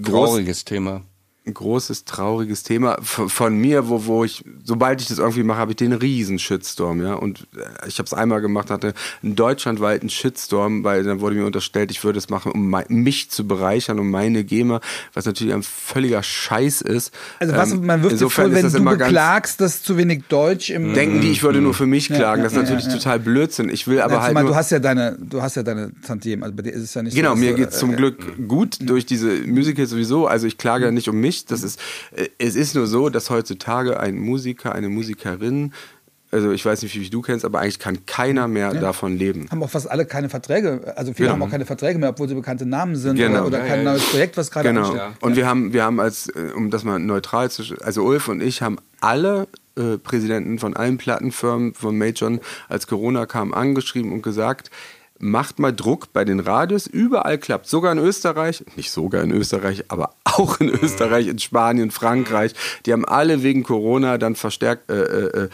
groß, 0.00 0.30
Trauriges 0.30 0.64
Thema. 0.64 1.02
Ein 1.46 1.52
großes, 1.52 2.06
trauriges 2.06 2.62
Thema 2.62 2.96
von, 3.02 3.56
mir, 3.58 3.88
wo, 3.88 4.06
wo 4.06 4.24
ich, 4.24 4.44
sobald 4.64 5.02
ich 5.02 5.08
das 5.08 5.18
irgendwie 5.18 5.42
mache, 5.42 5.58
habe 5.58 5.72
ich 5.72 5.76
den 5.76 5.92
riesen 5.92 6.38
Shitstorm, 6.38 7.02
ja. 7.02 7.14
Und 7.14 7.46
äh, 7.54 7.86
ich 7.86 7.98
habe 7.98 8.06
es 8.06 8.14
einmal 8.14 8.40
gemacht, 8.40 8.70
hatte 8.70 8.94
einen 9.22 9.36
deutschlandweiten 9.36 10.08
Shitstorm, 10.08 10.84
weil 10.84 11.04
dann 11.04 11.20
wurde 11.20 11.36
mir 11.36 11.44
unterstellt, 11.44 11.90
ich 11.90 12.02
würde 12.02 12.18
es 12.18 12.30
machen, 12.30 12.50
um 12.52 12.74
mich 12.88 13.30
zu 13.30 13.46
bereichern, 13.46 13.98
um 13.98 14.10
meine 14.10 14.42
GEMA, 14.42 14.80
was 15.12 15.26
natürlich 15.26 15.52
ein 15.52 15.62
völliger 15.62 16.22
Scheiß 16.22 16.80
ist. 16.80 17.12
Also 17.40 17.54
was 17.54 17.72
Ähm, 17.72 17.84
man 17.84 18.02
wirft 18.02 18.18
vor, 18.32 18.44
ist 18.46 18.54
wenn 18.54 18.62
das 18.62 18.72
du 18.72 18.82
beklagst, 18.82 19.60
dass 19.60 19.82
zu 19.82 19.98
wenig 19.98 20.24
Deutsch 20.28 20.70
im 20.70 20.94
Denken 20.94 21.20
die, 21.20 21.30
ich 21.30 21.42
würde 21.42 21.60
nur 21.60 21.74
für 21.74 21.86
mich 21.86 22.06
klagen. 22.08 22.40
ja, 22.40 22.44
das 22.44 22.52
ist 22.52 22.56
ja, 22.56 22.62
natürlich 22.62 22.84
ja, 22.86 22.90
ja. 22.92 22.96
total 22.96 23.20
Blödsinn. 23.20 23.68
Ich 23.68 23.86
will 23.86 24.00
aber 24.00 24.14
Ja, 24.14 24.22
halt 24.22 24.34
nur, 24.34 24.44
du 24.44 24.54
hast 24.54 24.70
ja 24.70 24.78
deine, 24.78 25.18
du 25.20 25.42
hast 25.42 25.56
ja 25.56 25.62
deine 25.62 25.90
Tantiemen, 26.06 26.42
also 26.42 26.56
bei 26.56 26.62
dir 26.62 26.72
ist 26.72 26.84
es 26.84 26.94
ja 26.94 27.02
nicht 27.02 27.14
Genau, 27.14 27.34
so. 27.34 27.36
mir 27.36 27.52
geht's 27.52 27.78
zum 27.78 27.92
äh, 27.92 27.96
Glück 27.96 28.48
gut 28.48 28.78
durch 28.80 29.04
diese 29.04 29.28
Musicals 29.46 29.90
sowieso. 29.90 30.26
Also 30.26 30.46
ich 30.46 30.56
klage 30.56 30.86
ja 30.86 30.90
nicht 30.90 31.08
um 31.10 31.20
mich. 31.20 31.33
Das 31.46 31.62
ist, 31.62 31.80
äh, 32.14 32.28
es 32.38 32.54
ist 32.56 32.74
nur 32.74 32.86
so, 32.86 33.08
dass 33.08 33.30
heutzutage 33.30 33.98
ein 34.00 34.16
Musiker, 34.18 34.74
eine 34.74 34.88
Musikerin, 34.88 35.72
also 36.30 36.50
ich 36.50 36.64
weiß 36.64 36.82
nicht, 36.82 36.98
wie 36.98 37.08
du 37.10 37.22
kennst, 37.22 37.44
aber 37.44 37.60
eigentlich 37.60 37.78
kann 37.78 38.06
keiner 38.06 38.48
mehr 38.48 38.74
davon 38.74 39.16
leben. 39.16 39.46
haben 39.52 39.62
auch 39.62 39.70
fast 39.70 39.88
alle 39.88 40.04
keine 40.04 40.28
Verträge, 40.28 40.92
also 40.96 41.12
viele 41.12 41.28
Genau. 41.28 41.34
haben 41.34 41.42
auch 41.42 41.50
keine 41.50 41.64
Verträge 41.64 41.98
mehr, 41.98 42.08
obwohl 42.10 42.28
sie 42.28 42.34
bekannte 42.34 42.66
Namen 42.66 42.96
sind 42.96 43.16
Genau. 43.16 43.38
oder, 43.38 43.46
oder 43.46 43.58
Ja, 43.60 43.66
kein 43.66 43.84
ja, 43.84 43.92
neues 43.92 44.04
Projekt, 44.10 44.36
was 44.36 44.50
gerade 44.50 44.68
Genau. 44.70 44.90
ansteht. 44.92 45.22
Und 45.22 45.36
wir 45.36 45.46
haben, 45.46 45.72
wir 45.72 45.84
haben 45.84 46.00
als, 46.00 46.28
äh, 46.28 46.50
um 46.56 46.70
das 46.70 46.82
mal 46.82 46.98
neutral 46.98 47.50
zu, 47.52 47.62
also 47.82 48.02
Ulf 48.02 48.26
und 48.28 48.42
ich 48.42 48.62
haben 48.62 48.78
alle 49.00 49.46
äh, 49.76 49.96
Präsidenten 49.98 50.58
von 50.58 50.74
allen 50.74 50.98
Plattenfirmen 50.98 51.74
von 51.74 51.96
Major, 51.96 52.32
als 52.68 52.86
Corona 52.88 53.26
kam, 53.26 53.54
angeschrieben 53.54 54.12
und 54.12 54.22
gesagt, 54.22 54.70
macht 55.24 55.58
mal 55.58 55.72
Druck 55.72 56.12
bei 56.12 56.24
den 56.24 56.38
Radios, 56.38 56.86
überall 56.86 57.38
klappt, 57.38 57.66
sogar 57.66 57.92
in 57.92 57.98
Österreich, 57.98 58.64
nicht 58.76 58.90
sogar 58.90 59.22
in 59.22 59.32
Österreich, 59.32 59.84
aber 59.88 60.14
auch 60.24 60.60
in 60.60 60.68
Österreich, 60.68 61.26
in 61.28 61.38
Spanien, 61.38 61.90
Frankreich, 61.90 62.52
die 62.86 62.92
haben 62.92 63.04
alle 63.04 63.42
wegen 63.42 63.62
Corona 63.62 64.18
dann 64.18 64.36
verstärkt 64.36 64.90
äh, 64.90 65.02
äh, 65.02 65.48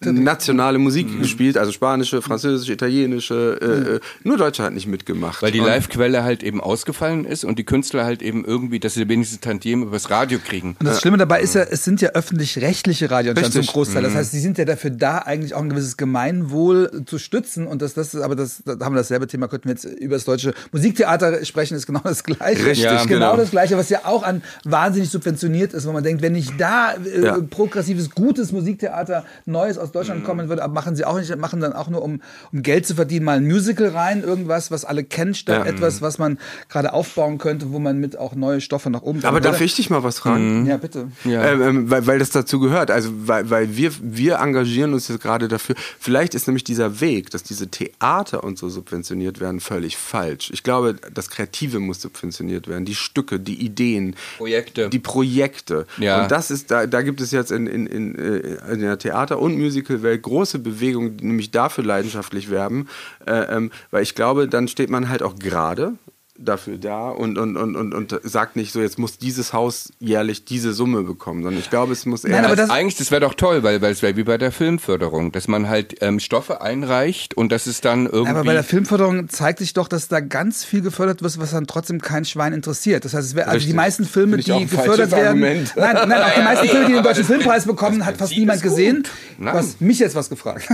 äh, 0.00 0.12
nationale 0.12 0.78
Musik 0.78 1.20
gespielt, 1.20 1.58
also 1.58 1.72
spanische, 1.72 2.22
französische, 2.22 2.72
italienische, 2.72 3.58
äh, 3.60 3.94
äh, 3.96 4.00
nur 4.24 4.38
Deutschland 4.38 4.68
hat 4.68 4.74
nicht 4.74 4.86
mitgemacht. 4.86 5.42
Weil 5.42 5.52
die 5.52 5.60
Live-Quelle 5.60 6.24
halt 6.24 6.42
eben 6.42 6.60
ausgefallen 6.60 7.24
ist 7.26 7.44
und 7.44 7.58
die 7.58 7.64
Künstler 7.64 8.04
halt 8.04 8.22
eben 8.22 8.44
irgendwie, 8.44 8.80
dass 8.80 8.94
sie 8.94 9.08
wenigstens 9.08 9.40
Tantiemen 9.40 9.88
übers 9.88 10.10
Radio 10.10 10.38
kriegen. 10.38 10.76
Und 10.78 10.86
das 10.86 11.00
Schlimme 11.00 11.18
dabei 11.18 11.42
ist 11.42 11.54
ja, 11.54 11.62
es 11.62 11.84
sind 11.84 12.00
ja 12.00 12.10
öffentlich-rechtliche 12.10 13.10
Radioanstalten 13.10 13.62
zum. 13.62 13.66
Großteil. 13.66 14.02
Das 14.02 14.14
heißt, 14.14 14.30
sie 14.30 14.40
sind 14.40 14.56
ja 14.56 14.64
dafür 14.64 14.90
da, 14.90 15.18
eigentlich 15.18 15.54
auch 15.54 15.60
ein 15.60 15.68
gewisses 15.68 15.96
Gemeinwohl 15.96 17.04
zu 17.04 17.18
stützen. 17.18 17.66
Und 17.66 17.82
das, 17.82 17.94
das 17.94 18.14
ist, 18.14 18.22
aber 18.22 18.36
das, 18.36 18.62
da 18.64 18.85
haben 18.86 18.94
wir 18.94 19.00
dasselbe 19.00 19.26
Thema, 19.26 19.48
könnten 19.48 19.68
wir 19.68 19.74
jetzt 19.74 19.84
über 19.84 20.16
das 20.16 20.24
deutsche 20.24 20.54
Musiktheater 20.72 21.44
sprechen, 21.44 21.74
ist 21.76 21.86
genau 21.86 22.00
das 22.02 22.24
Gleiche. 22.24 22.64
Richtig, 22.64 22.88
genau, 22.88 23.04
genau. 23.06 23.36
das 23.36 23.50
Gleiche, 23.50 23.76
was 23.76 23.90
ja 23.90 24.00
auch 24.04 24.22
an 24.22 24.42
wahnsinnig 24.64 25.10
subventioniert 25.10 25.74
ist, 25.74 25.86
wo 25.86 25.92
man 25.92 26.02
denkt, 26.02 26.22
wenn 26.22 26.32
nicht 26.32 26.58
da 26.58 26.94
äh, 26.94 27.24
Ja. 27.24 27.38
progressives, 27.50 28.10
gutes 28.10 28.52
Musiktheater 28.52 29.24
Neues 29.44 29.76
aus 29.76 29.92
Deutschland 29.92 30.24
kommen 30.24 30.48
würde, 30.48 30.62
aber 30.62 30.72
machen 30.72 30.96
sie 30.96 31.04
auch 31.04 31.18
nicht, 31.18 31.36
machen 31.36 31.60
dann 31.60 31.74
auch 31.74 31.88
nur, 31.88 32.02
um, 32.02 32.22
um 32.52 32.62
Geld 32.62 32.86
zu 32.86 32.94
verdienen, 32.94 33.24
mal 33.26 33.36
ein 33.36 33.46
Musical 33.46 33.88
rein, 33.88 34.22
irgendwas, 34.22 34.70
was 34.70 34.84
alle 34.84 35.04
kennen, 35.04 35.34
statt 35.34 35.64
Ja. 35.66 35.70
etwas, 35.70 36.00
was 36.00 36.18
man 36.18 36.38
gerade 36.68 36.92
aufbauen 36.92 37.38
könnte, 37.38 37.72
wo 37.72 37.78
man 37.78 37.98
mit 37.98 38.16
auch 38.16 38.34
neue 38.34 38.60
Stoffe 38.60 38.88
nach 38.88 39.02
oben 39.02 39.24
aber 39.24 39.40
darf 39.40 39.60
ich 39.60 39.74
dich 39.74 39.90
mal 39.90 40.04
was 40.04 40.20
fragen? 40.20 40.66
Ja, 40.66 40.76
bitte. 40.76 41.08
Ja. 41.24 41.44
Ähm, 41.50 41.62
ähm, 41.62 41.90
weil, 41.90 42.06
weil 42.06 42.18
das 42.20 42.30
dazu 42.30 42.60
gehört. 42.60 42.90
Also 42.90 43.10
weil, 43.12 43.50
weil 43.50 43.76
wir, 43.76 43.90
wir 44.00 44.36
engagieren 44.36 44.94
uns 44.94 45.08
jetzt 45.08 45.20
gerade 45.20 45.48
dafür. 45.48 45.74
Vielleicht 45.98 46.34
ist 46.34 46.46
nämlich 46.46 46.62
dieser 46.64 47.00
Weg, 47.00 47.30
dass 47.30 47.42
diese 47.42 47.66
Theater 47.68 48.44
und 48.44 48.56
so 48.58 48.68
subventioniert 48.76 49.40
werden, 49.40 49.60
völlig 49.60 49.96
falsch. 49.96 50.50
Ich 50.52 50.62
glaube, 50.62 50.96
das 51.12 51.30
Kreative 51.30 51.80
muss 51.80 52.00
subventioniert 52.00 52.68
werden. 52.68 52.84
Die 52.84 52.94
Stücke, 52.94 53.40
die 53.40 53.60
Ideen, 53.64 54.14
Projekte. 54.36 54.88
die 54.88 54.98
Projekte. 54.98 55.86
Ja. 55.98 56.22
Und 56.22 56.30
das 56.30 56.50
ist, 56.50 56.70
da, 56.70 56.86
da 56.86 57.02
gibt 57.02 57.20
es 57.20 57.32
jetzt 57.32 57.50
in, 57.50 57.66
in, 57.66 57.86
in, 57.86 58.14
äh, 58.14 58.72
in 58.72 58.80
der 58.80 58.98
Theater- 58.98 59.40
und 59.40 59.58
Musicalwelt 59.58 60.22
große 60.22 60.58
Bewegungen, 60.58 61.16
die 61.16 61.26
nämlich 61.26 61.50
dafür 61.50 61.84
leidenschaftlich 61.84 62.50
werben. 62.50 62.88
Äh, 63.26 63.56
ähm, 63.56 63.70
weil 63.90 64.02
ich 64.02 64.14
glaube, 64.14 64.46
dann 64.46 64.68
steht 64.68 64.90
man 64.90 65.08
halt 65.08 65.22
auch 65.22 65.36
gerade 65.36 65.94
dafür 66.38 66.78
da 66.78 67.08
und, 67.10 67.38
und, 67.38 67.56
und, 67.56 67.76
und, 67.76 67.94
und 67.94 68.20
sagt 68.22 68.56
nicht 68.56 68.72
so, 68.72 68.80
jetzt 68.80 68.98
muss 68.98 69.18
dieses 69.18 69.52
Haus 69.52 69.92
jährlich 69.98 70.44
diese 70.44 70.72
Summe 70.72 71.02
bekommen, 71.02 71.42
sondern 71.42 71.60
ich 71.60 71.70
glaube, 71.70 71.92
es 71.92 72.06
muss 72.06 72.24
eher... 72.24 72.36
Nein, 72.36 72.44
aber 72.44 72.56
das- 72.56 72.70
Eigentlich, 72.70 72.96
das 72.96 73.10
wäre 73.10 73.20
doch 73.20 73.34
toll, 73.34 73.62
weil, 73.62 73.80
weil 73.82 73.92
es 73.92 74.02
wäre 74.02 74.16
wie 74.16 74.24
bei 74.24 74.38
der 74.38 74.52
Filmförderung, 74.52 75.32
dass 75.32 75.48
man 75.48 75.68
halt 75.68 75.96
ähm, 76.02 76.20
Stoffe 76.20 76.60
einreicht 76.60 77.34
und 77.34 77.50
das 77.52 77.66
ist 77.66 77.84
dann 77.84 78.06
irgendwie. 78.06 78.30
Aber 78.30 78.44
bei 78.44 78.52
der 78.52 78.64
Filmförderung 78.64 79.28
zeigt 79.28 79.60
sich 79.60 79.72
doch, 79.72 79.88
dass 79.88 80.08
da 80.08 80.20
ganz 80.20 80.64
viel 80.64 80.82
gefördert 80.82 81.22
wird, 81.22 81.38
was 81.38 81.50
dann 81.50 81.66
trotzdem 81.66 82.00
kein 82.00 82.24
Schwein 82.24 82.52
interessiert. 82.52 83.04
Das 83.04 83.14
heißt, 83.14 83.28
es 83.28 83.34
wär, 83.34 83.48
also 83.48 83.66
die 83.66 83.72
meisten 83.72 84.04
Filme, 84.04 84.36
die 84.36 84.66
gefördert 84.66 85.10
werden, 85.12 85.26
Argument. 85.42 85.72
nein, 85.76 86.08
nein, 86.08 86.22
auch 86.22 86.34
die 86.34 86.42
meisten 86.42 86.68
Filme, 86.68 86.86
die 86.86 86.92
den 86.92 87.02
deutschen 87.02 87.24
Filmpreis 87.24 87.66
bekommen, 87.66 88.04
hat 88.04 88.16
fast 88.16 88.36
niemand 88.36 88.62
gesehen. 88.62 89.04
Nein. 89.38 89.52
Du 89.52 89.58
hast 89.58 89.80
mich 89.80 89.98
jetzt 89.98 90.14
was 90.14 90.28
gefragt. 90.28 90.68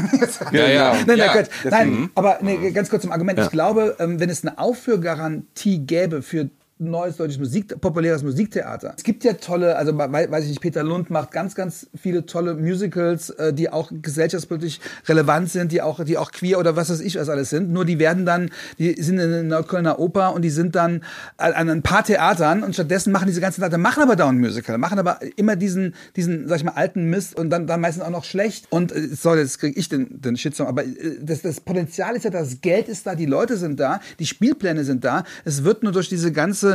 ja, 0.53 0.67
ja. 0.69 0.97
Nein, 1.07 1.19
ja. 1.19 1.35
nein, 1.35 1.47
nein 1.71 2.11
aber 2.15 2.39
nee, 2.43 2.71
ganz 2.73 2.91
kurz 2.91 3.03
zum 3.03 3.13
Argument. 3.13 3.39
Ich 3.39 3.51
glaube, 3.51 3.97
ähm, 3.99 4.19
wenn 4.21 4.31
es 4.31 4.43
eine 4.43 4.59
Aufführgarantie 4.59 5.52
gäbe 5.87 6.23
für 6.23 6.51
neues 6.91 7.17
deutsches 7.17 7.39
Musik, 7.39 7.81
populäres 7.81 8.23
Musiktheater. 8.23 8.95
Es 8.97 9.03
gibt 9.03 9.25
ja 9.25 9.35
tolle, 9.35 9.77
also 9.77 9.97
wei- 9.97 10.31
weiß 10.31 10.45
ich 10.45 10.51
nicht, 10.51 10.61
Peter 10.61 10.83
Lund 10.83 11.11
macht 11.11 11.31
ganz, 11.31 11.55
ganz 11.55 11.87
viele 12.01 12.27
tolle 12.27 12.55
Musicals, 12.55 13.31
äh, 13.31 13.53
die 13.53 13.71
auch 13.71 13.91
gesellschaftspolitisch 13.93 14.81
relevant 15.09 15.51
sind, 15.51 15.73
die 15.73 15.83
auch, 15.83 16.03
die 16.05 16.19
auch 16.19 16.31
queer 16.33 16.59
oder 16.59 16.77
was 16.77 16.91
weiß 16.91 17.01
ich 17.01 17.17
was 17.17 17.29
alles 17.29 17.51
sind. 17.51 17.71
Nur 17.73 17.85
die 17.85 17.99
werden 17.99 18.27
dann, 18.27 18.51
die 18.79 19.01
sind 19.03 19.19
in 19.19 19.31
der 19.31 19.43
Neuköllner 19.43 19.99
Oper 19.99 20.35
und 20.35 20.43
die 20.43 20.51
sind 20.51 20.75
dann 20.75 21.03
an 21.37 21.69
ein 21.71 21.83
paar 21.83 22.05
Theatern 22.05 22.63
und 22.63 22.75
stattdessen 22.75 23.13
machen 23.13 23.27
diese 23.27 23.41
ganzen 23.41 23.61
Theater, 23.61 23.79
machen 23.79 24.03
aber 24.03 24.17
dauernd 24.17 24.39
Musical, 24.41 24.79
machen 24.79 24.99
aber 24.99 25.21
immer 25.37 25.57
diesen, 25.57 25.95
diesen, 26.17 26.49
sag 26.49 26.59
ich 26.59 26.65
mal, 26.65 26.73
alten 26.73 27.09
Mist 27.11 27.37
und 27.39 27.51
dann, 27.51 27.67
dann 27.67 27.81
meistens 27.81 28.05
auch 28.05 28.11
noch 28.11 28.25
schlecht. 28.25 28.67
Und 28.71 28.93
äh, 28.93 29.09
sorry, 29.15 29.41
jetzt 29.41 29.59
kriege 29.59 29.79
ich 29.79 29.89
den, 29.89 30.21
den 30.21 30.37
Shitstorm, 30.37 30.69
aber 30.69 30.85
äh, 30.85 31.19
das, 31.21 31.43
das 31.43 31.61
Potenzial 31.61 32.17
ist 32.17 32.25
ja, 32.25 32.31
das 32.31 32.61
Geld 32.61 32.89
ist 32.89 33.07
da, 33.07 33.15
die 33.15 33.27
Leute 33.27 33.57
sind 33.57 33.79
da, 33.81 34.01
die 34.19 34.27
Spielpläne 34.27 34.85
sind 34.85 35.05
da. 35.05 35.25
Es 35.45 35.65
wird 35.65 35.83
nur 35.83 35.93
durch 35.93 36.09
diese 36.09 36.33
ganze 36.33 36.72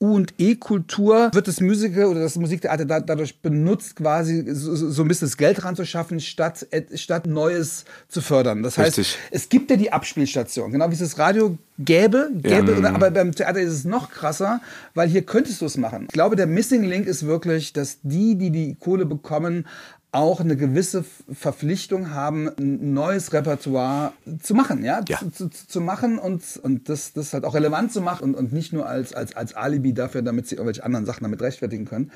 U- 0.00 0.14
und 0.14 0.34
E-Kultur 0.38 1.30
wird 1.32 1.46
das 1.46 1.60
Musical 1.60 2.06
oder 2.06 2.20
das 2.20 2.36
Musiktheater 2.36 2.84
da, 2.84 3.00
dadurch 3.00 3.40
benutzt, 3.40 3.96
quasi 3.96 4.44
so, 4.48 4.74
so 4.74 5.02
ein 5.02 5.08
bisschen 5.08 5.28
das 5.28 5.36
Geld 5.36 5.62
ranzuschaffen, 5.62 6.20
statt, 6.20 6.66
äh, 6.70 6.96
statt 6.96 7.26
Neues 7.26 7.84
zu 8.08 8.20
fördern. 8.20 8.62
Das 8.62 8.78
heißt, 8.78 8.98
Richtig. 8.98 9.18
es 9.30 9.48
gibt 9.48 9.70
ja 9.70 9.76
die 9.76 9.92
Abspielstation, 9.92 10.72
genau 10.72 10.88
wie 10.88 10.94
es 10.94 11.00
das 11.00 11.18
Radio 11.18 11.58
gäbe, 11.78 12.30
gäbe 12.34 12.78
oder, 12.78 12.94
aber 12.94 13.10
beim 13.10 13.34
Theater 13.34 13.60
ist 13.60 13.72
es 13.72 13.84
noch 13.84 14.10
krasser, 14.10 14.60
weil 14.94 15.08
hier 15.08 15.22
könntest 15.22 15.60
du 15.60 15.66
es 15.66 15.76
machen. 15.76 16.04
Ich 16.08 16.14
glaube, 16.14 16.36
der 16.36 16.46
Missing 16.46 16.84
Link 16.84 17.06
ist 17.06 17.26
wirklich, 17.26 17.72
dass 17.72 17.98
die, 18.02 18.36
die 18.36 18.50
die 18.50 18.76
Kohle 18.78 19.06
bekommen, 19.06 19.66
auch 20.12 20.40
eine 20.40 20.56
gewisse 20.56 21.04
Verpflichtung 21.32 22.10
haben, 22.10 22.48
ein 22.48 22.92
neues 22.92 23.32
Repertoire 23.32 24.12
zu 24.42 24.54
machen, 24.54 24.84
ja, 24.84 25.00
Ja. 25.08 25.18
Zu, 25.18 25.48
zu, 25.48 25.68
zu 25.68 25.80
machen 25.80 26.18
und, 26.18 26.42
und 26.62 26.88
das, 26.88 27.12
das 27.12 27.32
halt 27.32 27.44
auch 27.44 27.54
relevant 27.54 27.92
zu 27.92 28.00
machen 28.00 28.24
und, 28.24 28.34
und 28.34 28.52
nicht 28.52 28.72
nur 28.72 28.86
als, 28.86 29.12
als, 29.14 29.36
als 29.36 29.54
Alibi 29.54 29.92
dafür, 29.92 30.22
damit 30.22 30.48
sie 30.48 30.56
irgendwelche 30.56 30.84
anderen 30.84 31.06
Sachen 31.06 31.22
damit 31.22 31.40
rechtfertigen 31.40 31.84
können. 31.84 32.10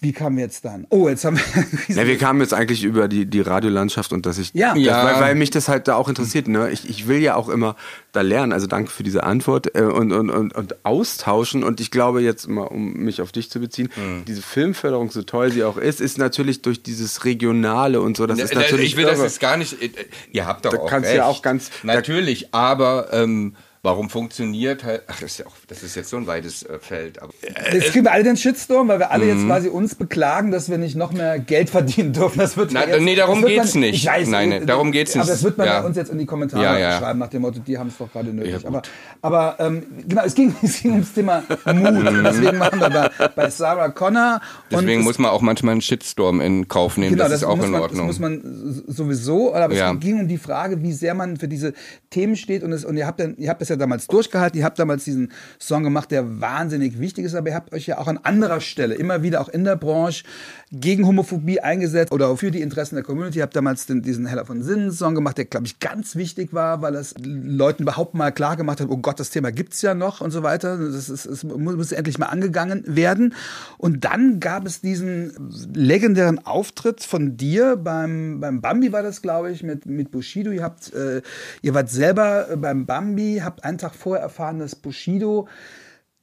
Wie 0.00 0.12
kamen 0.12 0.36
wir 0.36 0.44
jetzt 0.44 0.62
dann? 0.66 0.86
Oh, 0.90 1.08
jetzt 1.08 1.24
haben 1.24 1.38
wir. 1.38 1.64
Ja, 1.96 2.06
wir 2.06 2.18
kamen 2.18 2.40
jetzt 2.42 2.52
eigentlich 2.52 2.84
über 2.84 3.08
die, 3.08 3.24
die 3.24 3.40
Radiolandschaft 3.40 4.12
und 4.12 4.26
dass 4.26 4.36
ich, 4.36 4.50
Ja. 4.52 4.74
das, 4.74 4.82
Ja. 4.82 5.04
Weil, 5.04 5.20
weil 5.22 5.34
mich 5.36 5.50
das 5.50 5.68
halt 5.68 5.88
da 5.88 5.96
auch 5.96 6.10
interessiert. 6.10 6.48
Ne? 6.48 6.68
Ich, 6.70 6.86
ich 6.88 7.08
will 7.08 7.18
ja 7.22 7.34
auch 7.34 7.48
immer 7.48 7.76
da 8.12 8.20
lernen. 8.20 8.52
Also 8.52 8.66
danke 8.66 8.90
für 8.90 9.02
diese 9.02 9.24
Antwort 9.24 9.74
äh, 9.74 9.80
und, 9.82 10.12
und, 10.12 10.28
und, 10.28 10.54
und 10.54 10.84
austauschen. 10.84 11.64
Und 11.64 11.80
ich 11.80 11.90
glaube 11.90 12.20
jetzt 12.20 12.46
mal, 12.46 12.64
um 12.64 12.92
mich 12.92 13.22
auf 13.22 13.32
dich 13.32 13.50
zu 13.50 13.58
beziehen, 13.58 13.88
diese 14.28 14.42
Filmförderung, 14.42 15.10
so 15.10 15.22
toll 15.22 15.50
sie 15.50 15.64
auch 15.64 15.78
ist, 15.78 16.02
ist 16.02 16.18
natürlich 16.18 16.60
durch 16.60 16.82
dieses 16.82 17.24
Regionale 17.24 18.02
und 18.02 18.18
so. 18.18 18.26
Das 18.26 18.38
ist 18.38 18.54
Ne, 18.54 18.60
natürlich 18.60 18.90
ich 18.92 18.96
will 18.98 19.04
das 19.06 19.16
irre. 19.16 19.26
jetzt 19.26 19.40
gar 19.40 19.56
nicht. 19.56 19.80
äh, 19.82 19.88
Ihr 20.30 20.46
habt 20.46 20.66
doch 20.66 20.72
Da 20.72 20.78
auch 20.78 20.90
kannst 20.90 21.06
du 21.06 21.12
recht. 21.12 21.18
ja 21.18 21.24
auch 21.26 21.40
ganz- 21.40 21.70
Natürlich, 21.84 22.52
aber 22.52 23.08
ähm, 23.14 23.54
warum 23.86 24.10
funktioniert 24.10 24.84
halt. 24.84 25.02
Ach, 25.06 25.20
das 25.20 25.30
ist, 25.32 25.38
ja 25.38 25.46
auch, 25.46 25.52
das 25.68 25.82
ist 25.82 25.94
jetzt 25.94 26.10
so 26.10 26.16
ein 26.16 26.26
weites 26.26 26.64
äh, 26.64 26.78
Feld. 26.80 27.22
Aber, 27.22 27.32
Jetzt 27.72 27.92
kriegen 27.92 28.04
wir 28.04 28.12
alle 28.12 28.24
den 28.24 28.36
Shitstorm, 28.36 28.88
weil 28.88 28.98
wir 28.98 29.10
alle 29.12 29.24
Mhm. 29.24 29.30
jetzt 29.38 29.46
quasi 29.46 29.68
uns 29.68 29.94
beklagen, 29.94 30.50
dass 30.50 30.68
wir 30.68 30.76
nicht 30.76 30.96
noch 30.96 31.12
mehr 31.12 31.38
Geld 31.38 31.70
verdienen 31.70 32.12
dürfen. 32.12 32.38
Das 32.38 32.56
wird 32.56 32.72
Na, 32.72 32.86
jetzt, 32.86 33.00
nee, 33.00 33.14
darum 33.14 33.40
das 33.42 33.50
geht's 33.50 33.74
man, 33.74 33.80
nicht. 33.82 33.94
Ich 33.94 34.06
weiß, 34.06 34.28
Nein, 34.28 34.48
nein, 34.50 34.66
darum 34.66 34.90
geht's 34.92 35.12
Aber 35.14 35.20
nicht. 35.20 35.32
das 35.32 35.42
wird 35.44 35.56
man 35.56 35.66
Ja. 35.68 35.80
bei 35.80 35.86
uns 35.86 35.96
jetzt 35.96 36.10
in 36.10 36.18
die 36.18 36.26
Kommentare 36.26 36.80
Ja, 36.80 36.98
schreiben, 36.98 37.18
nach 37.20 37.28
dem 37.28 37.42
Motto, 37.42 37.60
die 37.60 37.78
haben 37.78 37.88
es 37.88 37.96
doch 37.96 38.10
gerade 38.12 38.30
nötig. 38.34 38.66
Aber 38.66 38.82
aber 39.22 39.56
ähm, 39.60 39.84
genau, 40.06 40.22
es 40.24 40.34
ging, 40.34 40.54
es 40.62 40.82
ging 40.82 40.92
ums 40.92 41.12
Thema 41.14 41.42
Mut. 41.48 41.86
Und 41.86 42.24
deswegen 42.24 42.58
waren 42.60 42.80
wir 42.80 42.90
bei, 43.18 43.28
bei 43.28 43.50
Sarah 43.50 43.88
Connor. 43.90 44.40
deswegen 44.70 45.00
es- 45.00 45.04
muss 45.06 45.18
man 45.18 45.30
auch 45.30 45.40
manchmal 45.42 45.72
einen 45.72 45.80
Shitstorm 45.80 46.40
in 46.40 46.66
Kauf 46.68 46.96
nehmen. 46.96 47.12
Genau, 47.16 47.24
das, 47.28 47.38
ist 47.42 47.44
auch 47.44 47.62
in 47.62 47.70
man, 47.70 47.80
Ordnung. 47.82 48.08
Das 48.08 48.18
muss 48.18 48.20
man 48.20 48.84
sowieso, 48.88 49.54
aber 49.54 49.72
es 49.74 50.00
ging 50.00 50.20
um 50.20 50.28
die 50.28 50.38
Frage, 50.38 50.82
wie 50.82 50.92
sehr 50.92 51.14
man 51.14 51.36
für 51.36 51.48
diese 51.48 51.72
Themen 52.10 52.36
steht 52.36 52.62
und, 52.62 52.72
es, 52.72 52.84
und 52.84 52.96
ihr 52.96 53.06
habt 53.06 53.20
ja, 53.20 53.28
ihr 53.36 53.48
habt 53.48 53.60
das 53.60 53.68
ja 53.68 53.75
ja 53.76 53.80
damals 53.80 54.06
durchgehalten. 54.06 54.58
Ihr 54.58 54.64
habt 54.64 54.78
damals 54.78 55.04
diesen 55.04 55.32
Song 55.58 55.84
gemacht, 55.84 56.10
der 56.10 56.40
wahnsinnig 56.40 56.98
wichtig 56.98 57.24
ist, 57.24 57.34
aber 57.34 57.50
ihr 57.50 57.54
habt 57.54 57.72
euch 57.72 57.86
ja 57.86 57.98
auch 57.98 58.08
an 58.08 58.18
anderer 58.18 58.60
Stelle 58.60 58.94
immer 58.94 59.22
wieder 59.22 59.40
auch 59.40 59.48
in 59.48 59.64
der 59.64 59.76
Branche 59.76 60.24
gegen 60.72 61.06
Homophobie 61.06 61.60
eingesetzt 61.60 62.12
oder 62.12 62.36
für 62.36 62.50
die 62.50 62.60
Interessen 62.60 62.96
der 62.96 63.04
Community. 63.04 63.38
Ihr 63.38 63.44
habt 63.44 63.54
damals 63.54 63.86
den, 63.86 64.02
diesen 64.02 64.26
Heller 64.26 64.44
von 64.44 64.62
Sinnen 64.62 64.90
Song 64.90 65.14
gemacht, 65.14 65.38
der, 65.38 65.44
glaube 65.44 65.66
ich, 65.66 65.78
ganz 65.78 66.16
wichtig 66.16 66.52
war, 66.52 66.82
weil 66.82 66.94
es 66.96 67.14
Leuten 67.22 67.84
überhaupt 67.84 68.14
mal 68.14 68.32
klar 68.32 68.56
gemacht 68.56 68.80
hat, 68.80 68.88
oh 68.90 68.96
Gott, 68.96 69.20
das 69.20 69.30
Thema 69.30 69.52
gibt's 69.52 69.82
ja 69.82 69.94
noch 69.94 70.20
und 70.20 70.30
so 70.30 70.42
weiter. 70.42 70.76
Das 70.76 71.08
ist, 71.08 71.26
es 71.26 71.44
muss, 71.44 71.76
muss 71.76 71.92
endlich 71.92 72.18
mal 72.18 72.26
angegangen 72.26 72.82
werden. 72.86 73.34
Und 73.78 74.04
dann 74.04 74.40
gab 74.40 74.66
es 74.66 74.80
diesen 74.80 75.32
legendären 75.74 76.44
Auftritt 76.44 77.02
von 77.02 77.36
dir 77.36 77.76
beim, 77.76 78.40
beim 78.40 78.60
Bambi 78.60 78.92
war 78.92 79.02
das, 79.02 79.22
glaube 79.22 79.50
ich, 79.52 79.62
mit, 79.62 79.86
mit 79.86 80.10
Bushido. 80.10 80.50
Ihr 80.50 80.62
habt, 80.62 80.92
äh, 80.94 81.22
ihr 81.62 81.74
wart 81.74 81.90
selber 81.90 82.48
beim 82.56 82.86
Bambi, 82.86 83.40
habt 83.44 83.64
einen 83.66 83.78
Tag 83.78 83.94
vorher 83.94 84.22
erfahren, 84.22 84.58
dass 84.58 84.74
Bushido 84.74 85.48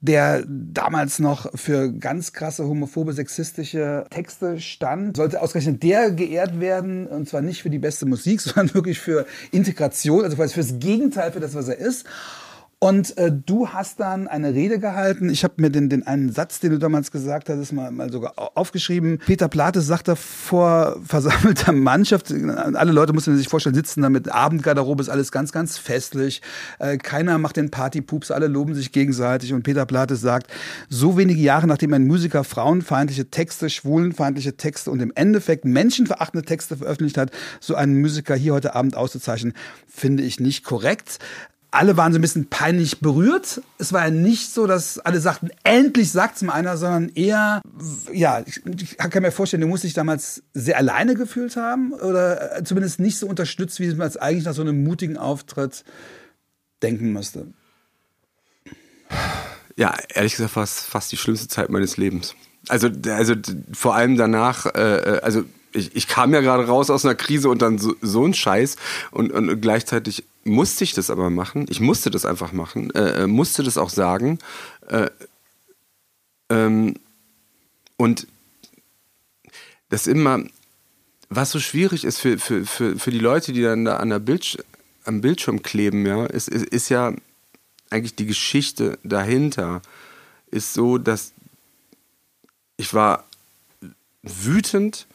der 0.04 0.44
damals 0.46 1.20
noch 1.20 1.50
für 1.58 1.94
ganz 1.94 2.34
krasse 2.34 2.68
homophobe, 2.68 3.14
sexistische 3.14 4.06
Texte 4.10 4.60
stand, 4.60 5.16
sollte 5.16 5.42
ausgerechnet 5.42 5.82
der 5.82 6.12
geehrt 6.12 6.60
werden, 6.60 7.08
und 7.08 7.30
zwar 7.30 7.42
nicht 7.42 7.62
für 7.62 7.70
die 7.70 7.80
beste 7.80 8.06
Musik, 8.06 8.42
sondern 8.42 8.74
wirklich 8.74 9.00
für 9.00 9.26
Integration, 9.52 10.26
also 10.26 10.36
quasi 10.36 10.56
fürs 10.56 10.78
Gegenteil 10.80 11.32
für 11.32 11.40
das, 11.40 11.56
was 11.56 11.70
er 11.70 11.78
ist. 11.78 12.06
Und 12.84 13.18
äh, 13.18 13.32
du 13.32 13.70
hast 13.70 14.02
dann 14.02 14.28
eine 14.28 14.54
Rede 14.54 14.78
gehalten. 14.78 15.30
Ich 15.30 15.46
habe 15.46 15.54
mir 15.56 15.70
den, 15.70 15.88
den 15.88 16.06
einen 16.06 16.34
Satz, 16.34 16.60
den 16.60 16.72
du 16.72 16.80
damals 16.80 17.12
gesagt 17.12 17.48
hast, 17.48 17.72
mal, 17.72 17.92
mal 17.92 18.12
sogar 18.12 18.34
aufgeschrieben. 18.58 19.20
Peter 19.20 19.48
Plate 19.48 19.80
sagt 19.80 20.10
da 20.10 20.16
vor 20.16 20.98
versammelter 21.02 21.72
Mannschaft, 21.72 22.30
alle 22.34 22.92
Leute 22.92 23.14
mussten 23.14 23.38
sich 23.38 23.48
vorstellen, 23.48 23.74
sitzen 23.74 24.02
da 24.02 24.10
mit 24.10 24.30
Abendgarderobe, 24.30 25.02
ist 25.02 25.08
alles 25.08 25.32
ganz, 25.32 25.54
ganz 25.54 25.78
festlich. 25.78 26.42
Äh, 26.78 26.98
keiner 26.98 27.38
macht 27.38 27.56
den 27.56 27.72
Partypups, 27.72 28.32
alle 28.32 28.48
loben 28.48 28.76
sich 28.76 28.92
gegenseitig. 28.92 29.54
Und 29.54 29.64
Peter 29.64 29.86
Plate 29.86 30.18
sagt, 30.18 30.48
so 30.90 31.16
wenige 31.18 31.40
Jahre 31.40 31.68
nachdem 31.68 31.94
ein 31.94 32.06
Musiker 32.06 32.44
frauenfeindliche 32.44 33.30
Texte, 33.30 33.70
schwulenfeindliche 33.70 34.58
Texte 34.58 34.92
und 34.92 35.02
im 35.02 35.14
Endeffekt 35.16 35.64
menschenverachtende 35.64 36.46
Texte 36.46 36.76
veröffentlicht 36.76 37.18
hat, 37.18 37.32
so 37.62 37.76
einen 37.76 38.02
Musiker 38.02 38.36
hier 38.36 38.52
heute 38.52 38.76
Abend 38.76 38.98
auszuzeichnen, 38.98 39.54
finde 39.88 40.24
ich 40.24 40.42
nicht 40.42 40.66
korrekt 40.66 41.20
alle 41.74 41.98
waren 41.98 42.14
so 42.14 42.20
ein 42.20 42.22
bisschen 42.22 42.50
peinlich 42.50 43.00
berührt. 43.00 43.62
Es 43.80 43.94
war 43.94 44.06
ja 44.06 44.12
nicht 44.12 44.54
so, 44.54 44.68
dass 44.68 45.00
alle 45.00 45.20
sagten, 45.20 45.50
endlich 45.64 46.12
sagt's 46.12 46.44
mal 46.44 46.54
einer, 46.54 46.78
sondern 46.78 47.10
eher, 47.10 47.62
ja, 48.12 48.44
ich, 48.46 48.62
ich 48.66 48.98
kann 48.98 49.24
mir 49.24 49.32
vorstellen, 49.32 49.62
du 49.62 49.68
musst 49.68 49.84
dich 49.84 49.94
damals 49.94 50.44
sehr 50.54 50.78
alleine 50.78 51.16
gefühlt 51.16 51.56
haben 51.56 51.94
oder 51.94 52.58
äh, 52.58 52.64
zumindest 52.64 53.00
nicht 53.00 53.18
so 53.18 53.28
unterstützt, 53.28 53.80
wie 53.80 53.92
man 53.96 54.08
es 54.08 54.18
eigentlich 54.18 54.46
nach 54.46 54.54
so 54.54 54.62
einem 54.62 54.84
mutigen 54.84 55.18
Auftritt 55.18 55.84
denken 56.84 57.12
müsste. 57.12 57.48
Ja, 59.76 59.96
ehrlich 60.10 60.36
gesagt 60.36 60.56
war 60.56 60.64
es 60.64 60.82
fast 60.82 61.12
die 61.12 61.18
schlimmste 61.18 61.48
Zeit 61.48 61.70
meines 61.70 61.98
Lebens. 61.98 62.36
Also, 62.70 62.90
also 63.08 63.34
vor 63.74 63.96
allem 63.96 64.16
danach, 64.16 64.68
äh, 64.68 64.98
äh 64.98 65.20
also 65.22 65.44
ich, 65.72 65.96
ich 65.96 66.08
kam 66.08 66.34
ja 66.36 66.42
gerade 66.42 66.68
raus 66.68 66.92
aus 66.92 67.04
einer 67.04 67.16
Krise 67.16 67.50
und 67.50 67.64
dann 67.64 67.80
so, 67.80 67.96
so 68.02 68.24
ein 68.24 68.36
Scheiß 68.36 68.76
und, 69.10 69.32
und 69.32 69.60
gleichzeitig 69.60 70.24
musste 70.44 70.84
ich 70.84 70.94
das 70.94 71.10
aber 71.10 71.30
machen. 71.30 71.66
Ich 71.70 71.80
musste 71.80 72.12
das 72.12 72.26
einfach 72.26 72.52
machen, 72.52 72.92
äh, 72.92 73.24
äh, 73.24 73.28
musste 73.28 73.64
das 73.64 73.78
auch 73.78 73.90
sagen. 73.90 74.40
Äh, 74.88 75.10
ähm, 76.50 76.96
und 77.98 78.28
das 79.90 80.08
immer, 80.08 80.44
was 81.30 81.52
so 81.52 81.60
schwierig 81.60 82.04
ist 82.04 82.20
für, 82.20 82.38
für, 82.38 82.66
für, 82.66 82.98
für 82.98 83.12
die 83.12 83.20
Leute, 83.20 83.54
die 83.54 83.62
dann 83.62 83.86
da 83.86 83.98
an 83.98 84.10
der 84.10 84.20
Bildsch 84.20 84.58
am 85.06 85.22
Bildschirm 85.22 85.62
kleben, 85.62 86.06
ja, 86.06 86.26
ist, 86.26 86.48
ist, 86.48 86.66
ist 86.66 86.90
ja 86.90 87.14
eigentlich 87.90 88.16
die 88.16 88.26
Geschichte 88.26 88.98
dahinter, 89.04 89.82
ist 90.50 90.74
so, 90.74 90.98
dass 90.98 91.34
ich 92.78 92.94
war 92.94 93.26
wütend 94.24 95.08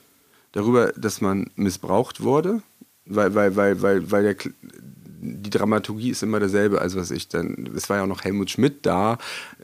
darüber, 0.52 0.92
dass 0.92 1.20
man 1.20 1.50
missbraucht 1.56 2.20
wurde, 2.20 2.62
weil, 3.06 3.34
weil, 3.34 3.56
weil, 3.56 3.82
weil, 3.82 4.10
weil 4.10 4.22
der, 4.34 4.52
die 5.20 5.50
Dramaturgie 5.50 6.10
ist 6.10 6.22
immer 6.22 6.40
derselbe. 6.40 6.80
Also 6.80 6.98
was 6.98 7.10
ich 7.10 7.28
dann, 7.28 7.68
es 7.76 7.88
war 7.88 7.98
ja 7.98 8.02
auch 8.04 8.08
noch 8.08 8.24
Helmut 8.24 8.50
Schmidt 8.50 8.86
da, 8.86 9.18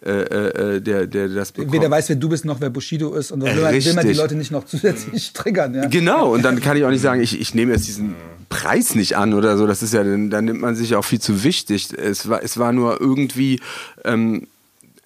äh, 0.05 0.11
äh, 0.11 0.81
der, 0.81 1.07
der 1.07 1.29
das 1.29 1.53
bekommt. 1.53 1.73
Weder 1.73 1.91
weiß, 1.91 2.09
wer 2.09 2.17
du 2.17 2.29
bist, 2.29 2.45
noch 2.45 2.61
wer 2.61 2.71
Bushido 2.71 3.15
ist. 3.15 3.31
Und 3.31 3.41
dann 3.41 3.57
will, 3.57 3.85
will 3.85 3.95
man 3.95 4.07
die 4.07 4.15
Leute 4.15 4.35
nicht 4.35 4.51
noch 4.51 4.65
zusätzlich 4.65 5.33
triggern. 5.33 5.75
Ja. 5.75 5.87
Genau, 5.87 6.35
und 6.35 6.43
dann 6.43 6.61
kann 6.61 6.77
ich 6.77 6.85
auch 6.85 6.91
nicht 6.91 7.03
sagen, 7.03 7.21
ich, 7.21 7.41
ich 7.41 7.55
nehme 7.55 7.73
jetzt 7.73 7.87
diesen 7.87 8.15
Preis 8.49 8.95
nicht 8.95 9.17
an 9.17 9.35
oder 9.35 9.57
so. 9.57 9.67
Das 9.67 9.83
ist 9.83 9.95
ja, 9.95 10.03
dann, 10.03 10.31
dann 10.31 10.45
nimmt 10.45 10.61
man 10.61 10.75
sich 10.75 10.95
auch 10.95 11.05
viel 11.05 11.21
zu 11.21 11.45
wichtig. 11.45 11.89
Es 11.93 12.29
war, 12.29 12.43
es 12.43 12.59
war 12.59 12.73
nur 12.73 13.01
irgendwie. 13.01 13.61
Ähm, 14.05 14.47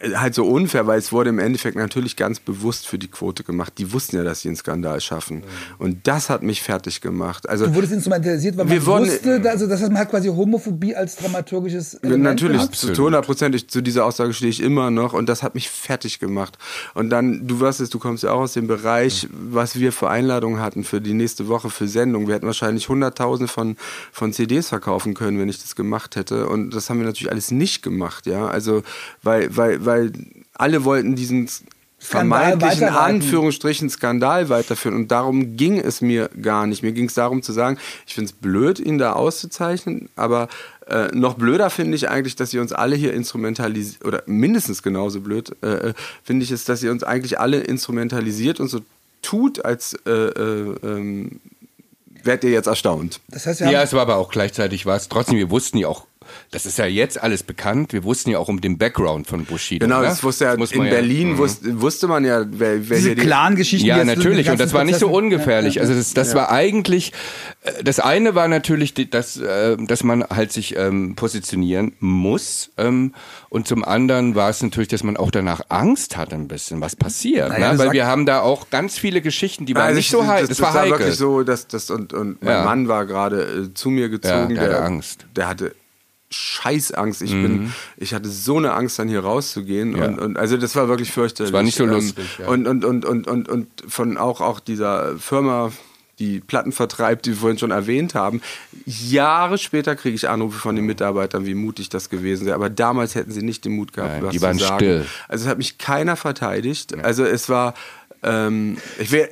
halt 0.00 0.34
so 0.34 0.46
unfair, 0.46 0.86
weil 0.86 0.98
es 0.98 1.12
wurde 1.12 1.30
im 1.30 1.38
Endeffekt 1.38 1.76
natürlich 1.76 2.16
ganz 2.16 2.38
bewusst 2.38 2.86
für 2.86 2.98
die 2.98 3.08
Quote 3.08 3.42
gemacht. 3.42 3.74
Die 3.78 3.92
wussten 3.92 4.16
ja, 4.16 4.22
dass 4.22 4.42
sie 4.42 4.48
einen 4.48 4.56
Skandal 4.56 5.00
schaffen. 5.00 5.42
Und 5.78 6.06
das 6.06 6.30
hat 6.30 6.42
mich 6.42 6.62
fertig 6.62 7.00
gemacht. 7.00 7.48
Also, 7.48 7.66
du 7.66 7.74
wurdest 7.74 7.92
instrumentalisiert, 7.92 8.56
weil 8.56 8.66
man 8.66 8.86
wurden, 8.86 9.06
wusste, 9.06 9.50
also 9.50 9.66
das 9.66 9.80
heißt, 9.80 9.90
man 9.90 10.00
hat 10.00 10.10
quasi 10.10 10.28
Homophobie 10.28 10.94
als 10.94 11.16
dramaturgisches 11.16 11.94
Element 11.94 12.22
Natürlich, 12.22 12.58
gehabt. 12.58 12.76
zu 12.76 12.92
100 12.92 13.70
zu 13.70 13.80
dieser 13.80 14.04
Aussage 14.04 14.32
stehe 14.32 14.50
ich 14.50 14.62
immer 14.62 14.90
noch 14.90 15.14
und 15.14 15.28
das 15.28 15.42
hat 15.42 15.54
mich 15.54 15.68
fertig 15.68 16.20
gemacht. 16.20 16.58
Und 16.94 17.10
dann, 17.10 17.46
du 17.46 17.60
weißt 17.60 17.80
es, 17.80 17.90
du 17.90 17.98
kommst 17.98 18.22
ja 18.22 18.32
auch 18.32 18.40
aus 18.40 18.52
dem 18.52 18.68
Bereich, 18.68 19.28
was 19.32 19.78
wir 19.78 19.92
für 19.92 20.08
Einladungen 20.08 20.60
hatten 20.60 20.84
für 20.84 21.00
die 21.00 21.14
nächste 21.14 21.48
Woche 21.48 21.70
für 21.70 21.88
Sendung. 21.88 22.28
Wir 22.28 22.36
hätten 22.36 22.46
wahrscheinlich 22.46 22.88
hunderttausende 22.88 23.50
von, 23.50 23.76
von 24.12 24.32
CDs 24.32 24.68
verkaufen 24.68 25.14
können, 25.14 25.38
wenn 25.38 25.48
ich 25.48 25.60
das 25.60 25.74
gemacht 25.74 26.14
hätte. 26.14 26.46
Und 26.48 26.70
das 26.70 26.88
haben 26.88 26.98
wir 27.00 27.06
natürlich 27.06 27.32
alles 27.32 27.50
nicht 27.50 27.82
gemacht, 27.82 28.26
ja. 28.26 28.46
Also, 28.46 28.82
weil, 29.22 29.56
weil, 29.56 29.84
weil 29.88 30.12
alle 30.52 30.84
wollten 30.84 31.16
diesen 31.16 31.48
vermeintlichen 31.98 32.88
Anführungsstrichen 32.88 33.90
Skandal 33.90 34.48
weiterführen. 34.48 34.94
Und 34.94 35.10
darum 35.10 35.56
ging 35.56 35.80
es 35.80 36.00
mir 36.00 36.30
gar 36.40 36.66
nicht. 36.66 36.82
Mir 36.82 36.92
ging 36.92 37.06
es 37.06 37.14
darum 37.14 37.42
zu 37.42 37.52
sagen, 37.52 37.78
ich 38.06 38.14
finde 38.14 38.30
es 38.30 38.32
blöd, 38.32 38.78
ihn 38.78 38.98
da 38.98 39.14
auszuzeichnen, 39.14 40.08
aber 40.14 40.48
äh, 40.86 41.08
noch 41.12 41.34
blöder 41.34 41.70
finde 41.70 41.96
ich 41.96 42.08
eigentlich, 42.08 42.36
dass 42.36 42.50
sie 42.50 42.60
uns 42.60 42.72
alle 42.72 42.94
hier 42.94 43.12
instrumentalisiert, 43.12 44.04
oder 44.04 44.22
mindestens 44.26 44.82
genauso 44.82 45.20
blöd 45.20 45.56
äh, 45.62 45.88
äh, 45.88 45.94
finde 46.22 46.44
ich 46.44 46.52
es, 46.52 46.64
dass 46.64 46.80
sie 46.80 46.88
uns 46.88 47.02
eigentlich 47.02 47.40
alle 47.40 47.58
instrumentalisiert 47.58 48.60
und 48.60 48.68
so 48.68 48.80
tut, 49.20 49.64
als 49.64 49.94
äh, 50.06 50.10
äh, 50.10 50.74
ähm, 50.84 51.40
werdet 52.22 52.44
ihr 52.44 52.50
jetzt 52.50 52.68
erstaunt. 52.68 53.20
Das 53.28 53.46
heißt, 53.46 53.60
ja, 53.60 53.82
es 53.82 53.92
war 53.92 54.02
aber 54.02 54.16
auch 54.16 54.30
gleichzeitig 54.30 54.86
war 54.86 54.96
es 54.96 55.08
trotzdem, 55.08 55.36
wir 55.36 55.50
wussten 55.50 55.78
ja 55.78 55.88
auch 55.88 56.06
das 56.50 56.66
ist 56.66 56.78
ja 56.78 56.86
jetzt 56.86 57.22
alles 57.22 57.42
bekannt. 57.42 57.92
Wir 57.92 58.04
wussten 58.04 58.30
ja 58.30 58.38
auch 58.38 58.48
um 58.48 58.60
den 58.60 58.78
Background 58.78 59.26
von 59.26 59.44
Bushido. 59.44 59.86
Genau, 59.86 60.02
das 60.02 60.22
wusste 60.22 60.44
ja, 60.44 60.56
das 60.56 60.72
in 60.72 60.82
Berlin 60.82 61.32
ja, 61.32 61.38
wusste, 61.38 61.80
wusste 61.80 62.08
man 62.08 62.24
ja, 62.24 62.44
wer, 62.48 62.88
wer 62.88 62.96
Diese 62.96 63.14
Clan-Geschichten. 63.14 63.86
Ja, 63.86 64.04
natürlich. 64.04 64.50
Und 64.50 64.60
das 64.60 64.72
war 64.72 64.84
nicht 64.84 64.98
so 64.98 65.08
ungefährlich. 65.08 65.76
Ja, 65.76 65.82
ja. 65.82 65.88
Also 65.88 65.98
das, 65.98 66.14
das 66.14 66.34
war 66.34 66.50
eigentlich, 66.50 67.12
äh, 67.62 67.82
das 67.82 68.00
eine 68.00 68.34
war 68.34 68.48
natürlich, 68.48 68.94
dass, 68.94 69.36
äh, 69.36 69.76
dass 69.76 70.04
man 70.04 70.24
halt 70.24 70.52
sich 70.52 70.76
ähm, 70.76 71.14
positionieren 71.16 71.92
muss. 72.00 72.70
Ähm, 72.76 73.14
und 73.50 73.66
zum 73.66 73.84
anderen 73.84 74.34
war 74.34 74.50
es 74.50 74.62
natürlich, 74.62 74.88
dass 74.88 75.02
man 75.02 75.16
auch 75.16 75.30
danach 75.30 75.62
Angst 75.68 76.16
hatte 76.16 76.34
ein 76.34 76.48
bisschen, 76.48 76.80
was 76.80 76.96
passiert. 76.96 77.48
Naja, 77.50 77.72
ne? 77.72 77.78
Weil 77.78 77.92
wir 77.92 78.06
haben 78.06 78.26
da 78.26 78.40
auch 78.40 78.70
ganz 78.70 78.98
viele 78.98 79.20
Geschichten, 79.20 79.66
die 79.66 79.74
waren 79.74 79.86
also 79.86 79.96
nicht 79.96 80.10
so 80.10 80.26
heikel. 80.26 80.48
Das, 80.48 80.58
das, 80.58 80.58
das, 80.58 80.74
war 80.74 80.82
heikel. 80.82 80.98
wirklich 80.98 81.16
so, 81.16 81.42
dass 81.42 81.66
das 81.66 81.90
und, 81.90 82.12
und 82.12 82.42
mein 82.42 82.64
Mann 82.64 82.88
war 82.88 83.06
gerade 83.06 83.42
äh, 83.42 83.74
zu 83.74 83.90
mir 83.90 84.08
gezogen. 84.08 84.54
der, 84.54 84.68
der 84.68 84.74
hatte 84.74 84.84
Angst. 84.84 85.26
Der 85.34 85.48
hatte 85.48 85.74
Scheißangst. 86.30 87.22
Ich 87.22 87.32
mhm. 87.32 87.42
bin, 87.42 87.72
ich 87.96 88.12
hatte 88.12 88.28
so 88.28 88.58
eine 88.58 88.74
Angst, 88.74 88.98
dann 88.98 89.08
hier 89.08 89.20
rauszugehen. 89.20 89.96
Ja. 89.96 90.06
Und, 90.06 90.18
und 90.18 90.36
also 90.36 90.56
das 90.56 90.76
war 90.76 90.88
wirklich 90.88 91.10
fürchterlich. 91.10 91.50
Das 91.50 91.56
war 91.56 91.62
nicht 91.62 91.76
so 91.76 91.84
ähm, 91.84 91.90
lustig. 91.90 92.26
Ja. 92.38 92.48
und, 92.48 92.66
und, 92.66 92.84
und, 92.84 93.04
und, 93.04 93.26
und, 93.26 93.48
und 93.48 93.68
von 93.86 94.18
auch, 94.18 94.40
auch 94.40 94.60
dieser 94.60 95.16
Firma, 95.18 95.72
die 96.18 96.40
Platten 96.40 96.72
vertreibt, 96.72 97.26
die 97.26 97.30
wir 97.30 97.36
vorhin 97.36 97.58
schon 97.58 97.70
erwähnt 97.70 98.14
haben. 98.14 98.42
Jahre 98.84 99.56
später 99.56 99.96
kriege 99.96 100.14
ich 100.14 100.28
Anrufe 100.28 100.58
von 100.58 100.76
den 100.76 100.84
Mitarbeitern, 100.84 101.46
wie 101.46 101.54
mutig 101.54 101.88
das 101.88 102.10
gewesen 102.10 102.46
wäre. 102.46 102.56
Aber 102.56 102.70
damals 102.70 103.14
hätten 103.14 103.30
sie 103.30 103.42
nicht 103.42 103.64
den 103.64 103.72
Mut 103.72 103.92
gehabt, 103.92 104.14
Nein, 104.14 104.22
was 104.24 104.32
die 104.32 104.42
waren 104.42 104.58
zu 104.58 104.64
sagen. 104.64 104.76
Still. 104.76 105.06
Also 105.28 105.44
es 105.44 105.50
hat 105.50 105.58
mich 105.58 105.78
keiner 105.78 106.16
verteidigt. 106.16 106.92
Ja. 106.92 107.04
Also 107.04 107.24
es 107.24 107.48
war, 107.48 107.74
ähm, 108.22 108.78
ich 108.98 109.12
will, 109.12 109.28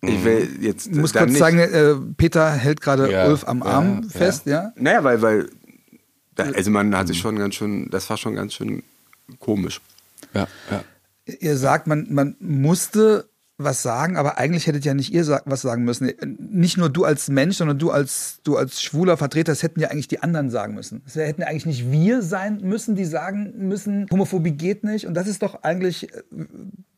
ich 0.00 0.24
will 0.24 0.48
jetzt. 0.60 0.86
Ich 0.86 0.94
muss 0.94 1.12
kurz 1.12 1.26
nicht, 1.26 1.38
sagen, 1.38 1.58
äh, 1.58 1.96
Peter 2.16 2.50
hält 2.52 2.80
gerade 2.80 3.10
ja, 3.10 3.26
Ulf 3.26 3.46
am 3.46 3.62
Arm 3.62 4.02
ja, 4.04 4.08
fest, 4.08 4.46
ja? 4.46 4.72
Naja, 4.76 5.02
weil, 5.02 5.22
weil 5.22 5.48
also 6.38 6.70
man 6.70 6.96
hat 6.96 7.08
sich 7.08 7.18
schon 7.18 7.36
ganz 7.36 7.54
schön, 7.54 7.90
das 7.90 8.08
war 8.10 8.16
schon 8.16 8.34
ganz 8.34 8.54
schön 8.54 8.82
komisch. 9.38 9.80
Ja, 10.34 10.46
ja. 10.70 10.84
Ihr 11.40 11.56
sagt, 11.56 11.86
man, 11.86 12.06
man 12.10 12.36
musste 12.40 13.28
was 13.58 13.82
sagen, 13.82 14.16
aber 14.16 14.38
eigentlich 14.38 14.68
hättet 14.68 14.84
ja 14.84 14.94
nicht 14.94 15.12
ihr 15.12 15.26
was 15.44 15.62
sagen 15.62 15.84
müssen. 15.84 16.12
Nicht 16.38 16.76
nur 16.76 16.88
du 16.88 17.04
als 17.04 17.28
Mensch, 17.28 17.56
sondern 17.56 17.78
du 17.78 17.90
als 17.90 18.38
du 18.44 18.56
als 18.56 18.80
schwuler 18.80 19.16
Vertreter, 19.16 19.50
das 19.50 19.64
hätten 19.64 19.80
ja 19.80 19.88
eigentlich 19.88 20.06
die 20.06 20.22
anderen 20.22 20.48
sagen 20.48 20.74
müssen. 20.74 21.02
Das 21.04 21.16
hätten 21.16 21.40
ja 21.40 21.48
eigentlich 21.48 21.66
nicht 21.66 21.90
wir 21.90 22.22
sein 22.22 22.60
müssen, 22.62 22.94
die 22.94 23.04
sagen 23.04 23.52
müssen, 23.56 24.06
Homophobie 24.12 24.52
geht 24.52 24.84
nicht. 24.84 25.06
Und 25.06 25.14
das 25.14 25.26
ist 25.26 25.42
doch 25.42 25.64
eigentlich 25.64 26.08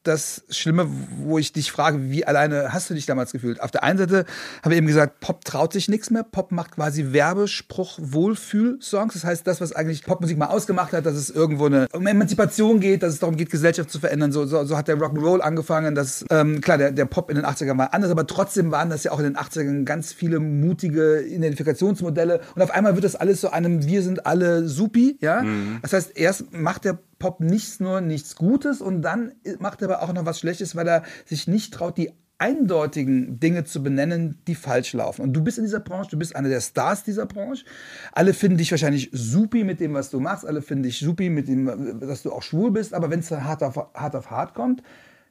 das 0.02 0.44
Schlimme, 0.48 0.88
wo 1.18 1.38
ich 1.38 1.52
dich 1.52 1.70
frage, 1.70 2.10
wie 2.10 2.24
alleine 2.24 2.72
hast 2.72 2.88
du 2.88 2.94
dich 2.94 3.04
damals 3.04 3.32
gefühlt? 3.32 3.60
Auf 3.60 3.70
der 3.70 3.84
einen 3.84 3.98
Seite 3.98 4.24
haben 4.62 4.70
wir 4.70 4.78
eben 4.78 4.86
gesagt, 4.86 5.20
Pop 5.20 5.44
traut 5.44 5.74
sich 5.74 5.88
nichts 5.88 6.10
mehr. 6.10 6.22
Pop 6.22 6.52
macht 6.52 6.72
quasi 6.72 7.12
Werbespruch 7.12 7.98
Wohlfühl-Songs. 8.00 9.12
Das 9.12 9.24
heißt, 9.24 9.46
das, 9.46 9.60
was 9.60 9.72
eigentlich 9.72 10.04
Popmusik 10.04 10.38
mal 10.38 10.46
ausgemacht 10.46 10.94
hat, 10.94 11.04
dass 11.04 11.14
es 11.14 11.28
irgendwo 11.28 11.66
eine 11.66 11.86
um 11.92 12.06
Emanzipation 12.06 12.80
geht, 12.80 13.02
dass 13.02 13.12
es 13.12 13.18
darum 13.18 13.36
geht, 13.36 13.50
Gesellschaft 13.50 13.90
zu 13.90 14.00
verändern. 14.00 14.32
So, 14.32 14.46
so, 14.46 14.64
so 14.64 14.76
hat 14.76 14.88
der 14.88 14.96
Rock'n'Roll 14.96 15.40
angefangen. 15.40 15.94
Das, 15.94 16.24
ähm, 16.30 16.62
klar, 16.62 16.78
der, 16.78 16.92
der 16.92 17.04
Pop 17.04 17.28
in 17.28 17.36
den 17.36 17.44
80ern 17.44 17.76
war 17.76 17.92
anders, 17.92 18.10
aber 18.10 18.26
trotzdem 18.26 18.70
waren 18.70 18.88
das 18.88 19.04
ja 19.04 19.12
auch 19.12 19.18
in 19.18 19.24
den 19.24 19.36
80ern 19.36 19.84
ganz 19.84 20.14
viele 20.14 20.40
mutige 20.40 21.20
Identifikationsmodelle. 21.20 22.40
Und 22.54 22.62
auf 22.62 22.70
einmal 22.70 22.94
wird 22.94 23.04
das 23.04 23.16
alles 23.16 23.42
so 23.42 23.50
einem, 23.50 23.84
wir 23.84 24.02
sind 24.02 24.24
alle 24.24 24.66
supi, 24.66 25.18
ja. 25.20 25.42
Mhm. 25.42 25.78
Das 25.82 25.92
heißt, 25.92 26.16
erst 26.16 26.52
macht 26.52 26.86
der 26.86 26.98
Pop 27.20 27.38
nichts 27.38 27.78
nur 27.78 28.00
nichts 28.00 28.34
Gutes 28.34 28.80
und 28.80 29.02
dann 29.02 29.32
macht 29.60 29.82
er 29.82 29.90
aber 29.90 30.02
auch 30.02 30.12
noch 30.12 30.26
was 30.26 30.40
Schlechtes, 30.40 30.74
weil 30.74 30.88
er 30.88 31.04
sich 31.24 31.46
nicht 31.46 31.72
traut, 31.72 31.96
die 31.96 32.10
eindeutigen 32.38 33.38
Dinge 33.38 33.64
zu 33.64 33.82
benennen, 33.82 34.38
die 34.46 34.54
falsch 34.54 34.94
laufen. 34.94 35.20
Und 35.20 35.34
du 35.34 35.42
bist 35.42 35.58
in 35.58 35.64
dieser 35.64 35.80
Branche, 35.80 36.10
du 36.10 36.18
bist 36.18 36.34
einer 36.34 36.48
der 36.48 36.62
Stars 36.62 37.04
dieser 37.04 37.26
Branche. 37.26 37.64
Alle 38.12 38.32
finden 38.32 38.56
dich 38.56 38.70
wahrscheinlich 38.70 39.10
supi 39.12 39.62
mit 39.62 39.78
dem, 39.78 39.92
was 39.92 40.10
du 40.10 40.20
machst. 40.20 40.46
Alle 40.46 40.62
finden 40.62 40.84
dich 40.84 40.98
supi 40.98 41.28
mit 41.28 41.48
dem, 41.48 42.00
dass 42.00 42.22
du 42.22 42.32
auch 42.32 42.42
schwul 42.42 42.70
bist. 42.70 42.94
Aber 42.94 43.10
wenn 43.10 43.20
es 43.20 43.30
hart 43.30 43.62
auf, 43.62 43.76
hart 43.76 44.16
auf 44.16 44.30
hart 44.30 44.54
kommt, 44.54 44.82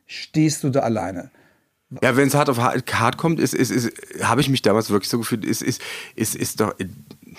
stehst 0.05 0.63
du 0.63 0.69
da 0.69 0.81
alleine. 0.81 1.31
Ja, 2.03 2.15
wenn 2.15 2.27
es 2.27 2.35
hart 2.35 2.49
auf 2.49 2.59
hart 2.59 3.17
kommt, 3.17 3.39
ist, 3.39 3.55
ist, 3.55 3.71
ist, 3.71 3.91
habe 4.21 4.41
ich 4.41 4.49
mich 4.49 4.61
damals 4.61 4.91
wirklich 4.91 5.09
so 5.09 5.17
gefühlt, 5.17 5.43
ist, 5.43 5.63
ist, 5.63 5.81
ist, 6.15 6.35
ist 6.35 6.59
doch, 6.59 6.75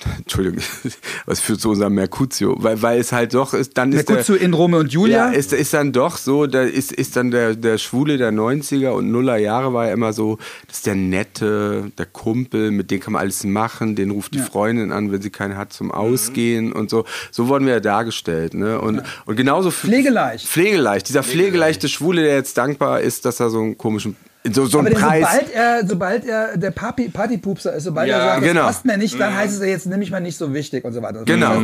Entschuldigung, 0.19 0.61
was 1.27 1.41
führt 1.41 1.61
zu 1.61 1.71
unserem 1.71 1.95
Mercutio, 1.95 2.57
weil, 2.59 2.81
weil 2.83 3.01
es 3.01 3.13
halt 3.13 3.35
doch 3.35 3.55
ist, 3.55 3.77
dann 3.77 3.93
ist 3.93 4.09
Mercutio 4.09 4.35
in 4.35 4.55
Rome 4.55 4.79
und 4.79 4.93
Julia? 4.93 5.31
Ja, 5.31 5.31
ist, 5.31 5.53
ist 5.53 5.75
dann 5.75 5.93
doch 5.93 6.17
so, 6.17 6.47
da 6.47 6.63
ist, 6.63 6.93
ist 6.93 7.17
dann 7.17 7.31
der, 7.31 7.55
der 7.55 7.79
Schwule 7.79 8.17
der 8.17 8.33
90er 8.33 8.91
und 8.91 9.11
Nuller 9.11 9.37
Jahre 9.37 9.75
war 9.75 9.87
ja 9.87 9.93
immer 9.93 10.13
so, 10.13 10.39
das 10.67 10.79
ist 10.79 10.87
der 10.87 10.95
Nette, 10.95 11.93
der 11.99 12.07
Kumpel, 12.07 12.71
mit 12.71 12.91
dem 12.91 13.01
kann 13.01 13.13
man 13.13 13.23
alles 13.23 13.45
machen, 13.45 13.95
den 13.97 14.11
ruft 14.11 14.35
die 14.35 14.39
ja. 14.39 14.45
Freundin 14.45 14.93
an, 14.93 15.13
wenn 15.13 15.23
sie 15.23 15.31
keinen 15.31 15.57
hat 15.57 15.73
zum 15.73 15.91
Ausgehen 15.91 16.67
mhm. 16.67 16.73
und 16.73 16.91
so. 16.91 17.05
So 17.31 17.49
wurden 17.49 17.67
wir 17.67 17.75
ja 17.75 17.81
dargestellt, 17.81 18.55
ne? 18.55 18.81
Und, 18.81 18.97
ja. 18.97 19.03
und 19.27 19.37
genauso. 19.37 19.71
Pflegeleicht. 19.71 20.47
Pflegeleicht, 20.47 21.09
dieser 21.09 21.23
pflegeleichte 21.23 21.89
Schwule, 21.89 22.23
der 22.23 22.35
jetzt 22.35 22.57
dankbar 22.57 23.01
ist, 23.01 23.25
dass 23.25 23.41
er 23.41 23.51
so 23.51 23.61
einen 23.61 23.77
komischen 23.79 24.17
so, 24.45 24.67
so 24.67 24.79
ein 24.79 24.93
Preis. 24.93 25.27
Sobald 25.27 25.53
er, 25.53 25.87
sobald 25.87 26.25
er 26.25 26.57
der 26.57 26.71
Papi, 26.71 27.09
Partypupser 27.09 27.75
ist, 27.75 27.85
sobald 27.85 28.09
ja, 28.09 28.19
er 28.19 28.25
sagt, 28.27 28.43
genau. 28.43 28.63
das 28.63 28.77
passt 28.77 28.85
mir 28.87 28.97
nicht, 28.97 29.21
dann 29.21 29.33
mhm. 29.33 29.37
heißt 29.37 29.55
es 29.55 29.61
ja 29.61 29.67
jetzt 29.67 29.87
nämlich 29.87 30.11
mal 30.11 30.21
nicht 30.21 30.39
so 30.39 30.55
wichtig 30.55 30.85
und 30.85 30.93
so 30.93 31.03
weiter. 31.03 31.25
Genau. 31.25 31.63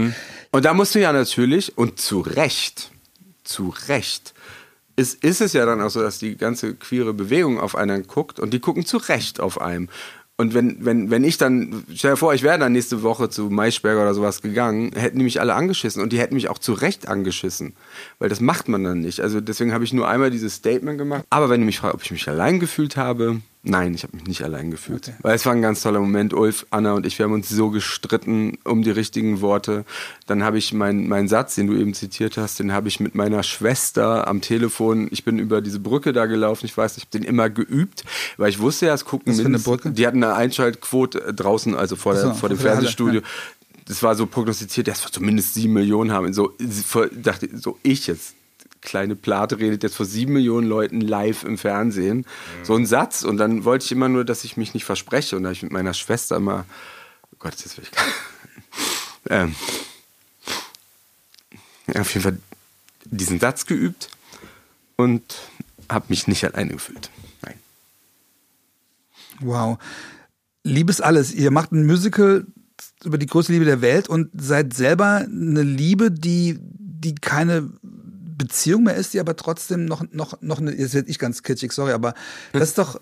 Und 0.52 0.64
da 0.64 0.74
musst 0.74 0.94
du 0.94 1.00
ja 1.00 1.12
natürlich, 1.12 1.76
und 1.78 1.98
zu 1.98 2.20
Recht, 2.20 2.90
zu 3.44 3.74
Recht, 3.88 4.34
ist, 4.96 5.22
ist 5.22 5.40
es 5.40 5.52
ja 5.52 5.66
dann 5.66 5.80
auch 5.80 5.90
so, 5.90 6.02
dass 6.02 6.18
die 6.18 6.36
ganze 6.36 6.74
queere 6.74 7.12
Bewegung 7.12 7.60
auf 7.60 7.76
einen 7.76 8.06
guckt 8.06 8.40
und 8.40 8.52
die 8.52 8.60
gucken 8.60 8.84
zu 8.84 8.96
Recht 8.96 9.40
auf 9.40 9.60
einem. 9.60 9.88
Und 10.38 10.52
wenn, 10.52 10.84
wenn, 10.84 11.10
wenn 11.10 11.24
ich 11.24 11.38
dann, 11.38 11.84
stell 11.94 12.12
dir 12.12 12.16
vor, 12.18 12.34
ich 12.34 12.42
wäre 12.42 12.58
dann 12.58 12.72
nächste 12.72 13.02
Woche 13.02 13.30
zu 13.30 13.48
Maischberger 13.48 14.02
oder 14.02 14.12
sowas 14.12 14.42
gegangen, 14.42 14.92
hätten 14.94 15.18
die 15.18 15.24
mich 15.24 15.40
alle 15.40 15.54
angeschissen 15.54 16.02
und 16.02 16.12
die 16.12 16.18
hätten 16.18 16.34
mich 16.34 16.50
auch 16.50 16.58
zu 16.58 16.74
Recht 16.74 17.08
angeschissen. 17.08 17.72
Weil 18.18 18.28
das 18.28 18.40
macht 18.40 18.68
man 18.68 18.84
dann 18.84 19.00
nicht. 19.00 19.20
Also 19.20 19.40
deswegen 19.40 19.72
habe 19.72 19.84
ich 19.84 19.94
nur 19.94 20.06
einmal 20.06 20.30
dieses 20.30 20.56
Statement 20.56 20.98
gemacht. 20.98 21.24
Aber 21.30 21.48
wenn 21.48 21.60
du 21.60 21.66
mich 21.66 21.78
fragst, 21.78 21.94
ob 21.94 22.02
ich 22.02 22.10
mich 22.10 22.28
allein 22.28 22.60
gefühlt 22.60 22.98
habe, 22.98 23.40
Nein, 23.68 23.94
ich 23.94 24.04
habe 24.04 24.16
mich 24.16 24.26
nicht 24.26 24.42
allein 24.44 24.70
gefühlt. 24.70 25.08
Okay. 25.08 25.16
Weil 25.22 25.34
es 25.34 25.44
war 25.44 25.52
ein 25.52 25.60
ganz 25.60 25.82
toller 25.82 25.98
Moment. 25.98 26.32
Ulf, 26.32 26.66
Anna 26.70 26.92
und 26.92 27.04
ich, 27.04 27.18
wir 27.18 27.24
haben 27.24 27.32
uns 27.32 27.48
so 27.48 27.70
gestritten 27.70 28.58
um 28.62 28.82
die 28.82 28.92
richtigen 28.92 29.40
Worte. 29.40 29.84
Dann 30.26 30.44
habe 30.44 30.56
ich 30.56 30.72
meinen 30.72 31.08
mein 31.08 31.26
Satz, 31.26 31.56
den 31.56 31.66
du 31.66 31.74
eben 31.74 31.92
zitiert 31.92 32.36
hast, 32.36 32.60
den 32.60 32.72
habe 32.72 32.86
ich 32.86 33.00
mit 33.00 33.16
meiner 33.16 33.42
Schwester 33.42 34.28
am 34.28 34.40
Telefon, 34.40 35.08
ich 35.10 35.24
bin 35.24 35.40
über 35.40 35.60
diese 35.60 35.80
Brücke 35.80 36.12
da 36.12 36.26
gelaufen, 36.26 36.64
ich 36.64 36.76
weiß, 36.76 36.96
ich 36.96 37.04
habe 37.06 37.10
den 37.10 37.24
immer 37.24 37.50
geübt, 37.50 38.04
weil 38.36 38.50
ich 38.50 38.60
wusste 38.60 38.86
ja, 38.86 38.94
es 38.94 39.04
gucken 39.04 39.32
Was 39.32 39.42
mindestens, 39.42 39.66
eine 39.66 39.76
Brücke? 39.76 39.90
die 39.90 40.06
hatten 40.06 40.22
eine 40.22 40.34
Einschaltquote 40.34 41.34
draußen, 41.34 41.74
also 41.74 41.96
vor, 41.96 42.14
der, 42.14 42.34
vor 42.34 42.48
dem 42.48 42.58
Fernsehstudio. 42.58 43.20
Ja. 43.22 43.26
Das 43.86 44.02
war 44.04 44.14
so 44.14 44.26
prognostiziert, 44.26 44.86
das 44.86 45.02
wird 45.02 45.12
zumindest 45.12 45.54
sieben 45.54 45.72
Millionen 45.72 46.12
haben. 46.12 46.32
So, 46.32 46.52
dachte 47.20 47.48
so 47.58 47.78
ich 47.82 48.06
jetzt 48.06 48.35
kleine 48.86 49.16
Plate 49.16 49.58
redet 49.58 49.82
jetzt 49.82 49.96
vor 49.96 50.06
sieben 50.06 50.32
Millionen 50.32 50.66
Leuten 50.66 51.02
live 51.02 51.44
im 51.44 51.58
Fernsehen. 51.58 52.18
Mhm. 52.18 52.64
So 52.64 52.74
ein 52.74 52.86
Satz. 52.86 53.22
Und 53.22 53.36
dann 53.36 53.64
wollte 53.64 53.84
ich 53.84 53.92
immer 53.92 54.08
nur, 54.08 54.24
dass 54.24 54.44
ich 54.44 54.56
mich 54.56 54.72
nicht 54.72 54.86
verspreche. 54.86 55.36
Und 55.36 55.42
da 55.42 55.48
habe 55.48 55.54
ich 55.54 55.62
mit 55.62 55.72
meiner 55.72 55.92
Schwester 55.92 56.36
immer, 56.36 56.64
oh 57.32 57.36
Gott, 57.38 57.54
jetzt 57.56 57.76
will 57.76 57.84
ich 57.84 59.30
ähm, 59.30 59.54
auf 61.94 62.14
jeden 62.14 62.22
Fall 62.22 62.38
diesen 63.04 63.38
Satz 63.38 63.66
geübt 63.66 64.08
und 64.96 65.22
habe 65.90 66.06
mich 66.08 66.26
nicht 66.26 66.44
alleine 66.44 66.72
gefühlt. 66.72 67.10
Nein. 67.42 67.54
Wow. 69.40 69.78
Liebes 70.62 71.00
alles. 71.00 71.34
Ihr 71.34 71.50
macht 71.50 71.72
ein 71.72 71.86
Musical 71.86 72.46
über 73.04 73.18
die 73.18 73.26
größte 73.26 73.52
Liebe 73.52 73.64
der 73.64 73.82
Welt 73.82 74.08
und 74.08 74.30
seid 74.34 74.74
selber 74.74 75.26
eine 75.28 75.62
Liebe, 75.62 76.10
die, 76.10 76.58
die 76.60 77.14
keine 77.14 77.70
Beziehung 78.36 78.84
mehr 78.84 78.94
ist, 78.94 79.14
die 79.14 79.20
aber 79.20 79.36
trotzdem 79.36 79.84
noch, 79.84 80.04
noch, 80.12 80.40
noch 80.42 80.58
eine, 80.58 80.74
jetzt 80.74 80.94
werde 80.94 81.10
ich 81.10 81.18
ganz 81.18 81.42
kitschig, 81.42 81.72
sorry, 81.72 81.92
aber 81.92 82.14
das 82.52 82.70
ist 82.70 82.78
doch, 82.78 83.00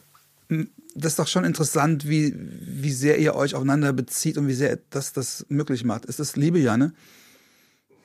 das 0.48 1.12
ist 1.12 1.18
doch 1.18 1.26
schon 1.26 1.44
interessant, 1.44 2.08
wie, 2.08 2.34
wie 2.36 2.92
sehr 2.92 3.18
ihr 3.18 3.34
euch 3.34 3.54
aufeinander 3.54 3.92
bezieht 3.92 4.38
und 4.38 4.48
wie 4.48 4.54
sehr 4.54 4.78
das 4.90 5.12
das 5.12 5.46
möglich 5.48 5.84
macht. 5.84 6.04
Ist 6.04 6.20
das 6.20 6.36
Liebe, 6.36 6.58
ja, 6.58 6.76
ne? 6.76 6.92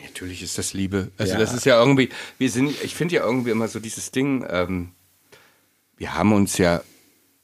Natürlich 0.01 0.41
ist 0.41 0.57
das 0.57 0.73
Liebe. 0.73 1.11
Also 1.17 1.33
ja. 1.33 1.39
das 1.39 1.53
ist 1.53 1.65
ja 1.65 1.79
irgendwie, 1.79 2.09
wir 2.37 2.49
sind, 2.49 2.73
ich 2.83 2.95
finde 2.95 3.15
ja 3.15 3.25
irgendwie 3.25 3.51
immer 3.51 3.67
so 3.67 3.79
dieses 3.79 4.11
Ding, 4.11 4.45
ähm, 4.49 4.91
wir 5.97 6.15
haben 6.15 6.31
uns 6.31 6.57
ja, 6.57 6.81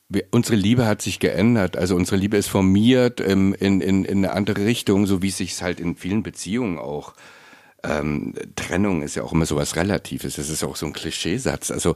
wir, 0.07 0.25
unsere 0.31 0.55
Liebe 0.55 0.85
hat 0.85 1.01
sich 1.01 1.19
geändert. 1.19 1.75
Also 1.75 1.95
unsere 1.95 2.15
Liebe 2.15 2.37
ist 2.37 2.47
formiert 2.47 3.19
ähm, 3.19 3.53
in, 3.59 3.81
in, 3.81 4.05
in 4.05 4.19
eine 4.19 4.31
andere 4.31 4.65
Richtung, 4.65 5.05
so 5.05 5.21
wie 5.21 5.27
es 5.27 5.37
sich 5.37 5.61
halt 5.61 5.79
in 5.79 5.97
vielen 5.97 6.23
Beziehungen 6.23 6.79
auch 6.79 7.13
ähm, 7.87 8.33
Trennung 8.55 9.01
ist 9.01 9.15
ja 9.15 9.23
auch 9.23 9.33
immer 9.33 9.45
so 9.45 9.55
was 9.55 9.75
Relatives. 9.75 10.35
Das 10.35 10.49
ist 10.49 10.63
auch 10.63 10.75
so 10.75 10.85
ein 10.85 10.93
Klischeesatz. 10.93 11.71
Also 11.71 11.95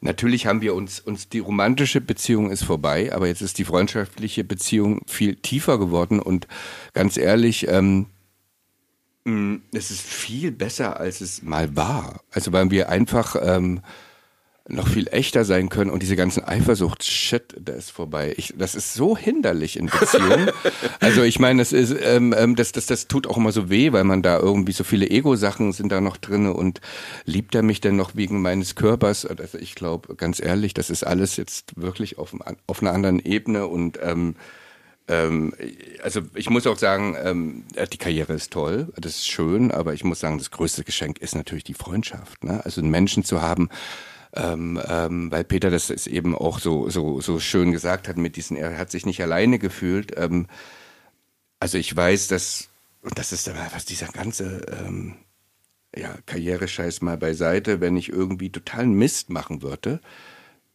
natürlich 0.00 0.46
haben 0.46 0.60
wir 0.60 0.74
uns, 0.74 1.00
uns 1.00 1.28
die 1.28 1.38
romantische 1.38 2.00
Beziehung 2.00 2.50
ist 2.50 2.64
vorbei, 2.64 3.12
aber 3.12 3.26
jetzt 3.26 3.42
ist 3.42 3.58
die 3.58 3.64
freundschaftliche 3.64 4.44
Beziehung 4.44 5.02
viel 5.06 5.36
tiefer 5.36 5.78
geworden 5.78 6.20
und 6.20 6.46
ganz 6.92 7.16
ehrlich, 7.16 7.68
ähm, 7.68 8.06
es 9.72 9.90
ist 9.90 10.02
viel 10.02 10.50
besser, 10.50 10.98
als 10.98 11.20
es 11.20 11.42
mal 11.42 11.76
war. 11.76 12.20
Also 12.30 12.52
weil 12.52 12.70
wir 12.70 12.88
einfach 12.88 13.36
ähm, 13.40 13.80
noch 14.68 14.88
viel 14.88 15.08
echter 15.08 15.44
sein 15.44 15.68
können 15.68 15.90
und 15.90 16.02
diese 16.02 16.16
ganzen 16.16 16.44
Eifersucht, 16.44 17.04
shit, 17.04 17.54
da 17.58 17.72
ist 17.72 17.90
vorbei. 17.90 18.34
Ich, 18.36 18.54
das 18.56 18.74
ist 18.74 18.94
so 18.94 19.16
hinderlich 19.16 19.76
in 19.76 19.86
Beziehungen. 19.86 20.50
also 21.00 21.22
ich 21.22 21.38
meine, 21.38 21.60
das 21.60 21.72
ist, 21.72 21.94
ähm, 22.02 22.34
ähm, 22.36 22.56
das, 22.56 22.72
das, 22.72 22.86
das 22.86 23.08
tut 23.08 23.26
auch 23.26 23.36
immer 23.36 23.52
so 23.52 23.68
weh, 23.70 23.92
weil 23.92 24.04
man 24.04 24.22
da 24.22 24.38
irgendwie 24.38 24.72
so 24.72 24.84
viele 24.84 25.08
Ego-Sachen 25.08 25.72
sind 25.72 25.90
da 25.90 26.00
noch 26.00 26.16
drinne 26.16 26.52
und 26.52 26.80
liebt 27.24 27.54
er 27.54 27.62
mich 27.62 27.80
denn 27.80 27.96
noch 27.96 28.14
wegen 28.14 28.42
meines 28.42 28.74
Körpers? 28.76 29.26
Also 29.26 29.58
ich 29.58 29.74
glaube, 29.74 30.14
ganz 30.14 30.40
ehrlich, 30.40 30.74
das 30.74 30.90
ist 30.90 31.04
alles 31.04 31.36
jetzt 31.36 31.80
wirklich 31.80 32.18
auf, 32.18 32.34
auf 32.66 32.82
einer 32.82 32.92
anderen 32.92 33.18
Ebene 33.18 33.66
und 33.66 33.98
ähm, 34.02 34.36
ähm, 35.10 35.52
also 36.02 36.20
ich 36.34 36.48
muss 36.48 36.66
auch 36.66 36.78
sagen, 36.78 37.16
ähm, 37.22 37.64
die 37.92 37.98
Karriere 37.98 38.34
ist 38.34 38.52
toll, 38.52 38.92
das 38.96 39.16
ist 39.16 39.28
schön, 39.28 39.72
aber 39.72 39.92
ich 39.92 40.04
muss 40.04 40.20
sagen, 40.20 40.38
das 40.38 40.52
größte 40.52 40.84
Geschenk 40.84 41.18
ist 41.18 41.34
natürlich 41.34 41.64
die 41.64 41.74
Freundschaft. 41.74 42.44
Ne? 42.44 42.64
Also 42.64 42.80
einen 42.80 42.90
Menschen 42.90 43.24
zu 43.24 43.42
haben, 43.42 43.68
ähm, 44.34 44.80
ähm, 44.86 45.32
weil 45.32 45.44
Peter 45.44 45.70
das 45.70 45.90
ist 45.90 46.06
eben 46.06 46.36
auch 46.36 46.58
so, 46.60 46.88
so, 46.88 47.20
so 47.20 47.40
schön 47.40 47.72
gesagt 47.72 48.08
hat 48.08 48.16
mit 48.16 48.36
diesen, 48.36 48.56
er 48.56 48.78
hat 48.78 48.90
sich 48.90 49.06
nicht 49.06 49.20
alleine 49.22 49.58
gefühlt. 49.58 50.16
Ähm, 50.16 50.46
also 51.58 51.78
ich 51.78 51.94
weiß, 51.94 52.28
dass, 52.28 52.68
und 53.02 53.18
das 53.18 53.32
ist 53.32 53.48
aber, 53.48 53.66
was 53.72 53.84
dieser 53.84 54.08
ganze 54.08 54.66
ähm, 54.84 55.16
ja, 55.96 56.16
Karrierescheiß 56.26 57.02
mal 57.02 57.18
beiseite, 57.18 57.80
wenn 57.80 57.96
ich 57.96 58.08
irgendwie 58.08 58.50
totalen 58.50 58.92
Mist 58.92 59.30
machen 59.30 59.62
würde, 59.62 60.00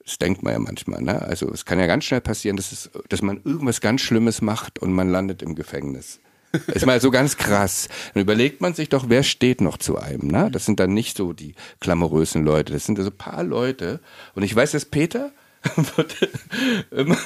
das 0.03 0.19
denkt 0.19 0.43
man 0.43 0.53
ja 0.53 0.59
manchmal, 0.59 1.01
ne? 1.01 1.21
Also 1.21 1.49
es 1.51 1.65
kann 1.65 1.79
ja 1.79 1.87
ganz 1.87 2.03
schnell 2.03 2.21
passieren, 2.21 2.57
dass, 2.57 2.71
es, 2.71 2.91
dass 3.09 3.23
man 3.23 3.41
irgendwas 3.43 3.81
ganz 3.81 4.01
Schlimmes 4.01 4.41
macht 4.41 4.77
und 4.79 4.93
man 4.93 5.09
landet 5.09 5.41
im 5.41 5.55
Gefängnis. 5.55 6.19
Ist 6.67 6.85
mal 6.85 6.99
so 6.99 7.11
ganz 7.11 7.37
krass. 7.37 7.87
Dann 8.13 8.21
überlegt 8.21 8.61
man 8.61 8.73
sich 8.73 8.89
doch, 8.89 9.05
wer 9.07 9.23
steht 9.23 9.61
noch 9.61 9.77
zu 9.77 9.97
einem. 9.97 10.27
Ne? 10.27 10.49
Das 10.51 10.65
sind 10.65 10.79
dann 10.79 10.93
nicht 10.93 11.17
so 11.17 11.33
die 11.33 11.55
glamourösen 11.79 12.43
Leute, 12.43 12.73
das 12.73 12.85
sind 12.85 12.95
so 12.97 13.01
also 13.01 13.11
ein 13.11 13.17
paar 13.17 13.43
Leute. 13.43 13.99
Und 14.33 14.43
ich 14.43 14.55
weiß, 14.55 14.71
dass 14.71 14.85
Peter 14.85 15.31
immer, 16.91 17.17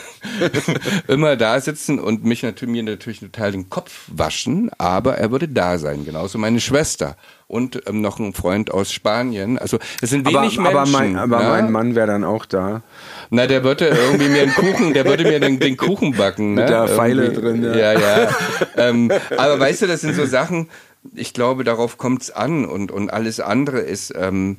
immer 1.08 1.36
da 1.36 1.60
sitzen 1.60 2.00
und 2.00 2.24
mich 2.24 2.44
natürlich, 2.44 2.72
mir 2.72 2.84
natürlich 2.84 3.20
total 3.20 3.52
den 3.52 3.70
Kopf 3.70 4.06
waschen, 4.08 4.72
aber 4.78 5.18
er 5.18 5.32
würde 5.32 5.48
da 5.48 5.78
sein, 5.78 6.06
genauso 6.06 6.38
meine 6.38 6.62
Schwester 6.62 7.18
und 7.48 7.82
ähm, 7.88 8.02
noch 8.02 8.20
ein 8.20 8.34
Freund 8.34 8.72
aus 8.72 8.92
Spanien. 8.92 9.58
Also 9.58 9.80
es 10.02 10.12
sind 10.12 10.26
wenig 10.26 10.60
aber, 10.60 10.62
Menschen. 10.62 10.66
Aber 10.66 10.86
mein, 10.86 11.18
aber 11.18 11.42
ja? 11.42 11.50
mein 11.50 11.72
Mann 11.72 11.96
wäre 11.96 12.08
dann 12.08 12.24
auch 12.24 12.46
da. 12.46 12.82
Na, 13.30 13.48
der 13.48 13.64
würde 13.64 13.88
irgendwie 13.88 14.28
mir 14.30 14.42
einen 14.42 14.54
Kuchen, 14.54 14.94
der 14.94 15.06
würde 15.06 15.24
mir 15.24 15.40
den, 15.40 15.60
den 15.60 15.78
Kuchen 15.78 16.14
backen. 16.14 16.56
Ne? 16.56 16.62
Mit 16.62 16.70
der 16.70 16.88
Pfeile 16.88 17.26
irgendwie. 17.26 17.42
drin. 17.42 17.64
Ja, 17.64 17.94
ja. 17.94 18.00
ja. 18.00 18.30
ähm, 18.78 19.12
aber 19.38 19.60
weißt 19.60 19.84
du, 19.84 19.88
das 19.88 20.02
sind 20.02 20.16
so 20.16 20.26
Sachen, 20.26 20.70
ich 21.14 21.34
glaube, 21.34 21.64
darauf 21.64 21.98
kommt's 21.98 22.32
an 22.32 22.66
und, 22.66 22.92
und 22.92 23.12
alles 23.12 23.40
andere 23.40 23.80
ist... 23.80 24.14
Ähm, 24.16 24.58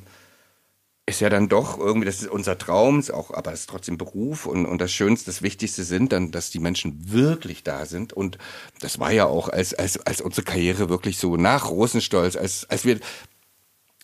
ist 1.07 1.19
ja 1.19 1.29
dann 1.29 1.49
doch 1.49 1.77
irgendwie, 1.77 2.05
das 2.05 2.21
ist 2.21 2.29
unser 2.29 2.57
Traum, 2.57 2.99
ist 2.99 3.11
auch, 3.11 3.31
aber 3.31 3.51
es 3.51 3.61
ist 3.61 3.69
trotzdem 3.69 3.97
Beruf 3.97 4.45
und, 4.45 4.65
und 4.65 4.79
das 4.79 4.91
Schönste, 4.91 5.25
das 5.25 5.41
Wichtigste 5.41 5.83
sind 5.83 6.13
dann, 6.13 6.31
dass 6.31 6.51
die 6.51 6.59
Menschen 6.59 7.11
wirklich 7.11 7.63
da 7.63 7.85
sind 7.85 8.13
und 8.13 8.37
das 8.79 8.99
war 8.99 9.11
ja 9.11 9.25
auch, 9.25 9.49
als, 9.49 9.73
als, 9.73 9.99
als 10.05 10.21
unsere 10.21 10.43
Karriere 10.43 10.89
wirklich 10.89 11.17
so 11.17 11.37
nach 11.37 11.69
Rosenstolz, 11.69 12.37
als, 12.37 12.69
als 12.69 12.85
wir 12.85 12.99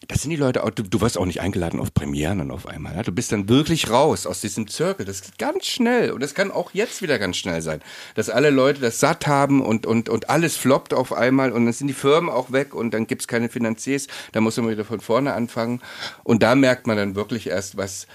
das 0.08 0.22
sind 0.22 0.32
die 0.32 0.38
Leute, 0.38 0.64
du, 0.74 0.84
du 0.84 1.02
wirst 1.02 1.18
auch 1.18 1.26
nicht 1.26 1.42
eingeladen 1.42 1.80
auf 1.80 1.94
Premieren 1.94 2.40
und 2.40 2.52
auf 2.52 2.66
einmal. 2.66 2.96
Ja? 2.96 3.04
Du 3.04 3.12
bist 3.12 3.32
dann 3.32 3.50
wirklich 3.50 3.90
raus 3.90 4.26
aus 4.26 4.42
diesem 4.42 4.68
Zirkel. 4.68 5.06
Das 5.06 5.22
geht 5.22 5.38
ganz 5.38 5.66
schnell 5.66 6.12
und 6.12 6.22
das 6.22 6.34
kann 6.34 6.52
auch 6.52 6.72
jetzt 6.74 7.02
wieder 7.02 7.20
ganz 7.20 7.38
schnell 7.38 7.62
sein, 7.62 7.82
dass 8.16 8.30
alle 8.30 8.50
Leute 8.50 8.80
das 8.80 9.00
satt 9.00 9.28
haben 9.28 9.62
und, 9.62 9.86
und, 9.86 10.08
und 10.08 10.30
alles 10.30 10.56
floppt 10.56 10.94
auf 10.94 11.12
einmal 11.12 11.52
und 11.52 11.66
dann 11.66 11.74
sind 11.74 11.88
die 11.88 11.94
Firmen 11.94 12.30
auch 12.30 12.52
weg 12.52 12.74
und 12.74 12.94
dann 12.94 13.08
gibt's 13.08 13.28
keine 13.28 13.50
Finanziers. 13.50 14.08
Da 14.32 14.40
muss 14.40 14.56
man 14.58 14.70
wieder 14.70 14.86
von 14.86 15.02
vorne 15.02 15.34
anfangen 15.34 15.82
und 16.24 16.42
da 16.42 16.56
merkt 16.56 16.88
man 16.88 16.96
dann 16.96 17.16
wirklich 17.16 17.48
erst, 17.48 17.76
was, 17.76 18.08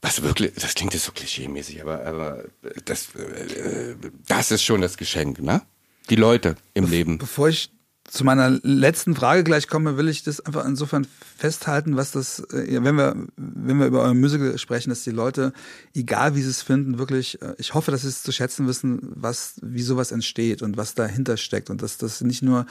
was 0.00 0.22
wirklich, 0.22 0.54
das 0.54 0.74
klingt 0.74 0.94
jetzt 0.94 1.04
so 1.04 1.12
klischee-mäßig, 1.12 1.82
aber, 1.82 2.06
aber 2.06 2.44
das, 2.86 3.14
äh, 3.14 3.96
das 4.26 4.50
ist 4.50 4.64
schon 4.64 4.80
das 4.80 4.96
Geschenk, 4.96 5.40
ne? 5.40 5.62
Die 6.10 6.16
Leute 6.16 6.56
im 6.74 6.90
Leben. 6.90 7.18
Bevor 7.18 7.48
ich 7.48 7.70
zu 8.08 8.24
meiner 8.24 8.50
letzten 8.62 9.14
Frage 9.14 9.44
gleich 9.44 9.68
komme, 9.68 9.96
will 9.96 10.08
ich 10.08 10.22
das 10.22 10.40
einfach 10.40 10.66
insofern 10.66 11.06
festhalten, 11.36 11.96
was 11.96 12.10
das, 12.10 12.40
äh, 12.52 12.82
wenn 12.82 12.96
wir, 12.96 13.14
wenn 13.36 13.78
wir 13.78 13.86
über 13.86 14.02
euer 14.02 14.14
Musical 14.14 14.58
sprechen, 14.58 14.90
dass 14.90 15.04
die 15.04 15.10
Leute, 15.10 15.52
egal 15.94 16.34
wie 16.34 16.42
sie 16.42 16.50
es 16.50 16.62
finden, 16.62 16.98
wirklich, 16.98 17.40
äh, 17.40 17.54
ich 17.58 17.74
hoffe, 17.74 17.90
dass 17.90 18.02
sie 18.02 18.08
es 18.08 18.22
zu 18.22 18.32
schätzen 18.32 18.66
wissen, 18.66 19.00
was, 19.14 19.54
wie 19.62 19.82
sowas 19.82 20.12
entsteht 20.12 20.62
und 20.62 20.76
was 20.76 20.94
dahinter 20.94 21.36
steckt 21.36 21.70
und 21.70 21.82
dass 21.82 21.96
das 21.96 22.20
nicht 22.20 22.42
nur 22.42 22.66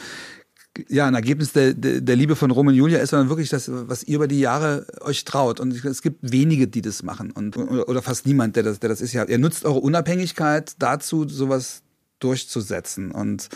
ja, 0.87 1.05
ein 1.05 1.15
Ergebnis 1.15 1.51
der, 1.51 1.73
der, 1.73 2.15
Liebe 2.15 2.35
von 2.35 2.49
Rom 2.51 2.67
und 2.67 2.75
Julia 2.75 2.99
ist, 2.99 3.09
sondern 3.09 3.29
wirklich 3.29 3.49
das, 3.49 3.69
was 3.69 4.03
ihr 4.03 4.15
über 4.15 4.27
die 4.27 4.39
Jahre 4.39 4.85
euch 5.01 5.25
traut. 5.25 5.59
Und 5.59 5.73
es 5.83 6.01
gibt 6.01 6.19
wenige, 6.21 6.67
die 6.67 6.81
das 6.81 7.03
machen 7.03 7.31
und 7.31 7.57
oder 7.57 8.01
fast 8.01 8.25
niemand, 8.25 8.55
der 8.55 8.63
das, 8.63 8.79
der 8.79 8.89
das 8.89 9.01
ist. 9.01 9.13
Ihr 9.13 9.37
nutzt 9.37 9.65
eure 9.65 9.79
Unabhängigkeit 9.79 10.75
dazu, 10.79 11.27
sowas 11.27 11.81
durchzusetzen 12.19 13.11
und 13.11 13.49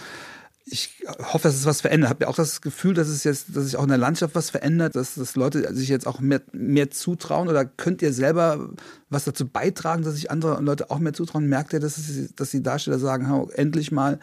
ich 0.68 1.04
hoffe, 1.20 1.48
dass 1.48 1.56
es 1.56 1.66
was 1.66 1.82
verändert. 1.82 2.10
Habt 2.10 2.22
ihr 2.22 2.30
auch 2.30 2.36
das 2.36 2.62
Gefühl, 2.62 2.96
dass 2.96 3.08
es 3.08 3.24
jetzt, 3.24 3.56
dass 3.56 3.66
sich 3.66 3.78
auch 3.78 3.84
in 3.84 3.90
der 3.90 4.00
Landschaft 4.00 4.34
was 4.34 4.50
verändert, 4.50 4.96
dass, 4.96 5.14
dass 5.14 5.36
Leute 5.36 5.74
sich 5.76 5.90
jetzt 5.90 6.08
auch 6.08 6.20
mehr, 6.20 6.42
mehr 6.54 6.90
zutrauen? 6.90 7.48
Oder 7.48 7.66
könnt 7.66 8.02
ihr 8.02 8.12
selber 8.12 8.70
was 9.10 9.26
dazu 9.26 9.48
beitragen, 9.48 10.04
dass 10.04 10.16
sich 10.16 10.32
andere 10.32 10.62
Leute 10.62 10.90
auch 10.90 10.98
mehr 10.98 11.14
zutrauen? 11.14 11.48
Merkt 11.48 11.74
ihr, 11.74 11.80
dass, 11.80 11.98
es, 11.98 12.34
dass 12.36 12.50
die 12.50 12.64
Darsteller 12.64 12.98
sagen, 12.98 13.32
oh, 13.32 13.50
endlich 13.54 13.92
mal 13.92 14.20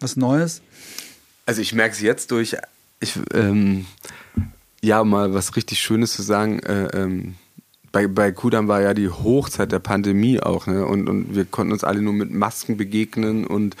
was 0.00 0.16
Neues? 0.16 0.62
Also 1.46 1.62
ich 1.62 1.72
merke 1.72 1.94
es 1.94 2.00
jetzt 2.00 2.32
durch, 2.32 2.56
ich, 2.98 3.14
ähm, 3.32 3.86
ja, 4.82 5.04
mal 5.04 5.32
was 5.32 5.54
richtig 5.54 5.80
Schönes 5.80 6.12
zu 6.12 6.22
sagen, 6.22 6.58
äh, 6.60 6.86
ähm, 6.88 7.36
bei, 7.92 8.06
bei 8.06 8.32
Kudam 8.32 8.68
war 8.68 8.82
ja 8.82 8.94
die 8.94 9.08
Hochzeit 9.08 9.72
der 9.72 9.78
Pandemie 9.78 10.40
auch, 10.40 10.66
ne? 10.66 10.84
Und, 10.84 11.08
und 11.08 11.34
wir 11.34 11.44
konnten 11.44 11.72
uns 11.72 11.84
alle 11.84 12.02
nur 12.02 12.12
mit 12.12 12.30
Masken 12.30 12.76
begegnen 12.76 13.46
und 13.46 13.76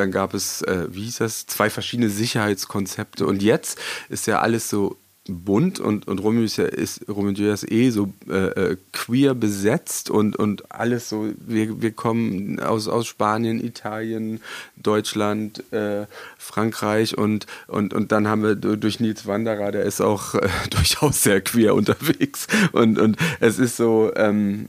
dann 0.00 0.10
gab 0.10 0.34
es, 0.34 0.62
äh, 0.62 0.86
wie 0.90 1.04
hieß 1.04 1.18
das, 1.18 1.46
zwei 1.46 1.70
verschiedene 1.70 2.10
Sicherheitskonzepte. 2.10 3.26
Und 3.26 3.42
jetzt 3.42 3.78
ist 4.08 4.26
ja 4.26 4.40
alles 4.40 4.68
so 4.68 4.96
bunt 5.28 5.78
und, 5.80 6.08
und 6.08 6.18
Romeo 6.18 6.42
ist 6.42 6.56
ja 6.56 6.64
ist, 6.64 7.06
Romeo 7.08 7.52
ist 7.52 7.70
eh 7.70 7.90
so 7.90 8.12
äh, 8.28 8.72
äh, 8.72 8.76
queer 8.92 9.34
besetzt 9.34 10.10
und, 10.10 10.34
und 10.36 10.72
alles 10.72 11.08
so, 11.08 11.28
wir, 11.38 11.80
wir 11.80 11.92
kommen 11.92 12.58
aus, 12.58 12.88
aus 12.88 13.06
Spanien, 13.06 13.62
Italien, 13.62 14.40
Deutschland, 14.76 15.62
äh, 15.72 16.06
Frankreich 16.38 17.16
und, 17.16 17.46
und, 17.68 17.94
und 17.94 18.12
dann 18.12 18.28
haben 18.28 18.42
wir 18.42 18.54
durch 18.56 18.98
Nils 18.98 19.26
Wanderer, 19.26 19.70
der 19.72 19.84
ist 19.84 20.00
auch 20.00 20.34
äh, 20.34 20.48
durchaus 20.70 21.22
sehr 21.22 21.40
queer 21.42 21.74
unterwegs 21.74 22.46
und, 22.72 22.98
und 22.98 23.16
es 23.40 23.58
ist 23.58 23.76
so, 23.76 24.10
ähm, 24.16 24.68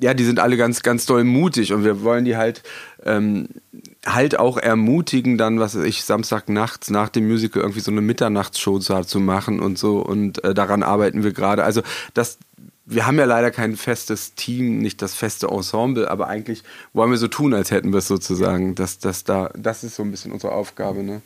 ja, 0.00 0.14
die 0.14 0.24
sind 0.24 0.38
alle 0.38 0.56
ganz, 0.56 0.82
ganz 0.82 1.06
doll 1.06 1.24
mutig 1.24 1.72
und 1.72 1.82
wir 1.82 2.02
wollen 2.02 2.24
die 2.24 2.36
halt 2.36 2.62
ähm, 3.04 3.48
halt 4.14 4.38
auch 4.38 4.56
ermutigen, 4.56 5.38
dann, 5.38 5.60
was 5.60 5.76
weiß 5.76 5.84
ich, 5.84 6.04
Samstag 6.04 6.48
nachts 6.48 6.90
nach 6.90 7.08
dem 7.08 7.28
Musical 7.28 7.62
irgendwie 7.62 7.80
so 7.80 7.90
eine 7.90 8.00
Mitternachtsshow 8.00 8.78
zu 8.78 9.20
machen 9.20 9.60
und 9.60 9.78
so. 9.78 10.00
Und 10.00 10.42
äh, 10.44 10.54
daran 10.54 10.82
arbeiten 10.82 11.24
wir 11.24 11.32
gerade. 11.32 11.64
Also 11.64 11.82
das, 12.14 12.38
wir 12.84 13.06
haben 13.06 13.18
ja 13.18 13.24
leider 13.24 13.50
kein 13.50 13.76
festes 13.76 14.34
Team, 14.34 14.78
nicht 14.78 15.02
das 15.02 15.14
feste 15.14 15.48
Ensemble, 15.48 16.10
aber 16.10 16.28
eigentlich 16.28 16.62
wollen 16.92 17.10
wir 17.10 17.18
so 17.18 17.28
tun, 17.28 17.54
als 17.54 17.70
hätten 17.70 17.92
wir 17.92 17.98
es 17.98 18.08
sozusagen. 18.08 18.74
Das, 18.74 18.98
das, 18.98 19.24
da, 19.24 19.50
das 19.56 19.84
ist 19.84 19.96
so 19.96 20.02
ein 20.02 20.10
bisschen 20.10 20.32
unsere 20.32 20.52
Aufgabe, 20.52 21.02
ne? 21.02 21.22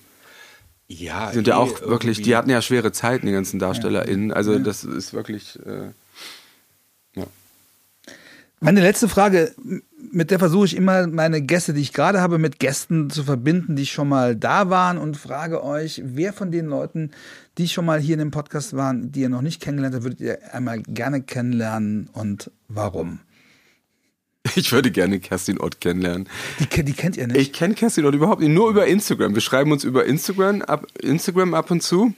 Ja, 0.89 1.29
die 1.29 1.37
sind 1.37 1.47
ja 1.47 1.57
auch 1.57 1.81
wirklich, 1.83 2.21
die 2.21 2.37
hatten 2.37 2.51
ja 2.51 2.61
schwere 2.61 2.93
Zeiten, 2.93 3.27
die 3.27 3.33
ganzen 3.33 3.59
DarstellerInnen. 3.59 4.33
Also 4.33 4.59
das 4.59 4.85
ist 4.85 5.15
wirklich. 5.15 5.59
Äh, 5.65 5.93
ja. 7.15 7.27
Meine 8.61 8.81
letzte 8.81 9.09
Frage 9.09 9.55
mit 10.11 10.31
der 10.31 10.39
versuche 10.39 10.67
ich 10.67 10.77
immer 10.77 11.07
meine 11.07 11.43
Gäste, 11.43 11.73
die 11.73 11.81
ich 11.81 11.93
gerade 11.93 12.21
habe, 12.21 12.39
mit 12.39 12.59
Gästen 12.59 13.11
zu 13.11 13.23
verbinden, 13.23 13.77
die 13.77 13.87
schon 13.87 14.09
mal 14.09 14.35
da 14.35 14.71
waren 14.71 14.99
und 14.99 15.17
frage 15.17 15.63
euch, 15.63 16.03
wer 16.05 16.33
von 16.33 16.51
den 16.51 16.67
Leuten, 16.67 17.13
die 17.59 17.69
schon 17.69 17.85
mal 17.85 18.01
hier 18.01 18.15
in 18.15 18.19
dem 18.19 18.31
Podcast 18.31 18.75
waren, 18.75 19.13
die 19.13 19.21
ihr 19.21 19.29
noch 19.29 19.43
nicht 19.43 19.63
kennengelernt 19.63 19.95
habt, 19.95 20.05
würdet 20.05 20.21
ihr 20.21 20.55
einmal 20.55 20.83
gerne 20.83 21.23
kennenlernen 21.23 22.09
und 22.13 22.51
warum? 22.69 23.21
Ich 24.57 24.73
würde 24.73 24.91
gerne 24.91 25.21
Kerstin 25.21 25.61
Ott 25.61 25.81
kennenlernen. 25.81 26.29
Die, 26.59 26.85
die 26.85 26.93
kennt 26.93 27.17
ihr 27.17 27.29
nicht? 27.29 27.37
Ich 27.37 27.53
kenne 27.53 27.75
Kerstin 27.75 28.05
Ott 28.05 28.15
überhaupt 28.15 28.41
nicht, 28.41 28.51
nur 28.51 28.71
über 28.71 28.87
Instagram. 28.87 29.35
Wir 29.35 29.41
schreiben 29.41 29.71
uns 29.71 29.85
über 29.85 30.05
Instagram 30.05 30.63
ab, 30.63 30.87
Instagram 31.01 31.55
ab 31.55 31.71
und 31.71 31.83
zu. 31.83 32.13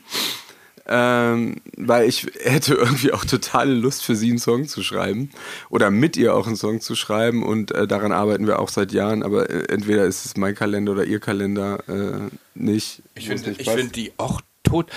Ähm, 0.87 1.57
weil 1.79 2.07
ich 2.09 2.27
hätte 2.43 2.75
irgendwie 2.75 3.13
auch 3.13 3.25
totale 3.25 3.73
Lust 3.73 4.05
für 4.05 4.15
sie 4.15 4.29
einen 4.29 4.39
Song 4.39 4.69
zu 4.69 4.83
schreiben 4.83 5.31
oder 5.71 5.91
mit 5.91 6.17
ihr 6.17 6.35
auch 6.35 6.47
einen 6.47 6.57
Song 6.57 6.83
zu 6.83 6.95
schreiben 6.95 7.43
und 7.43 7.73
äh, 7.73 7.87
daran 7.87 8.13
arbeiten 8.13 8.47
wir 8.47 8.59
auch 8.59 8.69
seit 8.69 8.93
Jahren, 8.93 9.23
aber 9.23 9.49
äh, 9.49 9.73
entweder 9.73 10.05
ist 10.05 10.27
es 10.27 10.37
mein 10.37 10.55
Kalender 10.55 10.93
oder 10.93 11.05
ihr 11.05 11.21
Kalender 11.21 11.79
äh, 11.89 12.31
nicht. 12.55 13.03
Ich 13.15 13.29
finde 13.29 13.55
find 13.55 13.97
die 13.97 14.13
auch 14.19 14.43
tot. 14.63 14.91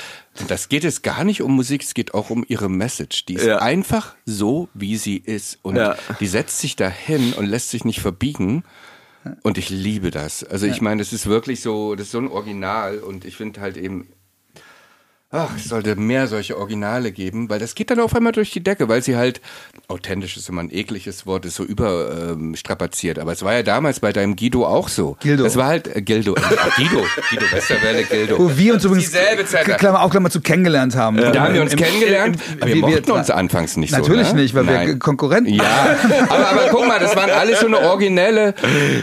Das 0.47 0.67
geht 0.67 0.83
jetzt 0.83 1.03
gar 1.03 1.23
nicht 1.23 1.41
um 1.41 1.55
Musik, 1.55 1.83
es 1.83 1.93
geht 1.93 2.13
auch 2.13 2.29
um 2.29 2.43
ihre 2.47 2.69
Message. 2.69 3.25
Die 3.25 3.35
ist 3.35 3.45
ja. 3.45 3.59
einfach 3.59 4.15
so, 4.25 4.67
wie 4.73 4.97
sie 4.97 5.17
ist 5.17 5.59
und 5.61 5.77
ja. 5.77 5.95
die 6.19 6.27
setzt 6.27 6.59
sich 6.59 6.75
dahin 6.75 7.33
und 7.33 7.45
lässt 7.45 7.69
sich 7.69 7.85
nicht 7.85 8.01
verbiegen. 8.01 8.63
Und 9.43 9.57
ich 9.57 9.69
liebe 9.69 10.09
das. 10.09 10.45
Also 10.45 10.67
ich 10.67 10.79
meine, 10.79 11.01
das 11.01 11.11
ist 11.11 11.25
wirklich 11.25 11.59
so, 11.59 11.95
das 11.95 12.05
ist 12.05 12.11
so 12.11 12.19
ein 12.19 12.29
Original 12.29 12.99
und 12.99 13.25
ich 13.25 13.35
finde 13.35 13.59
halt 13.59 13.75
eben 13.75 14.07
ach, 15.29 15.57
es 15.57 15.65
sollte 15.65 15.95
mehr 15.97 16.27
solche 16.27 16.57
Originale 16.57 17.11
geben, 17.11 17.49
weil 17.49 17.59
das 17.59 17.75
geht 17.75 17.89
dann 17.91 17.99
auf 17.99 18.15
einmal 18.15 18.31
durch 18.31 18.51
die 18.51 18.63
Decke, 18.63 18.87
weil 18.87 19.01
sie 19.01 19.17
halt, 19.17 19.41
authentisch 19.89 20.37
ist 20.37 20.47
immer 20.47 20.61
ein 20.61 20.71
ekliges 20.71 21.25
Wort, 21.25 21.45
ist 21.45 21.55
so 21.55 21.63
überstrapaziert. 21.63 23.17
Ähm, 23.17 23.23
aber 23.23 23.33
es 23.33 23.43
war 23.43 23.53
ja 23.53 23.63
damals 23.63 23.99
bei 23.99 24.13
deinem 24.13 24.37
Guido 24.37 24.65
auch 24.65 24.87
so. 24.87 25.17
Gildo. 25.19 25.43
Das 25.43 25.57
war 25.57 25.67
halt, 25.67 25.93
äh, 25.93 26.01
Gildo, 26.01 26.33
äh, 26.35 26.39
Guido, 26.77 27.03
Guido 27.29 27.51
Westerwelle, 27.51 28.03
Gildo. 28.03 28.39
Wo 28.39 28.57
wir 28.57 28.73
uns 28.75 28.85
übrigens, 28.85 29.05
dieselbe 29.11 29.45
Zeit, 29.45 29.65
Klammer, 29.77 30.01
auch 30.01 30.09
Klammer 30.09 30.29
zu 30.29 30.39
kennengelernt 30.39 30.95
haben. 30.95 31.17
Ja. 31.17 31.31
Da 31.31 31.43
haben 31.43 31.53
wir 31.53 31.61
uns 31.61 31.73
Im, 31.73 31.79
kennengelernt, 31.79 32.37
im, 32.37 32.41
im, 32.41 32.61
aber 32.61 32.67
wir, 32.67 32.75
wir 32.75 32.81
mochten 32.81 33.11
uns 33.11 33.29
anfangs 33.29 33.75
nicht 33.75 33.91
natürlich 33.91 34.07
so. 34.07 34.13
Natürlich 34.13 34.33
ne? 34.33 34.41
nicht, 34.41 34.55
weil 34.55 34.63
Nein. 34.63 34.87
wir 34.87 34.99
Konkurrenten 34.99 35.53
Ja, 35.53 35.97
aber, 36.29 36.49
aber 36.51 36.61
guck 36.71 36.87
mal, 36.87 36.99
das 36.99 37.15
waren 37.17 37.31
alles 37.31 37.59
so 37.59 37.67
eine 37.67 37.79
originelle, 37.79 38.53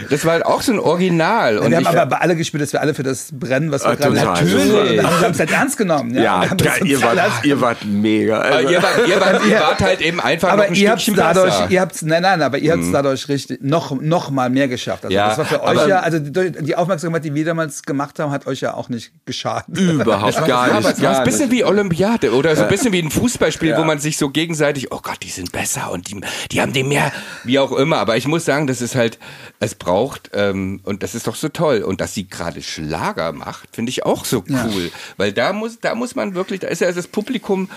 das 0.09 0.25
war 0.25 0.33
halt 0.33 0.45
auch 0.45 0.63
so 0.63 0.71
ein 0.71 0.79
Original. 0.79 1.59
Und 1.59 1.69
wir 1.69 1.77
haben 1.77 1.97
aber 1.97 2.21
alle 2.21 2.35
gespielt, 2.35 2.63
dass 2.63 2.73
wir 2.73 2.81
alle 2.81 2.95
für 2.95 3.03
das 3.03 3.29
brennen, 3.31 3.71
was 3.71 3.83
wir 3.83 3.91
ah, 3.91 3.95
gerade 3.95 4.15
Natürlich. 4.15 4.69
Wir 4.71 5.03
haben 5.03 5.31
es 5.31 5.39
halt 5.39 5.51
ernst 5.51 5.77
genommen. 5.77 6.14
Ja, 6.15 6.43
ja 6.43 6.75
ihr, 6.83 7.01
wart, 7.01 7.45
ihr 7.45 7.61
wart 7.61 7.85
mega. 7.85 8.39
Also. 8.39 8.69
Ihr, 8.69 8.81
wart, 8.81 9.07
ihr, 9.07 9.19
wart, 9.19 9.45
ihr 9.45 9.59
wart 9.59 9.81
halt 9.81 10.01
eben 10.01 10.19
einfach 10.19 10.49
aber 10.49 10.63
noch 10.63 10.69
ein 10.69 10.75
ihr 10.75 10.89
Stückchen 10.89 11.15
dadurch, 11.15 11.45
besser. 11.45 11.71
Ihr 11.71 11.81
habt's, 11.81 12.01
nein, 12.01 12.21
nein, 12.21 12.41
aber 12.41 12.57
ihr 12.57 12.71
habt 12.71 12.83
es 12.83 12.87
mhm. 12.89 12.93
dadurch 12.93 13.27
richtig 13.27 13.61
noch, 13.61 13.99
noch 13.99 14.29
mal 14.29 14.49
mehr 14.49 14.67
geschafft. 14.67 15.05
Also 15.05 15.15
ja, 15.15 15.29
das 15.29 15.37
war 15.37 15.45
für 15.45 15.63
euch 15.63 15.87
ja, 15.87 15.99
also 15.99 16.19
die, 16.19 16.51
die, 16.51 16.75
Aufmerksamkeit, 16.75 17.25
die 17.25 17.33
wir 17.33 17.45
damals 17.45 17.83
gemacht 17.83 18.19
haben, 18.19 18.31
hat 18.31 18.47
euch 18.47 18.61
ja 18.61 18.73
auch 18.73 18.89
nicht 18.89 19.11
geschadet. 19.25 19.77
Überhaupt 19.77 20.47
gar 20.47 20.73
nicht. 20.73 20.89
Es 20.89 21.01
war 21.01 21.19
ein 21.19 21.23
bisschen 21.23 21.51
wie 21.51 21.63
Olympiade 21.63 22.33
oder 22.33 22.55
so 22.55 22.63
ein 22.63 22.69
bisschen 22.69 22.91
wie 22.93 23.01
ein 23.01 23.11
Fußballspiel, 23.11 23.69
ja. 23.69 23.77
wo 23.77 23.83
man 23.83 23.99
sich 23.99 24.17
so 24.17 24.29
gegenseitig, 24.29 24.91
oh 24.91 24.99
Gott, 25.01 25.17
die 25.23 25.29
sind 25.29 25.51
besser 25.51 25.91
und 25.91 26.09
die, 26.09 26.21
die 26.51 26.61
haben 26.61 26.73
dem 26.73 26.89
mehr, 26.89 27.11
wie 27.43 27.59
auch 27.59 27.71
immer. 27.71 27.97
Aber 27.97 28.17
ich 28.17 28.27
muss 28.27 28.45
sagen, 28.45 28.67
das 28.67 28.81
ist 28.81 28.95
halt, 28.95 29.19
es 29.59 29.75
braucht, 29.75 30.31
ähm, 30.33 30.81
und 30.83 31.03
das 31.03 31.15
ist 31.15 31.27
doch 31.27 31.35
so 31.35 31.49
toll. 31.49 31.81
Und 31.81 32.01
dass 32.01 32.13
sie 32.13 32.27
gerade 32.27 32.61
Schlager 32.61 33.31
macht, 33.31 33.75
finde 33.75 33.89
ich 33.89 34.05
auch 34.05 34.25
so 34.25 34.43
cool. 34.49 34.85
Ja. 34.85 34.89
Weil 35.17 35.31
da 35.33 35.53
muss, 35.53 35.79
da 35.79 35.95
muss 35.95 36.04
man 36.13 36.35
wirklich, 36.35 36.59
da 36.59 36.67
ist 36.67 36.81
ja 36.81 36.91
das 36.91 37.07
Publikum, 37.07 37.69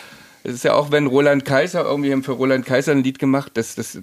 es 0.45 0.55
ist 0.55 0.65
ja 0.65 0.75
auch, 0.75 0.91
wenn 0.91 1.07
Roland 1.07 1.45
Kaiser, 1.45 1.85
irgendwie 1.85 2.13
haben 2.13 2.23
für 2.23 2.33
Roland 2.33 2.65
Kaiser 2.65 2.93
ein 2.93 3.03
Lied 3.03 3.19
gemacht, 3.19 3.53
das, 3.55 3.75
das, 3.75 3.99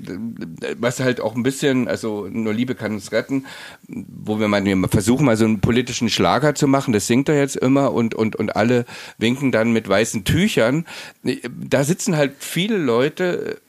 was 0.77 0.99
halt 0.99 1.21
auch 1.21 1.35
ein 1.35 1.43
bisschen, 1.43 1.87
also 1.87 2.27
nur 2.29 2.53
Liebe 2.53 2.75
kann 2.75 2.93
uns 2.93 3.11
retten, 3.11 3.45
wo 3.87 4.39
wir 4.39 4.47
mal 4.47 4.63
versuchen, 4.89 5.25
mal 5.25 5.37
so 5.37 5.45
einen 5.45 5.61
politischen 5.61 6.09
Schlager 6.09 6.53
zu 6.53 6.67
machen, 6.67 6.93
das 6.93 7.07
singt 7.07 7.29
er 7.29 7.37
jetzt 7.37 7.55
immer 7.55 7.93
und, 7.93 8.15
und, 8.15 8.35
und 8.35 8.55
alle 8.55 8.85
winken 9.17 9.51
dann 9.51 9.71
mit 9.71 9.87
weißen 9.87 10.23
Tüchern. 10.23 10.85
Da 11.23 11.83
sitzen 11.83 12.17
halt 12.17 12.33
viele 12.39 12.77
Leute, 12.77 13.59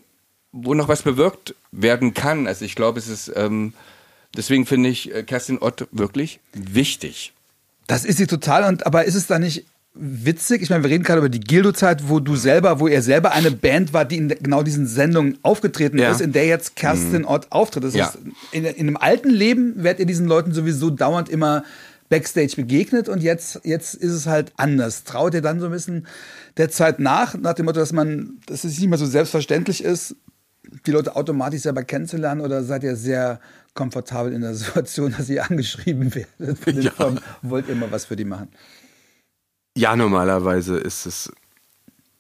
wo 0.53 0.75
noch 0.75 0.89
was 0.89 1.03
bewirkt 1.03 1.55
werden 1.71 2.15
kann. 2.15 2.47
Also 2.47 2.65
ich 2.65 2.75
glaube, 2.75 2.99
es 2.99 3.09
ist, 3.09 3.33
ähm, 3.37 3.75
deswegen 4.37 4.67
finde 4.67 4.89
ich 4.89 5.15
äh, 5.15 5.23
Kerstin 5.23 5.59
Ott 5.59 5.87
wirklich 5.93 6.41
wichtig. 6.53 7.33
Das 7.87 8.05
ist 8.05 8.17
sie 8.17 8.27
total, 8.27 8.65
und 8.65 8.87
aber 8.87 9.05
ist 9.05 9.15
es 9.15 9.27
da 9.27 9.39
nicht 9.39 9.65
witzig. 9.99 10.63
Ich 10.63 10.71
meine, 10.71 10.83
wir 10.85 10.91
reden 10.91 11.05
gerade 11.05 11.19
über 11.19 11.29
die 11.29 11.41
Gildo-Zeit, 11.41 12.09
wo 12.09 12.21
du 12.21 12.37
selber, 12.37 12.81
wo 12.81 12.89
ihr 12.89 13.03
selber 13.03 13.33
eine 13.33 13.51
Band 13.51 13.93
war, 13.93 14.05
die 14.05 14.17
in 14.17 14.29
genau 14.29 14.63
diesen 14.63 14.87
Sendungen 14.87 15.39
aufgetreten 15.43 15.99
Ja. 15.99 16.11
ist, 16.11 16.21
in 16.21 16.33
der 16.33 16.47
jetzt 16.47 16.77
Kerstin 16.77 17.25
Ott 17.25 17.47
auftritt. 17.51 17.85
Das 17.85 17.95
Ja. 17.95 18.07
ist, 18.07 18.19
in, 18.53 18.65
in 18.65 18.87
einem 18.89 18.97
alten 18.97 19.31
Leben 19.31 19.83
werdet 19.83 20.01
ihr 20.01 20.07
diesen 20.07 20.27
Leuten 20.27 20.53
sowieso 20.53 20.91
dauernd 20.91 21.29
immer 21.29 21.65
Backstage 22.09 22.53
begegnet 22.57 23.09
und 23.09 23.23
jetzt, 23.23 23.61
jetzt 23.65 23.95
ist 23.95 24.13
es 24.13 24.27
halt 24.27 24.53
anders. 24.57 25.05
Traut 25.05 25.35
ihr 25.35 25.43
dann 25.43 25.59
so 25.59 25.67
ein 25.67 25.73
bisschen 25.73 26.07
der 26.57 26.71
Zeit 26.71 27.01
nach, 27.01 27.35
nach 27.35 27.55
dem 27.55 27.65
Motto, 27.67 27.81
dass 27.81 27.93
man, 27.93 28.39
dass 28.47 28.65
es 28.65 28.79
nicht 28.79 28.89
mehr 28.89 28.99
so 28.99 29.07
selbstverständlich 29.07 29.83
ist, 29.83 30.15
die 30.87 30.91
Leute 30.93 31.17
automatisch 31.17 31.63
selber 31.63 31.83
kennenzulernen 31.83 32.41
oder 32.41 32.63
seid 32.63 32.85
ihr 32.85 32.95
sehr 32.97 33.41
komfortabel 33.75 34.33
in 34.33 34.41
der 34.43 34.55
Situation, 34.55 35.15
dass 35.17 35.29
ihr 35.29 35.49
angeschrieben 35.49 36.15
werdet 36.15 36.59
von 36.59 36.81
Ja. 36.81 36.93
Wollt 37.43 37.69
ihr 37.69 37.75
mal 37.75 37.91
was 37.91 38.05
für 38.05 38.17
die 38.17 38.25
machen? 38.25 38.49
Ja, 39.77 39.95
normalerweise 39.95 40.79
ist 40.79 41.07
es. 41.07 41.33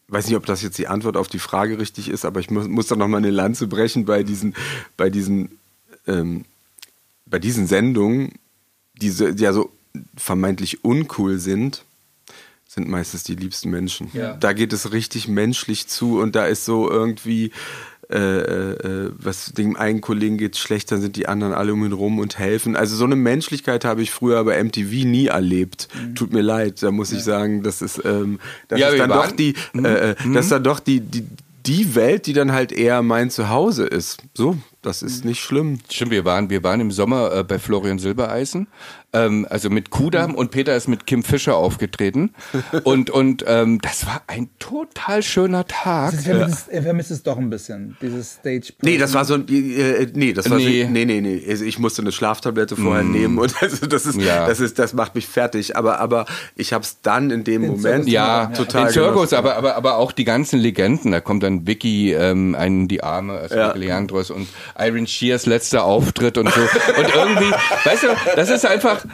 Weiß 0.08 0.26
nicht, 0.28 0.36
ob 0.36 0.46
das 0.46 0.62
jetzt 0.62 0.78
die 0.78 0.86
Antwort 0.86 1.16
auf 1.16 1.26
die 1.26 1.40
Frage 1.40 1.80
richtig 1.80 2.08
ist, 2.08 2.24
aber 2.24 2.38
ich 2.38 2.50
muss, 2.50 2.68
muss 2.68 2.86
da 2.86 2.94
nochmal 2.94 3.18
eine 3.18 3.30
Lanze 3.30 3.66
brechen 3.66 4.04
bei 4.04 4.22
diesen, 4.22 4.54
bei 4.96 5.10
diesen, 5.10 5.58
ähm, 6.06 6.44
bei 7.24 7.40
diesen 7.40 7.66
Sendungen, 7.66 8.32
die 8.94 9.10
so, 9.10 9.32
die 9.32 9.42
ja 9.42 9.52
so 9.52 9.72
vermeintlich 10.16 10.84
uncool 10.84 11.38
sind, 11.38 11.84
sind 12.68 12.88
meistens 12.88 13.24
die 13.24 13.34
liebsten 13.34 13.70
Menschen. 13.70 14.10
Ja. 14.12 14.34
Da 14.34 14.52
geht 14.52 14.72
es 14.72 14.92
richtig 14.92 15.26
menschlich 15.26 15.88
zu 15.88 16.20
und 16.20 16.36
da 16.36 16.46
ist 16.46 16.66
so 16.66 16.90
irgendwie, 16.90 17.50
äh, 18.10 18.18
äh, 18.18 19.10
was 19.18 19.52
dem 19.52 19.76
einen 19.76 20.00
Kollegen 20.00 20.38
geht 20.38 20.56
schlecht, 20.56 20.92
dann 20.92 21.00
sind 21.00 21.16
die 21.16 21.26
anderen 21.26 21.52
alle 21.52 21.72
um 21.72 21.84
ihn 21.84 21.92
rum 21.92 22.18
und 22.18 22.38
helfen. 22.38 22.76
Also 22.76 22.94
so 22.94 23.04
eine 23.04 23.16
Menschlichkeit 23.16 23.84
habe 23.84 24.02
ich 24.02 24.12
früher 24.12 24.44
bei 24.44 24.62
MTV 24.62 25.04
nie 25.04 25.26
erlebt. 25.26 25.88
Tut 26.14 26.32
mir 26.32 26.42
leid, 26.42 26.82
da 26.82 26.92
muss 26.92 27.10
ich 27.12 27.24
sagen, 27.24 27.62
das 27.62 27.82
ist, 27.82 28.00
ähm, 28.04 28.38
das 28.68 28.78
Ja, 28.78 28.88
ist 28.88 28.98
dann 28.98 29.10
doch 29.10 29.32
die, 29.32 29.54
äh, 29.74 30.10
äh, 30.10 30.14
das 30.32 30.44
ist 30.44 30.52
dann 30.52 30.64
doch 30.64 30.78
die, 30.78 31.00
die, 31.00 31.24
die 31.66 31.94
Welt, 31.94 32.26
die 32.26 32.32
dann 32.32 32.52
halt 32.52 32.70
eher 32.70 33.02
mein 33.02 33.30
Zuhause 33.30 33.86
ist. 33.86 34.22
So, 34.34 34.56
das 34.86 35.02
ist 35.02 35.24
nicht 35.24 35.40
schlimm. 35.40 35.78
Stimmt, 35.90 36.10
wir 36.12 36.24
waren, 36.24 36.48
wir 36.50 36.62
waren 36.62 36.80
im 36.80 36.90
Sommer 36.90 37.32
äh, 37.34 37.44
bei 37.44 37.58
Florian 37.58 37.98
Silbereisen, 37.98 38.68
ähm, 39.12 39.46
also 39.50 39.68
mit 39.70 39.90
Kudam 39.90 40.34
und 40.34 40.50
Peter 40.50 40.76
ist 40.76 40.88
mit 40.88 41.06
Kim 41.06 41.22
Fischer 41.22 41.56
aufgetreten 41.56 42.34
und 42.84 43.10
und 43.10 43.44
ähm, 43.46 43.80
das 43.82 44.06
war 44.06 44.22
ein 44.26 44.48
total 44.58 45.22
schöner 45.22 45.66
Tag. 45.66 46.14
Ich 46.14 46.20
vermisse, 46.26 46.70
ich 46.72 46.82
vermisse 46.82 47.14
es 47.14 47.22
doch 47.22 47.36
ein 47.38 47.50
bisschen, 47.50 47.96
dieses 48.00 48.34
Stage. 48.34 48.72
Nee, 48.82 48.98
das 48.98 49.14
war 49.14 49.24
so 49.24 49.34
ein, 49.34 49.46
äh, 49.48 50.06
nee, 50.14 50.32
das 50.32 50.48
war 50.50 50.56
Nee. 50.58 50.84
so, 50.84 50.90
nee, 50.90 51.04
nee, 51.04 51.20
nee. 51.20 51.42
Also 51.48 51.64
ich 51.64 51.78
musste 51.78 52.02
eine 52.02 52.12
Schlaftablette 52.12 52.76
vorher 52.76 53.04
nehmen 53.04 53.38
und 53.38 53.54
also 53.62 53.86
das 53.86 54.06
ist, 54.06 54.20
Ja. 54.20 54.46
das 54.46 54.60
ist, 54.60 54.78
das 54.78 54.92
macht 54.94 55.14
mich 55.14 55.26
fertig. 55.26 55.76
Aber, 55.76 55.98
aber 56.00 56.26
ich 56.56 56.72
habe 56.72 56.84
es 56.84 57.00
dann 57.02 57.30
in 57.30 57.44
dem 57.44 57.62
Moment 57.66 58.04
Zirkus- 58.04 58.12
Ja, 58.12 58.46
total 58.46 58.84
den 58.86 58.92
Zirkus, 58.92 59.32
aber, 59.32 59.56
aber, 59.56 59.76
aber 59.76 59.96
auch 59.96 60.12
die 60.12 60.24
ganzen 60.24 60.58
Legenden. 60.60 61.10
Da 61.12 61.20
kommt 61.20 61.42
dann 61.42 61.66
Vicky 61.66 62.12
ähm, 62.12 62.54
einen 62.54 62.82
in 62.82 62.88
die 62.88 63.02
Arme, 63.02 63.34
also 63.34 63.54
Ja. 63.56 63.72
Leandros 63.74 64.30
und 64.30 64.46
Irene 64.78 65.06
Shears 65.06 65.46
letzter 65.46 65.84
Auftritt 65.84 66.38
und 66.38 66.52
so. 66.52 66.60
Und 66.60 67.14
irgendwie, 67.14 67.50
weißt 67.84 68.02
du, 68.04 68.08
das 68.34 68.50
ist 68.50 68.66
einfach. 68.66 69.04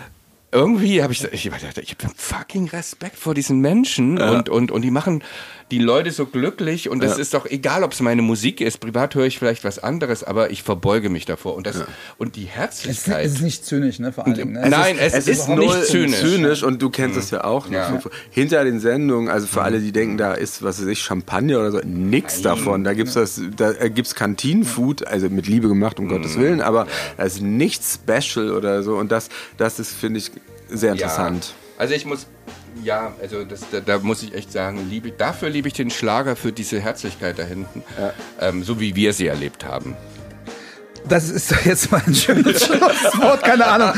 Irgendwie 0.55 1.03
habe 1.03 1.15
ich, 1.15 1.25
ich 1.25 1.47
ich 1.47 1.51
habe 1.51 2.15
fucking 2.15 2.69
Respekt 2.69 3.17
vor 3.17 3.33
diesen 3.33 3.61
Menschen 3.61 4.21
und, 4.21 4.51
und, 4.51 4.71
und 4.71 4.83
die 4.83 4.91
machen 4.91 5.25
die 5.73 5.78
Leute 5.78 6.11
so 6.11 6.27
glücklich 6.27 6.90
und 6.90 7.03
es 7.03 7.16
ist 7.16 7.32
doch 7.32 7.47
egal, 7.47 7.82
ob 7.82 7.93
es 7.93 8.01
meine 8.01 8.20
Musik 8.20 8.61
ist. 8.61 8.78
Privat 8.78 9.15
höre 9.15 9.24
ich 9.24 9.39
vielleicht 9.39 9.65
was 9.65 9.78
anderes, 9.78 10.23
aber 10.23 10.51
ich 10.51 10.62
verbeuge 10.62 11.09
mich 11.09 11.24
davor 11.24 11.55
und 11.55 11.66
das 11.66 11.85
und 12.19 12.36
die 12.36 12.44
Es 12.44 12.51
Herzlichkeit. 12.51 13.24
es 13.24 13.36
ist 13.36 13.40
nicht 13.40 13.65
zynisch, 13.65 13.99
ne, 13.99 14.12
vor 14.12 14.24
Dingen. 14.24 14.53
Ne? 14.53 14.69
Nein, 14.69 14.99
es, 14.99 15.15
es 15.15 15.28
ist, 15.28 15.39
ist 15.40 15.49
nicht 15.49 15.59
null 15.59 15.82
zynisch. 15.82 16.62
und 16.62 16.82
du 16.82 16.90
kennst 16.90 17.16
es 17.16 17.31
ja 17.31 17.44
auch. 17.44 17.69
noch. 17.69 17.73
Ja. 17.73 18.01
Hinter 18.31 18.65
den 18.65 18.81
Sendungen, 18.81 19.31
also 19.31 19.47
für 19.47 19.62
alle, 19.62 19.81
die 19.81 19.93
denken, 19.93 20.19
da 20.19 20.35
ist, 20.35 20.62
was 20.62 20.78
weiß 20.78 20.89
ich, 20.89 21.01
Champagner 21.01 21.61
oder 21.61 21.73
so, 21.73 21.81
nix 21.85 22.43
davon. 22.43 22.85
Da 22.85 22.93
gibt's 22.93 23.15
das, 23.15 23.40
da 23.57 23.73
äh, 23.73 23.89
gibt's 23.89 24.15
Kantinenfood, 24.15 25.07
also 25.07 25.31
mit 25.31 25.47
Liebe 25.47 25.69
gemacht, 25.69 25.99
um 25.99 26.09
Gottes 26.09 26.39
Willen, 26.39 26.61
aber 26.61 26.86
da 27.16 27.23
ist 27.23 27.40
nichts 27.40 27.99
special 28.05 28.53
oder 28.53 28.82
so 28.82 28.97
und 28.97 29.11
das, 29.11 29.31
das 29.57 29.78
ist, 29.78 29.93
finde 29.93 30.19
ich, 30.19 30.31
sehr 30.69 30.93
interessant. 30.93 31.47
Ja. 31.47 31.81
Also 31.81 31.94
ich 31.94 32.05
muss, 32.05 32.27
ja, 32.82 33.12
also 33.20 33.44
das, 33.44 33.61
da, 33.70 33.81
da 33.81 33.99
muss 33.99 34.23
ich 34.23 34.35
echt 34.35 34.53
sagen, 34.53 34.89
liebe, 34.89 35.11
dafür 35.11 35.51
liebe 35.51 35.69
ich 35.69 35.74
den 35.74 35.90
Schlager 35.90 36.36
für 36.36 36.53
diese 36.53 36.81
Herzlichkeit 36.81 37.39
da 37.39 37.43
hinten, 37.43 37.82
ähm, 38.40 38.62
so 38.62 38.81
wie 38.81 38.97
wir 38.97 39.12
sie 39.12 39.27
erlebt 39.27 39.65
haben. 39.65 39.97
Das 41.09 41.28
ist 41.28 41.51
doch 41.51 41.61
jetzt 41.65 41.90
mal 41.90 42.01
ein 42.07 42.15
schönes 42.15 42.65
Schlusswort, 42.66 43.43
keine 43.43 43.66
Ahnung. 43.66 43.90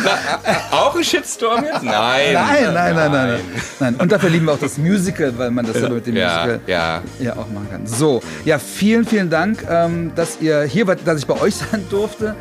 Auch 0.70 0.96
ein 0.96 1.04
Shitstorm 1.04 1.64
jetzt? 1.64 1.82
Nein. 1.82 2.32
Nein, 2.32 2.34
nein, 2.34 2.74
nein, 2.74 2.94
nein, 2.94 3.10
nein. 3.12 3.40
nein. 3.78 3.94
Und 3.96 4.10
dafür 4.10 4.30
lieben 4.30 4.46
wir 4.46 4.52
auch 4.52 4.58
das 4.58 4.78
Musical, 4.78 5.36
weil 5.36 5.50
man 5.50 5.66
das 5.66 5.80
ja 5.80 5.88
mit 5.88 6.06
dem 6.06 6.16
Ja, 6.16 6.28
Musical 6.28 6.60
ja. 6.66 7.02
ja 7.20 7.32
auch 7.32 7.48
machen 7.50 7.68
kann. 7.70 7.86
So, 7.86 8.22
ja, 8.44 8.58
vielen, 8.58 9.04
vielen 9.04 9.28
Dank, 9.28 9.64
ähm, 9.68 10.12
dass 10.14 10.40
ihr 10.40 10.62
hier 10.62 10.86
wart, 10.86 11.00
dass 11.04 11.18
ich 11.18 11.26
bei 11.26 11.38
euch 11.40 11.54
sein 11.70 11.84
durfte. 11.90 12.34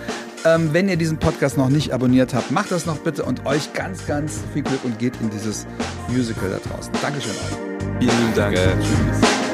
Ähm, 0.46 0.74
wenn 0.74 0.90
ihr 0.90 0.98
diesen 0.98 1.18
Podcast 1.18 1.58
noch 1.58 1.70
nicht 1.70 1.94
abonniert 1.94 2.34
habt, 2.34 2.52
macht 2.52 2.72
das 2.72 2.86
noch 2.86 2.98
bitte 2.98 3.24
und 3.24 3.46
euch 3.46 3.74
ganz, 3.74 4.06
ganz 4.06 4.42
viel 4.54 4.64
Glück 4.64 4.84
und 4.84 5.00
geht 5.00 5.14
in 5.22 5.30
dieses 5.30 5.66
Musical 6.10 6.50
da 6.50 6.70
draußen. 6.70 6.92
Dankeschön 7.02 7.32
euch. 7.32 8.00
Vielen 8.00 8.34
Dank. 8.36 8.56
Danke. 8.56 8.78
Tschüss. 8.82 9.53